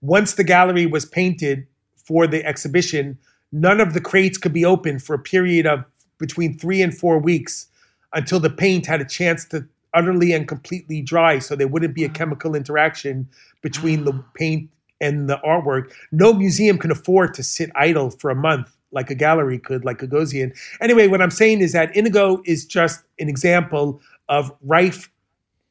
once 0.00 0.34
the 0.34 0.44
gallery 0.44 0.86
was 0.86 1.04
painted 1.04 1.66
for 1.96 2.26
the 2.26 2.44
exhibition, 2.44 3.18
none 3.52 3.80
of 3.80 3.94
the 3.94 4.00
crates 4.00 4.38
could 4.38 4.52
be 4.52 4.64
opened 4.64 5.02
for 5.02 5.14
a 5.14 5.18
period 5.18 5.66
of 5.66 5.84
between 6.18 6.58
three 6.58 6.82
and 6.82 6.96
four 6.96 7.18
weeks 7.18 7.66
until 8.12 8.40
the 8.40 8.50
paint 8.50 8.86
had 8.86 9.00
a 9.00 9.04
chance 9.04 9.44
to 9.46 9.66
utterly 9.94 10.32
and 10.32 10.46
completely 10.46 11.02
dry 11.02 11.38
so 11.38 11.56
there 11.56 11.68
wouldn't 11.68 11.94
be 11.94 12.04
a 12.04 12.08
chemical 12.08 12.54
interaction 12.54 13.28
between 13.62 14.04
the 14.04 14.12
paint 14.34 14.70
and 15.00 15.28
the 15.28 15.38
artwork. 15.38 15.92
No 16.12 16.32
museum 16.32 16.78
can 16.78 16.90
afford 16.90 17.34
to 17.34 17.42
sit 17.42 17.70
idle 17.74 18.10
for 18.10 18.30
a 18.30 18.34
month 18.34 18.76
like 18.92 19.10
a 19.10 19.14
gallery 19.14 19.58
could, 19.58 19.84
like 19.84 19.98
Gagosian. 19.98 20.56
Anyway, 20.80 21.06
what 21.06 21.22
I'm 21.22 21.30
saying 21.30 21.60
is 21.60 21.72
that 21.72 21.94
Inigo 21.96 22.42
is 22.44 22.64
just 22.64 23.02
an 23.18 23.28
example 23.28 24.00
of 24.28 24.52
rife 24.62 25.10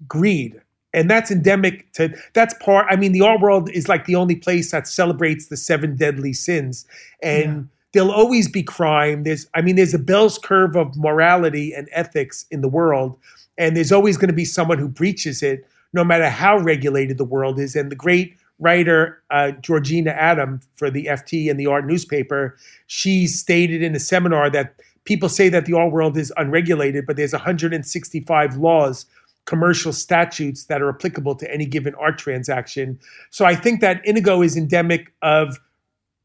greed. 0.07 0.61
And 0.93 1.09
that's 1.09 1.29
endemic 1.29 1.91
to 1.93 2.13
that's 2.33 2.53
part. 2.55 2.87
I 2.89 2.95
mean, 2.95 3.11
the 3.11 3.21
art 3.21 3.41
world 3.41 3.69
is 3.71 3.87
like 3.87 4.05
the 4.05 4.15
only 4.15 4.35
place 4.35 4.71
that 4.71 4.87
celebrates 4.87 5.47
the 5.47 5.57
seven 5.57 5.95
deadly 5.95 6.33
sins. 6.33 6.85
And 7.21 7.43
yeah. 7.43 7.61
there'll 7.93 8.11
always 8.11 8.49
be 8.49 8.63
crime. 8.63 9.23
There's 9.23 9.47
I 9.53 9.61
mean, 9.61 9.75
there's 9.75 9.93
a 9.93 9.99
Bell's 9.99 10.39
curve 10.39 10.75
of 10.75 10.97
morality 10.97 11.73
and 11.73 11.87
ethics 11.91 12.45
in 12.49 12.61
the 12.61 12.67
world. 12.67 13.17
And 13.57 13.75
there's 13.75 13.91
always 13.91 14.17
going 14.17 14.29
to 14.29 14.33
be 14.33 14.45
someone 14.45 14.79
who 14.79 14.87
breaches 14.87 15.43
it, 15.43 15.67
no 15.93 16.03
matter 16.03 16.29
how 16.29 16.57
regulated 16.57 17.17
the 17.17 17.25
world 17.25 17.59
is. 17.59 17.75
And 17.75 17.91
the 17.91 17.95
great 17.95 18.35
writer 18.59 19.21
uh, 19.29 19.51
Georgina 19.51 20.11
Adam 20.11 20.61
for 20.75 20.89
the 20.89 21.05
FT 21.05 21.49
and 21.49 21.59
the 21.59 21.67
art 21.67 21.85
newspaper, 21.85 22.57
she 22.87 23.27
stated 23.27 23.81
in 23.81 23.95
a 23.95 23.99
seminar 23.99 24.49
that 24.49 24.75
people 25.05 25.29
say 25.29 25.49
that 25.49 25.65
the 25.65 25.73
art 25.73 25.91
world 25.91 26.17
is 26.17 26.31
unregulated, 26.37 27.05
but 27.05 27.15
there's 27.15 27.33
165 27.33 28.57
laws, 28.57 29.05
commercial 29.49 29.91
statutes 29.91 30.65
that 30.65 30.79
are 30.79 30.89
applicable 30.89 31.33
to 31.33 31.51
any 31.51 31.65
given 31.65 31.95
art 31.95 32.19
transaction. 32.19 32.99
So 33.31 33.45
I 33.45 33.55
think 33.55 33.81
that 33.81 33.99
Inigo 34.05 34.43
is 34.43 34.55
endemic 34.55 35.11
of 35.23 35.59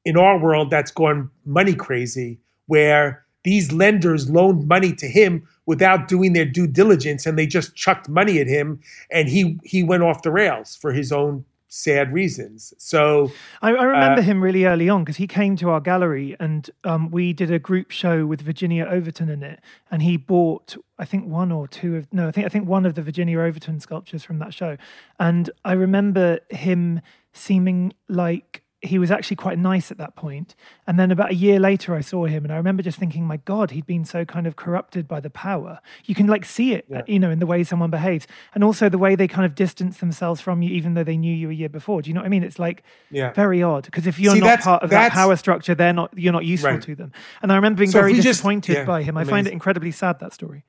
in 0.04 0.18
our 0.18 0.38
world 0.38 0.68
that's 0.68 0.90
gone 0.90 1.30
money 1.46 1.74
crazy, 1.74 2.38
where 2.66 3.24
these 3.42 3.72
lenders 3.72 4.28
loaned 4.28 4.68
money 4.68 4.92
to 4.96 5.08
him 5.08 5.48
without 5.64 6.06
doing 6.06 6.34
their 6.34 6.44
due 6.44 6.66
diligence 6.66 7.24
and 7.24 7.38
they 7.38 7.46
just 7.46 7.74
chucked 7.74 8.10
money 8.10 8.40
at 8.40 8.46
him 8.46 8.78
and 9.10 9.26
he 9.30 9.58
he 9.64 9.82
went 9.82 10.02
off 10.02 10.20
the 10.20 10.30
rails 10.30 10.76
for 10.76 10.92
his 10.92 11.10
own 11.10 11.46
sad 11.74 12.12
reasons. 12.12 12.72
So 12.78 13.32
I, 13.60 13.70
I 13.70 13.84
remember 13.84 14.20
uh, 14.20 14.24
him 14.24 14.42
really 14.42 14.64
early 14.64 14.88
on 14.88 15.02
because 15.02 15.16
he 15.16 15.26
came 15.26 15.56
to 15.56 15.70
our 15.70 15.80
gallery 15.80 16.36
and 16.38 16.70
um, 16.84 17.10
we 17.10 17.32
did 17.32 17.50
a 17.50 17.58
group 17.58 17.90
show 17.90 18.26
with 18.26 18.40
Virginia 18.40 18.86
Overton 18.86 19.28
in 19.28 19.42
it, 19.42 19.60
and 19.90 20.02
he 20.02 20.16
bought 20.16 20.76
I 20.98 21.04
think 21.04 21.26
one 21.26 21.50
or 21.50 21.66
two 21.66 21.96
of 21.96 22.12
no, 22.12 22.28
I 22.28 22.30
think 22.30 22.46
I 22.46 22.48
think 22.48 22.68
one 22.68 22.86
of 22.86 22.94
the 22.94 23.02
Virginia 23.02 23.40
Overton 23.40 23.80
sculptures 23.80 24.22
from 24.22 24.38
that 24.38 24.54
show, 24.54 24.76
and 25.18 25.50
I 25.64 25.72
remember 25.72 26.40
him 26.50 27.00
seeming 27.32 27.92
like 28.08 28.62
he 28.84 28.98
was 28.98 29.10
actually 29.10 29.36
quite 29.36 29.58
nice 29.58 29.90
at 29.90 29.98
that 29.98 30.16
point. 30.16 30.54
And 30.86 30.98
then 30.98 31.10
about 31.10 31.30
a 31.30 31.34
year 31.34 31.58
later, 31.58 31.94
I 31.94 32.00
saw 32.00 32.26
him, 32.26 32.44
and 32.44 32.52
I 32.52 32.56
remember 32.56 32.82
just 32.82 32.98
thinking, 32.98 33.26
my 33.26 33.38
God, 33.38 33.70
he'd 33.70 33.86
been 33.86 34.04
so 34.04 34.24
kind 34.24 34.46
of 34.46 34.56
corrupted 34.56 35.08
by 35.08 35.20
the 35.20 35.30
power. 35.30 35.80
You 36.04 36.14
can 36.14 36.26
like 36.26 36.44
see 36.44 36.72
it, 36.74 36.86
yeah. 36.88 37.02
you 37.06 37.18
know, 37.18 37.30
in 37.30 37.38
the 37.38 37.46
way 37.46 37.64
someone 37.64 37.90
behaves, 37.90 38.26
and 38.54 38.62
also 38.62 38.88
the 38.88 38.98
way 38.98 39.14
they 39.16 39.28
kind 39.28 39.46
of 39.46 39.54
distance 39.54 39.98
themselves 39.98 40.40
from 40.40 40.62
you, 40.62 40.70
even 40.70 40.94
though 40.94 41.04
they 41.04 41.16
knew 41.16 41.34
you 41.34 41.50
a 41.50 41.52
year 41.52 41.68
before. 41.68 42.02
Do 42.02 42.10
you 42.10 42.14
know 42.14 42.20
what 42.20 42.26
I 42.26 42.30
mean? 42.30 42.44
It's 42.44 42.58
like 42.58 42.82
yeah. 43.10 43.32
very 43.32 43.62
odd 43.62 43.84
because 43.84 44.06
if 44.06 44.18
you're 44.18 44.34
see, 44.34 44.40
not 44.40 44.60
part 44.60 44.82
of 44.82 44.90
that 44.90 45.12
power 45.12 45.36
structure, 45.36 45.74
they're 45.74 45.92
not 45.92 46.12
you're 46.16 46.32
not 46.32 46.44
useful 46.44 46.70
right. 46.70 46.82
to 46.82 46.94
them. 46.94 47.12
And 47.42 47.52
I 47.52 47.56
remember 47.56 47.78
being 47.78 47.90
so 47.90 48.00
very 48.00 48.14
disappointed 48.14 48.66
just, 48.66 48.78
yeah, 48.78 48.84
by 48.84 49.02
him. 49.02 49.16
I 49.16 49.24
find 49.24 49.46
it 49.46 49.52
incredibly 49.52 49.90
sad 49.90 50.20
that 50.20 50.32
story. 50.32 50.64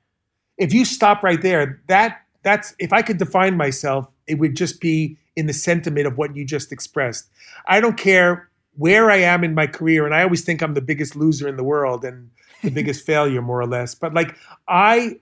If 0.58 0.72
you 0.72 0.84
stop 0.84 1.22
right 1.22 1.40
there, 1.40 1.82
that 1.88 2.22
that's 2.42 2.74
if 2.78 2.92
I 2.92 3.02
could 3.02 3.18
define 3.18 3.56
myself, 3.56 4.08
it 4.26 4.38
would 4.38 4.56
just 4.56 4.80
be 4.80 5.16
in 5.36 5.46
the 5.46 5.52
sentiment 5.52 6.06
of 6.06 6.16
what 6.16 6.34
you 6.34 6.44
just 6.44 6.72
expressed. 6.72 7.28
I 7.66 7.80
don't 7.80 7.96
care 7.96 8.48
where 8.76 9.10
I 9.10 9.16
am 9.16 9.44
in 9.44 9.54
my 9.54 9.66
career, 9.66 10.04
and 10.04 10.14
I 10.14 10.22
always 10.22 10.44
think 10.44 10.62
I'm 10.62 10.74
the 10.74 10.80
biggest 10.80 11.16
loser 11.16 11.48
in 11.48 11.56
the 11.56 11.64
world 11.64 12.04
and 12.04 12.30
the 12.62 12.70
biggest 12.70 13.04
failure, 13.06 13.42
more 13.42 13.60
or 13.60 13.66
less. 13.66 13.94
But 13.94 14.14
like 14.14 14.36
I 14.68 15.18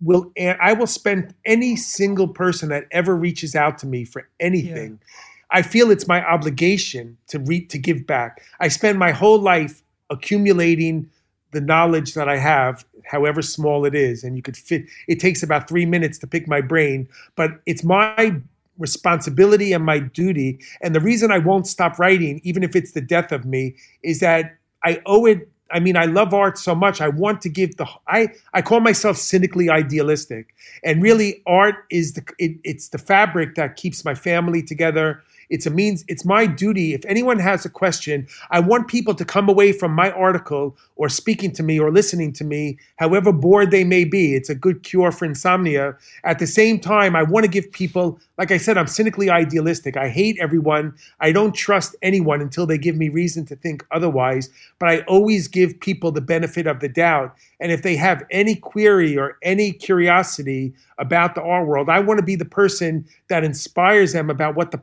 will, 0.00 0.32
eh, 0.36 0.56
I 0.60 0.72
will 0.72 0.86
spend 0.86 1.34
any 1.44 1.76
single 1.76 2.28
person 2.28 2.68
that 2.70 2.84
ever 2.90 3.16
reaches 3.16 3.54
out 3.54 3.78
to 3.78 3.86
me 3.86 4.04
for 4.04 4.28
anything. 4.40 4.98
Yeah. 5.00 5.58
I 5.58 5.62
feel 5.62 5.90
it's 5.90 6.08
my 6.08 6.24
obligation 6.24 7.18
to 7.28 7.38
re- 7.38 7.66
to 7.66 7.78
give 7.78 8.06
back. 8.06 8.42
I 8.60 8.68
spend 8.68 8.98
my 8.98 9.12
whole 9.12 9.38
life 9.38 9.82
accumulating 10.08 11.10
the 11.52 11.60
knowledge 11.60 12.14
that 12.14 12.28
I 12.28 12.38
have, 12.38 12.84
however 13.04 13.42
small 13.42 13.84
it 13.84 13.94
is, 13.94 14.24
and 14.24 14.36
you 14.36 14.42
could 14.42 14.56
fit. 14.56 14.84
It 15.06 15.20
takes 15.20 15.42
about 15.42 15.68
three 15.68 15.86
minutes 15.86 16.18
to 16.18 16.26
pick 16.26 16.48
my 16.48 16.60
brain, 16.60 17.08
but 17.36 17.60
it's 17.66 17.84
my 17.84 18.40
responsibility 18.78 19.72
and 19.72 19.84
my 19.84 19.98
duty. 19.98 20.58
And 20.80 20.94
the 20.94 21.00
reason 21.00 21.30
I 21.30 21.38
won't 21.38 21.66
stop 21.66 21.98
writing, 21.98 22.40
even 22.42 22.62
if 22.62 22.74
it's 22.74 22.92
the 22.92 23.00
death 23.00 23.32
of 23.32 23.44
me, 23.44 23.76
is 24.02 24.20
that 24.20 24.56
I 24.84 25.00
owe 25.06 25.26
it. 25.26 25.48
I 25.70 25.80
mean, 25.80 25.96
I 25.96 26.04
love 26.04 26.34
art 26.34 26.58
so 26.58 26.74
much. 26.74 27.00
I 27.00 27.08
want 27.08 27.40
to 27.42 27.48
give 27.48 27.76
the. 27.76 27.86
I 28.08 28.28
I 28.52 28.60
call 28.62 28.80
myself 28.80 29.16
cynically 29.16 29.70
idealistic, 29.70 30.54
and 30.84 31.02
really, 31.02 31.42
art 31.46 31.76
is 31.90 32.14
the. 32.14 32.22
It, 32.38 32.56
it's 32.64 32.88
the 32.88 32.98
fabric 32.98 33.54
that 33.54 33.76
keeps 33.76 34.04
my 34.04 34.14
family 34.14 34.62
together. 34.62 35.22
It's 35.50 35.66
a 35.66 35.70
means, 35.70 36.04
it's 36.08 36.24
my 36.24 36.46
duty. 36.46 36.94
If 36.94 37.04
anyone 37.06 37.38
has 37.38 37.64
a 37.64 37.70
question, 37.70 38.26
I 38.50 38.60
want 38.60 38.88
people 38.88 39.14
to 39.14 39.24
come 39.24 39.48
away 39.48 39.72
from 39.72 39.92
my 39.92 40.10
article 40.12 40.76
or 40.96 41.08
speaking 41.08 41.52
to 41.52 41.62
me 41.62 41.80
or 41.80 41.90
listening 41.90 42.32
to 42.34 42.44
me, 42.44 42.78
however 42.96 43.32
bored 43.32 43.70
they 43.70 43.84
may 43.84 44.04
be. 44.04 44.34
It's 44.34 44.50
a 44.50 44.54
good 44.54 44.82
cure 44.82 45.10
for 45.10 45.24
insomnia. 45.24 45.96
At 46.24 46.38
the 46.38 46.46
same 46.46 46.78
time, 46.78 47.16
I 47.16 47.22
want 47.22 47.44
to 47.44 47.50
give 47.50 47.70
people, 47.72 48.20
like 48.38 48.50
I 48.50 48.56
said, 48.56 48.78
I'm 48.78 48.86
cynically 48.86 49.30
idealistic. 49.30 49.96
I 49.96 50.08
hate 50.08 50.38
everyone. 50.40 50.94
I 51.20 51.32
don't 51.32 51.54
trust 51.54 51.96
anyone 52.02 52.40
until 52.40 52.66
they 52.66 52.78
give 52.78 52.96
me 52.96 53.08
reason 53.08 53.44
to 53.46 53.56
think 53.56 53.84
otherwise. 53.90 54.50
But 54.78 54.88
I 54.90 55.00
always 55.02 55.48
give 55.48 55.80
people 55.80 56.12
the 56.12 56.20
benefit 56.20 56.66
of 56.66 56.80
the 56.80 56.88
doubt. 56.88 57.34
And 57.60 57.72
if 57.72 57.82
they 57.82 57.96
have 57.96 58.24
any 58.30 58.54
query 58.54 59.16
or 59.16 59.38
any 59.42 59.72
curiosity 59.72 60.72
about 60.98 61.34
the 61.34 61.42
art 61.42 61.66
world, 61.66 61.88
I 61.88 62.00
want 62.00 62.18
to 62.18 62.24
be 62.24 62.36
the 62.36 62.44
person 62.44 63.04
that 63.28 63.44
inspires 63.44 64.12
them 64.12 64.30
about 64.30 64.54
what 64.54 64.70
the 64.70 64.78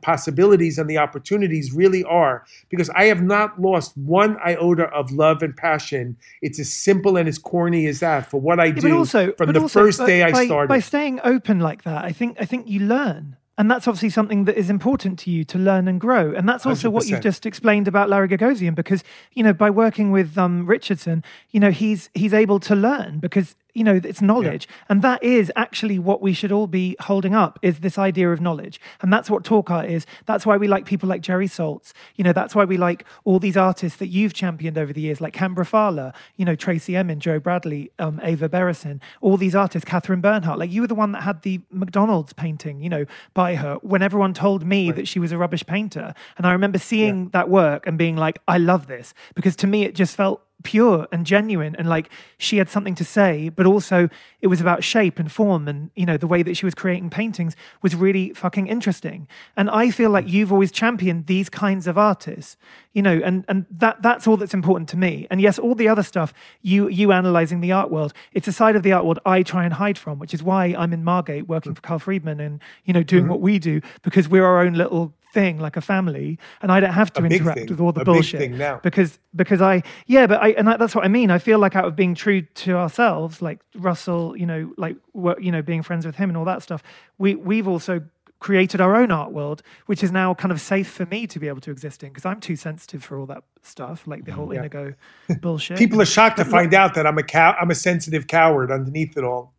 possibilities 0.50 0.78
and 0.78 0.88
the 0.88 0.98
opportunities 0.98 1.72
really 1.72 2.04
are. 2.04 2.44
Because 2.68 2.90
I 2.90 3.04
have 3.04 3.22
not 3.22 3.60
lost 3.60 3.96
one 3.96 4.36
iota 4.44 4.84
of 4.84 5.10
love 5.10 5.42
and 5.42 5.56
passion. 5.56 6.16
It's 6.42 6.58
as 6.58 6.72
simple 6.72 7.16
and 7.16 7.28
as 7.28 7.38
corny 7.38 7.86
as 7.86 8.00
that 8.00 8.30
for 8.30 8.40
what 8.40 8.60
I 8.60 8.66
yeah, 8.66 8.80
do 8.80 8.98
also, 8.98 9.32
from 9.32 9.52
the 9.52 9.60
also, 9.60 9.80
first 9.80 10.04
day 10.06 10.22
I 10.22 10.32
by, 10.32 10.46
started. 10.46 10.68
By 10.68 10.80
staying 10.80 11.20
open 11.24 11.60
like 11.60 11.82
that, 11.84 12.04
I 12.04 12.12
think 12.12 12.36
I 12.40 12.44
think 12.44 12.68
you 12.68 12.80
learn 12.80 13.36
and 13.58 13.70
that's 13.70 13.86
obviously 13.86 14.08
something 14.08 14.46
that 14.46 14.56
is 14.56 14.70
important 14.70 15.18
to 15.18 15.30
you 15.30 15.44
to 15.44 15.58
learn 15.58 15.86
and 15.86 16.00
grow 16.00 16.32
and 16.34 16.48
that's 16.48 16.64
also 16.64 16.88
100%. 16.88 16.92
what 16.92 17.06
you've 17.08 17.20
just 17.20 17.44
explained 17.44 17.86
about 17.86 18.08
larry 18.08 18.26
gagosian 18.26 18.74
because 18.74 19.04
you 19.34 19.42
know 19.42 19.52
by 19.52 19.68
working 19.68 20.10
with 20.10 20.38
um, 20.38 20.64
richardson 20.66 21.22
you 21.50 21.60
know 21.60 21.70
he's 21.70 22.08
he's 22.14 22.32
able 22.32 22.58
to 22.58 22.74
learn 22.74 23.18
because 23.18 23.54
you 23.74 23.84
know 23.84 24.00
it's 24.02 24.20
knowledge. 24.20 24.66
Yeah. 24.68 24.86
and 24.88 25.02
that 25.02 25.22
is 25.22 25.52
actually 25.56 25.98
what 25.98 26.20
we 26.22 26.32
should 26.32 26.52
all 26.52 26.66
be 26.66 26.96
holding 27.00 27.34
up 27.34 27.58
is 27.62 27.80
this 27.80 27.98
idea 27.98 28.30
of 28.32 28.40
knowledge. 28.40 28.80
And 29.00 29.12
that's 29.12 29.30
what 29.30 29.44
talk 29.44 29.70
art 29.70 29.88
is. 29.88 30.06
That's 30.26 30.46
why 30.46 30.56
we 30.56 30.68
like 30.68 30.86
people 30.86 31.08
like 31.08 31.22
jerry 31.22 31.48
saltz. 31.48 31.92
You 32.16 32.24
know 32.24 32.32
that's 32.32 32.54
why 32.54 32.64
we 32.64 32.76
like 32.76 33.04
all 33.24 33.38
these 33.38 33.56
artists 33.56 33.98
that 33.98 34.08
you've 34.08 34.34
championed 34.34 34.78
over 34.78 34.92
the 34.92 35.00
years 35.00 35.20
like 35.20 35.34
Kembra 35.34 35.66
Pfahler, 35.68 36.14
you 36.36 36.44
know 36.44 36.54
tracey 36.54 36.96
Emin 36.96 37.20
joe 37.20 37.38
bradley 37.38 37.90
um, 37.98 38.20
eva 38.24 38.48
beresin 38.48 39.00
all 39.20 39.36
these 39.36 39.54
artists 39.54 39.88
katherine 39.88 40.20
bernhardt. 40.20 40.58
Like 40.58 40.70
you 40.70 40.82
were 40.82 40.86
the 40.86 40.94
one 40.94 41.12
that 41.12 41.22
had 41.22 41.42
the 41.42 41.60
mcdonald's 41.70 42.32
painting 42.32 42.80
you 42.80 42.88
know 42.88 43.04
by 43.34 43.54
her 43.56 43.76
when 43.82 44.02
everyone 44.02 44.34
told 44.34 44.64
me 44.64 44.88
right. 44.88 44.96
that 44.96 45.08
she 45.08 45.18
was 45.18 45.32
a 45.32 45.38
rubbish 45.38 45.64
painter. 45.66 46.14
And 46.36 46.46
i 46.46 46.52
remember 46.52 46.78
seeing 46.78 47.24
yeah. 47.24 47.30
that 47.32 47.48
work 47.48 47.86
and 47.86 47.98
being 47.98 48.16
like 48.16 48.38
i 48.48 48.58
love 48.58 48.86
this. 48.86 49.14
Because 49.34 49.56
to 49.56 49.66
me 49.66 49.84
it 49.84 49.94
just 49.94 50.16
felt 50.16 50.42
pure 50.62 51.06
and 51.12 51.24
genuine 51.24 51.74
and 51.76 51.88
like 51.88 52.10
she 52.38 52.58
had 52.58 52.68
something 52.68 52.94
to 52.94 53.04
say 53.04 53.48
but 53.48 53.66
also 53.66 54.08
it 54.40 54.46
was 54.46 54.60
about 54.60 54.84
shape 54.84 55.18
and 55.18 55.32
form 55.32 55.68
and 55.68 55.90
you 55.94 56.04
know 56.04 56.16
the 56.16 56.26
way 56.26 56.42
that 56.42 56.56
she 56.56 56.64
was 56.64 56.74
creating 56.74 57.08
paintings 57.08 57.56
was 57.82 57.94
really 57.94 58.32
fucking 58.34 58.66
interesting 58.66 59.26
and 59.56 59.70
i 59.70 59.90
feel 59.90 60.10
like 60.10 60.28
you've 60.28 60.52
always 60.52 60.70
championed 60.70 61.26
these 61.26 61.48
kinds 61.48 61.86
of 61.86 61.96
artists 61.96 62.56
you 62.92 63.02
know 63.02 63.20
and 63.24 63.44
and 63.48 63.66
that 63.70 64.00
that's 64.02 64.26
all 64.26 64.36
that's 64.36 64.54
important 64.54 64.88
to 64.88 64.96
me 64.96 65.26
and 65.30 65.40
yes 65.40 65.58
all 65.58 65.74
the 65.74 65.88
other 65.88 66.02
stuff 66.02 66.32
you 66.62 66.88
you 66.88 67.12
analyzing 67.12 67.60
the 67.60 67.72
art 67.72 67.90
world 67.90 68.12
it's 68.32 68.48
a 68.48 68.52
side 68.52 68.76
of 68.76 68.82
the 68.82 68.92
art 68.92 69.04
world 69.04 69.18
i 69.24 69.42
try 69.42 69.64
and 69.64 69.74
hide 69.74 69.96
from 69.96 70.18
which 70.18 70.34
is 70.34 70.42
why 70.42 70.74
i'm 70.78 70.92
in 70.92 71.04
margate 71.04 71.46
working 71.48 71.74
for 71.74 71.80
carl 71.80 71.98
freedman 71.98 72.40
and 72.40 72.60
you 72.84 72.92
know 72.92 73.02
doing 73.02 73.22
mm-hmm. 73.22 73.30
what 73.30 73.40
we 73.40 73.58
do 73.58 73.80
because 74.02 74.28
we're 74.28 74.44
our 74.44 74.60
own 74.60 74.74
little 74.74 75.14
thing 75.32 75.58
like 75.58 75.76
a 75.76 75.80
family 75.80 76.38
and 76.60 76.72
i 76.72 76.80
don't 76.80 76.92
have 76.92 77.12
to 77.12 77.24
interact 77.24 77.70
with 77.70 77.80
all 77.80 77.92
the 77.92 78.00
a 78.00 78.04
bullshit 78.04 78.82
because 78.82 79.18
because 79.34 79.60
i 79.60 79.82
yeah 80.06 80.26
but 80.26 80.42
i 80.42 80.50
and 80.50 80.66
that's 80.66 80.94
what 80.94 81.04
i 81.04 81.08
mean. 81.08 81.30
I 81.30 81.38
feel 81.38 81.58
like 81.58 81.76
out 81.76 81.84
of 81.84 81.94
being 81.94 82.14
true 82.14 82.42
to 82.42 82.76
ourselves 82.76 83.40
like 83.40 83.60
russell 83.74 84.36
you 84.36 84.46
know 84.46 84.72
like 84.76 84.96
you 85.14 85.52
know 85.52 85.62
being 85.62 85.82
friends 85.82 86.04
with 86.04 86.16
him 86.16 86.30
and 86.30 86.36
all 86.36 86.44
that 86.46 86.62
stuff 86.62 86.82
we 87.18 87.34
we've 87.34 87.68
also 87.68 88.02
created 88.40 88.80
our 88.80 88.96
own 88.96 89.10
art 89.12 89.32
world 89.32 89.62
which 89.86 90.02
is 90.02 90.10
now 90.10 90.32
kind 90.34 90.50
of 90.50 90.60
safe 90.60 90.88
for 90.90 91.06
me 91.06 91.26
to 91.26 91.38
be 91.38 91.46
able 91.46 91.60
to 91.60 91.70
exist 91.70 92.02
in 92.02 92.08
because 92.08 92.24
i'm 92.24 92.40
too 92.40 92.56
sensitive 92.56 93.04
for 93.04 93.18
all 93.18 93.26
that 93.26 93.44
stuff 93.62 94.06
like 94.06 94.24
the 94.24 94.32
mm, 94.32 94.34
whole 94.34 94.52
yeah. 94.52 94.60
inigo 94.60 94.94
bullshit. 95.40 95.76
People 95.76 96.00
are 96.00 96.06
shocked 96.06 96.38
to 96.38 96.44
find 96.44 96.74
out 96.74 96.94
that 96.94 97.06
i'm 97.06 97.18
a 97.18 97.22
cow 97.22 97.54
i'm 97.60 97.70
a 97.70 97.74
sensitive 97.74 98.26
coward 98.26 98.72
underneath 98.72 99.16
it 99.16 99.24
all 99.24 99.52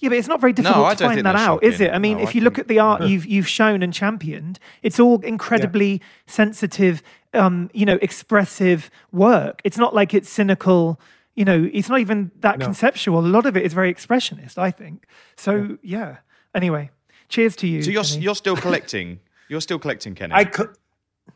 yeah, 0.00 0.10
but 0.10 0.18
it's 0.18 0.28
not 0.28 0.40
very 0.40 0.52
difficult 0.52 0.86
no, 0.86 0.94
to 0.94 1.04
find 1.04 1.26
that 1.26 1.34
out, 1.34 1.56
shocking. 1.56 1.72
is 1.72 1.80
it? 1.80 1.90
I 1.92 1.98
mean, 1.98 2.18
no, 2.18 2.22
if 2.22 2.30
I 2.30 2.32
you 2.32 2.40
look 2.42 2.58
at 2.58 2.68
the 2.68 2.78
art 2.78 3.02
you've 3.02 3.26
you've 3.26 3.48
shown 3.48 3.82
and 3.82 3.92
championed, 3.92 4.60
it's 4.82 5.00
all 5.00 5.20
incredibly 5.22 5.92
yeah. 5.92 5.98
sensitive, 6.26 7.02
um, 7.34 7.68
you 7.74 7.84
know, 7.84 7.98
expressive 8.00 8.90
work. 9.10 9.60
It's 9.64 9.76
not 9.76 9.94
like 9.94 10.14
it's 10.14 10.30
cynical. 10.30 11.00
You 11.34 11.44
know, 11.44 11.68
it's 11.72 11.88
not 11.88 12.00
even 12.00 12.30
that 12.40 12.58
no. 12.58 12.66
conceptual. 12.66 13.20
A 13.20 13.26
lot 13.26 13.46
of 13.46 13.56
it 13.56 13.64
is 13.64 13.72
very 13.72 13.92
expressionist, 13.92 14.56
I 14.56 14.70
think. 14.70 15.06
So 15.36 15.78
yeah. 15.82 15.98
yeah. 15.98 16.16
Anyway, 16.54 16.90
cheers 17.28 17.56
to 17.56 17.66
you. 17.66 17.82
So 17.82 17.90
you're 17.90 18.04
Kenny. 18.04 18.22
you're 18.22 18.34
still 18.36 18.56
collecting. 18.66 19.18
You're 19.48 19.60
still 19.60 19.78
collecting, 19.80 20.14
Kenny. 20.14 20.34
I 20.34 20.44
co- 20.44 20.72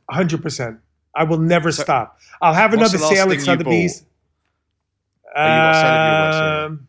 hundred 0.09 0.41
percent. 0.41 0.79
I 1.15 1.25
will 1.25 1.39
never 1.39 1.73
So, 1.73 1.83
stop. 1.83 2.19
I'll 2.41 2.55
have 2.55 2.71
what's 2.71 2.93
another 2.93 2.99
the 2.99 3.05
last 3.05 3.15
sale 3.15 3.25
thing 3.25 3.33
at 3.33 3.39
you 3.39 3.45
Sotheby's. 3.45 4.05
You 5.35 5.41
got 5.41 5.75
sale 5.75 5.91
of 5.91 6.07
your 6.07 6.71
works. 6.71 6.71
Um, 6.71 6.89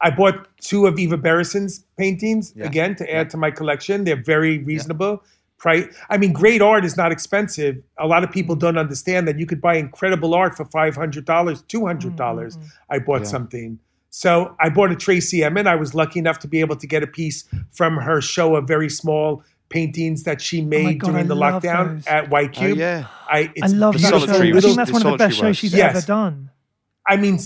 I 0.00 0.10
bought 0.10 0.46
two 0.60 0.86
of 0.86 0.98
Eva 0.98 1.18
Beresin's 1.18 1.84
paintings 1.96 2.52
Yeah. 2.56 2.66
again 2.66 2.94
to 2.96 3.12
add 3.14 3.30
to 3.30 3.36
my 3.36 3.50
collection. 3.50 4.04
They're 4.04 4.22
very 4.22 4.58
reasonable. 4.58 5.22
Price. 5.58 5.86
I 6.08 6.18
mean, 6.18 6.32
great 6.32 6.62
art 6.62 6.84
is 6.84 6.96
not 6.96 7.10
expensive. 7.10 7.82
A 7.98 8.06
lot 8.06 8.22
of 8.22 8.30
people 8.30 8.54
don't 8.54 8.78
understand 8.78 9.26
that 9.26 9.40
you 9.40 9.46
could 9.46 9.60
buy 9.60 9.74
incredible 9.74 10.32
art 10.34 10.56
for 10.56 10.64
five 10.66 10.94
hundred 10.94 11.24
dollars, 11.24 11.62
two 11.62 11.84
hundred 11.84 12.14
dollars. 12.14 12.56
Mm-hmm. 12.56 12.66
I 12.90 12.98
bought 13.00 13.26
something. 13.26 13.80
So 14.10 14.54
I 14.60 14.68
bought 14.68 14.92
a 14.92 14.96
Tracey 14.96 15.42
Emin. 15.42 15.66
I 15.66 15.74
was 15.74 15.94
lucky 15.96 16.20
enough 16.20 16.38
to 16.40 16.48
be 16.48 16.60
able 16.60 16.76
to 16.76 16.86
get 16.86 17.02
a 17.02 17.08
piece 17.08 17.44
from 17.72 17.96
her 17.96 18.20
show 18.20 18.54
of 18.54 18.68
very 18.68 18.88
small 18.88 19.42
paintings 19.68 20.22
that 20.22 20.40
she 20.40 20.62
oh 20.62 20.66
made 20.66 21.00
God, 21.00 21.10
during 21.10 21.24
I 21.24 21.28
the 21.28 21.34
lockdown 21.36 21.94
those. 21.96 22.06
at 22.06 22.30
White 22.30 22.50
Oh, 22.56 22.60
Cube. 22.60 22.78
yeah. 22.78 23.06
I, 23.28 23.52
I 23.60 23.66
love 23.66 24.00
that 24.00 24.08
show. 24.10 24.16
I 24.16 24.60
think 24.60 24.76
that's 24.76 24.92
one 24.92 25.02
of 25.02 25.02
the 25.02 25.02
solitary 25.02 25.16
best 25.18 25.36
shows 25.38 25.56
she's 25.56 25.74
Yes. 25.74 25.96
ever 25.96 26.06
done. 26.06 26.50
I 27.06 27.16
mean, 27.16 27.38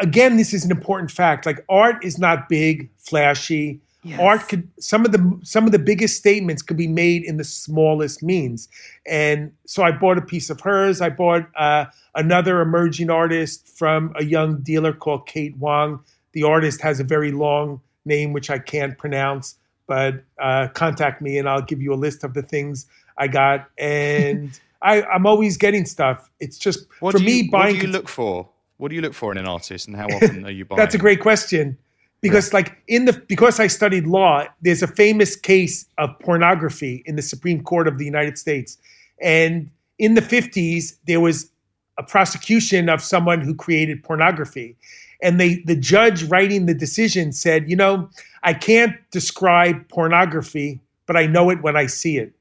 again, 0.00 0.36
this 0.36 0.52
is 0.52 0.64
an 0.64 0.70
important 0.70 1.10
fact. 1.10 1.46
Like 1.46 1.64
art 1.68 2.04
is 2.04 2.18
not 2.18 2.48
big, 2.48 2.90
flashy. 2.96 3.80
Yes. 4.02 4.18
Art 4.18 4.48
could 4.48 4.68
some 4.80 5.04
of 5.04 5.12
the 5.12 5.38
some 5.42 5.66
of 5.66 5.72
the 5.72 5.78
biggest 5.78 6.16
statements 6.16 6.62
could 6.62 6.78
be 6.78 6.88
made 6.88 7.22
in 7.22 7.36
the 7.36 7.44
smallest 7.44 8.22
means. 8.22 8.68
And 9.06 9.52
so 9.66 9.82
I 9.82 9.92
bought 9.92 10.16
a 10.16 10.22
piece 10.22 10.48
of 10.48 10.60
hers. 10.60 11.02
I 11.02 11.10
bought 11.10 11.46
uh, 11.54 11.84
another 12.14 12.62
emerging 12.62 13.10
artist 13.10 13.68
from 13.68 14.14
a 14.16 14.24
young 14.24 14.62
dealer 14.62 14.94
called 14.94 15.26
Kate 15.26 15.56
Wong. 15.58 16.02
The 16.32 16.44
artist 16.44 16.80
has 16.80 16.98
a 16.98 17.04
very 17.04 17.30
long 17.30 17.80
name 18.06 18.32
which 18.32 18.48
I 18.48 18.58
can't 18.58 18.96
pronounce, 18.96 19.56
but 19.86 20.24
uh, 20.38 20.68
contact 20.68 21.20
me 21.20 21.36
and 21.36 21.46
I'll 21.46 21.60
give 21.60 21.82
you 21.82 21.92
a 21.92 21.96
list 21.96 22.24
of 22.24 22.32
the 22.32 22.42
things 22.42 22.86
I 23.18 23.28
got. 23.28 23.68
And 23.76 24.58
I, 24.82 25.02
I'm 25.02 25.26
always 25.26 25.58
getting 25.58 25.84
stuff. 25.84 26.30
It's 26.40 26.56
just 26.56 26.86
What 27.00 27.12
for 27.12 27.18
me 27.18 27.42
you, 27.42 27.50
buying. 27.50 27.74
What 27.74 27.80
do 27.82 27.86
you 27.86 27.92
look 27.92 28.08
for? 28.08 28.48
What 28.80 28.88
do 28.88 28.94
you 28.94 29.02
look 29.02 29.12
for 29.12 29.30
in 29.30 29.36
an 29.36 29.46
artist, 29.46 29.86
and 29.86 29.96
how 29.96 30.06
often 30.10 30.46
are 30.46 30.50
you 30.50 30.64
buying? 30.64 30.78
That's 30.78 30.94
a 30.94 30.98
great 30.98 31.20
question. 31.20 31.76
Because 32.22 32.52
like 32.52 32.76
in 32.88 33.04
the 33.04 33.12
because 33.12 33.60
I 33.60 33.66
studied 33.66 34.06
law, 34.06 34.44
there's 34.62 34.82
a 34.82 34.86
famous 34.86 35.36
case 35.36 35.86
of 35.98 36.18
pornography 36.18 37.02
in 37.06 37.16
the 37.16 37.22
Supreme 37.22 37.62
Court 37.62 37.88
of 37.88 37.98
the 37.98 38.04
United 38.04 38.36
States. 38.38 38.76
And 39.22 39.70
in 39.98 40.14
the 40.14 40.22
50s, 40.22 40.96
there 41.06 41.20
was 41.20 41.50
a 41.98 42.02
prosecution 42.02 42.88
of 42.88 43.02
someone 43.02 43.40
who 43.40 43.54
created 43.54 44.02
pornography. 44.02 44.76
And 45.22 45.38
they 45.38 45.62
the 45.66 45.76
judge 45.76 46.24
writing 46.24 46.66
the 46.66 46.74
decision 46.74 47.32
said, 47.32 47.70
you 47.70 47.76
know, 47.76 48.08
I 48.42 48.54
can't 48.54 48.96
describe 49.10 49.88
pornography, 49.88 50.80
but 51.06 51.16
I 51.16 51.26
know 51.26 51.50
it 51.50 51.62
when 51.62 51.76
I 51.76 51.86
see 51.86 52.18
it. 52.18 52.32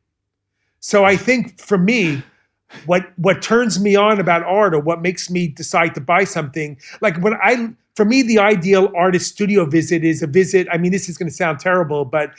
So 0.80 1.04
I 1.04 1.18
think 1.18 1.60
for 1.60 1.78
me, 1.78 2.24
what 2.86 3.12
what 3.18 3.42
turns 3.42 3.80
me 3.80 3.96
on 3.96 4.20
about 4.20 4.44
art 4.44 4.74
or 4.74 4.80
what 4.80 5.02
makes 5.02 5.30
me 5.30 5.48
decide 5.48 5.96
to 5.96 6.02
buy 6.02 6.24
something 6.24 6.78
like 7.02 7.18
when 7.18 7.34
i 7.36 7.70
for 7.96 8.06
me 8.06 8.22
the 8.22 8.40
ideal 8.40 8.92
artist 8.96 9.32
studio 9.32 9.66
visit 9.66 10.04
is 10.04 10.22
a 10.22 10.28
visit 10.28 10.68
i 10.72 10.78
mean 10.78 10.92
this 10.92 11.10
is 11.10 11.18
going 11.18 11.30
to 11.30 11.36
sound 11.36 11.60
terrible 11.60 12.06
but 12.06 12.32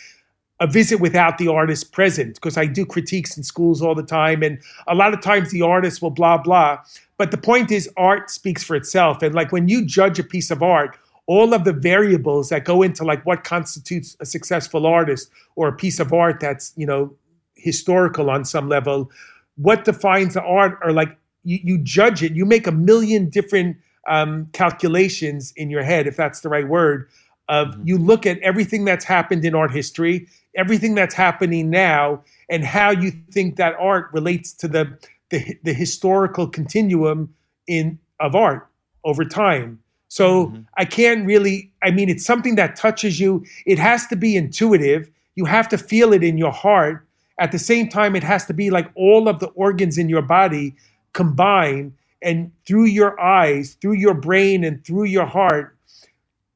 a 0.60 0.66
visit 0.66 1.00
without 1.00 1.38
the 1.38 1.48
artist 1.48 1.92
present 1.92 2.34
because 2.34 2.56
i 2.56 2.66
do 2.66 2.86
critiques 2.86 3.36
in 3.36 3.42
schools 3.42 3.82
all 3.82 3.94
the 3.94 4.02
time 4.02 4.42
and 4.42 4.60
a 4.86 4.94
lot 4.94 5.12
of 5.12 5.20
times 5.20 5.50
the 5.50 5.62
artist 5.62 6.02
will 6.02 6.10
blah 6.10 6.38
blah. 6.38 6.78
But 7.16 7.32
the 7.32 7.36
point 7.36 7.70
is 7.70 7.86
art 7.98 8.30
speaks 8.30 8.62
for 8.64 8.74
itself 8.76 9.22
and 9.22 9.34
like 9.34 9.52
when 9.52 9.68
you 9.68 9.84
judge 9.84 10.18
a 10.18 10.24
piece 10.24 10.50
of 10.50 10.62
art 10.62 10.96
all 11.26 11.54
of 11.54 11.64
the 11.64 11.72
variables 11.72 12.48
that 12.48 12.64
go 12.64 12.82
into 12.82 13.04
like 13.04 13.24
what 13.24 13.44
constitutes 13.44 14.16
a 14.20 14.26
successful 14.26 14.84
artist 14.86 15.30
or 15.54 15.68
a 15.68 15.72
piece 15.72 16.00
of 16.00 16.12
art 16.12 16.40
that's 16.40 16.72
you 16.76 16.86
know 16.86 17.14
historical 17.54 18.30
on 18.30 18.44
some 18.44 18.68
level 18.68 19.10
what 19.60 19.84
defines 19.84 20.34
the 20.34 20.42
art 20.42 20.78
or 20.82 20.92
like 20.92 21.16
you, 21.44 21.58
you 21.62 21.78
judge 21.78 22.22
it. 22.22 22.32
You 22.32 22.44
make 22.44 22.66
a 22.66 22.72
million 22.72 23.30
different 23.30 23.76
um, 24.08 24.48
calculations 24.52 25.52
in 25.56 25.70
your 25.70 25.82
head 25.82 26.06
if 26.06 26.16
that's 26.16 26.40
the 26.40 26.48
right 26.48 26.66
word 26.66 27.08
of 27.48 27.76
you 27.84 27.98
look 27.98 28.26
at 28.26 28.38
everything 28.38 28.84
that's 28.84 29.04
happened 29.04 29.44
in 29.44 29.54
art 29.54 29.72
history 29.72 30.26
everything 30.56 30.94
that's 30.94 31.14
happening 31.14 31.70
now 31.70 32.22
and 32.48 32.64
how 32.64 32.90
you 32.90 33.12
think 33.30 33.56
that 33.56 33.74
art 33.78 34.08
relates 34.12 34.52
to 34.52 34.68
the 34.68 34.98
the, 35.30 35.56
the 35.62 35.72
historical 35.72 36.48
continuum 36.48 37.32
in 37.68 37.98
of 38.18 38.34
art 38.34 38.66
over 39.04 39.24
time. 39.24 39.80
So 40.08 40.52
i 40.76 40.84
can't 40.84 41.24
really 41.24 41.70
i 41.82 41.90
mean 41.90 42.08
it's 42.08 42.24
something 42.24 42.56
that 42.56 42.76
touches 42.76 43.20
you. 43.20 43.44
It 43.64 43.78
has 43.78 44.06
to 44.08 44.16
be 44.16 44.36
intuitive. 44.36 45.08
You 45.36 45.44
have 45.44 45.68
to 45.68 45.78
feel 45.78 46.12
it 46.12 46.24
in 46.24 46.36
your 46.36 46.52
heart 46.52 47.06
at 47.40 47.52
the 47.52 47.58
same 47.58 47.88
time, 47.88 48.14
it 48.14 48.22
has 48.22 48.44
to 48.46 48.54
be 48.54 48.70
like 48.70 48.88
all 48.94 49.26
of 49.26 49.40
the 49.40 49.48
organs 49.48 49.98
in 49.98 50.08
your 50.08 50.22
body 50.22 50.74
combine, 51.14 51.92
and 52.22 52.52
through 52.66 52.84
your 52.84 53.18
eyes, 53.18 53.76
through 53.80 53.94
your 53.94 54.14
brain, 54.14 54.62
and 54.62 54.84
through 54.84 55.04
your 55.04 55.26
heart, 55.26 55.74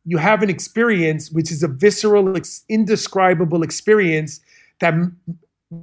you 0.05 0.19
have 0.19 0.43
an 0.43 0.51
experience 0.51 1.31
which 1.31 1.51
is 1.51 1.63
a 1.63 1.69
visceral, 1.69 2.37
indescribable 2.69 3.63
experience 3.63 4.41
that 4.81 4.95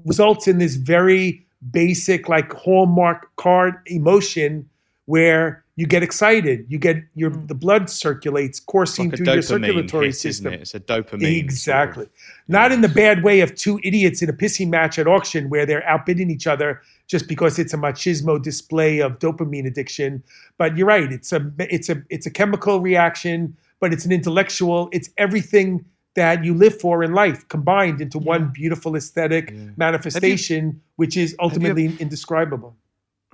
results 0.05 0.47
in 0.47 0.59
this 0.59 0.75
very 0.75 1.45
basic, 1.71 2.29
like 2.29 2.53
hallmark 2.53 3.35
card 3.35 3.73
emotion 3.87 4.69
where 5.05 5.63
you 5.75 5.85
get 5.85 6.03
excited, 6.03 6.65
you 6.67 6.77
get 6.77 6.97
your 7.15 7.31
mm. 7.31 7.47
the 7.47 7.55
blood 7.55 7.89
circulates 7.89 8.59
coursing 8.59 9.09
like 9.09 9.17
through 9.17 9.33
your 9.33 9.41
circulatory 9.41 10.07
hit, 10.07 10.15
system. 10.15 10.47
isn't 10.47 10.53
it? 10.53 10.61
It's 10.61 10.75
a 10.75 10.79
dopamine. 10.79 11.09
sort 11.09 11.21
of- 11.21 11.27
Exactly. 11.29 12.07
Not 12.47 12.71
in 12.71 12.81
the 12.81 12.89
bad 12.89 13.23
way 13.23 13.39
of 13.39 13.55
two 13.55 13.79
idiots 13.83 14.21
in 14.21 14.29
a 14.29 14.33
pissing 14.33 14.69
match 14.69 14.99
at 14.99 15.07
auction 15.07 15.49
where 15.49 15.65
they're 15.65 15.87
outbidding 15.87 16.29
each 16.29 16.47
other 16.47 16.81
just 17.07 17.27
because 17.27 17.57
it's 17.57 17.73
a 17.73 17.77
machismo 17.77 18.41
display 18.41 18.99
of 18.99 19.19
dopamine 19.19 19.65
addiction. 19.65 20.23
But 20.57 20.77
you're 20.77 20.87
right. 20.87 21.11
It's 21.11 21.31
a 21.31 21.51
it's 21.57 21.89
a 21.89 22.03
it's 22.09 22.25
a 22.25 22.31
chemical 22.31 22.81
reaction, 22.81 23.55
but 23.79 23.93
it's 23.93 24.05
an 24.05 24.11
intellectual. 24.11 24.89
It's 24.91 25.09
everything 25.17 25.85
that 26.15 26.43
you 26.43 26.53
live 26.53 26.79
for 26.79 27.03
in 27.03 27.13
life 27.13 27.47
combined 27.47 28.01
into 28.01 28.19
one 28.19 28.51
beautiful 28.53 28.97
aesthetic 28.97 29.53
manifestation, 29.77 30.81
which 30.97 31.15
is 31.15 31.35
ultimately 31.39 31.95
indescribable. 31.99 32.75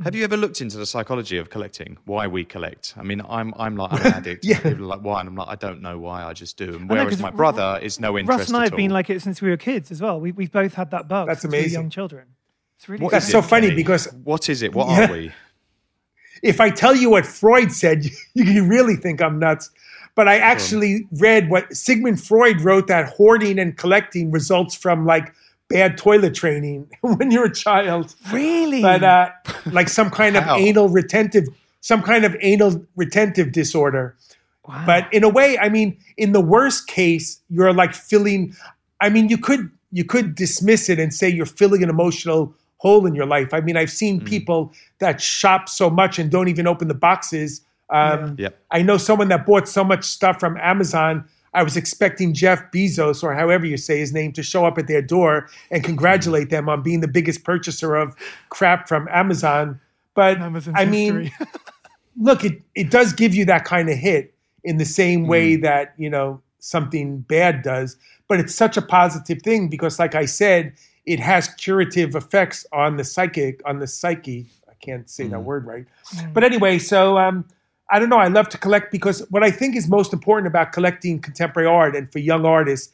Have 0.03 0.14
you 0.14 0.24
ever 0.24 0.38
looked 0.38 0.61
into 0.61 0.78
the 0.78 0.86
psychology 0.86 1.38
of 1.38 1.49
collecting? 1.49 1.98
Why 2.06 2.28
we 2.28 2.45
collect? 2.45 2.94
I 2.98 3.03
mean, 3.03 3.19
I'm 3.28 3.52
I'm 3.57 3.76
like 3.76 3.94
I'm 3.94 4.06
an 4.06 4.14
addict. 4.18 4.45
Yeah. 4.45 4.60
People 4.60 4.84
are 4.84 4.88
like 4.88 5.02
why, 5.02 5.19
and 5.22 5.30
I'm 5.30 5.36
like 5.36 5.48
I 5.49 5.56
don't 5.56 5.82
know 5.82 5.98
why. 5.98 6.24
I 6.24 6.34
just 6.34 6.56
do. 6.56 6.65
And 6.76 6.88
whereas 6.88 6.90
know, 6.90 6.94
whereas 6.95 7.10
'cause 7.15 7.22
my 7.22 7.30
R- 7.30 7.34
brother 7.34 7.80
is 7.82 7.99
no 7.99 8.15
interest 8.18 8.40
Russ 8.40 8.48
and 8.49 8.57
I 8.57 8.64
have 8.65 8.76
been 8.76 8.91
like 8.91 9.10
it 9.10 9.22
since 9.24 9.41
we 9.41 9.49
were 9.49 9.57
kids 9.57 9.90
as 9.91 9.99
well. 10.02 10.19
We, 10.19 10.32
we've 10.32 10.52
both 10.52 10.76
had 10.76 10.91
that 10.91 11.07
bug 11.07 11.28
That's 11.28 11.41
since 11.41 11.52
we 11.52 11.57
were 11.57 11.61
amazing. 11.64 11.82
young 11.82 11.90
children. 11.90 12.28
It's 12.78 12.88
really 12.88 13.03
What 13.03 13.11
That's 13.11 13.26
is 13.26 13.32
so 13.32 13.41
funny 13.41 13.69
Kenny? 13.69 13.76
because 13.78 14.06
what 14.24 14.49
is 14.49 14.61
it? 14.61 14.74
What 14.76 14.88
Yeah. 14.91 15.10
are 15.10 15.14
we? 15.14 15.32
if 16.44 16.61
I 16.61 16.69
tell 16.69 16.95
you 16.95 17.10
what 17.10 17.26
Freud 17.26 17.72
said, 17.72 18.06
you 18.36 18.45
can 18.45 18.69
really 18.69 18.95
think 18.95 19.19
I'm 19.24 19.40
nuts. 19.40 19.72
But 20.14 20.28
I 20.28 20.38
actually 20.38 21.07
read 21.14 21.49
what 21.49 21.76
Sigmund 21.76 22.24
Freud 22.24 22.61
wrote 22.61 22.86
that 22.88 23.10
hoarding 23.10 23.57
and 23.57 23.76
collecting 23.78 24.30
results 24.32 24.76
from 24.76 25.06
like 25.07 25.34
bad 25.69 25.98
toilet 25.98 26.34
training 26.34 26.89
when 27.02 27.31
you're 27.31 27.45
a 27.45 27.53
child. 27.53 28.15
Really? 28.31 28.81
But 28.81 29.03
uh, 29.03 29.30
like 29.68 29.89
some 29.89 30.10
kind 30.10 30.38
of 30.38 30.44
anal 30.48 30.89
retentive, 30.89 31.45
some 31.81 32.02
kind 32.02 32.26
of 32.26 32.35
anal 32.41 32.85
retentive 32.95 33.52
disorder. 33.52 34.15
Wow. 34.68 34.84
But 34.85 35.14
in 35.14 35.23
a 35.23 35.30
way, 35.30 35.57
I 35.57 35.69
mean, 35.69 35.98
in 36.18 36.34
the 36.34 36.41
worst 36.41 36.88
case, 36.88 37.39
you're 37.49 37.73
like 37.73 37.94
filling. 37.94 38.56
I 38.99 39.10
mean, 39.10 39.30
you 39.30 39.38
could 39.38 39.69
you 39.91 40.03
could 40.03 40.35
dismiss 40.35 40.89
it 40.89 40.99
and 40.99 41.14
say 41.14 41.30
you're 41.30 41.45
filling 41.45 41.84
an 41.84 41.89
emotional 41.89 42.53
hole 42.77 43.06
in 43.06 43.15
your 43.15 43.26
life. 43.26 43.53
I 43.53 43.61
mean, 43.61 43.77
I've 43.77 43.89
seen 43.91 44.22
people 44.23 44.72
that 44.99 45.22
shop 45.22 45.69
so 45.69 45.89
much 45.89 46.19
and 46.19 46.30
don't 46.30 46.48
even 46.48 46.68
open 46.68 46.88
the 46.88 46.94
boxes. 46.94 47.61
Um, 47.89 48.35
Yep. 48.38 48.60
I 48.69 48.81
know 48.81 48.98
someone 48.98 49.30
that 49.30 49.45
bought 49.45 49.68
so 49.68 49.84
much 49.84 50.03
stuff 50.03 50.39
from 50.39 50.57
Amazon. 50.57 51.26
I 51.58 51.64
was 51.64 51.76
expecting 51.76 52.34
Jeff 52.36 52.62
Bezos, 52.72 53.24
or 53.24 53.34
however 53.34 53.66
you 53.66 53.78
say 53.78 53.98
his 53.98 54.14
name, 54.14 54.32
to 54.34 54.44
show 54.44 54.66
up 54.66 54.78
at 54.78 54.88
their 54.88 55.02
door 55.02 55.50
and 55.72 55.84
congratulate 55.84 56.52
them 56.52 56.70
on 56.70 56.84
being 56.84 57.00
the 57.02 57.08
biggest 57.08 57.44
purchaser 57.44 57.96
of 57.96 58.16
crap 58.50 58.88
from 58.88 59.08
Amazon. 59.12 59.80
But 60.14 60.38
Amazon's 60.38 60.76
I 60.78 60.86
mean, 60.86 61.32
look, 62.18 62.44
it, 62.46 62.62
it 62.76 62.92
does 62.92 63.12
give 63.14 63.34
you 63.34 63.44
that 63.46 63.66
kind 63.66 63.90
of 63.90 63.98
hit 63.98 64.36
in 64.64 64.78
the 64.78 64.86
same 64.86 65.26
way 65.28 65.58
Mm. 65.58 65.62
that, 65.64 65.94
you 65.98 66.10
know, 66.10 66.42
something 66.60 67.20
bad 67.22 67.64
does. 67.64 67.98
But 68.28 68.40
it's 68.40 68.54
such 68.54 68.78
a 68.78 68.82
positive 68.82 69.42
thing 69.42 69.68
because, 69.68 69.98
like 69.98 70.14
I 70.14 70.26
said, 70.26 70.74
it 71.06 71.20
has 71.20 71.48
curative 71.56 72.16
effects 72.16 72.66
on 72.72 72.98
the 72.98 73.04
psychic, 73.04 73.62
on 73.66 73.80
the 73.80 73.88
psyche. 73.88 74.46
I 74.70 74.74
can't 74.80 75.10
say 75.10 75.26
Mm. 75.26 75.32
that 75.32 75.40
word 75.40 75.66
right. 75.66 75.86
But 76.34 76.44
anyway, 76.44 76.78
so 76.80 77.18
um, 77.18 77.46
I 77.89 77.99
don't 77.99 78.09
know. 78.09 78.18
I 78.18 78.27
love 78.27 78.49
to 78.49 78.57
collect 78.57 78.91
because 78.91 79.26
what 79.30 79.43
I 79.43 79.51
think 79.51 79.76
is 79.76 79.88
most 79.88 80.11
important 80.11 80.47
about 80.47 80.73
collecting 80.73 81.19
contemporary 81.19 81.69
art 81.69 81.95
and 81.95 82.11
for 82.11 82.19
young 82.19 82.45
artists, 82.45 82.91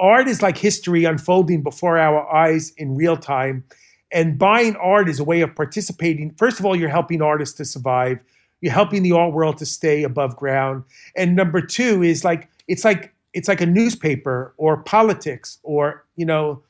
art 0.00 0.26
is 0.26 0.42
like 0.42 0.56
history 0.56 1.04
unfolding 1.04 1.62
before 1.62 1.98
our 1.98 2.30
eyes 2.34 2.72
in 2.76 2.94
real 2.94 3.16
time. 3.16 3.64
And 4.10 4.38
buying 4.38 4.76
art 4.76 5.08
is 5.08 5.20
a 5.20 5.24
way 5.24 5.40
of 5.40 5.54
participating. 5.54 6.34
First 6.34 6.60
of 6.60 6.66
all, 6.66 6.76
you're 6.76 6.88
helping 6.88 7.22
artists 7.22 7.56
to 7.56 7.64
survive. 7.64 8.20
You're 8.60 8.72
helping 8.72 9.02
the 9.02 9.12
art 9.12 9.32
world 9.32 9.58
to 9.58 9.66
stay 9.66 10.02
above 10.02 10.36
ground. 10.36 10.84
And 11.16 11.34
number 11.36 11.60
two 11.60 12.02
is 12.02 12.24
like 12.24 12.48
it's 12.68 12.84
like 12.84 13.12
it's 13.34 13.48
like 13.48 13.60
a 13.60 13.66
newspaper 13.66 14.54
or 14.56 14.78
politics 14.82 15.58
or 15.62 16.04
you 16.16 16.26
know 16.26 16.62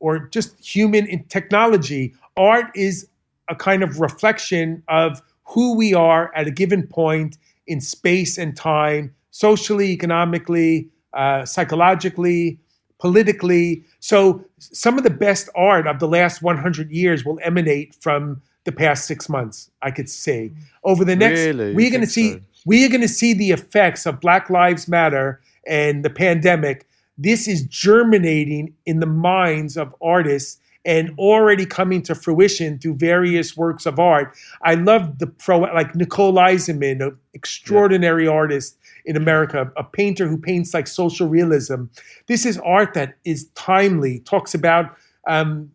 or 0.00 0.18
just 0.18 0.58
human 0.64 1.06
in 1.06 1.24
technology. 1.24 2.14
Art 2.36 2.66
is 2.74 3.08
a 3.48 3.54
kind 3.54 3.82
of 3.82 4.00
reflection 4.00 4.82
of 4.88 5.22
who 5.48 5.74
we 5.76 5.94
are 5.94 6.32
at 6.34 6.46
a 6.46 6.50
given 6.50 6.86
point 6.86 7.38
in 7.66 7.80
space 7.80 8.38
and 8.38 8.56
time, 8.56 9.14
socially, 9.30 9.90
economically, 9.92 10.88
uh, 11.14 11.44
psychologically, 11.44 12.58
politically. 12.98 13.84
So 14.00 14.44
some 14.58 14.98
of 14.98 15.04
the 15.04 15.10
best 15.10 15.48
art 15.54 15.86
of 15.86 15.98
the 15.98 16.08
last 16.08 16.42
100 16.42 16.90
years 16.90 17.24
will 17.24 17.38
emanate 17.42 17.94
from 18.00 18.40
the 18.64 18.72
past 18.72 19.06
six 19.06 19.28
months. 19.28 19.70
I 19.82 19.90
could 19.90 20.08
say 20.08 20.52
over 20.84 21.04
the 21.04 21.16
next, 21.16 21.40
Really? 21.40 21.74
we're 21.74 21.90
going 21.90 22.00
to 22.02 22.06
see 22.06 22.32
so? 22.32 22.40
we 22.64 22.84
are 22.84 22.88
going 22.88 23.00
to 23.00 23.08
see 23.08 23.32
the 23.32 23.50
effects 23.52 24.06
of 24.06 24.20
Black 24.20 24.50
Lives 24.50 24.88
Matter 24.88 25.40
and 25.66 26.04
the 26.04 26.10
pandemic. 26.10 26.86
This 27.18 27.46
is 27.48 27.62
germinating 27.62 28.74
in 28.84 29.00
the 29.00 29.06
minds 29.06 29.76
of 29.76 29.94
artists 30.02 30.58
and 30.86 31.12
already 31.18 31.66
coming 31.66 32.00
to 32.00 32.14
fruition 32.14 32.78
through 32.78 32.94
various 32.94 33.56
works 33.56 33.84
of 33.84 33.98
art. 33.98 34.34
I 34.62 34.74
love 34.74 35.18
the 35.18 35.26
pro, 35.26 35.58
like 35.58 35.94
Nicole 35.96 36.34
Eisenman, 36.34 37.04
an 37.04 37.18
extraordinary 37.34 38.28
artist 38.28 38.78
in 39.04 39.16
America, 39.16 39.70
a 39.76 39.82
painter 39.82 40.28
who 40.28 40.38
paints 40.38 40.72
like 40.72 40.86
social 40.86 41.28
realism. 41.28 41.84
This 42.28 42.46
is 42.46 42.56
art 42.58 42.94
that 42.94 43.16
is 43.24 43.48
timely, 43.56 44.20
talks 44.20 44.54
about 44.54 44.96
um, 45.26 45.70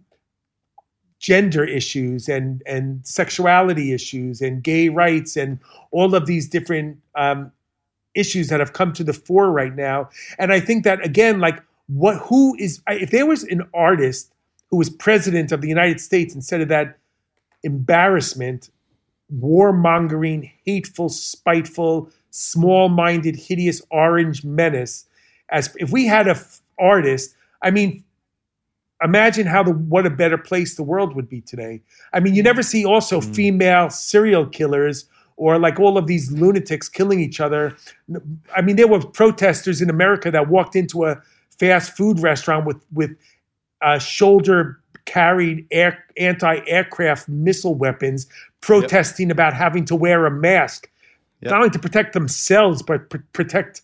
gender 1.20 1.64
issues 1.64 2.28
and 2.30 2.64
and 2.66 3.06
sexuality 3.06 3.94
issues 3.94 4.42
and 4.42 4.64
gay 4.64 4.90
rights 4.90 5.36
and 5.36 5.60
all 5.92 6.16
of 6.16 6.26
these 6.26 6.48
different 6.48 6.98
um, 7.16 7.52
issues 8.16 8.48
that 8.48 8.60
have 8.60 8.74
come 8.74 8.94
to 8.94 9.04
the 9.04 9.14
fore 9.14 9.52
right 9.52 9.76
now. 9.76 10.10
And 10.40 10.54
I 10.54 10.62
think 10.62 10.86
that 10.86 11.06
again, 11.06 11.40
like 11.42 11.62
what 11.88 12.18
who 12.18 12.56
is 12.58 12.82
if 12.88 13.12
there 13.12 13.26
was 13.26 13.44
an 13.44 13.64
artist 13.74 14.32
who 14.72 14.78
was 14.78 14.90
president 14.90 15.52
of 15.52 15.62
the 15.62 15.68
United 15.68 16.00
States 16.00 16.34
instead 16.34 16.62
of 16.62 16.70
that 16.70 16.98
embarrassment, 17.64 18.70
warmongering, 19.38 20.50
hateful, 20.66 21.10
spiteful, 21.10 22.10
small-minded, 22.32 23.36
hideous 23.36 23.82
orange 23.92 24.44
menace, 24.44 25.06
as 25.50 25.76
if 25.78 25.92
we 25.92 26.06
had 26.06 26.28
a 26.28 26.32
f- 26.32 26.62
artist, 26.80 27.36
I 27.62 27.70
mean, 27.70 28.04
imagine 29.04 29.46
how 29.46 29.64
the 29.64 29.72
what 29.72 30.06
a 30.06 30.10
better 30.10 30.38
place 30.38 30.76
the 30.76 30.84
world 30.84 31.16
would 31.16 31.28
be 31.28 31.42
today. 31.42 31.82
I 32.14 32.20
mean, 32.20 32.34
you 32.34 32.42
never 32.42 32.64
see 32.64 32.86
also 32.86 33.20
hmm. 33.20 33.34
female 33.34 33.90
serial 33.90 34.46
killers 34.46 35.06
or 35.36 35.58
like 35.58 35.80
all 35.80 35.98
of 35.98 36.08
these 36.08 36.32
lunatics 36.32 36.88
killing 36.88 37.20
each 37.20 37.40
other. 37.40 37.76
I 38.56 38.62
mean, 38.62 38.76
there 38.76 38.88
were 38.88 39.00
protesters 39.00 39.82
in 39.82 39.90
America 39.90 40.30
that 40.32 40.50
walked 40.50 40.76
into 40.76 41.06
a 41.06 41.22
fast 41.58 41.98
food 41.98 42.20
restaurant 42.20 42.66
with 42.66 42.86
with 42.94 43.12
uh, 43.82 44.00
shoulder 44.00 44.80
carried 45.06 45.66
air, 45.72 46.04
anti-aircraft 46.18 47.28
missile 47.28 47.76
weapons 47.76 48.28
protesting 48.62 49.32
about 49.32 49.54
having 49.54 49.86
to 49.86 49.96
wear 49.96 50.26
a 50.26 50.32
mask. 50.32 50.90
Not 51.42 51.56
only 51.56 51.70
to 51.72 51.80
protect 51.80 52.14
themselves 52.14 52.84
but 52.84 53.10
pr- 53.10 53.18
protect 53.34 53.82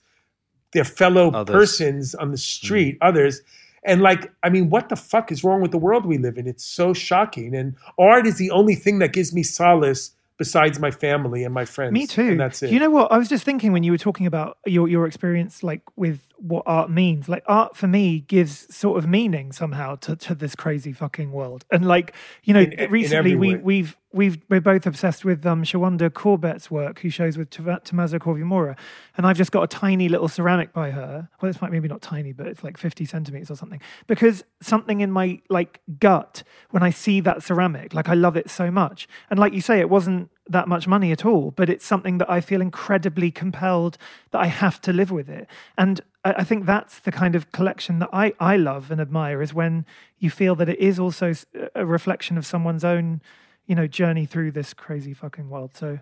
their 0.74 0.84
fellow 0.84 1.32
Others. 1.32 1.54
persons 1.54 2.16
on 2.16 2.32
the 2.32 2.38
street 2.38 2.98
others. 3.02 3.42
And 3.84 4.02
like 4.02 4.32
i 4.44 4.50
mean 4.50 4.70
what 4.70 4.90
the 4.90 4.96
fuck 4.96 5.32
is 5.32 5.44
wrong 5.44 5.62
with 5.62 5.72
the 5.72 5.78
world 5.78 6.06
we 6.06 6.18
live 6.18 6.38
in? 6.38 6.48
It's 6.48 6.64
so 6.64 6.94
shocking. 6.94 7.56
And 7.56 7.76
art 7.98 8.28
is 8.28 8.38
the 8.38 8.52
only 8.52 8.76
thing 8.76 9.00
that 9.00 9.14
gives 9.14 9.34
me 9.34 9.44
solace 9.44 10.12
besides 10.38 10.80
my 10.80 10.92
family 10.92 11.44
and 11.44 11.54
my 11.54 11.66
friends. 11.66 11.94
Me 11.94 12.06
too. 12.06 12.30
and 12.32 12.40
that's 12.40 12.62
it. 12.62 12.72
You 12.72 12.80
know 12.80 12.92
what? 12.92 13.12
I 13.12 13.18
was 13.18 13.28
just 13.28 13.44
thinking 13.44 13.72
when 13.72 13.84
you 13.84 13.92
were 13.92 13.98
talking 13.98 14.28
about 14.28 14.60
your 14.66 14.88
your 14.88 15.08
experience, 15.08 15.64
like 15.64 15.82
with 15.96 16.27
what 16.40 16.64
art 16.66 16.90
means. 16.90 17.28
Like 17.28 17.44
art 17.48 17.76
for 17.76 17.88
me 17.88 18.20
gives 18.20 18.74
sort 18.74 18.98
of 18.98 19.08
meaning 19.08 19.52
somehow 19.52 19.96
to, 19.98 20.16
to 20.16 20.36
this 20.36 20.56
crazy 20.56 20.94
fucking 20.94 21.32
world. 21.32 21.66
And 21.72 21.86
like 21.86 22.14
you 22.44 22.54
know, 22.54 22.62
In- 22.62 22.74
in 22.74 22.92
recently 22.92 23.34
every 23.34 23.36
we 23.36 23.56
we've 23.56 23.98
we've 24.14 24.38
we're 24.50 24.62
both 24.62 24.86
obsessed 24.86 25.26
with 25.26 25.46
um, 25.46 25.64
Shawanda 25.64 26.10
Corbett's 26.10 26.72
work, 26.72 27.00
who 27.00 27.10
shows 27.10 27.38
with 27.38 27.50
Tommaso 27.50 28.20
Corvi-Mora, 28.20 28.76
and 29.16 29.28
I've 29.28 29.38
just 29.38 29.52
got 29.52 29.64
a 29.64 29.68
tiny 29.68 30.10
little 30.10 30.28
ceramic 30.28 30.74
by 30.74 30.92
her. 30.92 31.30
Well, 31.42 31.50
it's 31.50 31.62
like 31.62 31.72
maybe 31.72 31.88
not 31.88 32.02
tiny, 32.02 32.32
but 32.32 32.48
it's 32.48 32.64
like 32.64 32.78
fifty 32.78 33.06
centimeters 33.06 33.52
or 33.52 33.56
something. 33.56 33.82
Because 34.08 34.44
something 34.62 35.02
in 35.02 35.12
my 35.12 35.40
like 35.50 35.82
gut 36.00 36.44
when 36.72 36.84
I 36.84 36.90
see 36.90 37.20
that 37.22 37.44
ceramic, 37.44 37.94
like 37.94 38.10
I 38.10 38.14
love 38.14 38.38
it 38.38 38.50
so 38.50 38.72
much. 38.72 39.08
And 39.30 39.40
like 39.40 39.54
you 39.54 39.62
say, 39.62 39.80
it 39.80 39.90
wasn't 39.90 40.30
that 40.50 40.68
much 40.68 40.88
money 40.88 41.12
at 41.12 41.26
all, 41.26 41.52
but 41.52 41.70
it's 41.70 41.86
something 41.86 42.20
that 42.20 42.30
I 42.30 42.42
feel 42.42 42.62
incredibly 42.62 43.32
compelled 43.32 43.98
that 44.32 44.40
I 44.40 44.46
have 44.48 44.80
to 44.82 44.94
live 44.94 45.12
with 45.12 45.30
it. 45.30 45.48
And 45.78 46.00
I, 46.28 46.42
I 46.42 46.44
think 46.44 46.66
that's 46.66 47.00
the 47.00 47.12
kind 47.12 47.36
of 47.36 47.52
collection 47.52 48.00
that 48.00 48.10
I, 48.14 48.34
I 48.40 48.58
love 48.58 48.92
and 48.92 49.00
admire 49.02 49.42
is 49.42 49.54
when 49.54 49.86
you 50.20 50.30
feel 50.30 50.56
that 50.56 50.70
it 50.70 50.80
is 50.80 51.00
also 51.00 51.34
a 51.76 51.86
reflection 51.86 52.38
of 52.38 52.46
someone's 52.46 52.84
own, 52.84 53.22
you 53.66 53.76
know, 53.76 53.88
journey 53.88 54.26
through 54.26 54.52
this 54.52 54.74
crazy 54.74 55.14
fucking 55.14 55.50
world. 55.50 55.72
So 55.76 56.00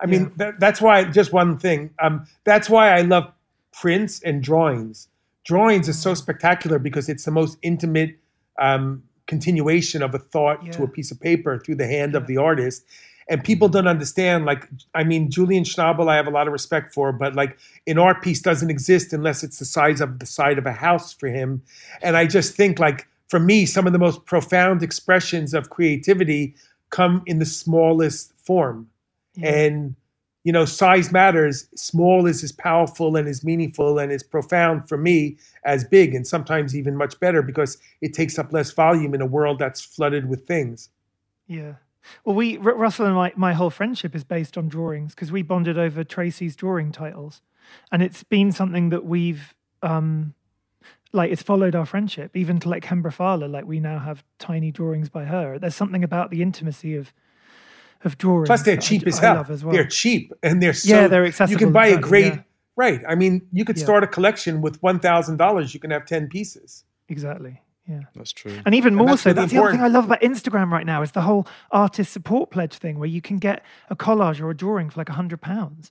I 0.00 0.06
mean, 0.06 0.32
that, 0.36 0.60
that's 0.60 0.80
why. 0.80 1.04
Just 1.04 1.32
one 1.32 1.58
thing. 1.58 1.90
Um, 2.00 2.26
that's 2.44 2.70
why 2.70 2.90
I 2.96 3.00
love 3.00 3.32
prints 3.72 4.22
and 4.22 4.42
drawings. 4.42 5.08
Drawings 5.44 5.88
is 5.88 5.96
Mm. 5.96 6.02
so 6.02 6.14
spectacular 6.14 6.78
because 6.78 7.08
it's 7.08 7.24
the 7.24 7.30
most 7.32 7.58
intimate 7.62 8.16
um, 8.60 9.02
continuation 9.26 10.02
of 10.02 10.14
a 10.14 10.18
thought 10.18 10.70
to 10.72 10.82
a 10.84 10.88
piece 10.88 11.10
of 11.10 11.20
paper 11.20 11.58
through 11.58 11.76
the 11.76 11.86
hand 11.86 12.14
of 12.14 12.26
the 12.26 12.36
artist. 12.36 12.84
And 13.28 13.44
people 13.44 13.68
don't 13.68 13.86
understand. 13.86 14.46
Like, 14.46 14.68
I 14.94 15.04
mean, 15.04 15.30
Julian 15.30 15.64
Schnabel, 15.64 16.08
I 16.08 16.16
have 16.16 16.26
a 16.26 16.30
lot 16.30 16.46
of 16.46 16.52
respect 16.52 16.94
for, 16.94 17.12
but 17.12 17.34
like, 17.34 17.58
an 17.86 17.98
art 17.98 18.22
piece 18.22 18.40
doesn't 18.40 18.70
exist 18.70 19.12
unless 19.12 19.44
it's 19.44 19.58
the 19.58 19.66
size 19.66 20.00
of 20.00 20.18
the 20.18 20.26
side 20.26 20.58
of 20.58 20.66
a 20.66 20.72
house 20.72 21.12
for 21.12 21.28
him. 21.28 21.62
And 22.02 22.16
I 22.16 22.26
just 22.26 22.54
think, 22.54 22.78
like, 22.78 23.06
for 23.28 23.38
me, 23.38 23.66
some 23.66 23.86
of 23.86 23.92
the 23.92 23.98
most 23.98 24.24
profound 24.24 24.82
expressions 24.82 25.52
of 25.52 25.68
creativity 25.70 26.54
come 26.90 27.22
in 27.26 27.38
the 27.38 27.44
smallest 27.46 28.32
form 28.38 28.88
and 29.42 29.94
you 30.44 30.52
know 30.52 30.64
size 30.64 31.12
matters 31.12 31.68
small 31.76 32.26
is 32.26 32.42
as 32.42 32.52
powerful 32.52 33.16
and 33.16 33.28
as 33.28 33.44
meaningful 33.44 33.98
and 33.98 34.10
as 34.10 34.22
profound 34.22 34.88
for 34.88 34.96
me 34.96 35.36
as 35.64 35.84
big 35.84 36.14
and 36.14 36.26
sometimes 36.26 36.74
even 36.74 36.96
much 36.96 37.18
better 37.20 37.42
because 37.42 37.78
it 38.00 38.14
takes 38.14 38.38
up 38.38 38.52
less 38.52 38.70
volume 38.70 39.14
in 39.14 39.20
a 39.20 39.26
world 39.26 39.58
that's 39.58 39.80
flooded 39.80 40.28
with 40.28 40.46
things 40.46 40.88
Yeah. 41.46 41.74
Well, 42.24 42.36
we 42.36 42.56
Russell 42.56 43.06
and 43.06 43.14
my 43.14 43.32
my 43.36 43.52
whole 43.54 43.70
friendship 43.70 44.14
is 44.14 44.24
based 44.24 44.56
on 44.56 44.68
drawings 44.68 45.14
because 45.14 45.30
we 45.32 45.42
bonded 45.42 45.78
over 45.78 46.04
Tracey's 46.04 46.56
drawing 46.56 46.92
titles, 46.92 47.42
and 47.92 48.02
it's 48.02 48.22
been 48.22 48.52
something 48.52 48.88
that 48.90 49.04
we've 49.04 49.54
um 49.82 50.34
like 51.12 51.30
it's 51.32 51.42
followed 51.42 51.74
our 51.74 51.86
friendship 51.86 52.36
even 52.36 52.58
to 52.60 52.68
like 52.68 52.84
Kembra 52.84 53.12
Pfahler. 53.14 53.50
Like 53.50 53.66
we 53.66 53.80
now 53.80 53.98
have 53.98 54.24
tiny 54.38 54.70
drawings 54.70 55.08
by 55.08 55.24
her. 55.24 55.58
There's 55.58 55.74
something 55.74 56.04
about 56.04 56.30
the 56.30 56.42
intimacy 56.42 56.94
of 56.96 57.12
of 58.04 58.16
drawings. 58.16 58.48
plus 58.48 58.62
they're 58.62 58.76
I 58.76 58.80
cheap 58.80 59.02
d- 59.02 59.08
as 59.08 59.18
I 59.18 59.34
hell 59.34 59.44
well. 59.48 59.72
they're 59.72 59.84
cheap 59.86 60.32
and 60.42 60.62
they're 60.62 60.72
so 60.72 60.88
Yeah, 60.94 61.08
they're 61.08 61.24
accessible. 61.26 61.52
you 61.60 61.66
can 61.66 61.72
buy 61.72 61.88
a 61.88 61.98
great 61.98 62.32
yeah. 62.34 62.42
right 62.76 63.00
i 63.08 63.16
mean 63.16 63.42
you 63.52 63.64
could 63.64 63.76
Yeah. 63.76 63.82
start 63.82 64.04
a 64.04 64.06
collection 64.06 64.60
with 64.60 64.80
$1000 64.80 65.74
you 65.74 65.80
can 65.80 65.90
have 65.90 66.06
10 66.06 66.28
pieces 66.28 66.84
exactly. 67.08 67.60
Yeah. 67.88 68.00
That's 68.14 68.32
true. 68.32 68.60
And 68.66 68.74
even 68.74 68.94
more 68.94 69.08
that's 69.08 69.22
so, 69.22 69.30
really 69.30 69.40
that's 69.40 69.52
the 69.52 69.62
other 69.62 69.72
thing 69.72 69.80
I 69.80 69.88
love 69.88 70.04
about 70.04 70.20
Instagram 70.20 70.70
right 70.70 70.84
now 70.84 71.02
is 71.02 71.12
the 71.12 71.22
whole 71.22 71.46
artist 71.70 72.12
support 72.12 72.50
pledge 72.50 72.74
thing 72.74 72.98
where 72.98 73.08
you 73.08 73.22
can 73.22 73.38
get 73.38 73.64
a 73.88 73.96
collage 73.96 74.40
or 74.40 74.50
a 74.50 74.56
drawing 74.56 74.90
for 74.90 75.00
like 75.00 75.08
a 75.08 75.14
hundred 75.14 75.40
pounds. 75.40 75.90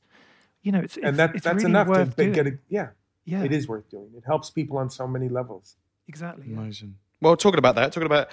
You 0.62 0.72
know, 0.72 0.80
it's, 0.80 0.98
it's 0.98 1.06
and 1.06 1.18
that, 1.18 1.34
it's 1.34 1.44
that's 1.44 1.64
really 1.64 1.70
enough 1.72 1.88
to 1.88 1.92
worth 1.92 2.16
b- 2.16 2.24
doing. 2.24 2.34
get 2.34 2.48
a 2.48 2.60
yeah, 2.70 2.90
yeah, 3.26 3.44
it 3.44 3.52
is 3.52 3.68
worth 3.68 3.90
doing 3.90 4.10
it 4.16 4.24
helps 4.26 4.50
people 4.50 4.78
on 4.78 4.90
so 4.90 5.08
many 5.08 5.28
levels 5.30 5.76
exactly. 6.08 6.46
yeah. 6.48 6.58
Amazing. 6.58 6.96
Well, 7.20 7.36
talking 7.36 7.58
about 7.58 7.76
that, 7.76 7.92
talking 7.92 8.06
about 8.06 8.30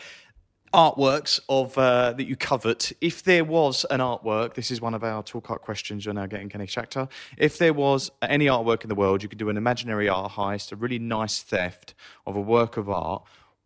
artworks 0.75 1.39
of 1.49 1.79
uh, 1.79 2.13
that 2.13 2.27
you 2.27 2.37
covet. 2.37 2.93
If 3.01 3.23
there 3.23 3.45
was 3.45 3.87
an 3.91 4.01
artwork, 4.01 4.55
this 4.55 4.71
is 4.73 4.81
one 4.81 4.93
of 4.93 5.05
our 5.05 5.23
talk 5.23 5.49
art 5.49 5.63
questions. 5.63 6.05
You're 6.05 6.15
now 6.15 6.27
getting 6.27 6.49
Kenny 6.49 6.67
Schachter. 6.67 7.09
If 7.39 7.59
there 7.59 7.73
was 7.73 8.11
any 8.21 8.47
artwork 8.47 8.83
in 8.83 8.89
the 8.89 8.95
world, 8.97 9.23
you 9.23 9.29
could 9.29 9.39
do 9.39 9.49
an 9.49 9.57
imaginary 9.57 10.09
art 10.09 10.33
heist, 10.33 10.73
a 10.73 10.77
really 10.77 10.99
nice 10.99 11.41
theft 11.43 11.95
of 12.27 12.35
a 12.35 12.41
work 12.41 12.77
of 12.77 12.91
art. 12.91 13.23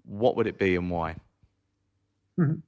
What 0.08 0.36
would 0.36 0.46
it 0.46 0.58
be 0.58 0.74
and 0.74 0.90
why? 0.90 1.16
Mm-hmm. 2.38 2.60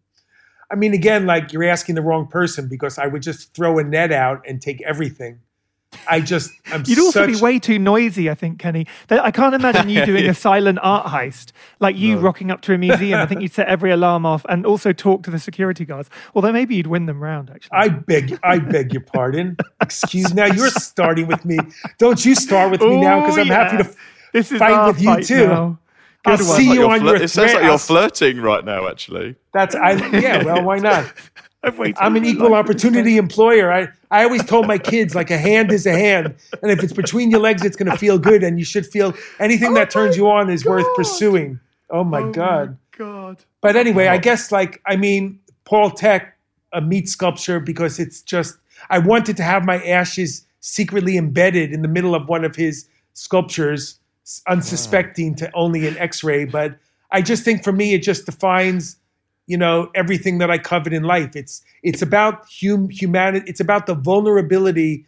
I 0.70 0.74
mean, 0.76 0.94
again, 0.94 1.26
like 1.26 1.52
you're 1.52 1.64
asking 1.64 1.96
the 1.96 2.02
wrong 2.02 2.28
person 2.28 2.68
because 2.68 2.98
I 2.98 3.06
would 3.06 3.22
just 3.22 3.54
throw 3.54 3.78
a 3.78 3.84
net 3.84 4.12
out 4.12 4.44
and 4.46 4.62
take 4.62 4.80
everything. 4.82 5.40
I 6.08 6.20
just, 6.20 6.52
I'm 6.72 6.84
You'd 6.86 7.00
also 7.00 7.26
such, 7.26 7.34
be 7.34 7.40
way 7.40 7.58
too 7.58 7.78
noisy, 7.78 8.30
I 8.30 8.34
think, 8.34 8.60
Kenny. 8.60 8.86
I 9.08 9.32
can't 9.32 9.54
imagine 9.54 9.88
you 9.88 10.04
doing 10.06 10.28
a 10.28 10.34
silent 10.34 10.78
art 10.82 11.06
heist, 11.06 11.50
like 11.80 11.96
you 11.96 12.18
rocking 12.18 12.52
up 12.52 12.60
to 12.62 12.74
a 12.74 12.78
museum. 12.78 13.18
I 13.18 13.26
think 13.26 13.40
you'd 13.42 13.52
set 13.52 13.66
every 13.66 13.90
alarm 13.90 14.24
off 14.24 14.46
and 14.48 14.64
also 14.64 14.92
talk 14.92 15.24
to 15.24 15.30
the 15.30 15.40
security 15.40 15.84
guards. 15.84 16.08
Although 16.34 16.52
maybe 16.52 16.76
you'd 16.76 16.86
win 16.86 17.06
them 17.06 17.20
round, 17.20 17.50
actually. 17.50 17.76
I 17.76 17.88
beg, 17.88 18.38
I 18.44 18.58
beg 18.58 18.92
your 18.92 19.02
pardon. 19.02 19.56
Excuse. 19.80 20.32
Me. 20.32 20.42
Now 20.42 20.54
you're 20.54 20.70
starting 20.70 21.26
with 21.26 21.44
me. 21.44 21.58
Don't 21.98 22.24
you 22.24 22.36
start 22.36 22.70
with 22.70 22.80
me 22.80 23.00
now 23.00 23.22
because 23.22 23.38
oh, 23.38 23.40
I'm 23.40 23.48
happy 23.48 23.82
to 23.82 23.94
This 24.32 24.52
is 24.52 24.58
fight 24.58 24.72
our 24.72 24.92
with 24.92 25.00
you 25.00 25.06
fight 25.06 25.24
too. 25.24 25.46
now. 25.48 25.78
I'll 26.24 26.36
one. 26.46 26.46
see 26.56 26.68
Like 26.68 26.74
you 26.78 26.90
on 26.90 27.00
flir- 27.00 27.04
your 27.04 27.22
it 27.22 27.28
sounds 27.30 27.54
like 27.54 27.64
you're 27.64 27.78
flirting 27.78 28.40
right 28.40 28.64
now. 28.64 28.88
Actually, 28.88 29.36
That's 29.52 29.74
I. 29.74 29.92
Yeah. 30.18 30.44
Well, 30.44 30.62
why 30.64 30.78
not? 30.78 31.12
I've 31.62 31.78
waited 31.78 31.96
I'm 31.98 32.16
an 32.16 32.24
equal 32.24 32.54
life 32.54 32.62
for 32.64 32.72
this 32.72 32.80
opportunity 32.80 33.18
employer. 33.18 33.72
I, 33.72 33.88
I 34.10 34.24
always 34.24 34.44
told 34.44 34.66
my 34.66 34.78
kids 34.78 35.14
like 35.14 35.30
a 35.30 35.38
hand 35.38 35.72
is 35.72 35.86
a 35.86 35.92
hand, 35.92 36.34
and 36.62 36.70
if 36.72 36.82
it's 36.82 36.92
between 36.94 37.30
your 37.30 37.40
legs, 37.40 37.64
it's 37.64 37.76
going 37.76 37.90
to 37.90 37.98
feel 37.98 38.18
good, 38.18 38.42
and 38.42 38.58
you 38.58 38.64
should 38.64 38.86
feel 38.86 39.14
anything 39.38 39.72
oh 39.72 39.74
that 39.74 39.90
turns 39.90 40.16
you 40.16 40.28
on 40.30 40.50
is 40.50 40.64
worth 40.64 40.86
pursuing. 40.96 41.60
Oh 41.90 42.04
my 42.04 42.20
Oh 42.20 42.32
god! 42.32 42.78
God. 42.96 43.44
But 43.60 43.76
anyway, 43.76 44.08
I 44.08 44.18
guess 44.18 44.52
like 44.52 44.82
I 44.86 44.96
mean, 44.96 45.40
Paul 45.66 45.90
Thek 45.92 46.32
a 46.72 46.80
meat 46.80 47.08
sculpture 47.08 47.60
because 47.60 47.98
it's 48.00 48.22
just 48.22 48.58
I 48.90 48.98
wanted 48.98 49.36
to 49.38 49.44
have 49.44 49.64
my 49.66 49.82
ashes 49.84 50.46
secretly 50.60 51.18
embedded 51.18 51.72
in 51.72 51.82
the 51.82 51.88
middle 51.88 52.14
of 52.14 52.28
one 52.28 52.44
of 52.44 52.56
his 52.56 52.88
sculptures, 53.14 53.99
unsuspecting 54.46 55.34
to 55.36 55.50
only 55.54 55.86
an 55.86 55.96
X-ray. 55.98 56.44
But 56.44 56.78
I 57.10 57.22
just 57.22 57.44
think 57.44 57.64
for 57.64 57.72
me, 57.72 57.94
it 57.94 58.02
just 58.02 58.26
defines, 58.26 58.96
you 59.46 59.56
know, 59.56 59.90
everything 59.94 60.38
that 60.38 60.50
I 60.50 60.58
covet 60.58 60.92
in 60.92 61.04
life. 61.04 61.34
It's 61.34 61.62
it's 61.82 62.02
about 62.02 62.46
hum, 62.60 62.88
humanity. 62.90 63.48
It's 63.48 63.60
about 63.60 63.86
the 63.86 63.94
vulnerability 63.94 65.06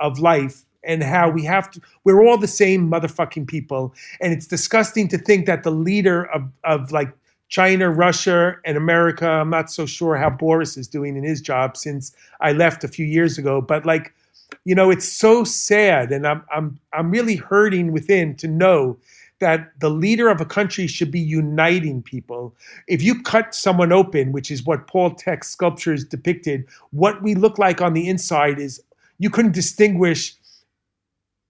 of 0.00 0.18
life 0.18 0.62
and 0.84 1.02
how 1.02 1.30
we 1.30 1.44
have 1.44 1.70
to. 1.72 1.80
We're 2.04 2.26
all 2.26 2.38
the 2.38 2.48
same 2.48 2.90
motherfucking 2.90 3.46
people, 3.46 3.94
and 4.20 4.32
it's 4.32 4.46
disgusting 4.46 5.08
to 5.08 5.18
think 5.18 5.46
that 5.46 5.62
the 5.62 5.70
leader 5.70 6.24
of 6.26 6.48
of 6.64 6.92
like 6.92 7.12
China, 7.48 7.90
Russia, 7.90 8.56
and 8.64 8.76
America. 8.78 9.28
I'm 9.28 9.50
not 9.50 9.70
so 9.70 9.84
sure 9.84 10.16
how 10.16 10.30
Boris 10.30 10.76
is 10.76 10.88
doing 10.88 11.16
in 11.16 11.22
his 11.22 11.40
job 11.40 11.76
since 11.76 12.16
I 12.40 12.52
left 12.52 12.82
a 12.82 12.88
few 12.88 13.04
years 13.04 13.36
ago, 13.36 13.60
but 13.60 13.84
like 13.84 14.14
you 14.64 14.74
know, 14.74 14.90
it's 14.90 15.08
so 15.08 15.44
sad, 15.44 16.12
and 16.12 16.26
I'm 16.26 16.44
I'm 16.54 16.78
I'm 16.92 17.10
really 17.10 17.36
hurting 17.36 17.92
within 17.92 18.36
to 18.36 18.48
know 18.48 18.98
that 19.40 19.72
the 19.80 19.90
leader 19.90 20.28
of 20.28 20.40
a 20.40 20.44
country 20.44 20.86
should 20.86 21.10
be 21.10 21.18
uniting 21.18 22.00
people. 22.00 22.54
If 22.86 23.02
you 23.02 23.22
cut 23.22 23.56
someone 23.56 23.90
open, 23.90 24.30
which 24.30 24.52
is 24.52 24.64
what 24.64 24.86
Paul 24.86 25.10
Thek's 25.10 25.48
sculptures 25.48 26.04
depicted, 26.04 26.64
what 26.90 27.22
we 27.22 27.34
look 27.34 27.58
like 27.58 27.80
on 27.80 27.92
the 27.92 28.08
inside 28.08 28.60
is 28.60 28.80
you 29.18 29.30
couldn't 29.30 29.52
distinguish 29.52 30.34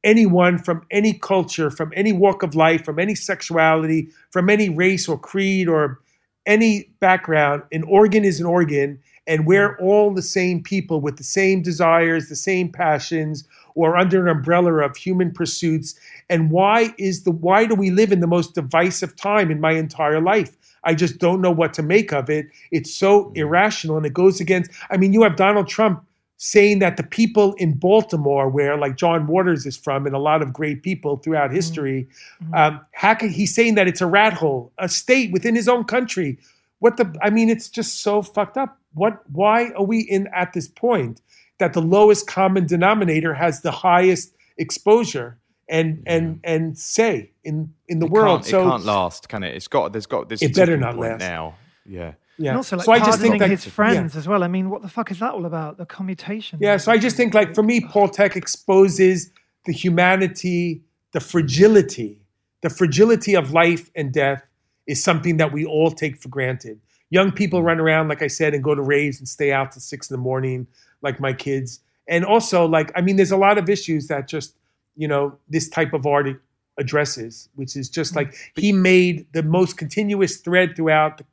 anyone 0.05 0.59
from 0.59 0.87
any 0.91 1.13
culture, 1.13 1.71
from 1.71 1.93
any 1.95 2.13
walk 2.13 2.43
of 2.43 2.55
life, 2.55 2.85
from 2.85 2.99
any 2.99 3.15
sexuality, 3.15 4.09
from 4.31 4.49
any 4.49 4.71
race 4.71 5.07
or 5.07 5.19
creed 5.19 5.69
or 5.69 6.01
any 6.47 6.91
background. 7.01 7.63
An 7.73 7.83
organ 7.85 8.25
is 8.25 8.41
an 8.41 8.47
organ, 8.47 8.99
and 9.27 9.47
we're 9.47 9.77
all 9.79 10.13
the 10.13 10.23
same 10.23 10.63
people 10.63 11.01
with 11.01 11.17
the 11.17 11.25
same 11.25 11.63
desires, 11.63 12.29
the 12.29 12.37
same 12.37 12.71
passions, 12.71 13.47
or 13.75 13.97
under 13.97 14.27
an 14.27 14.37
umbrella 14.37 14.85
of 14.85 14.97
human 14.97 15.31
pursuits. 15.31 15.95
And 16.29 16.51
why 16.51 16.95
is 16.99 17.25
the 17.25 17.31
why 17.31 17.67
do 17.67 17.75
we 17.75 17.91
live 17.91 18.13
in 18.13 18.21
the 18.21 18.27
most 18.27 18.55
divisive 18.55 19.17
time 19.17 19.51
in 19.51 19.61
my 19.61 19.73
entire 19.73 20.21
life? 20.21 20.57
I 20.85 20.95
just 20.95 21.19
don't 21.19 21.41
know 21.41 21.53
what 21.53 21.73
to 21.75 21.83
make 21.83 22.13
of 22.13 22.29
it. 22.29 22.47
It's 22.73 22.93
so 22.93 23.31
irrational 23.35 23.97
and 23.97 24.07
it 24.07 24.15
goes 24.15 24.41
against 24.41 24.71
I 24.91 24.97
mean, 24.97 25.13
you 25.13 25.23
have 25.23 25.37
Donald 25.37 25.69
Trump 25.69 26.05
saying 26.45 26.81
that 26.81 26.97
the 26.97 27.05
people 27.05 27.55
in 27.55 27.73
Baltimore, 27.73 28.49
where 28.49 28.77
like 28.77 28.97
John 28.97 29.29
Waters 29.29 29.65
is 29.65 29.77
from, 29.77 30.07
and 30.07 30.15
a 30.15 30.19
lot 30.19 30.43
of 30.43 30.53
great 30.53 30.83
people 30.83 31.19
throughout 31.19 31.47
mm-hmm. 31.47 31.55
history, 31.55 32.09
mm-hmm. 32.43 32.55
um, 32.55 32.81
how 32.91 33.15
can, 33.15 33.31
he's 33.31 33.55
saying 33.55 33.77
that 33.77 33.87
it's 33.87 34.01
a 34.01 34.07
rat 34.07 34.33
hole, 34.33 34.73
a 34.79 34.89
state 34.89 35.31
within 35.31 35.55
his 35.55 35.69
own 35.69 35.85
country. 35.85 36.39
What 36.81 36.97
the? 36.97 37.17
I 37.23 37.31
mean, 37.31 37.49
it's 37.49 37.69
just 37.69 38.03
so 38.03 38.23
fucked 38.23 38.57
up. 38.57 38.77
What? 38.95 39.23
Why 39.31 39.71
are 39.71 39.85
we 39.85 40.01
in 40.01 40.29
at 40.35 40.53
this 40.53 40.69
point 40.69 41.21
that 41.59 41.73
the 41.73 41.83
lowest 41.83 42.27
common 42.27 42.67
denominator 42.67 43.35
has 43.35 43.63
the 43.63 43.73
highest 43.73 44.35
exposure? 44.59 45.39
and 45.69 45.97
mm-hmm. 45.97 46.03
and 46.07 46.41
and 46.45 46.79
say 46.79 47.31
in 47.45 47.73
in 47.89 47.99
the 47.99 48.07
it 48.07 48.13
world. 48.13 48.45
So 48.45 48.61
it 48.61 48.71
can't 48.71 48.85
last, 48.85 49.29
can 49.29 49.43
it? 49.43 49.55
It's 49.55 49.69
got 49.69 49.93
there's 49.93 50.07
got 50.07 50.29
this. 50.29 50.43
It 50.43 50.55
better 50.55 50.77
not 50.77 50.99
last 50.99 51.21
now. 51.21 51.55
Yeah. 51.87 52.13
Yeah. 52.39 52.51
And 52.51 52.57
also, 52.57 52.77
like, 52.77 52.87
so 52.87 52.93
I 52.93 52.99
just 52.99 53.21
think 53.21 53.39
that, 53.39 53.51
his 53.51 53.65
friends 53.65 54.15
yeah. 54.15 54.19
as 54.19 54.27
well. 54.27 54.43
I 54.43 54.49
mean, 54.49 54.71
what 54.71 54.83
the 54.83 54.89
fuck 54.89 55.11
is 55.11 55.19
that 55.19 55.33
all 55.33 55.45
about? 55.45 55.77
The 55.77 55.87
commutation. 55.87 56.59
Yeah. 56.63 56.79
So 56.79 56.91
I 56.91 56.99
just 56.99 57.17
think, 57.17 57.35
like, 57.35 57.55
for 57.55 57.63
me, 57.63 57.81
Paul 57.81 58.09
Thek 58.09 58.37
exposes 58.37 59.31
the 59.67 59.73
humanity, 59.73 60.83
the 61.13 61.21
fragility, 61.21 62.23
the 62.63 62.71
fragility 62.71 63.35
of 63.35 63.53
life 63.53 63.91
and 63.95 64.13
death 64.13 64.43
is 64.87 65.03
something 65.05 65.37
that 65.37 65.53
we 65.53 65.65
all 65.65 65.91
take 65.91 66.17
for 66.21 66.31
granted. 66.31 66.81
Young 67.13 67.31
people 67.31 67.63
run 67.63 67.79
around, 67.79 68.09
like 68.09 68.23
I 68.23 68.27
said, 68.27 68.55
and 68.55 68.65
go 68.65 68.75
to 68.75 68.81
raves 68.81 69.19
and 69.19 69.29
stay 69.29 69.53
out 69.53 69.73
till 69.73 69.83
six 69.83 70.11
in 70.11 70.15
the 70.15 70.23
morning, 70.23 70.67
like 71.03 71.21
my 71.21 71.35
kids. 71.35 71.81
And 72.09 72.25
also, 72.25 72.65
like, 72.67 72.91
I 72.97 73.03
mean, 73.03 73.17
there's 73.17 73.31
a 73.31 73.37
lot 73.37 73.59
of 73.59 73.69
issues 73.69 74.09
that 74.09 74.27
just, 74.27 74.57
you 74.97 75.07
know, 75.07 75.37
this 75.47 75.69
type 75.69 75.93
of 75.93 76.07
art 76.07 76.41
addresses, 76.79 77.51
which 77.55 77.77
is 77.77 77.91
just 77.91 78.15
mm. 78.15 78.17
like 78.17 78.35
he 78.57 78.73
made 78.73 79.27
the 79.35 79.43
most 79.43 79.77
continuous 79.77 80.39
thread 80.39 80.75
throughout 80.75 81.19
the 81.19 81.25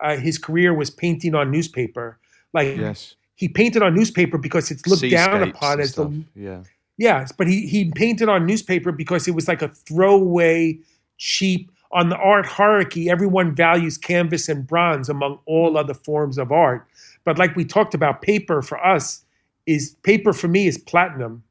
uh, 0.00 0.16
his 0.16 0.38
career 0.38 0.72
was 0.72 0.88
painting 0.90 1.34
on 1.34 1.50
newspaper. 1.50 2.18
Like 2.52 2.76
yes. 2.76 3.16
he 3.34 3.48
painted 3.48 3.82
on 3.82 3.94
newspaper 3.94 4.38
because 4.38 4.70
it's 4.70 4.86
looked 4.86 5.00
Seascapes 5.00 5.26
down 5.26 5.48
upon 5.48 5.80
as 5.80 5.92
stuff. 5.92 6.10
the 6.10 6.24
yeah. 6.40 6.62
Yes, 6.96 7.32
but 7.32 7.48
he 7.48 7.66
he 7.66 7.90
painted 7.90 8.28
on 8.28 8.46
newspaper 8.46 8.92
because 8.92 9.26
it 9.26 9.32
was 9.34 9.48
like 9.48 9.62
a 9.62 9.68
throwaway, 9.68 10.78
cheap. 11.18 11.72
On 11.92 12.08
the 12.08 12.16
art 12.16 12.46
hierarchy, 12.46 13.08
everyone 13.08 13.54
values 13.54 13.98
canvas 13.98 14.48
and 14.48 14.66
bronze 14.66 15.08
among 15.08 15.38
all 15.46 15.76
other 15.78 15.94
forms 15.94 16.38
of 16.38 16.50
art. 16.50 16.86
But 17.24 17.38
like 17.38 17.54
we 17.54 17.64
talked 17.64 17.94
about, 17.94 18.22
paper 18.22 18.62
for 18.62 18.84
us 18.84 19.24
is 19.66 19.94
paper 20.02 20.32
for 20.32 20.48
me 20.48 20.66
is 20.66 20.78
platinum. 20.78 21.42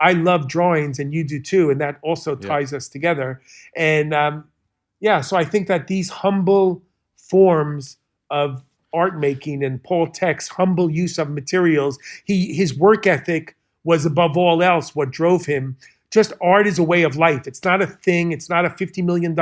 I 0.00 0.12
love 0.12 0.48
drawings, 0.48 0.98
and 0.98 1.14
you 1.14 1.22
do 1.22 1.40
too, 1.40 1.70
and 1.70 1.80
that 1.80 1.98
also 2.02 2.34
ties 2.34 2.72
yeah. 2.72 2.78
us 2.78 2.88
together. 2.88 3.40
And 3.76 4.12
um, 4.12 4.44
yeah, 5.00 5.20
so 5.20 5.36
I 5.36 5.44
think 5.44 5.68
that 5.68 5.86
these 5.86 6.10
humble 6.10 6.82
forms 7.16 7.98
of 8.30 8.64
art 8.92 9.18
making 9.18 9.64
and 9.64 9.82
Paul 9.82 10.06
Thek's 10.06 10.48
humble 10.48 10.90
use 10.90 11.18
of 11.18 11.30
materials. 11.30 11.98
He 12.24 12.54
his 12.54 12.76
work 12.76 13.06
ethic 13.06 13.56
was 13.84 14.04
above 14.04 14.36
all 14.36 14.62
else 14.62 14.94
what 14.94 15.10
drove 15.10 15.46
him. 15.46 15.76
Just 16.12 16.34
art 16.42 16.66
is 16.66 16.78
a 16.78 16.82
way 16.82 17.02
of 17.02 17.16
life. 17.16 17.46
It's 17.46 17.64
not 17.64 17.80
a 17.80 17.86
thing. 17.86 18.32
It's 18.32 18.50
not 18.50 18.66
a 18.66 18.70
$50 18.70 19.02
million 19.02 19.34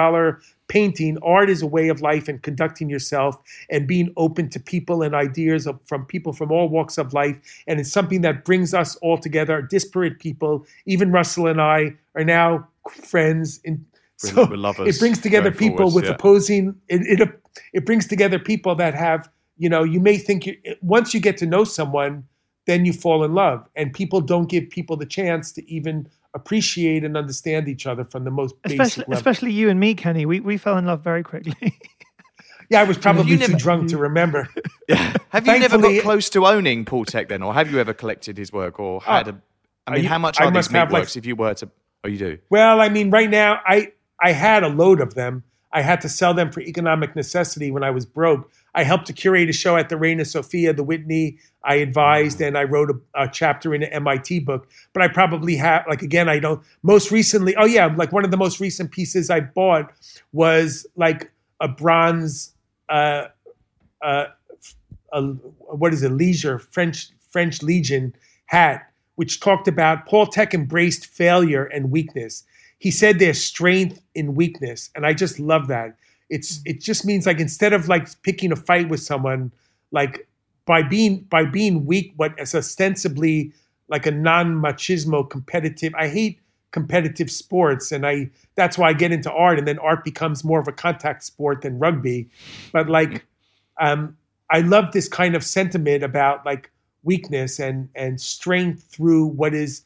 painting. 0.69 1.19
Art 1.21 1.51
is 1.51 1.63
a 1.63 1.67
way 1.67 1.89
of 1.89 2.01
life 2.01 2.29
and 2.29 2.41
conducting 2.43 2.89
yourself 2.89 3.37
and 3.71 3.89
being 3.89 4.13
open 4.17 4.49
to 4.51 4.61
people 4.61 5.03
and 5.03 5.13
ideas 5.13 5.67
of, 5.67 5.81
from 5.85 6.07
people 6.07 6.33
from 6.33 6.53
all 6.53 6.69
walks 6.69 6.97
of 6.97 7.13
life. 7.13 7.37
And 7.67 7.81
it's 7.81 7.91
something 7.91 8.21
that 8.21 8.45
brings 8.45 8.73
us 8.73 8.95
all 8.97 9.19
together, 9.19 9.61
disparate 9.61 10.21
people. 10.21 10.65
Even 10.87 11.11
Russell 11.11 11.49
and 11.49 11.61
I 11.61 11.97
are 12.15 12.25
now 12.25 12.69
friends 12.89 13.61
in 13.65 13.85
so 14.17 14.47
it 14.53 14.99
brings 14.99 15.19
together 15.19 15.51
people 15.51 15.79
forwards, 15.79 15.95
with 15.95 16.05
yeah. 16.05 16.11
opposing. 16.11 16.75
It, 16.89 17.21
it 17.21 17.41
it 17.73 17.87
brings 17.87 18.07
together 18.07 18.39
people 18.39 18.75
that 18.75 18.95
have 18.95 19.31
you 19.57 19.71
know 19.71 19.83
you 19.83 19.99
may 19.99 20.19
think 20.19 20.45
you 20.45 20.59
once 20.83 21.15
you 21.15 21.21
get 21.21 21.39
to 21.39 21.47
know 21.47 21.65
someone, 21.65 22.25
then 22.67 22.85
you 22.85 22.93
fall 22.93 23.25
in 23.25 23.33
love, 23.33 23.67
and 23.77 23.95
people 23.95 24.21
don't 24.21 24.51
give 24.51 24.69
people 24.69 24.99
the 24.99 25.07
chance 25.07 25.53
to 25.53 25.67
even 25.71 26.07
appreciate 26.35 27.05
and 27.05 27.17
understand 27.17 27.69
each 27.69 27.87
other 27.87 28.05
from 28.05 28.25
the 28.25 28.31
most 28.31 28.55
especially 28.65 29.03
level. 29.03 29.15
especially 29.15 29.53
you 29.53 29.69
and 29.69 29.81
me, 29.81 29.95
Kenny. 29.95 30.27
We 30.27 30.41
we 30.41 30.57
fell 30.57 30.79
in 30.79 30.87
love 30.87 31.03
very 31.03 31.23
quickly. 31.23 31.55
yeah, 32.71 32.81
I 32.81 32.85
was 32.85 32.99
probably 32.99 33.37
too 33.37 33.49
never, 33.49 33.57
drunk 33.57 33.91
to 33.91 33.99
remember. 33.99 34.49
Yeah. 34.89 35.15
have 35.29 35.47
you 35.47 35.57
never 35.57 35.79
got 35.79 36.03
close 36.03 36.29
to 36.31 36.45
owning 36.47 36.85
Paul 36.85 37.05
Thek 37.05 37.29
then, 37.29 37.45
or 37.45 37.55
have 37.55 37.71
you 37.71 37.79
ever 37.79 37.95
collected 37.95 38.37
his 38.37 38.53
work, 38.53 38.81
or 38.81 39.01
had 39.01 39.29
uh, 39.29 39.33
a? 39.33 39.41
I 39.87 39.95
mean, 39.95 40.03
you, 40.03 40.09
how 40.09 40.19
much 40.19 40.41
are 40.41 40.49
I 40.49 40.51
these 40.51 40.69
meat 40.69 40.91
works 40.91 41.15
like, 41.15 41.17
if 41.17 41.27
you 41.27 41.37
were 41.37 41.55
to? 41.55 41.71
Oh, 42.03 42.09
you 42.09 42.19
do. 42.19 42.39
Well, 42.51 42.81
I 42.81 42.89
mean, 42.89 43.09
right 43.13 43.31
now, 43.31 43.61
I 43.65 43.93
I 44.21 44.33
had 44.33 44.65
a 44.65 44.69
load 44.69 45.01
of 45.01 45.15
them. 45.15 45.45
I 45.73 45.83
had 45.83 46.01
to 46.01 46.09
sell 46.09 46.35
them 46.35 46.51
for 46.51 46.61
economic 46.61 47.15
necessity 47.15 47.71
when 47.71 47.85
I 47.85 47.91
was 47.91 48.05
broke. 48.05 48.51
I 48.75 48.85
helped 48.85 49.07
to 49.07 49.13
curate 49.13 49.49
a 49.49 49.53
show 49.53 49.77
at 49.77 49.89
the 49.89 49.97
Reina 49.97 50.25
Sofia, 50.25 50.73
the 50.73 50.83
Whitney. 50.83 51.39
I 51.65 51.77
advised 51.77 52.41
and 52.41 52.57
I 52.57 52.65
wrote 52.65 52.91
a, 52.91 53.23
a, 53.23 53.29
chapter 53.29 53.75
in 53.75 53.83
an 53.83 53.93
MIT 53.93 54.41
book. 54.41 54.69
But 54.93 55.03
I 55.03 55.09
probably 55.09 55.57
have, 55.57 55.85
like, 55.89 56.03
again, 56.03 56.29
I 56.29 56.39
don't, 56.39 56.63
most 56.83 57.11
recently, 57.11 57.55
oh 57.57 57.67
yeah, 57.67 57.87
like 57.87 58.13
one 58.13 58.25
of 58.25 58.31
the 58.31 58.37
most 58.37 58.61
recent 58.61 58.91
pieces 58.91 59.31
I 59.31 59.41
bought 59.41 59.93
was 60.33 60.87
like 60.97 61.31
a 61.61 61.69
bronze, 61.69 62.55
uh, 62.89 63.27
uh, 64.03 64.27
a, 65.13 65.23
what 65.23 65.93
is 65.93 66.03
it, 66.03 66.13
Leisure, 66.13 66.59
French, 66.59 67.11
French 67.29 67.63
Legion 67.63 68.15
hat, 68.47 68.91
which 69.17 69.41
talked 69.41 69.69
about 69.69 70.07
Paul 70.07 70.27
Thek 70.27 70.55
embraced 70.55 71.07
failure 71.07 71.65
and 71.65 71.91
weakness 71.91 72.45
he 72.81 72.91
said 72.91 73.19
there's 73.19 73.45
strength 73.45 74.01
in 74.15 74.35
weakness, 74.35 74.91
and 74.97 75.07
I 75.07 75.13
just 75.13 75.39
love 75.39 75.69
that. 75.69 75.97
It's 76.31 76.59
mm. 76.59 76.63
it 76.67 76.81
just 76.81 77.05
means 77.05 77.27
like 77.27 77.41
instead 77.41 77.73
of 77.73 77.89
like 77.89 78.09
picking 78.23 78.53
a 78.53 78.57
fight 78.57 78.89
with 78.89 79.01
someone, 79.01 79.53
like 79.91 80.27
by 80.65 80.83
being 80.83 81.23
by 81.23 81.45
being 81.45 81.85
weak, 81.85 82.13
what 82.17 82.33
is 82.39 82.55
ostensibly 82.55 83.53
like 83.89 84.07
a 84.07 84.11
non-machismo 84.11 85.29
competitive. 85.29 85.93
I 85.97 86.09
hate 86.09 86.41
competitive 86.71 87.31
sports, 87.31 87.93
and 87.93 88.07
I 88.07 88.31
that's 88.55 88.79
why 88.79 88.89
I 88.89 88.93
get 88.93 89.13
into 89.13 89.31
art, 89.33 89.59
and 89.59 89.67
then 89.67 89.79
art 89.81 90.05
becomes 90.05 90.45
more 90.45 90.61
of 90.61 90.69
a 90.69 90.73
contact 90.73 91.25
sport 91.25 91.63
than 91.63 91.79
rugby. 91.79 92.29
But 92.73 92.89
like, 92.89 93.27
um, 93.81 94.17
I 94.49 94.61
love 94.61 94.93
this 94.93 95.09
kind 95.09 95.35
of 95.35 95.45
sentiment 95.45 96.03
about 96.03 96.47
like 96.47 96.71
weakness 97.03 97.59
and 97.59 97.89
and 97.95 98.21
strength 98.21 98.85
through 98.85 99.27
what 99.27 99.55
is 99.55 99.83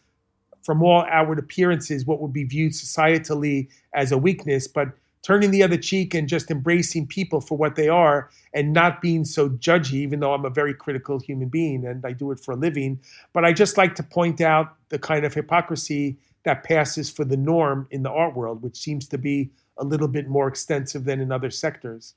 from 0.63 0.83
all 0.83 1.05
outward 1.11 1.39
appearances 1.39 2.07
what 2.07 2.21
would 2.21 2.33
be 2.33 2.45
viewed 2.45 2.73
societally 2.73 3.69
as 3.95 4.13
a 4.13 4.19
weakness, 4.19 4.67
but 4.67 4.89
turning 5.25 5.51
the 5.51 5.63
other 5.63 5.79
cheek 5.79 6.15
and 6.15 6.29
just 6.29 6.51
embracing 6.51 7.07
people 7.07 7.41
for 7.41 7.57
what 7.57 7.77
they 7.77 7.89
are 7.89 8.29
and 8.53 8.73
not 8.73 9.01
being 9.01 9.25
so 9.25 9.49
judgy, 9.49 9.95
even 9.95 10.21
though 10.21 10.35
I'm 10.35 10.45
a 10.45 10.51
very 10.51 10.75
critical 10.75 11.19
human 11.19 11.49
being 11.49 11.87
and 11.87 12.05
I 12.05 12.13
do 12.13 12.31
it 12.31 12.39
for 12.39 12.53
a 12.53 12.57
living. 12.57 13.01
But 13.33 13.45
I 13.45 13.53
just 13.53 13.79
like 13.79 13.95
to 13.97 14.03
point 14.03 14.43
out 14.43 14.77
the 14.91 14.99
kind 14.99 15.25
of 15.25 15.33
hypocrisy 15.33 16.19
that 16.45 16.63
passes 16.63 17.11
for 17.11 17.25
the 17.25 17.39
norm 17.39 17.89
in 17.91 18.03
the 18.03 18.11
art 18.11 18.37
world, 18.37 18.63
which 18.63 18.77
seems 18.77 19.09
to 19.09 19.19
be 19.19 19.51
a 19.79 19.85
little 19.85 20.09
bit 20.09 20.29
more 20.29 20.47
extensive 20.47 21.05
than 21.05 21.21
in 21.21 21.33
other 21.33 21.51
sectors. 21.51 22.15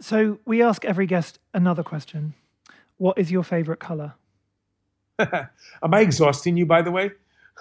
So 0.00 0.40
we 0.44 0.60
ask 0.60 0.84
every 0.84 1.06
guest 1.06 1.38
another 1.54 1.84
question. 1.84 2.34
what 2.98 3.16
is 3.18 3.30
your 3.30 3.44
favorite 3.44 3.78
color? 3.78 4.14
Am 5.18 5.94
I 5.94 6.00
exhausting 6.00 6.56
you, 6.56 6.66
by 6.66 6.82
the 6.82 6.90
way? 6.90 7.12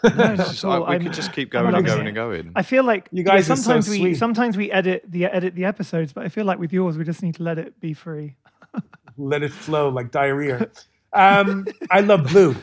No, 0.04 0.10
not 0.10 0.38
Just- 0.38 0.66
I- 0.66 0.80
we 0.80 0.86
I'm- 0.86 1.04
could 1.04 1.14
just 1.14 1.32
keep 1.34 1.52
going 1.52 1.74
and 1.76 1.86
going 1.86 2.08
and 2.08 2.16
going. 2.16 2.52
I 2.56 2.64
feel 2.64 2.84
like 2.84 3.08
You 3.12 3.24
guys 3.24 3.48
yeah, 3.48 3.54
are 3.54 3.58
so 3.58 3.62
sometimes 3.64 3.90
we 3.90 3.98
sweet. 4.00 4.16
sometimes 4.18 4.58
we 4.58 4.72
edit 4.72 5.04
the 5.08 5.26
edit 5.26 5.54
the 5.56 5.66
episodes, 5.66 6.14
but 6.14 6.26
I 6.26 6.30
feel 6.30 6.46
like 6.46 6.60
with 6.60 6.74
yours 6.74 6.98
we 6.98 7.04
just 7.04 7.22
need 7.22 7.36
to 7.36 7.44
let 7.44 7.58
it 7.60 7.80
be 7.80 7.94
free. 7.94 8.36
Let 9.18 9.44
it 9.44 9.52
flow 9.52 9.90
like 9.90 10.12
diarrhea. 10.12 10.70
Um, 11.14 11.68
I 11.92 12.00
love 12.00 12.28
blue. 12.30 12.56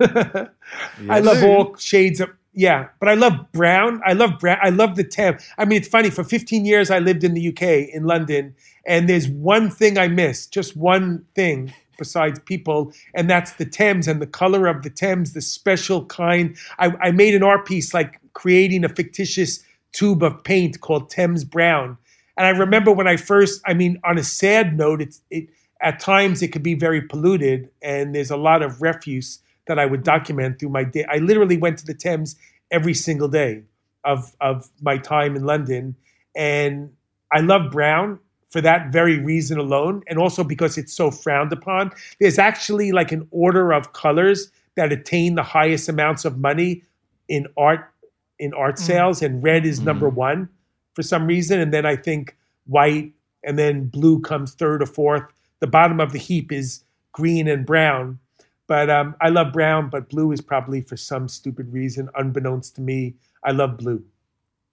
I 0.00 1.20
love 1.20 1.42
all 1.42 1.74
shades 1.76 2.20
of 2.20 2.28
yeah, 2.52 2.88
but 3.00 3.08
I 3.08 3.14
love 3.14 3.50
brown. 3.52 4.00
I 4.04 4.12
love 4.14 4.38
brown. 4.38 4.58
I 4.62 4.70
love 4.70 4.96
the 4.96 5.04
tan. 5.04 5.38
I 5.58 5.64
mean, 5.66 5.78
it's 5.78 5.88
funny. 5.88 6.08
For 6.10 6.24
15 6.24 6.64
years, 6.64 6.90
I 6.90 6.98
lived 7.00 7.22
in 7.24 7.34
the 7.34 7.48
UK 7.48 7.62
in 7.94 8.04
London, 8.04 8.54
and 8.86 9.08
there's 9.08 9.28
one 9.28 9.70
thing 9.70 9.98
I 9.98 10.08
miss. 10.08 10.46
Just 10.46 10.76
one 10.76 11.24
thing 11.34 11.72
besides 11.98 12.38
people, 12.40 12.92
and 13.14 13.28
that's 13.28 13.52
the 13.54 13.64
Thames 13.64 14.08
and 14.08 14.20
the 14.20 14.26
color 14.26 14.66
of 14.66 14.82
the 14.82 14.90
Thames, 14.90 15.32
the 15.32 15.40
special 15.40 16.04
kind. 16.06 16.56
I, 16.78 16.92
I 17.00 17.10
made 17.10 17.34
an 17.34 17.42
art 17.42 17.66
piece 17.66 17.94
like 17.94 18.20
creating 18.34 18.84
a 18.84 18.88
fictitious 18.88 19.62
tube 19.92 20.22
of 20.22 20.44
paint 20.44 20.80
called 20.80 21.10
Thames 21.10 21.44
Brown. 21.44 21.96
And 22.36 22.46
I 22.46 22.50
remember 22.50 22.92
when 22.92 23.08
I 23.08 23.16
first, 23.16 23.62
I 23.66 23.74
mean, 23.74 23.98
on 24.04 24.18
a 24.18 24.24
sad 24.24 24.76
note, 24.76 25.00
it's 25.00 25.22
it 25.30 25.48
at 25.82 26.00
times 26.00 26.42
it 26.42 26.48
could 26.48 26.62
be 26.62 26.74
very 26.74 27.02
polluted, 27.02 27.70
and 27.82 28.14
there's 28.14 28.30
a 28.30 28.36
lot 28.36 28.62
of 28.62 28.82
refuse 28.82 29.40
that 29.66 29.78
I 29.78 29.86
would 29.86 30.02
document 30.02 30.58
through 30.58 30.70
my 30.70 30.84
day. 30.84 31.04
I 31.10 31.18
literally 31.18 31.56
went 31.56 31.78
to 31.78 31.86
the 31.86 31.94
Thames 31.94 32.36
every 32.70 32.94
single 32.94 33.28
day 33.28 33.62
of 34.04 34.34
of 34.40 34.70
my 34.80 34.98
time 34.98 35.36
in 35.36 35.44
London, 35.44 35.96
and 36.34 36.92
I 37.32 37.40
love 37.40 37.70
brown 37.70 38.20
for 38.50 38.60
that 38.60 38.92
very 38.92 39.18
reason 39.18 39.58
alone, 39.58 40.02
and 40.06 40.18
also 40.18 40.44
because 40.44 40.78
it's 40.78 40.92
so 40.92 41.10
frowned 41.10 41.52
upon. 41.52 41.92
There's 42.20 42.38
actually 42.38 42.92
like 42.92 43.12
an 43.12 43.26
order 43.30 43.72
of 43.72 43.92
colors 43.92 44.50
that 44.76 44.92
attain 44.92 45.34
the 45.34 45.42
highest 45.42 45.88
amounts 45.88 46.24
of 46.24 46.38
money 46.38 46.82
in 47.28 47.46
art 47.56 47.90
in 48.38 48.52
art 48.54 48.76
mm. 48.76 48.80
sales, 48.80 49.22
and 49.22 49.42
red 49.42 49.64
is 49.64 49.80
mm. 49.80 49.84
number 49.84 50.08
one 50.08 50.48
for 50.94 51.02
some 51.02 51.26
reason, 51.26 51.60
and 51.60 51.72
then 51.72 51.86
I 51.86 51.96
think 51.96 52.36
white, 52.66 53.12
and 53.44 53.58
then 53.58 53.88
blue 53.88 54.20
comes 54.20 54.54
third 54.54 54.82
or 54.82 54.86
fourth. 54.86 55.24
The 55.60 55.66
bottom 55.66 56.00
of 56.00 56.12
the 56.12 56.18
heap 56.18 56.52
is 56.52 56.84
green 57.12 57.48
and 57.48 57.64
brown. 57.64 58.18
But 58.66 58.90
um, 58.90 59.14
I 59.20 59.28
love 59.28 59.52
brown, 59.52 59.90
but 59.90 60.08
blue 60.08 60.32
is 60.32 60.40
probably 60.40 60.80
for 60.80 60.96
some 60.96 61.28
stupid 61.28 61.72
reason, 61.72 62.08
unbeknownst 62.16 62.74
to 62.76 62.80
me. 62.80 63.14
I 63.44 63.52
love 63.52 63.76
blue, 63.76 64.04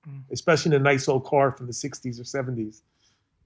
mm. 0.08 0.22
especially 0.32 0.76
in 0.76 0.82
a 0.82 0.84
nice 0.84 1.08
old 1.08 1.26
car 1.26 1.52
from 1.52 1.68
the 1.68 1.74
60s 1.74 2.20
or 2.20 2.24
70s. 2.24 2.82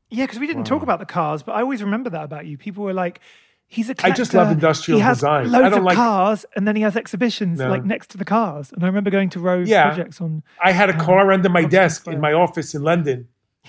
Yeah, 0.09 0.25
because 0.25 0.39
we 0.39 0.47
didn't 0.47 0.63
talk 0.65 0.84
about 0.84 0.99
the 0.99 1.05
cars, 1.05 1.43
but 1.43 1.53
I 1.53 1.61
always 1.61 1.84
remember 1.84 2.09
that 2.11 2.23
about 2.23 2.45
you. 2.45 2.57
People 2.57 2.84
were 2.85 2.93
like, 2.93 3.19
"He's 3.67 3.89
a." 3.89 3.95
I 4.03 4.11
just 4.11 4.34
love 4.34 4.49
industrial 4.51 4.99
he 4.99 5.03
has 5.03 5.17
design. 5.17 5.47
I 5.47 5.49
Loads 5.49 5.69
don't 5.71 5.79
of 5.79 5.84
like- 5.84 5.95
cars, 5.97 6.45
and 6.55 6.67
then 6.67 6.75
he 6.77 6.81
has 6.84 6.95
exhibitions 6.95 7.59
No. 7.59 7.69
like 7.69 7.84
next 7.84 8.07
to 8.11 8.17
the 8.17 8.23
cars. 8.25 8.71
And 8.71 8.84
I 8.84 8.88
remember 8.88 9.09
going 9.09 9.29
to 9.31 9.39
Rove 9.39 9.67
Yeah. 9.67 9.88
projects 9.88 10.21
on. 10.21 10.43
I 10.63 10.71
had 10.71 10.89
a 10.89 10.93
Um, 10.93 10.99
car 10.99 11.31
under 11.34 11.49
my 11.49 11.65
desk 11.65 12.01
Square. 12.01 12.15
in 12.15 12.21
my 12.21 12.31
office 12.34 12.73
in 12.73 12.84
London. 12.84 13.27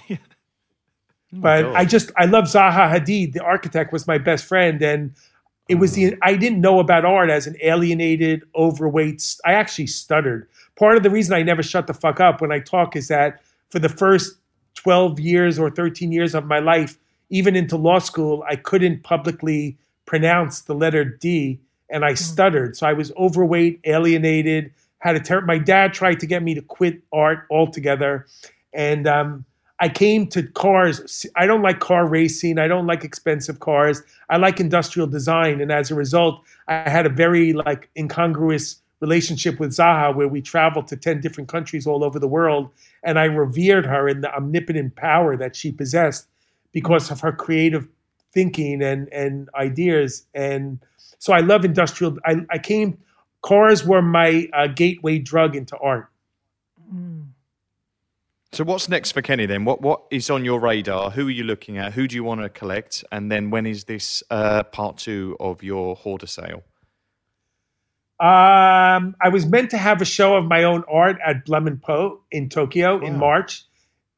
Oh 1.31 1.41
but 1.41 1.63
God. 1.63 1.75
I 1.75 1.85
just 1.85 2.11
I 2.17 2.25
love 2.25 2.45
Zaha 2.45 2.91
Hadid. 2.91 3.35
The 3.35 3.43
architect 3.45 3.93
was 3.93 4.07
my 4.07 4.17
best 4.17 4.47
friend, 4.47 4.81
and 4.81 5.13
it 5.69 5.75
was 5.75 5.93
the 5.93 6.13
Mm. 6.13 6.19
I 6.23 6.35
didn't 6.37 6.63
know 6.63 6.79
about 6.79 7.05
art 7.05 7.29
as 7.29 7.47
an 7.47 7.55
alienated, 7.63 8.45
overweight. 8.57 9.23
I 9.45 9.53
actually 9.53 9.89
stuttered. 9.89 10.49
Part 10.77 10.97
of 10.97 11.03
the 11.03 11.11
reason 11.11 11.35
I 11.35 11.43
never 11.43 11.63
shut 11.63 11.87
the 11.87 11.93
fuck 11.93 12.19
up 12.19 12.41
when 12.41 12.51
I 12.51 12.61
talk 12.61 12.97
is 12.97 13.09
that 13.09 13.41
for 13.69 13.79
the 13.79 13.91
first 13.91 14.39
twelve 14.83 15.19
years 15.19 15.59
or 15.59 15.71
thirteen 15.71 16.13
years 16.13 16.35
of 16.35 16.45
my 16.45 16.61
life, 16.61 16.93
even 17.31 17.57
into 17.57 17.77
law 17.77 17.99
school, 17.99 18.45
I 18.53 18.57
couldn't 18.57 19.03
publicly 19.03 19.77
pronounce 20.07 20.63
the 20.63 20.75
letter 20.75 21.05
D, 21.05 21.59
and 21.91 22.05
I 22.05 22.15
stuttered. 22.15 22.77
So 22.77 22.87
I 22.87 22.95
was 22.95 23.13
overweight, 23.17 23.81
alienated. 23.85 24.73
Had 25.01 25.17
a 25.17 25.21
ter- 25.21 25.47
my 25.53 25.59
dad 25.59 25.93
tried 25.93 26.21
to 26.21 26.27
get 26.27 26.43
me 26.43 26.55
to 26.55 26.63
quit 26.63 27.03
art 27.13 27.41
altogether, 27.51 28.27
and 28.73 29.07
um, 29.07 29.45
I 29.81 29.89
came 29.89 30.27
to 30.29 30.43
cars. 30.65 31.27
I 31.35 31.47
don't 31.47 31.63
like 31.63 31.81
car 31.81 32.07
racing. 32.07 32.59
I 32.59 32.69
don't 32.69 32.87
like 32.87 33.05
expensive 33.05 33.59
cars. 33.61 34.03
I 34.29 34.37
like 34.37 34.61
industrial 34.61 35.09
design, 35.09 35.61
and 35.61 35.71
as 35.71 35.91
a 35.91 35.95
result, 35.95 36.35
I 36.67 36.89
had 36.89 37.07
a 37.07 37.15
very 37.25 37.53
like 37.53 37.89
incongruous 37.97 38.81
relationship 39.01 39.61
with 39.61 39.71
Zaha, 39.71 40.15
where 40.17 40.29
we 40.29 40.41
traveled 40.43 40.87
to 40.89 40.97
ten 40.97 41.21
different 41.21 41.49
countries 41.49 41.87
all 41.87 42.03
over 42.03 42.19
the 42.19 42.31
world, 42.39 42.71
and 43.03 43.19
I 43.19 43.25
revered 43.25 43.87
her 43.87 44.09
in 44.09 44.21
the 44.21 44.35
omnipotent 44.35 44.97
power 44.97 45.37
that 45.37 45.57
she 45.57 45.73
possessed 45.73 46.27
because 46.73 47.11
of 47.11 47.21
her 47.21 47.33
creative 47.33 47.89
thinking 48.33 48.83
and 48.83 49.09
and 49.13 49.49
ideas. 49.55 50.27
And 50.35 50.79
so 51.19 51.33
I 51.33 51.41
love 51.41 51.65
industrial. 51.65 52.19
I, 52.25 52.37
I 52.51 52.59
came. 52.59 52.99
Cars 53.43 53.85
were 53.85 54.03
my 54.03 54.49
uh, 54.53 54.67
gateway 54.67 55.19
drug 55.19 55.55
into 55.55 55.77
art. 55.79 56.09
So 58.53 58.65
what's 58.65 58.89
next 58.89 59.13
for 59.13 59.23
Kenny 59.23 59.47
then? 59.47 59.65
What 59.65 59.83
what 59.83 60.03
is 60.11 60.31
on 60.31 60.45
your 60.45 60.59
radar? 60.59 61.11
Who 61.11 61.29
are 61.29 61.31
you 61.31 61.45
looking 61.45 61.79
at? 61.79 61.93
Who 61.93 62.09
do 62.09 62.17
you 62.17 62.25
want 62.25 62.41
to 62.41 62.49
collect? 62.49 63.05
And 63.13 63.31
then 63.31 63.51
when 63.51 63.67
is 63.67 63.85
this 63.85 64.23
uh, 64.31 64.63
part 64.65 64.97
two 64.97 65.37
of 65.39 65.63
your 65.63 65.97
hoarder 65.97 66.27
sale? 66.27 66.63
Um, 68.21 69.15
I 69.23 69.29
was 69.31 69.47
meant 69.47 69.71
to 69.71 69.79
have 69.79 70.03
a 70.03 70.05
show 70.05 70.37
of 70.37 70.45
my 70.45 70.65
own 70.65 70.83
art 70.91 71.19
at 71.25 71.45
Blum 71.45 71.69
and 71.69 71.81
Poe 71.81 72.21
in 72.33 72.49
Tokyo 72.49 72.99
in 72.99 73.17
March, 73.17 73.65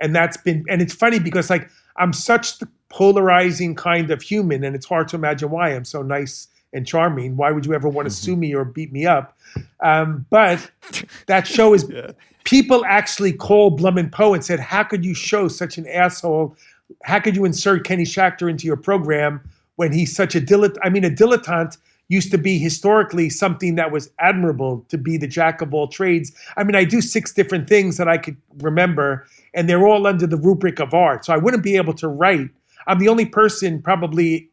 and 0.00 0.16
that's 0.16 0.38
been. 0.38 0.64
And 0.70 0.80
it's 0.80 0.94
funny 0.94 1.18
because 1.18 1.50
like 1.50 1.68
I'm 1.98 2.14
such 2.14 2.60
the 2.60 2.68
polarizing 2.88 3.74
kind 3.74 4.10
of 4.10 4.22
human, 4.22 4.64
and 4.64 4.74
it's 4.74 4.86
hard 4.86 5.08
to 5.08 5.16
imagine 5.16 5.50
why 5.50 5.74
I'm 5.74 5.84
so 5.84 6.00
nice 6.00 6.48
and 6.72 6.86
charming. 6.86 7.36
Why 7.36 7.50
would 7.50 7.66
you 7.66 7.74
ever 7.74 7.90
want 7.90 8.08
to 8.08 8.14
sue 8.14 8.36
me 8.36 8.54
or 8.54 8.64
beat 8.64 8.90
me 8.90 9.04
up? 9.04 9.36
Um, 9.80 10.24
but 10.30 10.70
that 11.26 11.46
show 11.46 11.74
is. 11.74 11.90
People 12.44 12.86
actually 12.86 13.34
called 13.34 13.76
Blum 13.76 13.98
and 13.98 14.10
Poe 14.10 14.32
and 14.32 14.42
said, 14.42 14.60
"How 14.60 14.82
could 14.82 15.04
you 15.04 15.12
show 15.12 15.46
such 15.46 15.76
an 15.76 15.86
asshole? 15.86 16.56
How 17.04 17.20
could 17.20 17.36
you 17.36 17.44
insert 17.44 17.84
Kenny 17.84 18.04
Schachter 18.04 18.48
into 18.48 18.66
your 18.66 18.78
program 18.78 19.42
when 19.76 19.92
he's 19.92 20.16
such 20.16 20.34
a 20.34 20.40
dilettante? 20.40 20.78
I 20.82 20.88
mean, 20.88 21.04
a 21.04 21.10
dilettante." 21.10 21.76
Used 22.10 22.32
to 22.32 22.38
be 22.38 22.58
historically 22.58 23.30
something 23.30 23.76
that 23.76 23.92
was 23.92 24.10
admirable 24.18 24.84
to 24.88 24.98
be 24.98 25.16
the 25.16 25.28
jack 25.28 25.62
of 25.62 25.72
all 25.72 25.86
trades. 25.86 26.32
I 26.56 26.64
mean, 26.64 26.74
I 26.74 26.82
do 26.84 27.00
six 27.00 27.32
different 27.32 27.68
things 27.68 27.96
that 27.98 28.08
I 28.08 28.18
could 28.18 28.36
remember, 28.58 29.26
and 29.54 29.68
they're 29.68 29.86
all 29.86 30.08
under 30.08 30.26
the 30.26 30.36
rubric 30.36 30.80
of 30.80 30.92
art. 30.92 31.24
So 31.24 31.32
I 31.32 31.36
wouldn't 31.36 31.62
be 31.62 31.76
able 31.76 31.94
to 31.94 32.08
write. 32.08 32.50
I'm 32.88 32.98
the 32.98 33.08
only 33.08 33.26
person 33.26 33.80
probably 33.80 34.50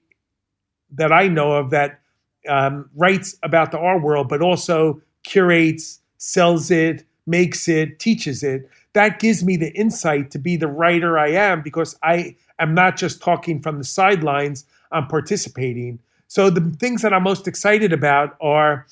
that 0.92 1.12
I 1.12 1.28
know 1.28 1.54
of 1.54 1.72
that 1.72 2.00
um, 2.48 2.90
writes 2.96 3.36
about 3.42 3.72
the 3.72 3.80
art 3.80 4.04
world, 4.04 4.30
but 4.30 4.42
also 4.42 5.02
curates, 5.24 6.00
sells 6.20 6.70
it, 6.70 7.04
makes 7.26 7.68
it, 7.68 7.98
teaches 7.98 8.44
it. 8.44 8.70
That 8.94 9.20
gives 9.20 9.44
me 9.44 9.58
the 9.58 9.74
insight 9.74 10.30
to 10.32 10.38
be 10.38 10.58
the 10.58 10.68
writer 10.68 11.18
I 11.18 11.30
am 11.32 11.64
because 11.64 11.98
I 12.04 12.36
am 12.60 12.76
not 12.76 12.98
just 12.98 13.20
talking 13.20 13.62
from 13.64 13.80
the 13.80 13.84
sidelines, 13.84 14.64
I'm 14.92 15.08
participating. 15.08 16.00
So 16.28 16.50
the 16.50 16.62
things 16.80 17.02
that 17.02 17.14
I'm 17.14 17.24
most 17.24 17.48
excited 17.48 17.94
about 17.94 18.36
are 18.42 18.86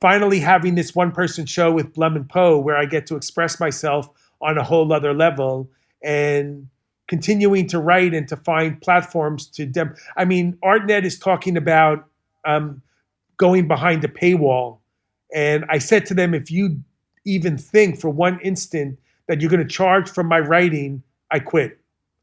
finally 0.00 0.40
having 0.40 0.74
this 0.74 0.94
one 0.94 1.12
person 1.12 1.46
show 1.46 1.70
with 1.72 1.94
Blum 1.94 2.16
and 2.16 2.28
Poe 2.28 2.58
where 2.58 2.76
I 2.76 2.84
get 2.84 3.06
to 3.08 3.16
express 3.16 3.60
myself 3.60 4.08
on 4.40 4.58
a 4.58 4.62
whole 4.62 4.92
other 4.92 5.12
level 5.14 5.70
and 6.02 6.68
continuing 7.08 7.66
to 7.68 7.78
write 7.78 8.14
and 8.14 8.26
to 8.28 8.36
find 8.36 8.80
platforms 8.80 9.46
to 9.48 9.66
dem- 9.66 9.94
I 10.16 10.24
mean 10.24 10.56
ArtNet 10.64 11.04
is 11.04 11.18
talking 11.18 11.56
about 11.56 12.06
um, 12.46 12.80
going 13.36 13.68
behind 13.68 14.02
a 14.04 14.08
paywall 14.08 14.78
and 15.34 15.64
I 15.68 15.78
said 15.78 16.06
to 16.06 16.14
them 16.14 16.34
if 16.34 16.50
you 16.50 16.80
even 17.26 17.58
think 17.58 18.00
for 18.00 18.08
one 18.08 18.40
instant 18.40 18.98
that 19.26 19.40
you're 19.40 19.50
going 19.50 19.62
to 19.62 19.68
charge 19.68 20.08
for 20.10 20.24
my 20.24 20.40
writing 20.40 21.02
I 21.30 21.38
quit. 21.40 21.78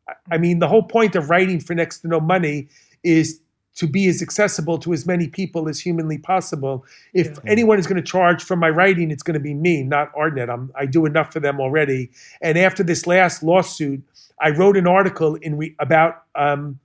I- 0.09 0.13
I 0.31 0.37
mean 0.39 0.59
the 0.59 0.67
whole 0.67 0.83
point 0.83 1.15
of 1.15 1.29
writing 1.29 1.59
for 1.59 1.75
next 1.75 1.99
to 1.99 2.07
no 2.07 2.19
money 2.19 2.67
is 3.03 3.39
to 3.77 3.87
be 3.87 4.07
as 4.07 4.23
accessible 4.23 4.79
to 4.79 4.91
as 4.91 5.05
many 5.05 5.27
people 5.27 5.69
as 5.69 5.79
humanly 5.79 6.17
possible. 6.17 6.83
If 7.13 7.37
anyone 7.45 7.77
is 7.77 7.85
going 7.85 7.97
to 7.97 8.01
charge 8.01 8.43
for 8.43 8.55
my 8.55 8.71
writing, 8.71 9.11
it's 9.11 9.21
going 9.21 9.35
to 9.35 9.39
be 9.39 9.53
me, 9.53 9.83
not 9.83 10.11
Artnet. 10.15 10.51
I'm, 10.51 10.71
I 10.75 10.87
do 10.87 11.05
enough 11.05 11.31
for 11.31 11.39
them 11.39 11.59
already. 11.59 12.09
And 12.41 12.57
after 12.57 12.81
this 12.81 13.05
last 13.05 13.43
lawsuit, 13.43 14.01
I 14.41 14.49
wrote 14.49 14.77
an 14.77 14.87
article 14.87 15.35
in 15.35 15.57
re, 15.57 15.75
about 15.79 16.23
um, 16.33 16.79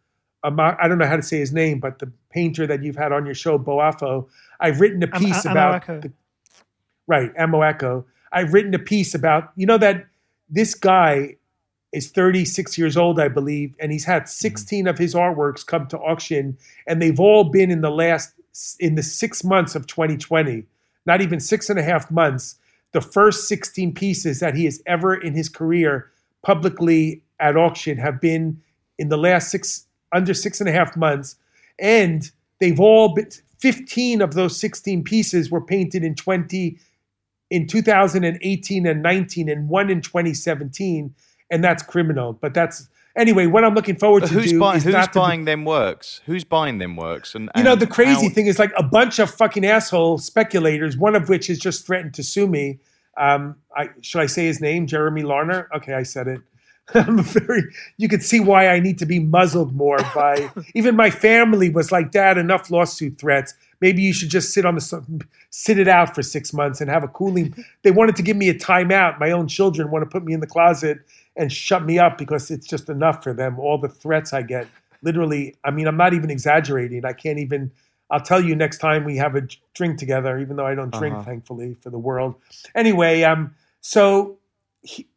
I 0.44 0.86
don't 0.86 0.98
know 0.98 1.06
how 1.06 1.16
to 1.16 1.23
say 1.23 1.39
his 1.39 1.52
name, 1.52 1.81
but 1.81 1.98
the 1.98 2.12
painter 2.31 2.66
that 2.66 2.82
you've 2.82 2.97
had 2.97 3.10
on 3.10 3.24
your 3.24 3.35
show, 3.35 3.59
Boafo. 3.59 4.28
I've 4.60 4.81
written 4.81 5.02
a 5.02 5.06
piece 5.06 5.47
Am- 5.47 5.52
about 5.52 5.86
the, 5.86 6.12
right 7.06 7.35
Amoako. 7.36 8.05
I've 8.32 8.52
written 8.52 8.74
a 8.74 8.78
piece 8.78 9.14
about 9.14 9.52
you 9.56 9.66
know 9.66 9.78
that 9.78 10.06
this 10.51 10.74
guy 10.74 11.36
is 11.93 12.10
36 12.10 12.78
years 12.78 12.97
old, 12.97 13.20
I 13.20 13.28
believe, 13.28 13.74
and 13.78 13.93
he's 13.93 14.05
had 14.05 14.23
mm-hmm. 14.23 14.31
16 14.31 14.86
of 14.86 14.98
his 14.98 15.14
artworks 15.14 15.64
come 15.64 15.86
to 15.89 15.98
auction, 15.98 16.56
and 16.86 17.01
they've 17.01 17.20
all 17.20 17.44
been 17.44 17.70
in 17.70 17.81
the 17.81 17.90
last 17.90 18.32
in 18.81 18.97
the 18.97 19.02
six 19.02 19.44
months 19.44 19.74
of 19.74 19.86
2020, 19.86 20.64
not 21.06 21.23
even 21.23 21.40
six 21.40 21.70
and 21.70 21.78
a 21.78 21.82
half 21.82 22.10
months. 22.10 22.56
The 22.93 23.01
first 23.01 23.48
16 23.48 23.94
pieces 23.94 24.40
that 24.40 24.55
he 24.55 24.66
has 24.66 24.82
ever 24.86 25.14
in 25.14 25.32
his 25.32 25.48
career 25.48 26.10
publicly 26.43 27.23
at 27.40 27.56
auction 27.56 27.97
have 27.97 28.20
been 28.20 28.60
in 28.98 29.09
the 29.09 29.16
last 29.16 29.51
six 29.51 29.86
under 30.12 30.35
six 30.35 30.60
and 30.60 30.69
a 30.69 30.73
half 30.73 30.97
months, 30.97 31.36
and 31.78 32.31
they've 32.60 32.81
all 32.81 33.14
been 33.14 33.31
15 33.60 34.20
of 34.20 34.35
those 34.35 34.59
16 34.59 35.05
pieces 35.05 35.51
were 35.51 35.60
painted 35.60 36.02
in 36.02 36.14
20 36.14 36.78
in 37.51 37.66
2018 37.66 38.86
and 38.86 39.02
19 39.02 39.48
and 39.48 39.69
one 39.69 39.89
in 39.90 40.01
2017 40.01 41.14
and 41.52 41.62
that's 41.62 41.82
criminal. 41.82 42.32
But 42.32 42.54
that's 42.54 42.88
anyway 43.14 43.44
what 43.46 43.62
i'm 43.62 43.74
looking 43.74 43.94
forward 43.96 44.20
But 44.22 44.28
to 44.28 44.34
who's 44.34 44.50
do 44.52 44.58
buying? 44.58 44.78
is 44.78 44.84
Who's 44.84 44.94
to 44.94 45.36
be- 45.36 45.44
them 45.44 45.64
works? 45.66 46.22
Who's 46.24 46.44
buying 46.44 46.78
them 46.78 46.96
works? 46.96 47.34
And, 47.34 47.50
you 47.54 47.62
know 47.62 47.76
the 47.76 47.86
crazy 47.86 48.26
how- 48.28 48.34
thing 48.34 48.46
is 48.46 48.58
like 48.58 48.72
a 48.76 48.82
bunch 48.82 49.18
of 49.18 49.30
fucking 49.30 49.66
asshole 49.66 50.16
speculators 50.18 50.96
one 50.96 51.14
of 51.14 51.28
which 51.28 51.46
has 51.48 51.58
just 51.58 51.86
threatened 51.86 52.14
to 52.14 52.22
sue 52.22 52.46
me. 52.48 52.78
Um, 53.18 53.56
I, 53.76 53.90
should 54.00 54.22
i 54.22 54.26
say 54.26 54.46
his 54.46 54.60
name? 54.62 54.86
Jeremy 54.86 55.22
larner? 55.22 55.68
Okay 55.76 55.92
i 55.92 56.02
said 56.02 56.26
it. 56.26 56.40
I'm 56.94 57.18
very 57.22 57.62
you 57.98 58.08
can 58.08 58.20
see 58.20 58.40
why 58.40 58.68
i 58.68 58.80
need 58.80 58.98
to 58.98 59.06
be 59.06 59.20
muzzled 59.20 59.74
more 59.76 59.98
by 60.14 60.50
even 60.74 60.96
my 60.96 61.10
family 61.10 61.68
was 61.68 61.92
like 61.92 62.10
dad 62.12 62.38
enough 62.38 62.70
lawsuit 62.70 63.18
threats. 63.18 63.52
Maybe 63.82 64.00
you 64.00 64.12
should 64.14 64.30
just 64.30 64.54
sit 64.54 64.64
on 64.64 64.74
the 64.76 65.20
sit 65.50 65.78
it 65.78 65.88
out 65.88 66.14
for 66.14 66.22
six 66.22 66.52
months 66.54 66.80
and 66.80 66.88
have 66.88 67.04
a 67.04 67.08
cooling. 67.08 67.54
They 67.82 67.90
wanted 67.90 68.16
to 68.16 68.22
give 68.22 68.36
me 68.38 68.48
a 68.48 68.54
timeout. 68.54 69.20
My 69.20 69.30
own 69.32 69.48
children 69.48 69.90
want 69.90 70.02
to 70.04 70.08
put 70.10 70.24
me 70.24 70.32
in 70.32 70.40
the 70.40 70.46
closet 70.46 70.98
and 71.36 71.52
shut 71.52 71.84
me 71.84 71.98
up 71.98 72.18
because 72.18 72.50
it's 72.50 72.66
just 72.66 72.88
enough 72.88 73.22
for 73.22 73.32
them 73.34 73.59
all 73.59 73.78
the 73.78 73.88
threats 73.88 74.32
i 74.32 74.42
get. 74.42 74.66
Literally 75.02 75.56
i 75.64 75.70
mean 75.70 75.86
i'm 75.88 75.96
not 75.96 76.14
even 76.14 76.30
exaggerating. 76.30 77.04
I 77.04 77.12
can't 77.14 77.38
even 77.38 77.70
i'll 78.10 78.20
tell 78.20 78.40
you 78.42 78.54
next 78.56 78.78
time 78.78 79.04
we 79.04 79.16
have 79.18 79.36
a 79.36 79.42
drink 79.74 79.98
together 79.98 80.38
even 80.38 80.56
though 80.56 80.66
i 80.66 80.74
don't 80.74 80.92
drink 80.92 81.14
Uh-huh. 81.14 81.24
thankfully 81.24 81.76
for 81.82 81.90
the 81.90 81.98
world. 81.98 82.36
Anyway 82.74 83.22
um 83.22 83.54
so 83.80 84.38
he, 84.82 85.09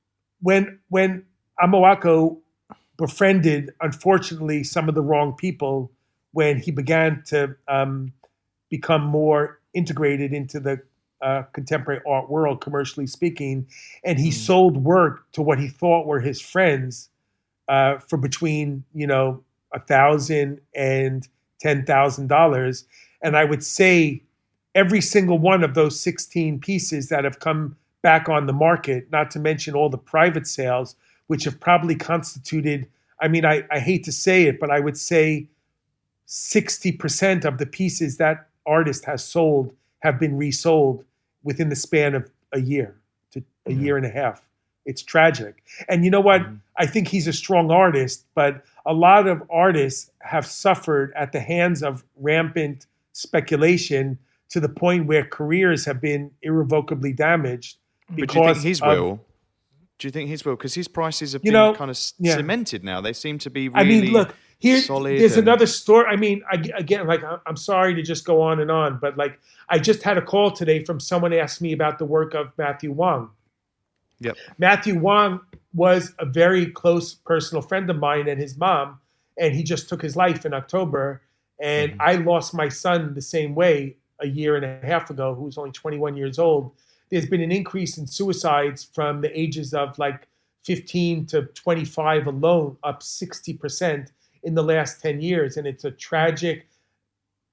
when 0.41 0.79
when 0.89 1.23
Amoako 1.61 2.37
befriended 2.97 3.71
unfortunately 3.81 4.63
some 4.63 4.89
of 4.89 4.95
the 4.95 5.01
wrong 5.01 5.33
people 5.35 5.91
when 6.33 6.59
he 6.59 6.71
began 6.71 7.23
to 7.27 7.55
um, 7.67 8.13
become 8.69 9.03
more 9.03 9.59
integrated 9.73 10.33
into 10.33 10.59
the 10.59 10.81
uh, 11.25 11.41
contemporary 11.53 11.99
art 12.07 12.29
world 12.29 12.61
commercially 12.61 13.07
speaking 13.07 13.65
and 14.03 14.19
he 14.19 14.29
sold 14.29 14.77
work 14.77 15.25
to 15.31 15.41
what 15.41 15.59
he 15.59 15.67
thought 15.67 16.05
were 16.05 16.19
his 16.19 16.39
friends 16.39 17.09
uh, 17.67 17.97
for 17.97 18.17
between 18.17 18.83
you 18.93 19.07
know 19.07 19.43
a 19.73 19.79
thousand 19.79 20.61
and 20.75 21.27
ten 21.59 21.83
thousand 21.83 22.27
dollars. 22.27 22.85
And 23.23 23.35
i 23.35 23.43
would 23.43 23.63
say 23.63 24.21
every 24.75 25.01
single 25.01 25.39
one 25.39 25.63
of 25.63 25.73
those 25.73 25.99
16 25.99 26.59
pieces 26.59 27.09
that 27.09 27.23
have 27.23 27.39
come 27.39 27.75
back 28.03 28.29
on 28.29 28.45
the 28.45 28.53
market 28.53 29.07
not 29.11 29.31
to 29.31 29.39
mention 29.39 29.73
all 29.73 29.89
the 29.89 29.97
private 29.97 30.45
sales 30.45 30.95
which 31.25 31.43
have 31.45 31.59
probably 31.59 31.95
constituted 31.95 32.87
i 33.19 33.27
mean 33.27 33.45
i, 33.45 33.63
I 33.71 33.79
hate 33.79 34.03
to 34.03 34.11
say 34.11 34.43
it 34.43 34.59
but 34.59 34.69
i 34.69 34.79
would 34.79 34.97
say 34.97 35.47
60% 36.27 37.45
of 37.45 37.57
the 37.57 37.65
pieces 37.65 38.17
that 38.17 38.47
artist 38.65 39.05
has 39.05 39.23
sold 39.23 39.73
have 39.99 40.19
been 40.19 40.37
resold 40.37 41.03
within 41.45 41.69
the 41.69 41.75
span 41.75 42.13
of 42.13 42.29
a 42.51 42.59
year 42.59 42.97
to 43.31 43.41
a 43.65 43.71
year 43.71 43.95
and 43.95 44.05
a 44.05 44.09
half. 44.09 44.45
It's 44.85 45.01
tragic. 45.01 45.63
And 45.87 46.03
you 46.03 46.11
know 46.11 46.19
what? 46.19 46.41
Mm-hmm. 46.41 46.55
I 46.77 46.85
think 46.85 47.07
he's 47.07 47.27
a 47.27 47.33
strong 47.33 47.71
artist, 47.71 48.25
but 48.35 48.65
a 48.85 48.93
lot 48.93 49.27
of 49.27 49.41
artists 49.49 50.11
have 50.19 50.45
suffered 50.45 51.13
at 51.15 51.31
the 51.31 51.39
hands 51.39 51.81
of 51.81 52.03
rampant 52.17 52.85
speculation 53.13 54.19
to 54.49 54.59
the 54.59 54.69
point 54.69 55.07
where 55.07 55.23
careers 55.25 55.85
have 55.85 56.01
been 56.01 56.31
irrevocably 56.41 57.13
damaged. 57.13 57.77
But 58.09 58.15
do 58.15 58.21
you 58.21 58.27
think 58.27 58.45
because 58.45 58.63
his 58.63 58.81
of- 58.81 58.87
will? 58.89 59.21
Do 59.97 60.07
you 60.07 60.11
think 60.11 60.29
his 60.29 60.43
will? 60.43 60.57
Because 60.57 60.73
his 60.73 60.89
prices 60.89 61.31
have 61.33 61.41
You 61.45 61.51
been 61.51 61.53
know, 61.53 61.73
kind 61.73 61.89
of 61.89 61.97
yeah. 62.19 62.35
cemented 62.35 62.83
now. 62.83 62.99
They 62.99 63.13
seem 63.13 63.39
to 63.39 63.49
be. 63.49 63.69
Really 63.69 63.81
I 63.81 63.83
mean, 63.87 64.11
look, 64.11 64.35
here, 64.59 64.79
solid 64.81 65.19
there's 65.19 65.37
and- 65.37 65.47
another 65.47 65.65
story. 65.67 66.05
I 66.07 66.15
mean, 66.15 66.43
I, 66.49 66.55
again, 66.77 67.05
like, 67.07 67.21
I'm 67.45 67.57
sorry 67.57 67.93
to 67.95 68.01
just 68.01 68.25
go 68.25 68.41
on 68.41 68.59
and 68.59 68.71
on, 68.71 68.99
but 68.99 69.17
like, 69.17 69.39
I 69.69 69.79
just 69.79 70.03
had 70.03 70.17
a 70.17 70.21
call 70.21 70.51
today 70.51 70.83
from 70.83 70.99
someone 70.99 71.33
asked 71.33 71.61
me 71.61 71.73
about 71.73 71.99
the 71.99 72.05
work 72.05 72.33
of 72.33 72.51
Matthew 72.57 72.91
Wong. 72.91 73.31
Yep. 74.19 74.37
Matthew 74.57 74.97
Wong 74.99 75.41
was 75.73 76.13
a 76.19 76.25
very 76.25 76.67
close 76.67 77.13
personal 77.13 77.61
friend 77.61 77.89
of 77.89 77.97
mine 77.97 78.27
and 78.29 78.39
his 78.39 78.57
mom, 78.57 78.99
and 79.37 79.53
he 79.53 79.61
just 79.63 79.89
took 79.89 80.01
his 80.01 80.15
life 80.15 80.45
in 80.45 80.53
October. 80.53 81.21
And 81.59 81.91
Mm-hmm. 81.91 82.01
I 82.01 82.13
lost 82.15 82.53
my 82.53 82.69
son 82.69 83.13
the 83.13 83.21
same 83.21 83.55
way 83.55 83.97
a 84.21 84.27
year 84.27 84.55
and 84.55 84.63
a 84.65 84.85
half 84.85 85.09
ago, 85.09 85.35
who 85.35 85.43
was 85.43 85.57
only 85.57 85.71
21 85.71 86.15
years 86.15 86.39
old. 86.39 86.71
There's 87.09 87.25
been 87.27 87.41
an 87.41 87.51
increase 87.51 87.97
in 87.97 88.07
suicides 88.07 88.83
from 88.83 89.21
the 89.21 89.37
ages 89.37 89.73
of 89.73 89.97
like 89.99 90.27
15 90.63 91.25
to 91.27 91.43
25 91.43 92.27
alone, 92.27 92.77
up 92.83 93.01
60% 93.01 94.07
in 94.45 94.55
the 94.55 94.63
last 94.63 95.01
10 95.01 95.19
years. 95.19 95.57
And 95.57 95.67
it's 95.67 95.83
a 95.83 95.91
tragic 95.91 96.67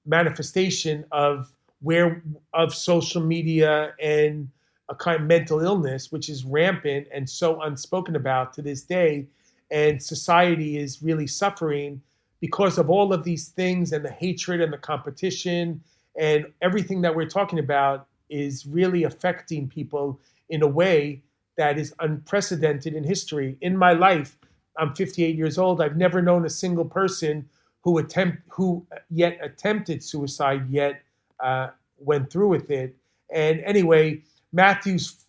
manifestation 0.07 1.05
of 1.11 1.51
where 1.81 2.23
of 2.55 2.73
social 2.75 3.21
media 3.21 3.95
and 4.01 4.49
a 4.89 4.95
kind 4.95 5.21
of 5.21 5.27
mental 5.27 5.61
illness, 5.61 6.13
which 6.13 6.29
is 6.29 6.45
rampant 6.45 7.09
and 7.13 7.29
so 7.29 7.61
unspoken 7.63 8.15
about 8.15 8.53
to 8.53 8.63
this 8.63 8.83
day. 8.83 9.27
And 9.71 10.01
society 10.01 10.79
is 10.79 11.03
really 11.03 11.27
suffering 11.27 12.01
because 12.41 12.79
of 12.79 12.91
all 12.91 13.13
of 13.13 13.25
these 13.25 13.49
things 13.49 13.93
and 13.93 14.05
the 14.05 14.11
hatred 14.11 14.61
and 14.61 14.73
the 14.73 14.79
competition 14.79 15.83
and 16.19 16.47
everything 16.61 17.01
that 17.01 17.15
we're 17.15 17.29
talking 17.29 17.59
about 17.59 18.07
is 18.29 18.67
really 18.67 19.05
affecting 19.05 19.69
people 19.69 20.21
in 20.51 20.63
a 20.63 20.67
way 20.67 21.23
that 21.57 21.79
is 21.79 21.95
unprecedented 22.01 22.95
in 22.95 23.05
history. 23.05 23.57
In 23.61 23.77
my 23.77 23.93
life, 23.93 24.37
I'm 24.79 24.95
58 24.95 25.37
years 25.37 25.59
old. 25.59 25.81
I've 25.81 25.97
never 25.97 26.23
known 26.23 26.45
a 26.45 26.51
single 26.51 26.85
person 26.85 27.49
who 27.83 27.99
attempt 27.99 28.39
who 28.49 28.87
yet 29.11 29.39
attempted 29.43 30.03
suicide 30.03 30.71
yet 30.71 31.03
uh, 31.41 31.69
went 31.99 32.31
through 32.31 32.49
with 32.49 32.71
it. 32.71 32.97
And 33.33 33.61
anyway, 33.61 34.23
Matthew's 34.53 35.25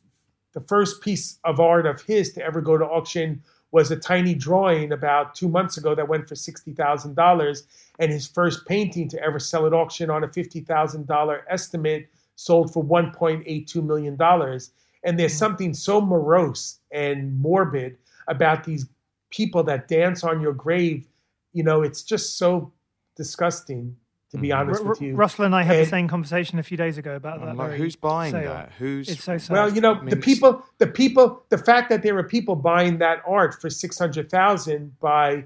the 0.53 0.61
first 0.61 1.02
piece 1.02 1.40
of 1.44 1.60
art 1.60 1.86
of 1.86 2.02
his 2.02 2.32
to 2.34 2.44
ever 2.44 2.61
go 2.61 2.78
to 2.78 2.86
auction 2.86 3.41
was 3.72 3.90
a 3.90 3.95
tiny 3.95 4.36
drawing 4.36 4.91
about 4.91 5.34
two 5.34 5.49
months 5.49 5.78
ago 5.78 5.95
that 5.95 6.07
went 6.07 6.30
for 6.30 6.36
sixty 6.36 6.74
thousand 6.74 7.15
dollars, 7.15 7.64
and 7.99 8.11
his 8.11 8.28
first 8.28 8.65
painting 8.68 9.10
to 9.10 9.22
ever 9.22 9.40
sell 9.40 9.65
at 9.65 9.74
auction 9.74 10.10
on 10.10 10.24
a 10.24 10.28
fifty 10.28 10.61
thousand 10.61 11.07
dollar 11.07 11.44
estimate 11.49 12.07
sold 12.36 12.72
for 12.72 12.84
one 12.84 13.11
point 13.11 13.44
eight 13.48 13.68
two 13.68 13.82
million 13.82 14.15
dollars. 14.15 14.72
And 15.03 15.20
there's 15.20 15.34
something 15.34 15.74
so 15.74 15.99
morose 15.99 16.80
and 16.91 17.38
morbid 17.38 17.98
about 18.28 18.64
these 18.64 18.86
people 19.34 19.64
that 19.64 19.88
dance 19.88 20.23
on 20.23 20.39
your 20.39 20.53
grave. 20.53 21.07
You 21.53 21.64
know, 21.64 21.81
it's 21.81 22.03
just 22.03 22.38
so 22.38 22.72
disgusting, 23.15 23.95
to 24.31 24.38
be 24.38 24.49
mm. 24.49 24.57
honest 24.57 24.81
R- 24.81 24.89
with 24.89 25.01
you. 25.01 25.15
Russell 25.15 25.45
and 25.45 25.55
I 25.55 25.64
had 25.64 25.77
And- 25.77 25.85
the 25.85 25.89
same 25.89 26.07
conversation 26.07 26.60
a 26.60 26.64
few 26.64 26.77
days 26.77 26.97
ago 26.97 27.15
about 27.15 27.39
that. 27.39 27.49
I'm 27.49 27.57
like, 27.57 27.73
who's 27.73 27.95
buying 27.95 28.31
sale. 28.31 28.53
that? 28.53 28.72
Who's 28.77 29.10
It's 29.10 29.23
so 29.23 29.38
sad. 29.38 29.53
Well, 29.53 29.73
you 29.73 29.81
know, 29.81 29.95
I 29.95 30.01
mean, 30.01 30.10
the 30.10 30.18
people, 30.18 30.64
the 30.77 30.88
people, 30.88 31.43
the 31.49 31.57
fact 31.57 31.89
that 31.89 32.03
there 32.03 32.18
are 32.18 32.23
people 32.23 32.55
buying 32.55 32.97
that 32.99 33.22
art 33.27 33.60
for 33.60 33.69
six 33.69 33.99
hundred 33.99 34.30
thousand 34.30 34.97
by 34.99 35.45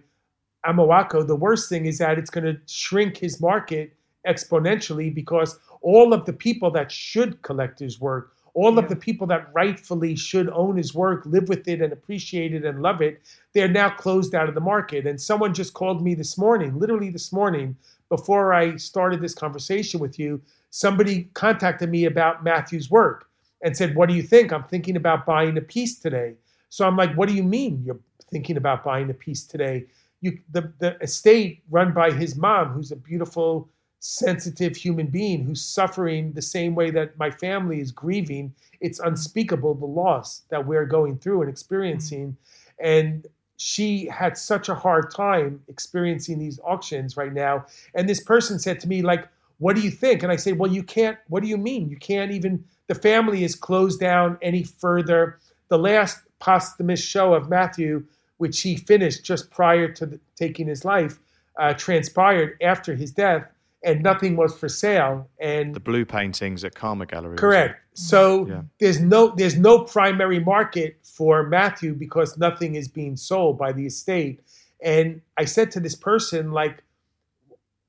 Amoako. 0.66 1.26
The 1.26 1.36
worst 1.36 1.70
thing 1.70 1.86
is 1.86 1.98
that 2.00 2.18
it's 2.18 2.30
going 2.30 2.46
to 2.46 2.60
shrink 2.66 3.18
his 3.18 3.40
market 3.42 3.94
exponentially 4.28 5.14
because 5.14 5.60
all 5.82 6.14
of 6.14 6.26
the 6.26 6.34
people 6.34 6.72
that 6.72 6.92
should 6.92 7.42
collect 7.42 7.80
his 7.80 8.00
work, 8.02 8.36
all 8.58 8.80
of 8.80 8.90
the 8.90 8.96
people 8.96 9.28
that 9.28 9.54
rightfully 9.54 10.16
should 10.16 10.50
own 10.50 10.78
his 10.78 10.96
work, 10.96 11.24
live 11.28 11.48
with 11.48 11.68
it, 11.68 11.80
and 11.80 11.94
appreciate 11.94 12.56
it 12.56 12.66
and 12.66 12.82
love 12.82 13.04
it, 13.04 13.22
they're 13.54 13.68
now 13.68 13.88
closed 13.88 14.34
out 14.34 14.50
of 14.50 14.56
the 14.56 14.60
market. 14.60 15.06
And 15.06 15.22
someone 15.22 15.54
just 15.54 15.76
called 15.76 16.04
me 16.04 16.16
this 16.16 16.40
morning, 16.40 16.80
literally 16.80 17.12
this 17.12 17.32
morning, 17.32 17.78
before 18.10 18.56
I 18.56 18.76
started 18.78 19.22
this 19.22 19.36
conversation 19.36 20.00
with 20.00 20.18
you. 20.18 20.42
Somebody 20.72 21.30
contacted 21.36 21.92
me 21.92 22.06
about 22.06 22.44
Matthew's 22.44 22.90
work 22.90 23.30
and 23.62 23.78
said, 23.78 23.96
What 23.96 24.10
do 24.10 24.16
you 24.16 24.24
think? 24.24 24.52
I'm 24.52 24.64
thinking 24.64 24.96
about 24.96 25.28
buying 25.28 25.56
a 25.60 25.62
piece 25.62 26.00
today. 26.00 26.34
So 26.70 26.88
I'm 26.88 26.98
like, 26.98 27.14
What 27.14 27.30
do 27.30 27.36
you 27.36 27.44
mean 27.44 27.84
you're 27.86 28.00
thinking 28.32 28.58
about 28.58 28.84
buying 28.84 29.12
a 29.12 29.14
piece 29.14 29.46
today? 29.46 29.86
You, 30.22 30.40
the, 30.52 30.74
the 30.80 30.98
estate 31.00 31.62
run 31.70 31.94
by 31.94 32.10
his 32.10 32.36
mom, 32.36 32.70
who's 32.70 32.92
a 32.92 32.96
beautiful, 32.96 33.70
sensitive 34.00 34.76
human 34.76 35.08
being 35.08 35.44
who's 35.44 35.64
suffering 35.64 36.34
the 36.34 36.42
same 36.42 36.76
way 36.76 36.92
that 36.92 37.18
my 37.18 37.32
family 37.32 37.80
is 37.80 37.92
grieving. 37.92 38.54
It's 38.80 39.00
unspeakable 39.00 39.76
the 39.76 39.86
loss 39.86 40.44
that 40.50 40.66
we're 40.66 40.86
going 40.86 41.18
through 41.18 41.42
and 41.42 41.50
experiencing. 41.50 42.38
And 42.80 43.26
she 43.58 44.06
had 44.06 44.38
such 44.38 44.70
a 44.70 44.76
hard 44.76 45.12
time 45.14 45.62
experiencing 45.68 46.38
these 46.38 46.60
auctions 46.64 47.18
right 47.18 47.34
now. 47.34 47.66
And 47.96 48.08
this 48.08 48.22
person 48.22 48.60
said 48.60 48.80
to 48.82 48.88
me, 48.88 49.02
like, 49.02 49.28
what 49.58 49.76
do 49.76 49.82
you 49.82 49.90
think? 49.90 50.22
And 50.22 50.32
I 50.32 50.36
said, 50.36 50.60
well, 50.60 50.72
you 50.72 50.84
can't, 50.84 51.18
what 51.28 51.42
do 51.42 51.50
you 51.50 51.58
mean? 51.58 51.90
You 51.90 51.98
can't 51.98 52.32
even, 52.32 52.64
the 52.86 52.96
family 52.96 53.44
is 53.44 53.56
closed 53.56 54.00
down 54.00 54.38
any 54.44 54.62
further. 54.64 55.40
The 55.70 55.80
last 55.80 56.20
posthumous 56.40 57.02
show 57.02 57.34
of 57.34 57.50
Matthew, 57.50 58.06
which 58.38 58.62
he 58.62 58.76
finished 58.76 59.24
just 59.24 59.50
prior 59.50 59.92
to 59.94 60.06
the, 60.06 60.20
taking 60.36 60.68
his 60.68 60.86
life, 60.86 61.18
uh, 61.60 61.74
transpired 61.74 62.56
after 62.62 62.94
his 62.94 63.12
death, 63.12 63.48
and 63.84 64.02
nothing 64.02 64.36
was 64.36 64.58
for 64.58 64.70
sale. 64.70 65.30
And 65.40 65.74
the 65.74 65.80
blue 65.80 66.06
paintings 66.06 66.64
at 66.64 66.76
Karma 66.76 67.06
Gallery? 67.06 67.38
Correct. 67.38 67.80
So 67.94 68.48
Yeah. 68.48 68.62
there's 68.80 69.00
no 69.00 69.34
there's 69.36 69.58
no 69.58 69.84
primary 69.84 70.40
market 70.40 70.98
for 71.04 71.44
Matthew 71.48 71.94
because 71.94 72.38
nothing 72.38 72.76
is 72.76 72.88
being 72.88 73.16
sold 73.16 73.58
by 73.58 73.72
the 73.72 73.86
estate. 73.86 74.42
And 74.82 75.22
I 75.38 75.46
said 75.46 75.72
to 75.72 75.80
this 75.80 75.96
person, 75.96 76.52
like, 76.52 76.84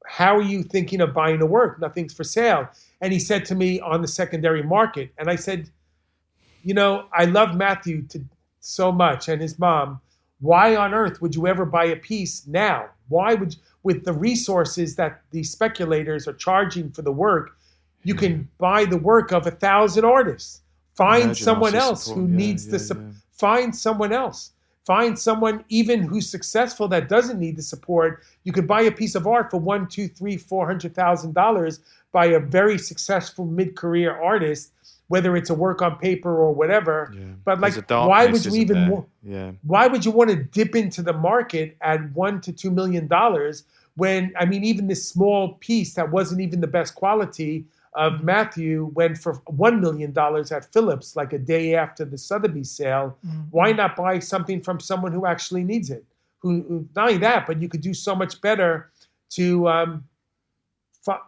how 0.06 0.36
are 0.36 0.42
you 0.42 0.62
thinking 0.62 1.02
of 1.02 1.12
buying 1.12 1.38
the 1.38 1.46
work? 1.46 1.78
Nothing's 1.78 2.14
for 2.14 2.24
sale. 2.24 2.68
And 3.02 3.12
he 3.12 3.18
said 3.18 3.44
to 3.46 3.54
me 3.54 3.78
on 3.80 4.00
the 4.00 4.08
secondary 4.08 4.62
market, 4.62 5.12
and 5.18 5.28
I 5.28 5.36
said, 5.36 5.70
you 6.62 6.72
know, 6.72 7.06
I 7.12 7.26
love 7.26 7.54
Matthew 7.56 8.02
to 8.08 8.24
so 8.60 8.90
much 8.90 9.28
and 9.28 9.40
his 9.40 9.58
mom. 9.58 10.00
Why 10.40 10.76
on 10.76 10.94
earth 10.94 11.20
would 11.20 11.34
you 11.34 11.46
ever 11.46 11.64
buy 11.64 11.86
a 11.86 11.96
piece 11.96 12.46
now? 12.46 12.86
Why 13.08 13.34
would 13.34 13.54
you, 13.54 13.60
with 13.82 14.04
the 14.04 14.12
resources 14.12 14.94
that 14.96 15.22
these 15.30 15.50
speculators 15.50 16.28
are 16.28 16.32
charging 16.34 16.90
for 16.90 17.02
the 17.02 17.12
work, 17.12 17.56
you 18.04 18.14
can 18.14 18.48
buy 18.58 18.84
the 18.84 18.96
work 18.98 19.32
of 19.32 19.46
a 19.46 19.50
thousand 19.50 20.04
artists. 20.04 20.62
Find 20.94 21.24
Imagine 21.24 21.44
someone 21.44 21.74
else 21.74 22.04
support. 22.04 22.20
who 22.26 22.30
Yeah, 22.30 22.36
needs 22.36 22.66
the 22.66 22.72
yeah, 22.78 22.84
sup- 22.84 22.98
yeah. 22.98 23.12
find 23.32 23.74
someone 23.74 24.12
else. 24.12 24.52
Find 24.84 25.18
someone 25.18 25.64
even 25.68 26.02
who's 26.02 26.28
successful 26.30 26.88
that 26.88 27.08
doesn't 27.08 27.38
need 27.38 27.56
the 27.56 27.62
support. 27.62 28.22
You 28.44 28.52
could 28.52 28.66
buy 28.66 28.82
a 28.82 28.90
piece 28.92 29.14
of 29.14 29.26
art 29.26 29.50
for 29.50 29.58
one, 29.58 29.86
two, 29.86 30.08
three, 30.08 30.36
four 30.36 30.66
hundred 30.66 30.94
thousand 30.94 31.34
dollars 31.34 31.80
by 32.10 32.26
a 32.26 32.40
very 32.40 32.78
successful 32.78 33.44
mid-career 33.44 34.16
artist, 34.16 34.72
whether 35.08 35.36
it's 35.36 35.50
a 35.50 35.54
work 35.54 35.82
on 35.82 35.96
paper 35.98 36.34
or 36.36 36.52
whatever. 36.54 37.12
But 37.44 37.60
like, 37.60 37.72
why 38.08 38.24
would 38.32 38.44
you 38.44 38.50
even? 38.60 38.76
wa- 38.90 39.04
Yeah. 39.22 39.52
why 39.62 39.86
would 39.86 40.04
you 40.04 40.10
want 40.10 40.30
to 40.30 40.36
dip 40.36 40.76
into 40.76 41.02
the 41.02 41.12
market 41.14 41.76
at 41.80 42.12
one 42.12 42.40
to 42.42 42.52
two 42.52 42.70
million 42.70 43.06
dollars 43.08 43.64
when 43.96 44.32
I 44.38 44.44
mean 44.44 44.64
even 44.64 44.86
this 44.86 45.06
small 45.08 45.54
piece 45.54 45.94
that 45.94 46.10
wasn't 46.10 46.40
even 46.40 46.60
the 46.60 46.66
best 46.66 46.94
quality 46.94 47.64
of 47.94 48.22
Matthew 48.22 48.92
went 48.94 49.18
for 49.18 49.34
one 49.46 49.80
million 49.80 50.12
dollars 50.12 50.52
at 50.52 50.70
Phillips 50.72 51.16
like 51.16 51.32
a 51.32 51.38
day 51.38 51.74
after 51.74 52.04
the 52.04 52.18
Sotheby's 52.18 52.70
sale. 52.70 53.16
Why 53.50 53.72
not 53.72 53.96
buy 53.96 54.18
something 54.20 54.60
from 54.60 54.78
someone 54.78 55.10
who 55.10 55.26
actually 55.26 55.64
needs 55.64 55.90
it? 55.90 56.04
Who, 56.40 56.62
who 56.68 56.86
not 56.94 57.08
only 57.08 57.18
that, 57.18 57.46
but 57.48 57.60
you 57.60 57.68
could 57.68 57.80
do 57.80 57.92
so 57.94 58.14
much 58.14 58.40
better 58.40 58.90
to 59.30 59.66
um, 59.68 60.04
fi- 61.02 61.18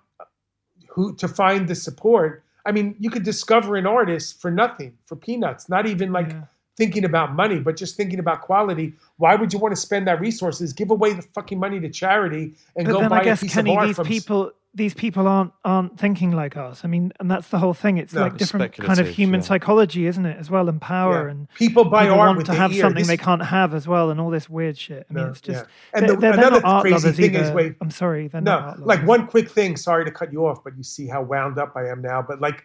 who 0.89 1.15
to 1.17 1.27
find 1.27 1.67
the 1.67 1.75
support. 1.75 2.45
I 2.67 2.73
mean, 2.73 2.95
you 2.99 3.11
could 3.11 3.23
discover 3.23 3.77
an 3.77 3.87
artist 3.87 4.41
for 4.41 4.51
nothing, 4.51 4.97
for 5.07 5.17
peanuts, 5.17 5.69
not 5.69 5.87
even 5.87 6.13
like 6.13 6.31
Yeah. 6.31 6.43
thinking 6.77 7.05
about 7.05 7.35
money, 7.35 7.59
but 7.61 7.77
just 7.77 7.97
thinking 7.97 8.19
about 8.19 8.43
quality. 8.43 8.95
Why 9.19 9.35
would 9.35 9.53
you 9.53 9.59
want 9.59 9.73
to 9.75 9.81
spend 9.81 10.07
that 10.09 10.21
resources? 10.21 10.73
Give 10.73 10.91
away 10.91 11.13
the 11.13 11.23
fucking 11.23 11.59
money 11.59 11.79
to 11.81 11.89
charity 11.89 12.55
and 12.77 12.87
But 12.87 12.93
go 12.93 13.01
then 13.01 13.11
buy 13.11 13.21
I 13.21 13.25
guess 13.25 13.41
a 13.43 13.45
piece 13.45 13.55
Kenny, 13.55 13.73
of 13.73 13.79
art 13.79 13.87
these 13.89 13.97
from. 13.97 14.07
people, 14.07 14.53
these 14.73 14.95
people 14.95 15.27
aren't 15.27 15.53
aren't 15.65 15.99
thinking 15.99 16.31
like 16.31 16.57
us. 16.57 16.85
I 16.85 16.89
mean, 16.89 17.13
and 17.19 17.29
that's 17.31 17.49
the 17.49 17.59
whole 17.59 17.75
thing. 17.75 17.97
It's 17.99 18.13
No, 18.15 18.21
like 18.23 18.37
different 18.37 18.73
kind 18.77 19.01
of 19.01 19.09
human 19.09 19.41
yeah. 19.41 19.47
psychology, 19.47 20.07
isn't 20.07 20.25
it? 20.25 20.37
As 20.39 20.49
well, 20.49 20.69
and 20.69 20.81
power 20.81 21.25
Yeah. 21.25 21.31
and 21.33 21.49
People 21.57 21.85
buy 21.87 22.05
people 22.05 22.21
art 22.21 22.29
want 22.29 22.39
with 22.39 22.47
to 22.47 22.55
have 22.55 22.73
ear. 22.73 22.83
something 22.83 23.01
This- 23.01 23.09
they 23.09 23.17
can't 23.17 23.43
have 23.45 23.75
as 23.75 23.89
well, 23.89 24.11
and 24.11 24.21
all 24.21 24.31
this 24.31 24.49
weird 24.49 24.79
shit. 24.79 25.07
I 25.11 25.13
mean, 25.13 25.25
No, 25.25 25.31
it's 25.31 25.41
just 25.41 25.65
yeah. 25.65 25.71
And 25.99 26.03
they're, 26.09 26.15
the- 26.15 26.21
they're, 26.21 26.33
they're 26.37 26.41
another 26.47 26.61
not 26.63 26.83
crazy 26.83 26.95
lovers 26.95 27.17
thing 27.17 27.35
is 27.35 27.51
wait- 27.51 27.75
I'm 27.81 27.91
sorry, 27.91 28.29
they're 28.29 28.41
not 28.41 28.61
No, 28.63 28.67
art 28.69 28.87
like 28.87 29.05
one 29.07 29.27
quick 29.27 29.51
thing. 29.51 29.77
Sorry 29.77 30.05
to 30.05 30.11
cut 30.13 30.33
you 30.33 30.47
off, 30.47 30.63
but 30.63 30.77
you 30.77 30.85
see 30.85 31.09
how 31.09 31.23
wound 31.23 31.59
up 31.59 31.73
I 31.77 31.89
am 31.89 32.01
now. 32.01 32.23
But 32.23 32.41
like 32.41 32.65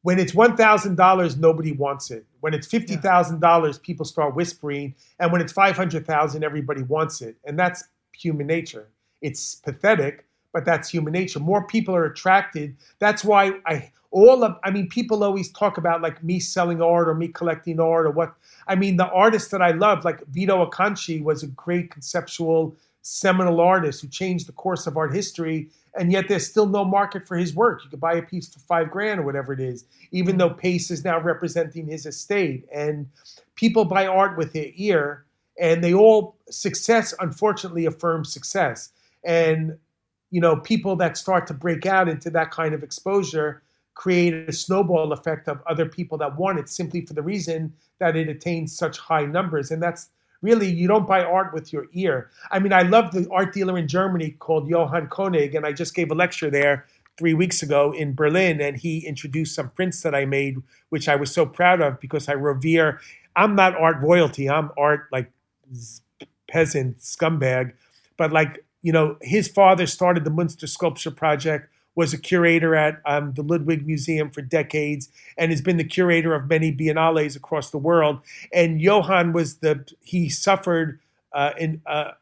when 0.00 0.18
it's 0.18 0.32
one 0.34 0.56
thousand 0.56 0.96
dollars, 0.96 1.36
nobody 1.36 1.72
wants 1.72 2.10
it. 2.10 2.24
When 2.40 2.54
it's 2.54 2.66
fifty 2.66 2.96
thousand 2.96 3.40
dollars, 3.40 3.78
people 3.78 4.06
start 4.06 4.34
whispering, 4.34 4.94
and 5.20 5.30
when 5.30 5.42
it's 5.42 5.52
five 5.52 5.76
hundred 5.76 6.06
thousand, 6.06 6.44
everybody 6.44 6.82
wants 6.82 7.20
it, 7.20 7.36
and 7.44 7.58
that's 7.58 7.84
human 8.16 8.46
nature. 8.46 8.88
It's 9.20 9.54
pathetic, 9.56 10.24
but 10.52 10.64
that's 10.64 10.88
human 10.88 11.12
nature. 11.12 11.40
More 11.40 11.66
people 11.66 11.94
are 11.94 12.04
attracted. 12.04 12.76
That's 12.98 13.24
why 13.24 13.52
I 13.66 13.90
all 14.12 14.44
of 14.44 14.56
I 14.62 14.70
mean, 14.70 14.88
people 14.88 15.24
always 15.24 15.50
talk 15.50 15.78
about 15.78 16.02
like 16.02 16.22
me 16.22 16.38
selling 16.38 16.80
art 16.80 17.08
or 17.08 17.14
me 17.14 17.28
collecting 17.28 17.80
art 17.80 18.06
or 18.06 18.10
what. 18.10 18.34
I 18.68 18.76
mean, 18.76 18.96
the 18.96 19.08
artists 19.08 19.50
that 19.50 19.62
I 19.62 19.72
love, 19.72 20.04
like 20.04 20.24
Vito 20.28 20.64
Acconci, 20.64 21.22
was 21.22 21.42
a 21.42 21.48
great 21.48 21.90
conceptual 21.90 22.76
seminal 23.00 23.60
artist 23.60 24.00
who 24.00 24.08
changed 24.08 24.46
the 24.46 24.52
course 24.52 24.86
of 24.86 24.96
art 24.96 25.12
history, 25.12 25.68
and 25.98 26.12
yet 26.12 26.28
there's 26.28 26.46
still 26.46 26.66
no 26.66 26.84
market 26.84 27.26
for 27.26 27.36
his 27.36 27.54
work. 27.54 27.82
You 27.82 27.90
could 27.90 28.00
buy 28.00 28.14
a 28.14 28.22
piece 28.22 28.52
for 28.52 28.60
five 28.60 28.90
grand 28.90 29.18
or 29.18 29.24
whatever 29.24 29.52
it 29.52 29.60
is, 29.60 29.84
even 30.12 30.36
mm. 30.36 30.38
though 30.38 30.50
Pace 30.50 30.90
is 30.90 31.04
now 31.04 31.18
representing 31.18 31.86
his 31.86 32.06
estate. 32.06 32.64
And 32.72 33.08
people 33.56 33.84
buy 33.84 34.06
art 34.06 34.38
with 34.38 34.52
their 34.52 34.70
ear, 34.74 35.24
and 35.58 35.82
they 35.82 35.94
all 35.94 36.36
success, 36.48 37.12
unfortunately, 37.18 37.86
affirms 37.86 38.32
success. 38.32 38.90
And 39.24 39.78
you 40.32 40.40
know, 40.40 40.56
people 40.56 40.96
that 40.96 41.16
start 41.16 41.46
to 41.46 41.54
break 41.54 41.86
out 41.86 42.08
into 42.08 42.30
that 42.30 42.50
kind 42.50 42.74
of 42.74 42.82
exposure 42.82 43.62
create 43.94 44.32
a 44.48 44.52
snowball 44.52 45.12
effect 45.12 45.48
of 45.48 45.60
other 45.66 45.86
people 45.86 46.16
that 46.18 46.36
want 46.36 46.58
it 46.58 46.68
simply 46.68 47.04
for 47.04 47.12
the 47.12 47.22
reason 47.22 47.72
that 47.98 48.16
it 48.16 48.28
attains 48.28 48.76
such 48.76 48.98
high 48.98 49.26
numbers. 49.26 49.70
And 49.70 49.82
that's 49.82 50.08
really, 50.40 50.68
you 50.68 50.88
don't 50.88 51.06
buy 51.06 51.22
art 51.22 51.52
with 51.52 51.72
your 51.72 51.86
ear. 51.92 52.30
I 52.50 52.58
mean, 52.58 52.72
I 52.72 52.82
love 52.82 53.12
the 53.12 53.28
art 53.30 53.52
dealer 53.52 53.76
in 53.78 53.86
Germany 53.86 54.30
called 54.38 54.68
Johann 54.68 55.08
Koenig, 55.08 55.54
and 55.54 55.66
I 55.66 55.72
just 55.72 55.94
gave 55.94 56.10
a 56.10 56.14
lecture 56.14 56.50
there 56.50 56.86
three 57.18 57.34
weeks 57.34 57.62
ago 57.62 57.92
in 57.92 58.14
Berlin, 58.14 58.60
and 58.60 58.76
he 58.76 59.06
introduced 59.06 59.54
some 59.54 59.68
prints 59.70 60.02
that 60.02 60.14
I 60.14 60.24
made, 60.24 60.56
which 60.88 61.08
I 61.08 61.14
was 61.14 61.30
so 61.30 61.44
proud 61.44 61.82
of 61.82 62.00
because 62.00 62.28
I 62.28 62.32
revere. 62.32 62.98
I'm 63.36 63.54
not 63.54 63.76
art 63.76 63.98
royalty. 64.00 64.48
I'm 64.48 64.70
art 64.78 65.08
like 65.12 65.30
peasant 66.48 66.98
scumbag, 66.98 67.74
but 68.16 68.32
like 68.32 68.64
you 68.82 68.92
know, 68.92 69.16
his 69.22 69.48
father 69.48 69.86
started 69.86 70.24
the 70.24 70.30
Munster 70.30 70.66
Sculpture 70.66 71.10
Project, 71.10 71.68
was 71.94 72.12
a 72.12 72.18
curator 72.18 72.74
at 72.74 73.00
um, 73.04 73.32
the 73.34 73.42
Ludwig 73.42 73.86
Museum 73.86 74.30
for 74.30 74.42
decades, 74.42 75.08
and 75.36 75.50
has 75.50 75.60
been 75.60 75.76
the 75.76 75.84
curator 75.84 76.34
of 76.34 76.48
many 76.48 76.74
biennales 76.74 77.36
across 77.36 77.70
the 77.70 77.78
world. 77.78 78.20
And 78.52 78.80
Johann 78.80 79.32
was 79.32 79.56
the 79.56 79.84
he 80.02 80.28
suffered 80.28 81.00
uh, 81.32 81.52
in. 81.58 81.82
Uh, 81.86 82.12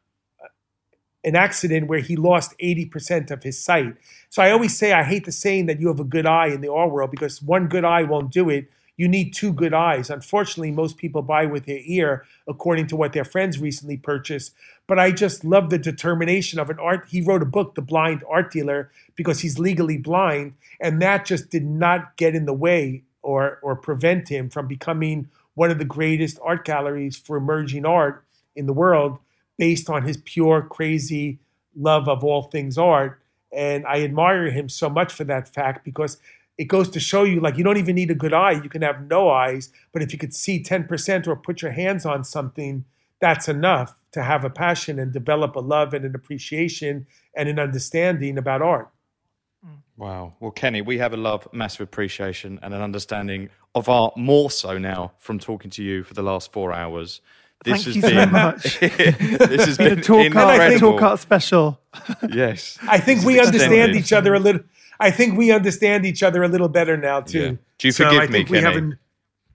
an 1.24 1.36
accident 1.36 1.86
where 1.86 2.00
he 2.00 2.16
lost 2.16 2.54
80% 2.58 3.30
of 3.30 3.42
his 3.42 3.62
sight. 3.62 3.94
So 4.30 4.42
I 4.42 4.50
always 4.50 4.76
say 4.76 4.92
I 4.92 5.02
hate 5.02 5.26
the 5.26 5.32
saying 5.32 5.66
that 5.66 5.80
you 5.80 5.88
have 5.88 6.00
a 6.00 6.04
good 6.04 6.26
eye 6.26 6.46
in 6.46 6.60
the 6.60 6.72
art 6.72 6.90
world 6.90 7.10
because 7.10 7.42
one 7.42 7.68
good 7.68 7.84
eye 7.84 8.02
won't 8.04 8.32
do 8.32 8.48
it. 8.48 8.70
You 9.00 9.08
need 9.08 9.32
two 9.32 9.54
good 9.54 9.72
eyes. 9.72 10.10
Unfortunately, 10.10 10.70
most 10.70 10.98
people 10.98 11.22
buy 11.22 11.46
with 11.46 11.64
their 11.64 11.80
ear, 11.86 12.26
according 12.46 12.86
to 12.88 12.96
what 12.96 13.14
their 13.14 13.24
friends 13.24 13.58
recently 13.58 13.96
purchased. 13.96 14.52
But 14.86 14.98
I 14.98 15.10
just 15.10 15.42
love 15.42 15.70
the 15.70 15.78
determination 15.78 16.58
of 16.58 16.68
an 16.68 16.78
art. 16.78 17.06
He 17.08 17.22
wrote 17.22 17.40
a 17.40 17.46
book, 17.46 17.74
The 17.74 17.80
Blind 17.80 18.22
Art 18.28 18.52
Dealer, 18.52 18.90
because 19.16 19.40
he's 19.40 19.58
legally 19.58 19.96
blind, 19.96 20.52
and 20.82 21.00
that 21.00 21.24
just 21.24 21.48
did 21.48 21.64
not 21.64 22.14
get 22.18 22.34
in 22.34 22.44
the 22.44 22.52
way 22.52 23.04
or 23.22 23.58
or 23.62 23.74
prevent 23.74 24.28
him 24.28 24.50
from 24.50 24.66
becoming 24.66 25.30
one 25.54 25.70
of 25.70 25.78
the 25.78 25.86
greatest 25.86 26.38
art 26.42 26.66
galleries 26.66 27.16
for 27.16 27.38
emerging 27.38 27.86
art 27.86 28.22
in 28.54 28.66
the 28.66 28.74
world 28.74 29.18
based 29.56 29.88
on 29.88 30.02
his 30.02 30.18
pure, 30.18 30.60
crazy 30.60 31.38
love 31.74 32.06
of 32.06 32.22
all 32.22 32.42
things 32.42 32.76
art. 32.76 33.18
And 33.50 33.86
I 33.86 34.02
admire 34.02 34.50
him 34.50 34.68
so 34.68 34.90
much 34.90 35.10
for 35.10 35.24
that 35.24 35.48
fact 35.48 35.86
because 35.86 36.18
it 36.60 36.68
goes 36.68 36.90
to 36.90 37.00
show 37.00 37.22
you 37.24 37.40
like 37.40 37.56
you 37.56 37.64
don't 37.64 37.78
even 37.78 37.94
need 37.94 38.10
a 38.10 38.14
good 38.14 38.34
eye. 38.34 38.50
You 38.50 38.68
can 38.68 38.82
have 38.82 39.08
no 39.08 39.30
eyes, 39.30 39.70
but 39.94 40.02
if 40.02 40.12
you 40.12 40.18
could 40.18 40.34
see 40.34 40.62
10% 40.62 41.26
or 41.26 41.34
put 41.34 41.62
your 41.62 41.70
hands 41.70 42.04
on 42.04 42.22
something, 42.22 42.84
that's 43.18 43.48
enough 43.48 43.98
to 44.12 44.22
have 44.22 44.44
a 44.44 44.50
passion 44.50 44.98
and 44.98 45.10
develop 45.10 45.56
a 45.56 45.60
love 45.60 45.94
and 45.94 46.04
an 46.04 46.14
appreciation 46.14 47.06
and 47.34 47.48
an 47.48 47.58
understanding 47.58 48.36
about 48.36 48.60
art. 48.60 48.90
Mm. 49.66 49.78
Wow. 49.96 50.34
Well, 50.38 50.50
Kenny, 50.50 50.82
we 50.82 50.98
have 50.98 51.14
a 51.14 51.16
love, 51.16 51.48
massive 51.54 51.80
appreciation, 51.80 52.58
and 52.62 52.74
an 52.74 52.82
understanding 52.82 53.48
of 53.74 53.88
art 53.88 54.18
more 54.18 54.50
so 54.50 54.76
now 54.76 55.12
from 55.18 55.38
talking 55.38 55.70
to 55.70 55.82
you 55.82 56.04
for 56.04 56.12
the 56.12 56.22
last 56.22 56.52
four 56.52 56.74
hours. 56.74 57.22
This 57.64 57.84
Thank 57.84 57.86
has 57.86 57.96
you 57.96 58.02
so 58.02 58.08
been 58.10 58.32
much. 58.32 58.80
this 58.80 59.64
has 59.64 59.78
Been 59.78 59.88
been 59.90 59.98
a 59.98 60.02
talk 60.02 60.36
art, 60.36 60.60
incredible. 60.60 60.92
talk 60.92 61.02
art 61.02 61.20
special. 61.20 61.80
Yes. 62.30 62.78
I 62.86 62.98
think 62.98 63.24
we 63.24 63.40
understand 63.40 63.96
each 63.96 64.12
other 64.12 64.34
a 64.34 64.38
little. 64.38 64.60
I 65.00 65.10
think 65.10 65.36
we 65.38 65.50
understand 65.50 66.04
each 66.06 66.22
other 66.22 66.42
a 66.42 66.48
little 66.48 66.68
better 66.68 66.96
now 66.96 67.20
too. 67.22 67.38
Yeah. 67.40 67.50
Do 67.78 67.88
you 67.88 67.92
So 67.92 68.04
forgive 68.04 68.20
I 68.22 68.26
me, 68.26 68.32
think 68.32 68.50
we 68.50 68.58
Kenny? 68.60 68.72
haven't. 68.74 68.98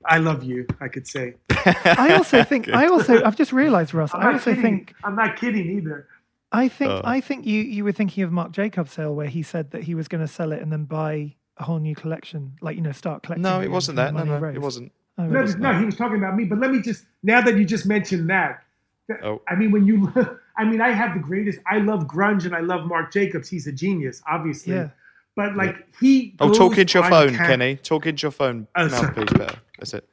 I 0.07 0.17
love 0.19 0.43
you. 0.43 0.67
I 0.81 0.87
could 0.87 1.07
say. 1.07 1.35
I 1.49 2.13
also 2.17 2.43
think. 2.43 2.69
I 2.69 2.87
also. 2.87 3.23
I've 3.23 3.35
just 3.35 3.51
realised, 3.53 3.93
Russ. 3.93 4.13
I 4.13 4.31
also 4.33 4.53
think. 4.55 4.93
I'm 5.03 5.15
not 5.15 5.35
kidding 5.37 5.69
either. 5.77 6.07
I 6.51 6.67
think. 6.67 6.91
Uh. 6.91 7.01
I 7.03 7.21
think 7.21 7.45
you 7.45 7.61
you 7.61 7.83
were 7.83 7.91
thinking 7.91 8.23
of 8.23 8.31
Marc 8.31 8.51
Jacobs' 8.51 8.91
sale 8.93 9.15
where 9.15 9.27
he 9.27 9.41
said 9.43 9.71
that 9.71 9.83
he 9.83 9.95
was 9.95 10.07
going 10.07 10.21
to 10.21 10.27
sell 10.31 10.51
it 10.51 10.61
and 10.61 10.71
then 10.71 10.85
buy 10.85 11.35
a 11.57 11.63
whole 11.63 11.79
new 11.79 11.95
collection, 11.95 12.53
like 12.61 12.75
you 12.75 12.81
know, 12.81 12.91
start 12.91 13.23
collecting. 13.23 13.43
No, 13.43 13.61
it 13.61 13.71
wasn't 13.71 13.95
that. 13.95 14.13
No, 14.13 14.23
no, 14.23 14.37
raised. 14.37 14.57
it 14.57 14.61
wasn't. 14.61 14.91
Oh, 15.17 15.23
No, 15.23 15.39
really? 15.41 15.55
no, 15.59 15.73
he 15.79 15.85
was 15.85 15.95
talking 15.95 16.17
about 16.17 16.35
me. 16.35 16.43
But 16.45 16.59
let 16.59 16.71
me 16.71 16.81
just 16.81 17.05
now 17.23 17.41
that 17.41 17.55
you 17.57 17.65
just 17.65 17.85
mentioned 17.85 18.29
that. 18.29 18.61
th- 19.07 19.19
Oh. 19.23 19.41
I 19.47 19.55
mean, 19.55 19.71
when 19.71 19.85
you, 19.85 20.11
I 20.57 20.65
mean, 20.65 20.81
I 20.81 20.89
have 20.91 21.13
the 21.13 21.19
greatest. 21.21 21.59
I 21.65 21.77
love 21.77 22.05
grunge 22.05 22.45
and 22.45 22.55
I 22.55 22.59
love 22.61 22.85
Marc 22.85 23.11
Jacobs. 23.13 23.47
He's 23.49 23.65
a 23.67 23.71
genius, 23.71 24.21
obviously. 24.27 24.73
Yeah. 24.73 24.89
But 25.35 25.55
like 25.55 25.75
he. 25.99 26.33
Oh, 26.39 26.53
talk 26.53 26.77
into 26.77 26.97
your 26.99 27.09
phone, 27.09 27.35
cam- 27.35 27.47
Kenny. 27.47 27.75
Talk 27.75 28.05
into 28.05 28.23
your 28.23 28.31
phone 28.31 28.67
Oh, 28.75 28.87
mouthpiece 28.89 29.33
better. 29.33 29.59
That's 29.77 29.93
it. 29.93 30.07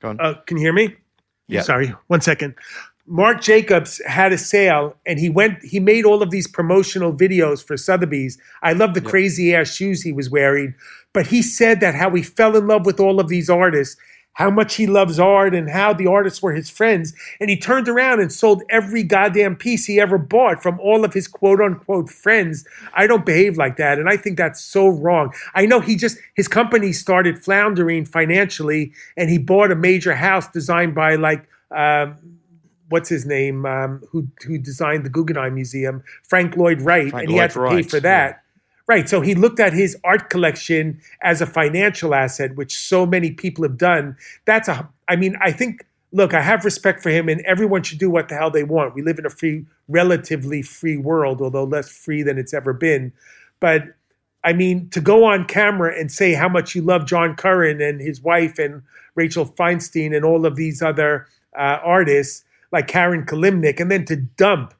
Go 0.00 0.10
on. 0.10 0.20
Uh, 0.20 0.34
can 0.46 0.56
you 0.56 0.62
hear 0.62 0.72
me? 0.72 0.94
Yeah. 1.48 1.62
Sorry, 1.62 1.92
one 2.08 2.20
second. 2.20 2.54
Marc 3.08 3.40
Jacobs 3.40 4.02
had 4.06 4.32
a 4.32 4.38
sale 4.38 4.96
and 5.06 5.20
he 5.20 5.28
went 5.30 5.62
he 5.62 5.78
made 5.78 6.04
all 6.04 6.22
of 6.22 6.30
these 6.30 6.48
promotional 6.48 7.12
videos 7.12 7.64
for 7.64 7.76
Sotheby's. 7.76 8.36
I 8.62 8.72
love 8.72 8.94
the 8.94 9.00
crazy 9.00 9.54
ass 9.54 9.72
shoes 9.72 10.02
he 10.02 10.12
was 10.12 10.28
wearing, 10.28 10.74
but 11.12 11.28
he 11.28 11.40
said 11.40 11.78
that 11.80 11.94
how 11.94 12.10
he 12.10 12.22
fell 12.22 12.56
in 12.56 12.66
love 12.66 12.84
with 12.84 12.98
all 12.98 13.20
of 13.20 13.28
these 13.28 13.48
artists, 13.48 13.96
how 14.36 14.50
much 14.50 14.74
he 14.74 14.86
loves 14.86 15.18
art 15.18 15.54
and 15.54 15.70
how 15.70 15.94
the 15.94 16.06
artists 16.06 16.42
were 16.42 16.52
his 16.52 16.68
friends. 16.68 17.14
And 17.40 17.48
he 17.48 17.56
turned 17.56 17.88
around 17.88 18.20
and 18.20 18.30
sold 18.30 18.62
every 18.68 19.02
goddamn 19.02 19.56
piece 19.56 19.86
he 19.86 19.98
ever 19.98 20.18
bought 20.18 20.62
from 20.62 20.78
all 20.78 21.06
of 21.06 21.14
his 21.14 21.26
quote 21.26 21.58
unquote 21.58 22.10
friends. 22.10 22.66
I 22.92 23.06
don't 23.06 23.24
behave 23.24 23.56
like 23.56 23.78
that. 23.78 23.98
And 23.98 24.10
I 24.10 24.18
think 24.18 24.36
that's 24.36 24.60
so 24.60 24.88
wrong. 24.88 25.32
I 25.54 25.64
know 25.64 25.80
he 25.80 25.96
just, 25.96 26.18
his 26.34 26.48
company 26.48 26.92
started 26.92 27.42
floundering 27.42 28.04
financially 28.04 28.92
and 29.16 29.30
he 29.30 29.38
bought 29.38 29.72
a 29.72 29.76
major 29.76 30.14
house 30.14 30.46
designed 30.48 30.94
by 30.94 31.14
like, 31.14 31.48
um, 31.70 32.16
what's 32.90 33.08
his 33.08 33.24
name, 33.24 33.64
um, 33.64 34.02
who, 34.10 34.28
who 34.46 34.58
designed 34.58 35.06
the 35.06 35.10
Guggenheim 35.10 35.54
Museum, 35.54 36.04
Frank 36.22 36.58
Lloyd 36.58 36.82
Wright. 36.82 37.08
Frank 37.08 37.24
and 37.24 37.32
he 37.32 37.38
had 37.38 37.52
to 37.52 37.60
Lloyd 37.60 37.70
pay 37.70 37.74
Wright, 37.76 37.90
for 37.90 38.00
that. 38.00 38.42
Right. 38.88 39.08
So 39.08 39.20
he 39.20 39.34
looked 39.34 39.58
at 39.58 39.72
his 39.72 39.96
art 40.04 40.30
collection 40.30 41.00
as 41.20 41.40
a 41.40 41.46
financial 41.46 42.14
asset, 42.14 42.54
which 42.54 42.76
so 42.78 43.04
many 43.04 43.32
people 43.32 43.64
have 43.64 43.76
done. 43.76 44.16
That's 44.44 44.68
a, 44.68 44.88
I 45.08 45.16
mean, 45.16 45.36
I 45.42 45.50
think, 45.50 45.84
look, 46.12 46.34
I 46.34 46.40
have 46.40 46.64
respect 46.64 47.02
for 47.02 47.10
him 47.10 47.28
and 47.28 47.40
everyone 47.40 47.82
should 47.82 47.98
do 47.98 48.10
what 48.10 48.28
the 48.28 48.36
hell 48.36 48.50
they 48.50 48.62
want. 48.62 48.94
We 48.94 49.02
live 49.02 49.18
in 49.18 49.26
a 49.26 49.30
free, 49.30 49.66
relatively 49.88 50.62
free 50.62 50.96
world, 50.96 51.42
although 51.42 51.64
less 51.64 51.90
free 51.90 52.22
than 52.22 52.38
it's 52.38 52.54
ever 52.54 52.72
been. 52.72 53.12
But 53.58 53.82
I 54.44 54.52
mean, 54.52 54.88
to 54.90 55.00
go 55.00 55.24
on 55.24 55.46
camera 55.46 55.98
and 55.98 56.10
say 56.12 56.34
how 56.34 56.48
much 56.48 56.76
you 56.76 56.82
love 56.82 57.06
John 57.06 57.34
Currin 57.34 57.86
and 57.86 58.00
his 58.00 58.22
wife 58.22 58.60
and 58.60 58.82
Rachel 59.16 59.44
Feinstein 59.44 60.14
and 60.14 60.24
all 60.24 60.46
of 60.46 60.54
these 60.54 60.80
other 60.80 61.26
uh, 61.58 61.78
artists 61.82 62.44
like 62.70 62.86
Karen 62.86 63.26
Kilimnik, 63.26 63.80
and 63.80 63.90
then 63.90 64.04
to 64.04 64.16
dump 64.16 64.74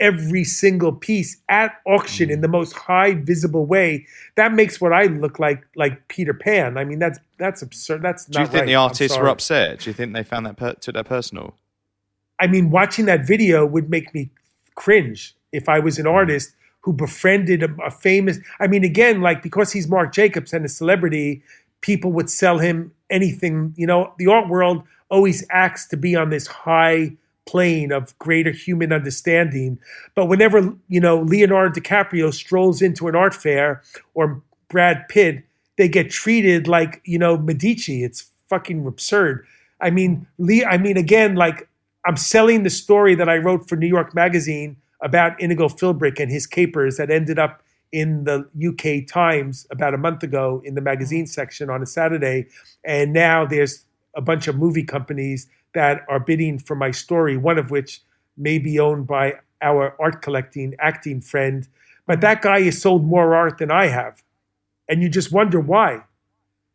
every 0.00 0.44
single 0.44 0.92
piece 0.92 1.36
at 1.48 1.72
auction 1.86 2.30
in 2.30 2.38
mm. 2.38 2.42
the 2.42 2.48
most 2.48 2.72
high 2.72 3.14
visible 3.14 3.66
way 3.66 4.06
that 4.34 4.52
makes 4.52 4.80
what 4.80 4.92
i 4.92 5.04
look 5.04 5.38
like 5.38 5.62
like 5.76 6.08
peter 6.08 6.34
pan 6.34 6.78
i 6.78 6.84
mean 6.84 6.98
that's 6.98 7.18
that's 7.38 7.62
absurd 7.62 8.02
that's 8.02 8.28
not. 8.28 8.32
Do 8.32 8.40
you 8.40 8.46
think 8.46 8.60
right. 8.60 8.66
the 8.66 8.74
artists 8.74 9.16
were 9.16 9.28
upset? 9.28 9.80
Do 9.80 9.90
you 9.90 9.94
think 9.94 10.12
they 10.12 10.24
found 10.24 10.46
that 10.46 10.56
per- 10.56 10.74
took 10.74 10.94
that 10.94 11.06
personal? 11.06 11.54
i 12.40 12.46
mean 12.46 12.70
watching 12.70 13.04
that 13.04 13.26
video 13.26 13.66
would 13.66 13.90
make 13.90 14.12
me 14.14 14.30
cringe 14.74 15.34
if 15.52 15.68
i 15.68 15.78
was 15.78 15.98
an 15.98 16.06
mm. 16.06 16.12
artist 16.12 16.54
who 16.82 16.92
befriended 16.94 17.62
a, 17.62 17.70
a 17.84 17.90
famous 17.90 18.38
i 18.58 18.66
mean 18.66 18.84
again 18.84 19.20
like 19.20 19.42
because 19.42 19.72
he's 19.72 19.86
marc 19.86 20.12
jacobs 20.12 20.52
and 20.52 20.64
a 20.64 20.68
celebrity 20.68 21.42
people 21.82 22.10
would 22.12 22.30
sell 22.30 22.58
him 22.58 22.92
anything 23.10 23.74
you 23.76 23.86
know 23.86 24.12
the 24.18 24.26
art 24.26 24.48
world 24.48 24.82
always 25.10 25.44
acts 25.50 25.86
to 25.86 25.96
be 25.96 26.16
on 26.16 26.30
this 26.30 26.46
high 26.46 27.12
plane 27.46 27.92
of 27.92 28.16
greater 28.18 28.50
human 28.50 28.92
understanding. 28.92 29.78
But 30.14 30.26
whenever 30.26 30.74
you 30.88 31.00
know 31.00 31.20
leonardo 31.20 31.80
dicaprio 31.80 32.32
strolls 32.32 32.82
into 32.82 33.08
an 33.08 33.16
art 33.16 33.34
fair 33.34 33.82
or 34.14 34.42
brad 34.68 35.08
pitt 35.08 35.44
they 35.76 35.88
get 35.88 36.10
treated 36.10 36.68
like 36.68 37.00
you 37.04 37.18
know 37.18 37.36
medici. 37.36 38.04
It's 38.04 38.30
fucking 38.48 38.86
absurd. 38.86 39.46
I 39.80 39.90
mean 39.90 40.26
lee 40.38 40.64
i 40.64 40.76
mean 40.76 40.96
again 40.96 41.36
like 41.36 41.68
i'm 42.06 42.16
selling 42.16 42.62
the 42.64 42.70
story 42.70 43.14
that 43.14 43.28
i 43.28 43.36
wrote 43.38 43.66
for 43.68 43.76
new 43.76 43.86
york 43.86 44.14
magazine 44.14 44.76
about 45.00 45.40
inigo 45.40 45.68
philbrick 45.68 46.20
and 46.20 46.30
his 46.30 46.46
capers 46.46 46.98
that 46.98 47.10
ended 47.10 47.38
up 47.38 47.62
in 47.92 48.24
the 48.24 48.46
uk 48.68 49.06
times 49.08 49.66
about 49.70 49.94
a 49.94 49.98
month 49.98 50.22
ago 50.22 50.60
in 50.64 50.74
the 50.74 50.80
magazine 50.80 51.26
section 51.26 51.70
on 51.70 51.82
a 51.82 51.86
saturday. 51.86 52.46
And 52.84 53.12
now 53.12 53.46
there's 53.46 53.84
a 54.14 54.20
bunch 54.20 54.48
of 54.48 54.56
movie 54.56 54.84
companies 54.84 55.48
that 55.74 56.04
are 56.08 56.20
bidding 56.20 56.58
for 56.58 56.74
my 56.74 56.90
story, 56.90 57.36
one 57.36 57.58
of 57.58 57.70
which 57.70 58.00
may 58.36 58.58
be 58.58 58.78
owned 58.78 59.06
by 59.06 59.34
our 59.62 59.94
art 60.00 60.22
collecting 60.22 60.74
acting 60.78 61.20
friend. 61.20 61.68
But 62.06 62.20
that 62.22 62.42
guy 62.42 62.62
has 62.62 62.80
sold 62.80 63.04
more 63.04 63.34
art 63.34 63.58
than 63.58 63.70
I 63.70 63.86
have. 63.86 64.22
And 64.88 65.02
you 65.02 65.08
just 65.08 65.30
wonder 65.32 65.60
why. 65.60 66.02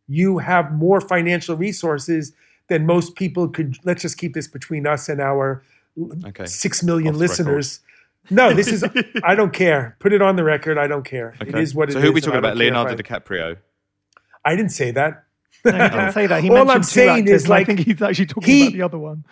You 0.08 0.38
have 0.38 0.72
more 0.72 1.02
financial 1.02 1.58
resources 1.58 2.32
than 2.70 2.86
most 2.86 3.16
people 3.16 3.50
could. 3.50 3.78
Let's 3.84 4.02
just 4.02 4.18
keep 4.18 4.34
this 4.34 4.48
between 4.48 4.88
us 4.88 5.10
and 5.10 5.20
our 5.20 5.64
Okay. 6.26 6.46
six 6.46 6.84
million 6.84 7.16
Off 7.16 7.20
listeners. 7.22 7.80
No, 8.30 8.54
this 8.54 8.68
is, 8.68 8.84
I 9.24 9.36
don't 9.36 9.54
care. 9.54 9.96
Put 10.00 10.12
it 10.14 10.22
on 10.22 10.36
the 10.36 10.44
record. 10.44 10.78
I 10.78 10.88
don't 10.88 11.04
care. 11.06 11.36
It 11.42 11.50
Okay. 11.50 11.62
is 11.62 11.76
what 11.76 11.90
it 11.90 11.92
is. 11.92 11.94
so 11.96 12.02
who 12.02 12.10
are 12.10 12.12
we 12.12 12.22
talking 12.22 12.40
about? 12.40 12.58
Leonardo 12.58 12.94
I- 12.94 12.96
DiCaprio. 12.96 13.58
I 14.44 14.56
didn't 14.56 14.72
say 14.72 14.92
that. 14.92 15.25
No, 15.66 15.72
he 15.72 15.78
didn't 15.78 16.00
oh. 16.00 16.12
say 16.12 16.28
that. 16.28 16.44
He 16.44 16.50
All 16.50 16.70
I'm 16.70 16.84
saying 16.84 17.24
actors, 17.24 17.44
is, 17.44 17.46
and 17.46 17.54
I 17.54 17.64
think 17.64 17.80
he's 17.80 18.02
actually 18.02 18.28
talking 18.28 18.54
he- 18.54 18.62
about 18.64 18.74
the 18.74 18.82
other 18.84 19.00
one. 19.00 19.26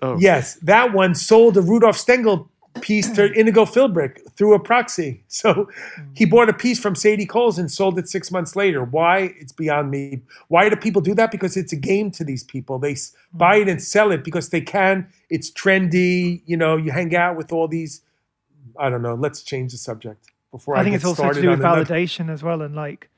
Oh. 0.00 0.16
Yes, 0.18 0.54
that 0.62 0.92
one 0.92 1.14
sold 1.14 1.56
a 1.56 1.60
Rudolf 1.60 1.96
Stingel 1.96 2.48
piece 2.80 3.10
to 3.10 3.32
Inigo 3.38 3.64
Philbrick 3.64 4.18
through 4.32 4.54
a 4.54 4.58
proxy. 4.58 5.22
So 5.28 5.68
he 6.14 6.26
mm. 6.26 6.30
bought 6.30 6.48
a 6.48 6.52
piece 6.52 6.80
from 6.80 6.94
Sadie 6.94 7.26
Coles 7.26 7.58
and 7.58 7.70
sold 7.70 7.98
it 7.98 8.08
six 8.08 8.30
months 8.30 8.56
later. 8.56 8.84
Why? 8.84 9.34
It's 9.38 9.52
beyond 9.52 9.90
me. 9.90 10.22
Why 10.48 10.68
do 10.68 10.76
people 10.76 11.02
do 11.02 11.14
that? 11.14 11.30
Because 11.30 11.56
it's 11.56 11.72
a 11.72 11.76
game 11.76 12.10
to 12.12 12.24
these 12.24 12.42
people. 12.42 12.78
They 12.78 12.94
mm. 12.94 13.12
buy 13.34 13.56
it 13.56 13.68
and 13.68 13.82
sell 13.82 14.12
it 14.12 14.24
because 14.24 14.48
they 14.48 14.60
can. 14.60 15.06
It's 15.28 15.50
trendy. 15.50 16.42
You 16.46 16.56
know, 16.56 16.76
you 16.76 16.90
hang 16.90 17.14
out 17.14 17.36
with 17.36 17.52
all 17.52 17.68
these. 17.68 18.00
I 18.78 18.90
don't 18.90 19.02
know. 19.02 19.14
Let's 19.14 19.42
change 19.42 19.72
the 19.72 19.78
subject 19.78 20.26
before 20.50 20.76
I, 20.76 20.80
I 20.80 20.82
think 20.84 20.94
get 20.94 20.96
it's 20.96 21.04
also 21.04 21.32
to 21.32 21.40
do 21.40 21.48
on 21.48 21.58
with 21.58 21.60
another- 21.60 21.84
validation 21.84 22.30
as 22.30 22.42
well, 22.42 22.62
and 22.62 22.74
like 22.74 23.10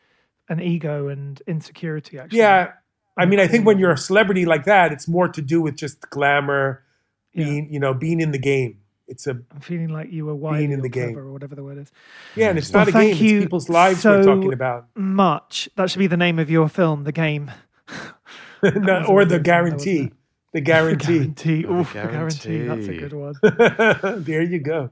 an 0.49 0.61
ego 0.61 1.09
and 1.09 1.41
insecurity. 1.47 2.19
Actually, 2.19 2.39
Yeah. 2.39 2.73
I 3.16 3.27
mean, 3.27 3.41
I 3.41 3.47
think 3.49 3.66
when 3.66 3.79
you're 3.79 3.91
a 3.91 3.97
celebrity 3.99 4.45
like 4.47 4.65
that, 4.65 4.93
it's 4.93 5.09
more 5.09 5.29
to 5.29 5.43
do 5.43 5.61
with 5.61 5.77
just 5.77 6.09
glamour, 6.11 6.85
Yeah. 7.33 7.45
being, 7.45 7.73
you 7.73 7.81
know, 7.81 7.93
being 7.95 8.20
in 8.20 8.31
the 8.31 8.39
game. 8.39 8.79
It's 9.09 9.27
a 9.27 9.31
I'm 9.53 9.61
feeling 9.61 9.89
like 9.89 10.12
you 10.12 10.27
were 10.27 10.35
wily 10.35 10.65
in 10.65 10.83
the 10.83 10.89
game. 10.89 11.16
or 11.19 11.33
whatever 11.33 11.55
the 11.55 11.65
word 11.65 11.79
is. 11.79 11.91
yeah, 12.37 12.51
and 12.51 12.59
it's 12.59 12.70
Well, 12.73 12.83
not 12.83 12.89
a 12.89 12.93
thank 12.93 13.15
game. 13.16 13.25
you 13.27 13.37
It's 13.39 13.45
people's 13.47 13.69
lives 13.69 14.01
so 14.01 14.19
we're 14.19 14.23
talking 14.25 14.53
about. 14.53 14.87
Much. 14.95 15.69
That 15.77 15.91
should 15.91 15.99
be 15.99 16.07
the 16.07 16.16
name 16.16 16.39
of 16.39 16.51
your 16.51 16.69
film, 16.69 17.05
The 17.05 17.12
Game. 17.12 17.51
No, 18.62 18.70
was 19.01 19.09
or 19.09 19.20
a 19.23 19.25
the 19.25 19.35
weird 19.35 19.35
thing, 19.35 19.43
guarantee. 19.43 19.99
wasn't 20.01 20.12
The 20.53 20.61
guarantee. 20.61 21.19
Guarantee. 21.19 21.65
Oh, 21.66 21.81
Oof, 21.81 21.93
guarantee. 21.93 22.62
That's 22.66 22.87
a 22.89 22.97
good 22.97 23.12
one. 23.12 23.35
there 24.25 24.43
you 24.43 24.59
go. 24.59 24.91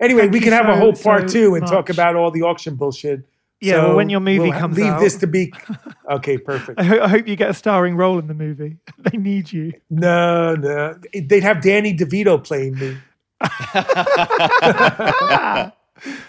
Anyway, 0.00 0.22
Thank 0.22 0.32
we 0.32 0.38
you 0.40 0.44
can 0.44 0.52
have 0.52 0.68
a 0.68 0.76
whole 0.76 0.92
part 0.92 1.30
so 1.30 1.34
two 1.34 1.54
and 1.54 1.66
talk 1.66 1.88
about 1.90 2.16
all 2.16 2.30
the 2.30 2.42
auction 2.42 2.74
bullshit. 2.74 3.24
Yeah, 3.60 3.84
well, 3.84 3.96
when 3.96 4.10
your 4.10 4.20
movie 4.20 4.50
ha- 4.50 4.58
comes 4.58 4.76
leave 4.76 4.86
out- 4.86 5.00
this 5.00 5.16
to 5.18 5.26
be 5.26 5.52
okay. 6.10 6.36
Perfect. 6.38 6.78
I, 6.78 6.84
ho- 6.84 7.00
I 7.00 7.08
hope 7.08 7.26
you 7.26 7.36
get 7.36 7.48
a 7.50 7.54
starring 7.54 7.96
role 7.96 8.18
in 8.18 8.26
the 8.26 8.34
movie. 8.34 8.76
they 8.98 9.16
need 9.16 9.52
you. 9.52 9.72
No, 9.88 10.54
no, 10.54 10.98
they'd 11.14 11.42
have 11.42 11.62
Danny 11.62 11.96
DeVito 11.96 12.42
playing 12.44 12.74
me. 12.78 12.96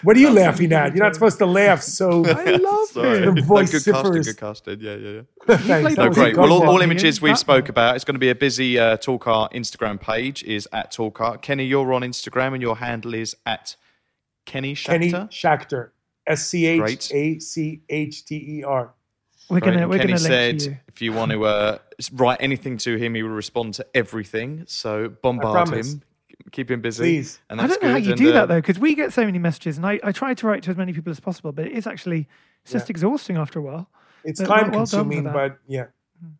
what 0.02 0.16
are 0.16 0.20
you 0.20 0.30
laughing 0.30 0.72
at? 0.72 0.94
You're 0.94 1.04
not 1.04 1.14
supposed 1.14 1.38
to 1.38 1.46
laugh. 1.46 1.82
So 1.82 2.24
I 2.24 2.56
love 2.56 2.88
Sorry. 2.88 3.18
him. 3.22 3.34
The 3.34 3.40
No, 3.42 3.64
good 3.64 3.84
casting, 3.84 4.22
good 4.22 4.38
casting. 4.38 4.80
Yeah, 4.80 4.94
yeah, 4.96 5.20
yeah. 5.48 5.56
Thanks. 5.58 5.96
No, 5.96 6.10
great. 6.10 6.36
Well, 6.36 6.52
all, 6.52 6.68
all 6.68 6.80
images 6.80 7.20
we've 7.20 7.38
spoke 7.38 7.68
about. 7.68 7.96
It's 7.96 8.04
going 8.04 8.14
to 8.14 8.18
be 8.20 8.30
a 8.30 8.34
busy 8.34 8.78
uh, 8.78 8.96
Talk 8.96 9.26
Art 9.26 9.52
Instagram 9.52 10.00
page. 10.00 10.42
Is 10.44 10.68
at 10.72 10.92
Talk 10.92 11.20
Art. 11.20 11.42
Kenny, 11.42 11.64
you're 11.64 11.92
on 11.92 12.02
Instagram, 12.02 12.52
and 12.54 12.62
your 12.62 12.76
handle 12.76 13.14
is 13.14 13.36
at 13.44 13.76
Kenny 14.46 14.74
Kenny 14.74 15.10
Schachter. 15.10 15.90
Schachter. 16.26 16.32
S 16.32 16.46
C 16.46 16.78
Great. 16.78 16.92
H 16.92 17.12
A 17.12 17.38
C 17.38 17.80
H 17.88 18.24
T 18.24 18.58
E 18.58 18.64
R. 18.64 18.94
We're 19.48 19.60
gonna 19.60 19.82
And 19.82 19.90
we're 19.90 19.98
Kenny 19.98 20.14
gonna 20.14 20.18
said 20.18 20.60
link 20.60 20.64
you. 20.64 20.78
if 20.88 21.02
you 21.02 21.12
want 21.12 21.30
to 21.32 21.44
uh, 21.44 21.78
write 22.12 22.38
anything 22.40 22.78
to 22.78 22.96
him, 22.96 23.14
he 23.14 23.22
will 23.22 23.30
respond 23.30 23.74
to 23.74 23.86
everything. 23.94 24.64
So 24.66 25.08
bombard 25.08 25.68
him, 25.68 26.02
keep 26.50 26.70
him 26.70 26.80
busy. 26.80 27.02
Please. 27.02 27.40
And 27.48 27.60
I 27.60 27.66
don't 27.68 27.82
know 27.82 27.90
how 27.90 27.96
you 27.96 28.12
And, 28.12 28.20
do 28.20 28.30
uh, 28.30 28.32
that 28.32 28.48
though, 28.48 28.60
because 28.60 28.78
we 28.78 28.94
get 28.94 29.12
so 29.12 29.24
many 29.24 29.38
messages, 29.38 29.76
and 29.76 29.86
I, 29.86 30.00
I 30.02 30.12
try 30.12 30.34
to 30.34 30.46
write 30.46 30.64
to 30.64 30.70
as 30.70 30.76
many 30.76 30.92
people 30.92 31.10
as 31.10 31.20
possible, 31.20 31.52
but 31.52 31.66
it 31.66 31.72
is 31.72 31.86
actually 31.86 32.28
it's 32.62 32.72
just 32.72 32.90
exhausting 32.90 33.36
after 33.36 33.60
a 33.60 33.62
while. 33.62 33.88
It's 34.24 34.40
But 34.40 34.48
time 34.48 34.70
well 34.72 34.80
consuming, 34.80 35.22
but 35.22 35.58
yeah, 35.68 35.86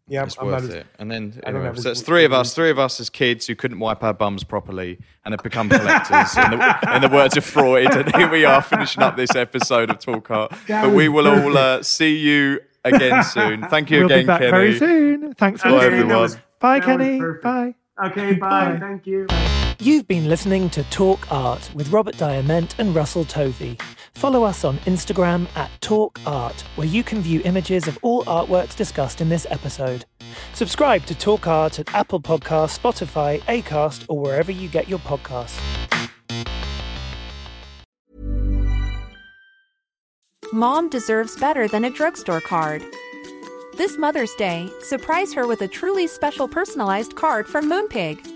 yeah, 0.09 0.25
It's 0.25 0.37
I'm 0.39 0.47
not 0.51 0.53
worth 0.63 0.71
as, 0.71 0.75
it. 0.77 0.87
And 0.99 1.11
then 1.11 1.41
anyway, 1.45 1.73
so 1.75 1.91
it's 1.91 2.01
three 2.03 2.25
of 2.25 2.33
us, 2.33 2.55
three 2.55 2.71
of 2.71 2.79
us 2.79 3.01
as 3.01 3.11
kids 3.11 3.47
who 3.47 3.55
couldn't 3.57 3.79
wipe 3.79 4.03
our 4.03 4.15
bums 4.15 4.45
properly 4.45 4.99
and 5.25 5.33
have 5.33 5.43
become 5.43 5.69
collectors. 5.69 6.37
in, 6.37 6.51
the, 6.59 6.93
in 6.95 7.03
the 7.03 7.09
words 7.13 7.37
of 7.37 7.45
Freud, 7.45 7.95
and 7.95 8.15
here 8.17 8.31
we 8.31 8.45
are 8.45 8.63
finishing 8.63 9.03
up 9.03 9.17
this 9.17 9.35
episode 9.35 9.91
of 9.91 9.99
Talk 9.99 10.31
Art. 10.31 10.53
That 10.69 10.83
but 10.85 10.93
we 10.95 11.09
was 11.09 11.25
will 11.27 11.43
all 11.45 11.59
uh, 11.59 11.83
see 11.83 12.17
you 12.17 12.61
again 12.85 13.23
soon. 13.25 13.67
Thank 13.69 13.91
you 13.91 13.99
we'll 14.01 14.07
again, 14.07 14.21
be 14.21 14.27
back 14.27 14.39
Kenny. 14.41 14.51
very 14.51 14.79
soon. 14.79 15.35
Thanks 15.35 15.63
for 15.63 15.69
Bye, 15.71 15.75
listening. 15.75 15.93
everyone. 15.93 16.09
that 16.09 16.21
was- 16.21 16.37
Bye, 16.59 16.79
that 16.81 16.87
Kenny. 16.87 17.21
Bye. 17.43 17.75
Okay, 18.07 18.33
bye. 18.35 18.73
Bye. 18.75 18.79
Thank 18.81 19.07
you. 19.07 19.27
You've 19.79 20.09
been 20.09 20.31
listening 20.31 20.71
to 20.71 20.83
Talk 20.85 21.31
Art 21.31 21.71
with 21.75 21.91
Robert 21.91 22.17
Diament 22.17 22.75
and 22.79 22.95
Russell 22.95 23.27
Tovey. 23.27 23.79
Follow 24.15 24.43
us 24.43 24.65
on 24.65 24.79
Instagram 24.79 25.47
at 25.55 25.71
Talk 25.83 26.19
Art, 26.27 26.59
where 26.77 26.87
you 26.87 27.05
can 27.05 27.21
view 27.21 27.43
images 27.45 27.87
of 27.87 27.99
all 28.01 28.25
artworks 28.25 28.75
discussed 28.75 29.21
in 29.21 29.29
this 29.29 29.47
episode. 29.51 30.07
Subscribe 30.55 31.05
to 31.05 31.15
Talk 31.15 31.47
Art 31.47 31.79
at 31.79 31.93
Apple 31.95 32.23
Podcasts, 32.23 32.79
Spotify, 32.79 33.41
Acast, 33.43 34.07
or 34.09 34.19
wherever 34.19 34.51
you 34.51 34.69
get 34.69 34.89
your 34.89 34.99
podcasts. 35.01 35.61
Mom 40.55 40.89
deserves 40.89 41.39
better 41.39 41.69
than 41.69 41.85
a 41.85 41.91
drugstore 41.91 42.41
card. 42.41 42.83
This 43.77 43.99
Mother's 43.99 44.35
Day, 44.37 44.71
surprise 44.81 45.35
her 45.35 45.47
with 45.47 45.61
a 45.61 45.69
truly 45.69 46.07
special 46.07 46.49
personalized 46.49 47.15
card 47.15 47.47
from 47.47 47.71
Moonpig. 47.71 48.36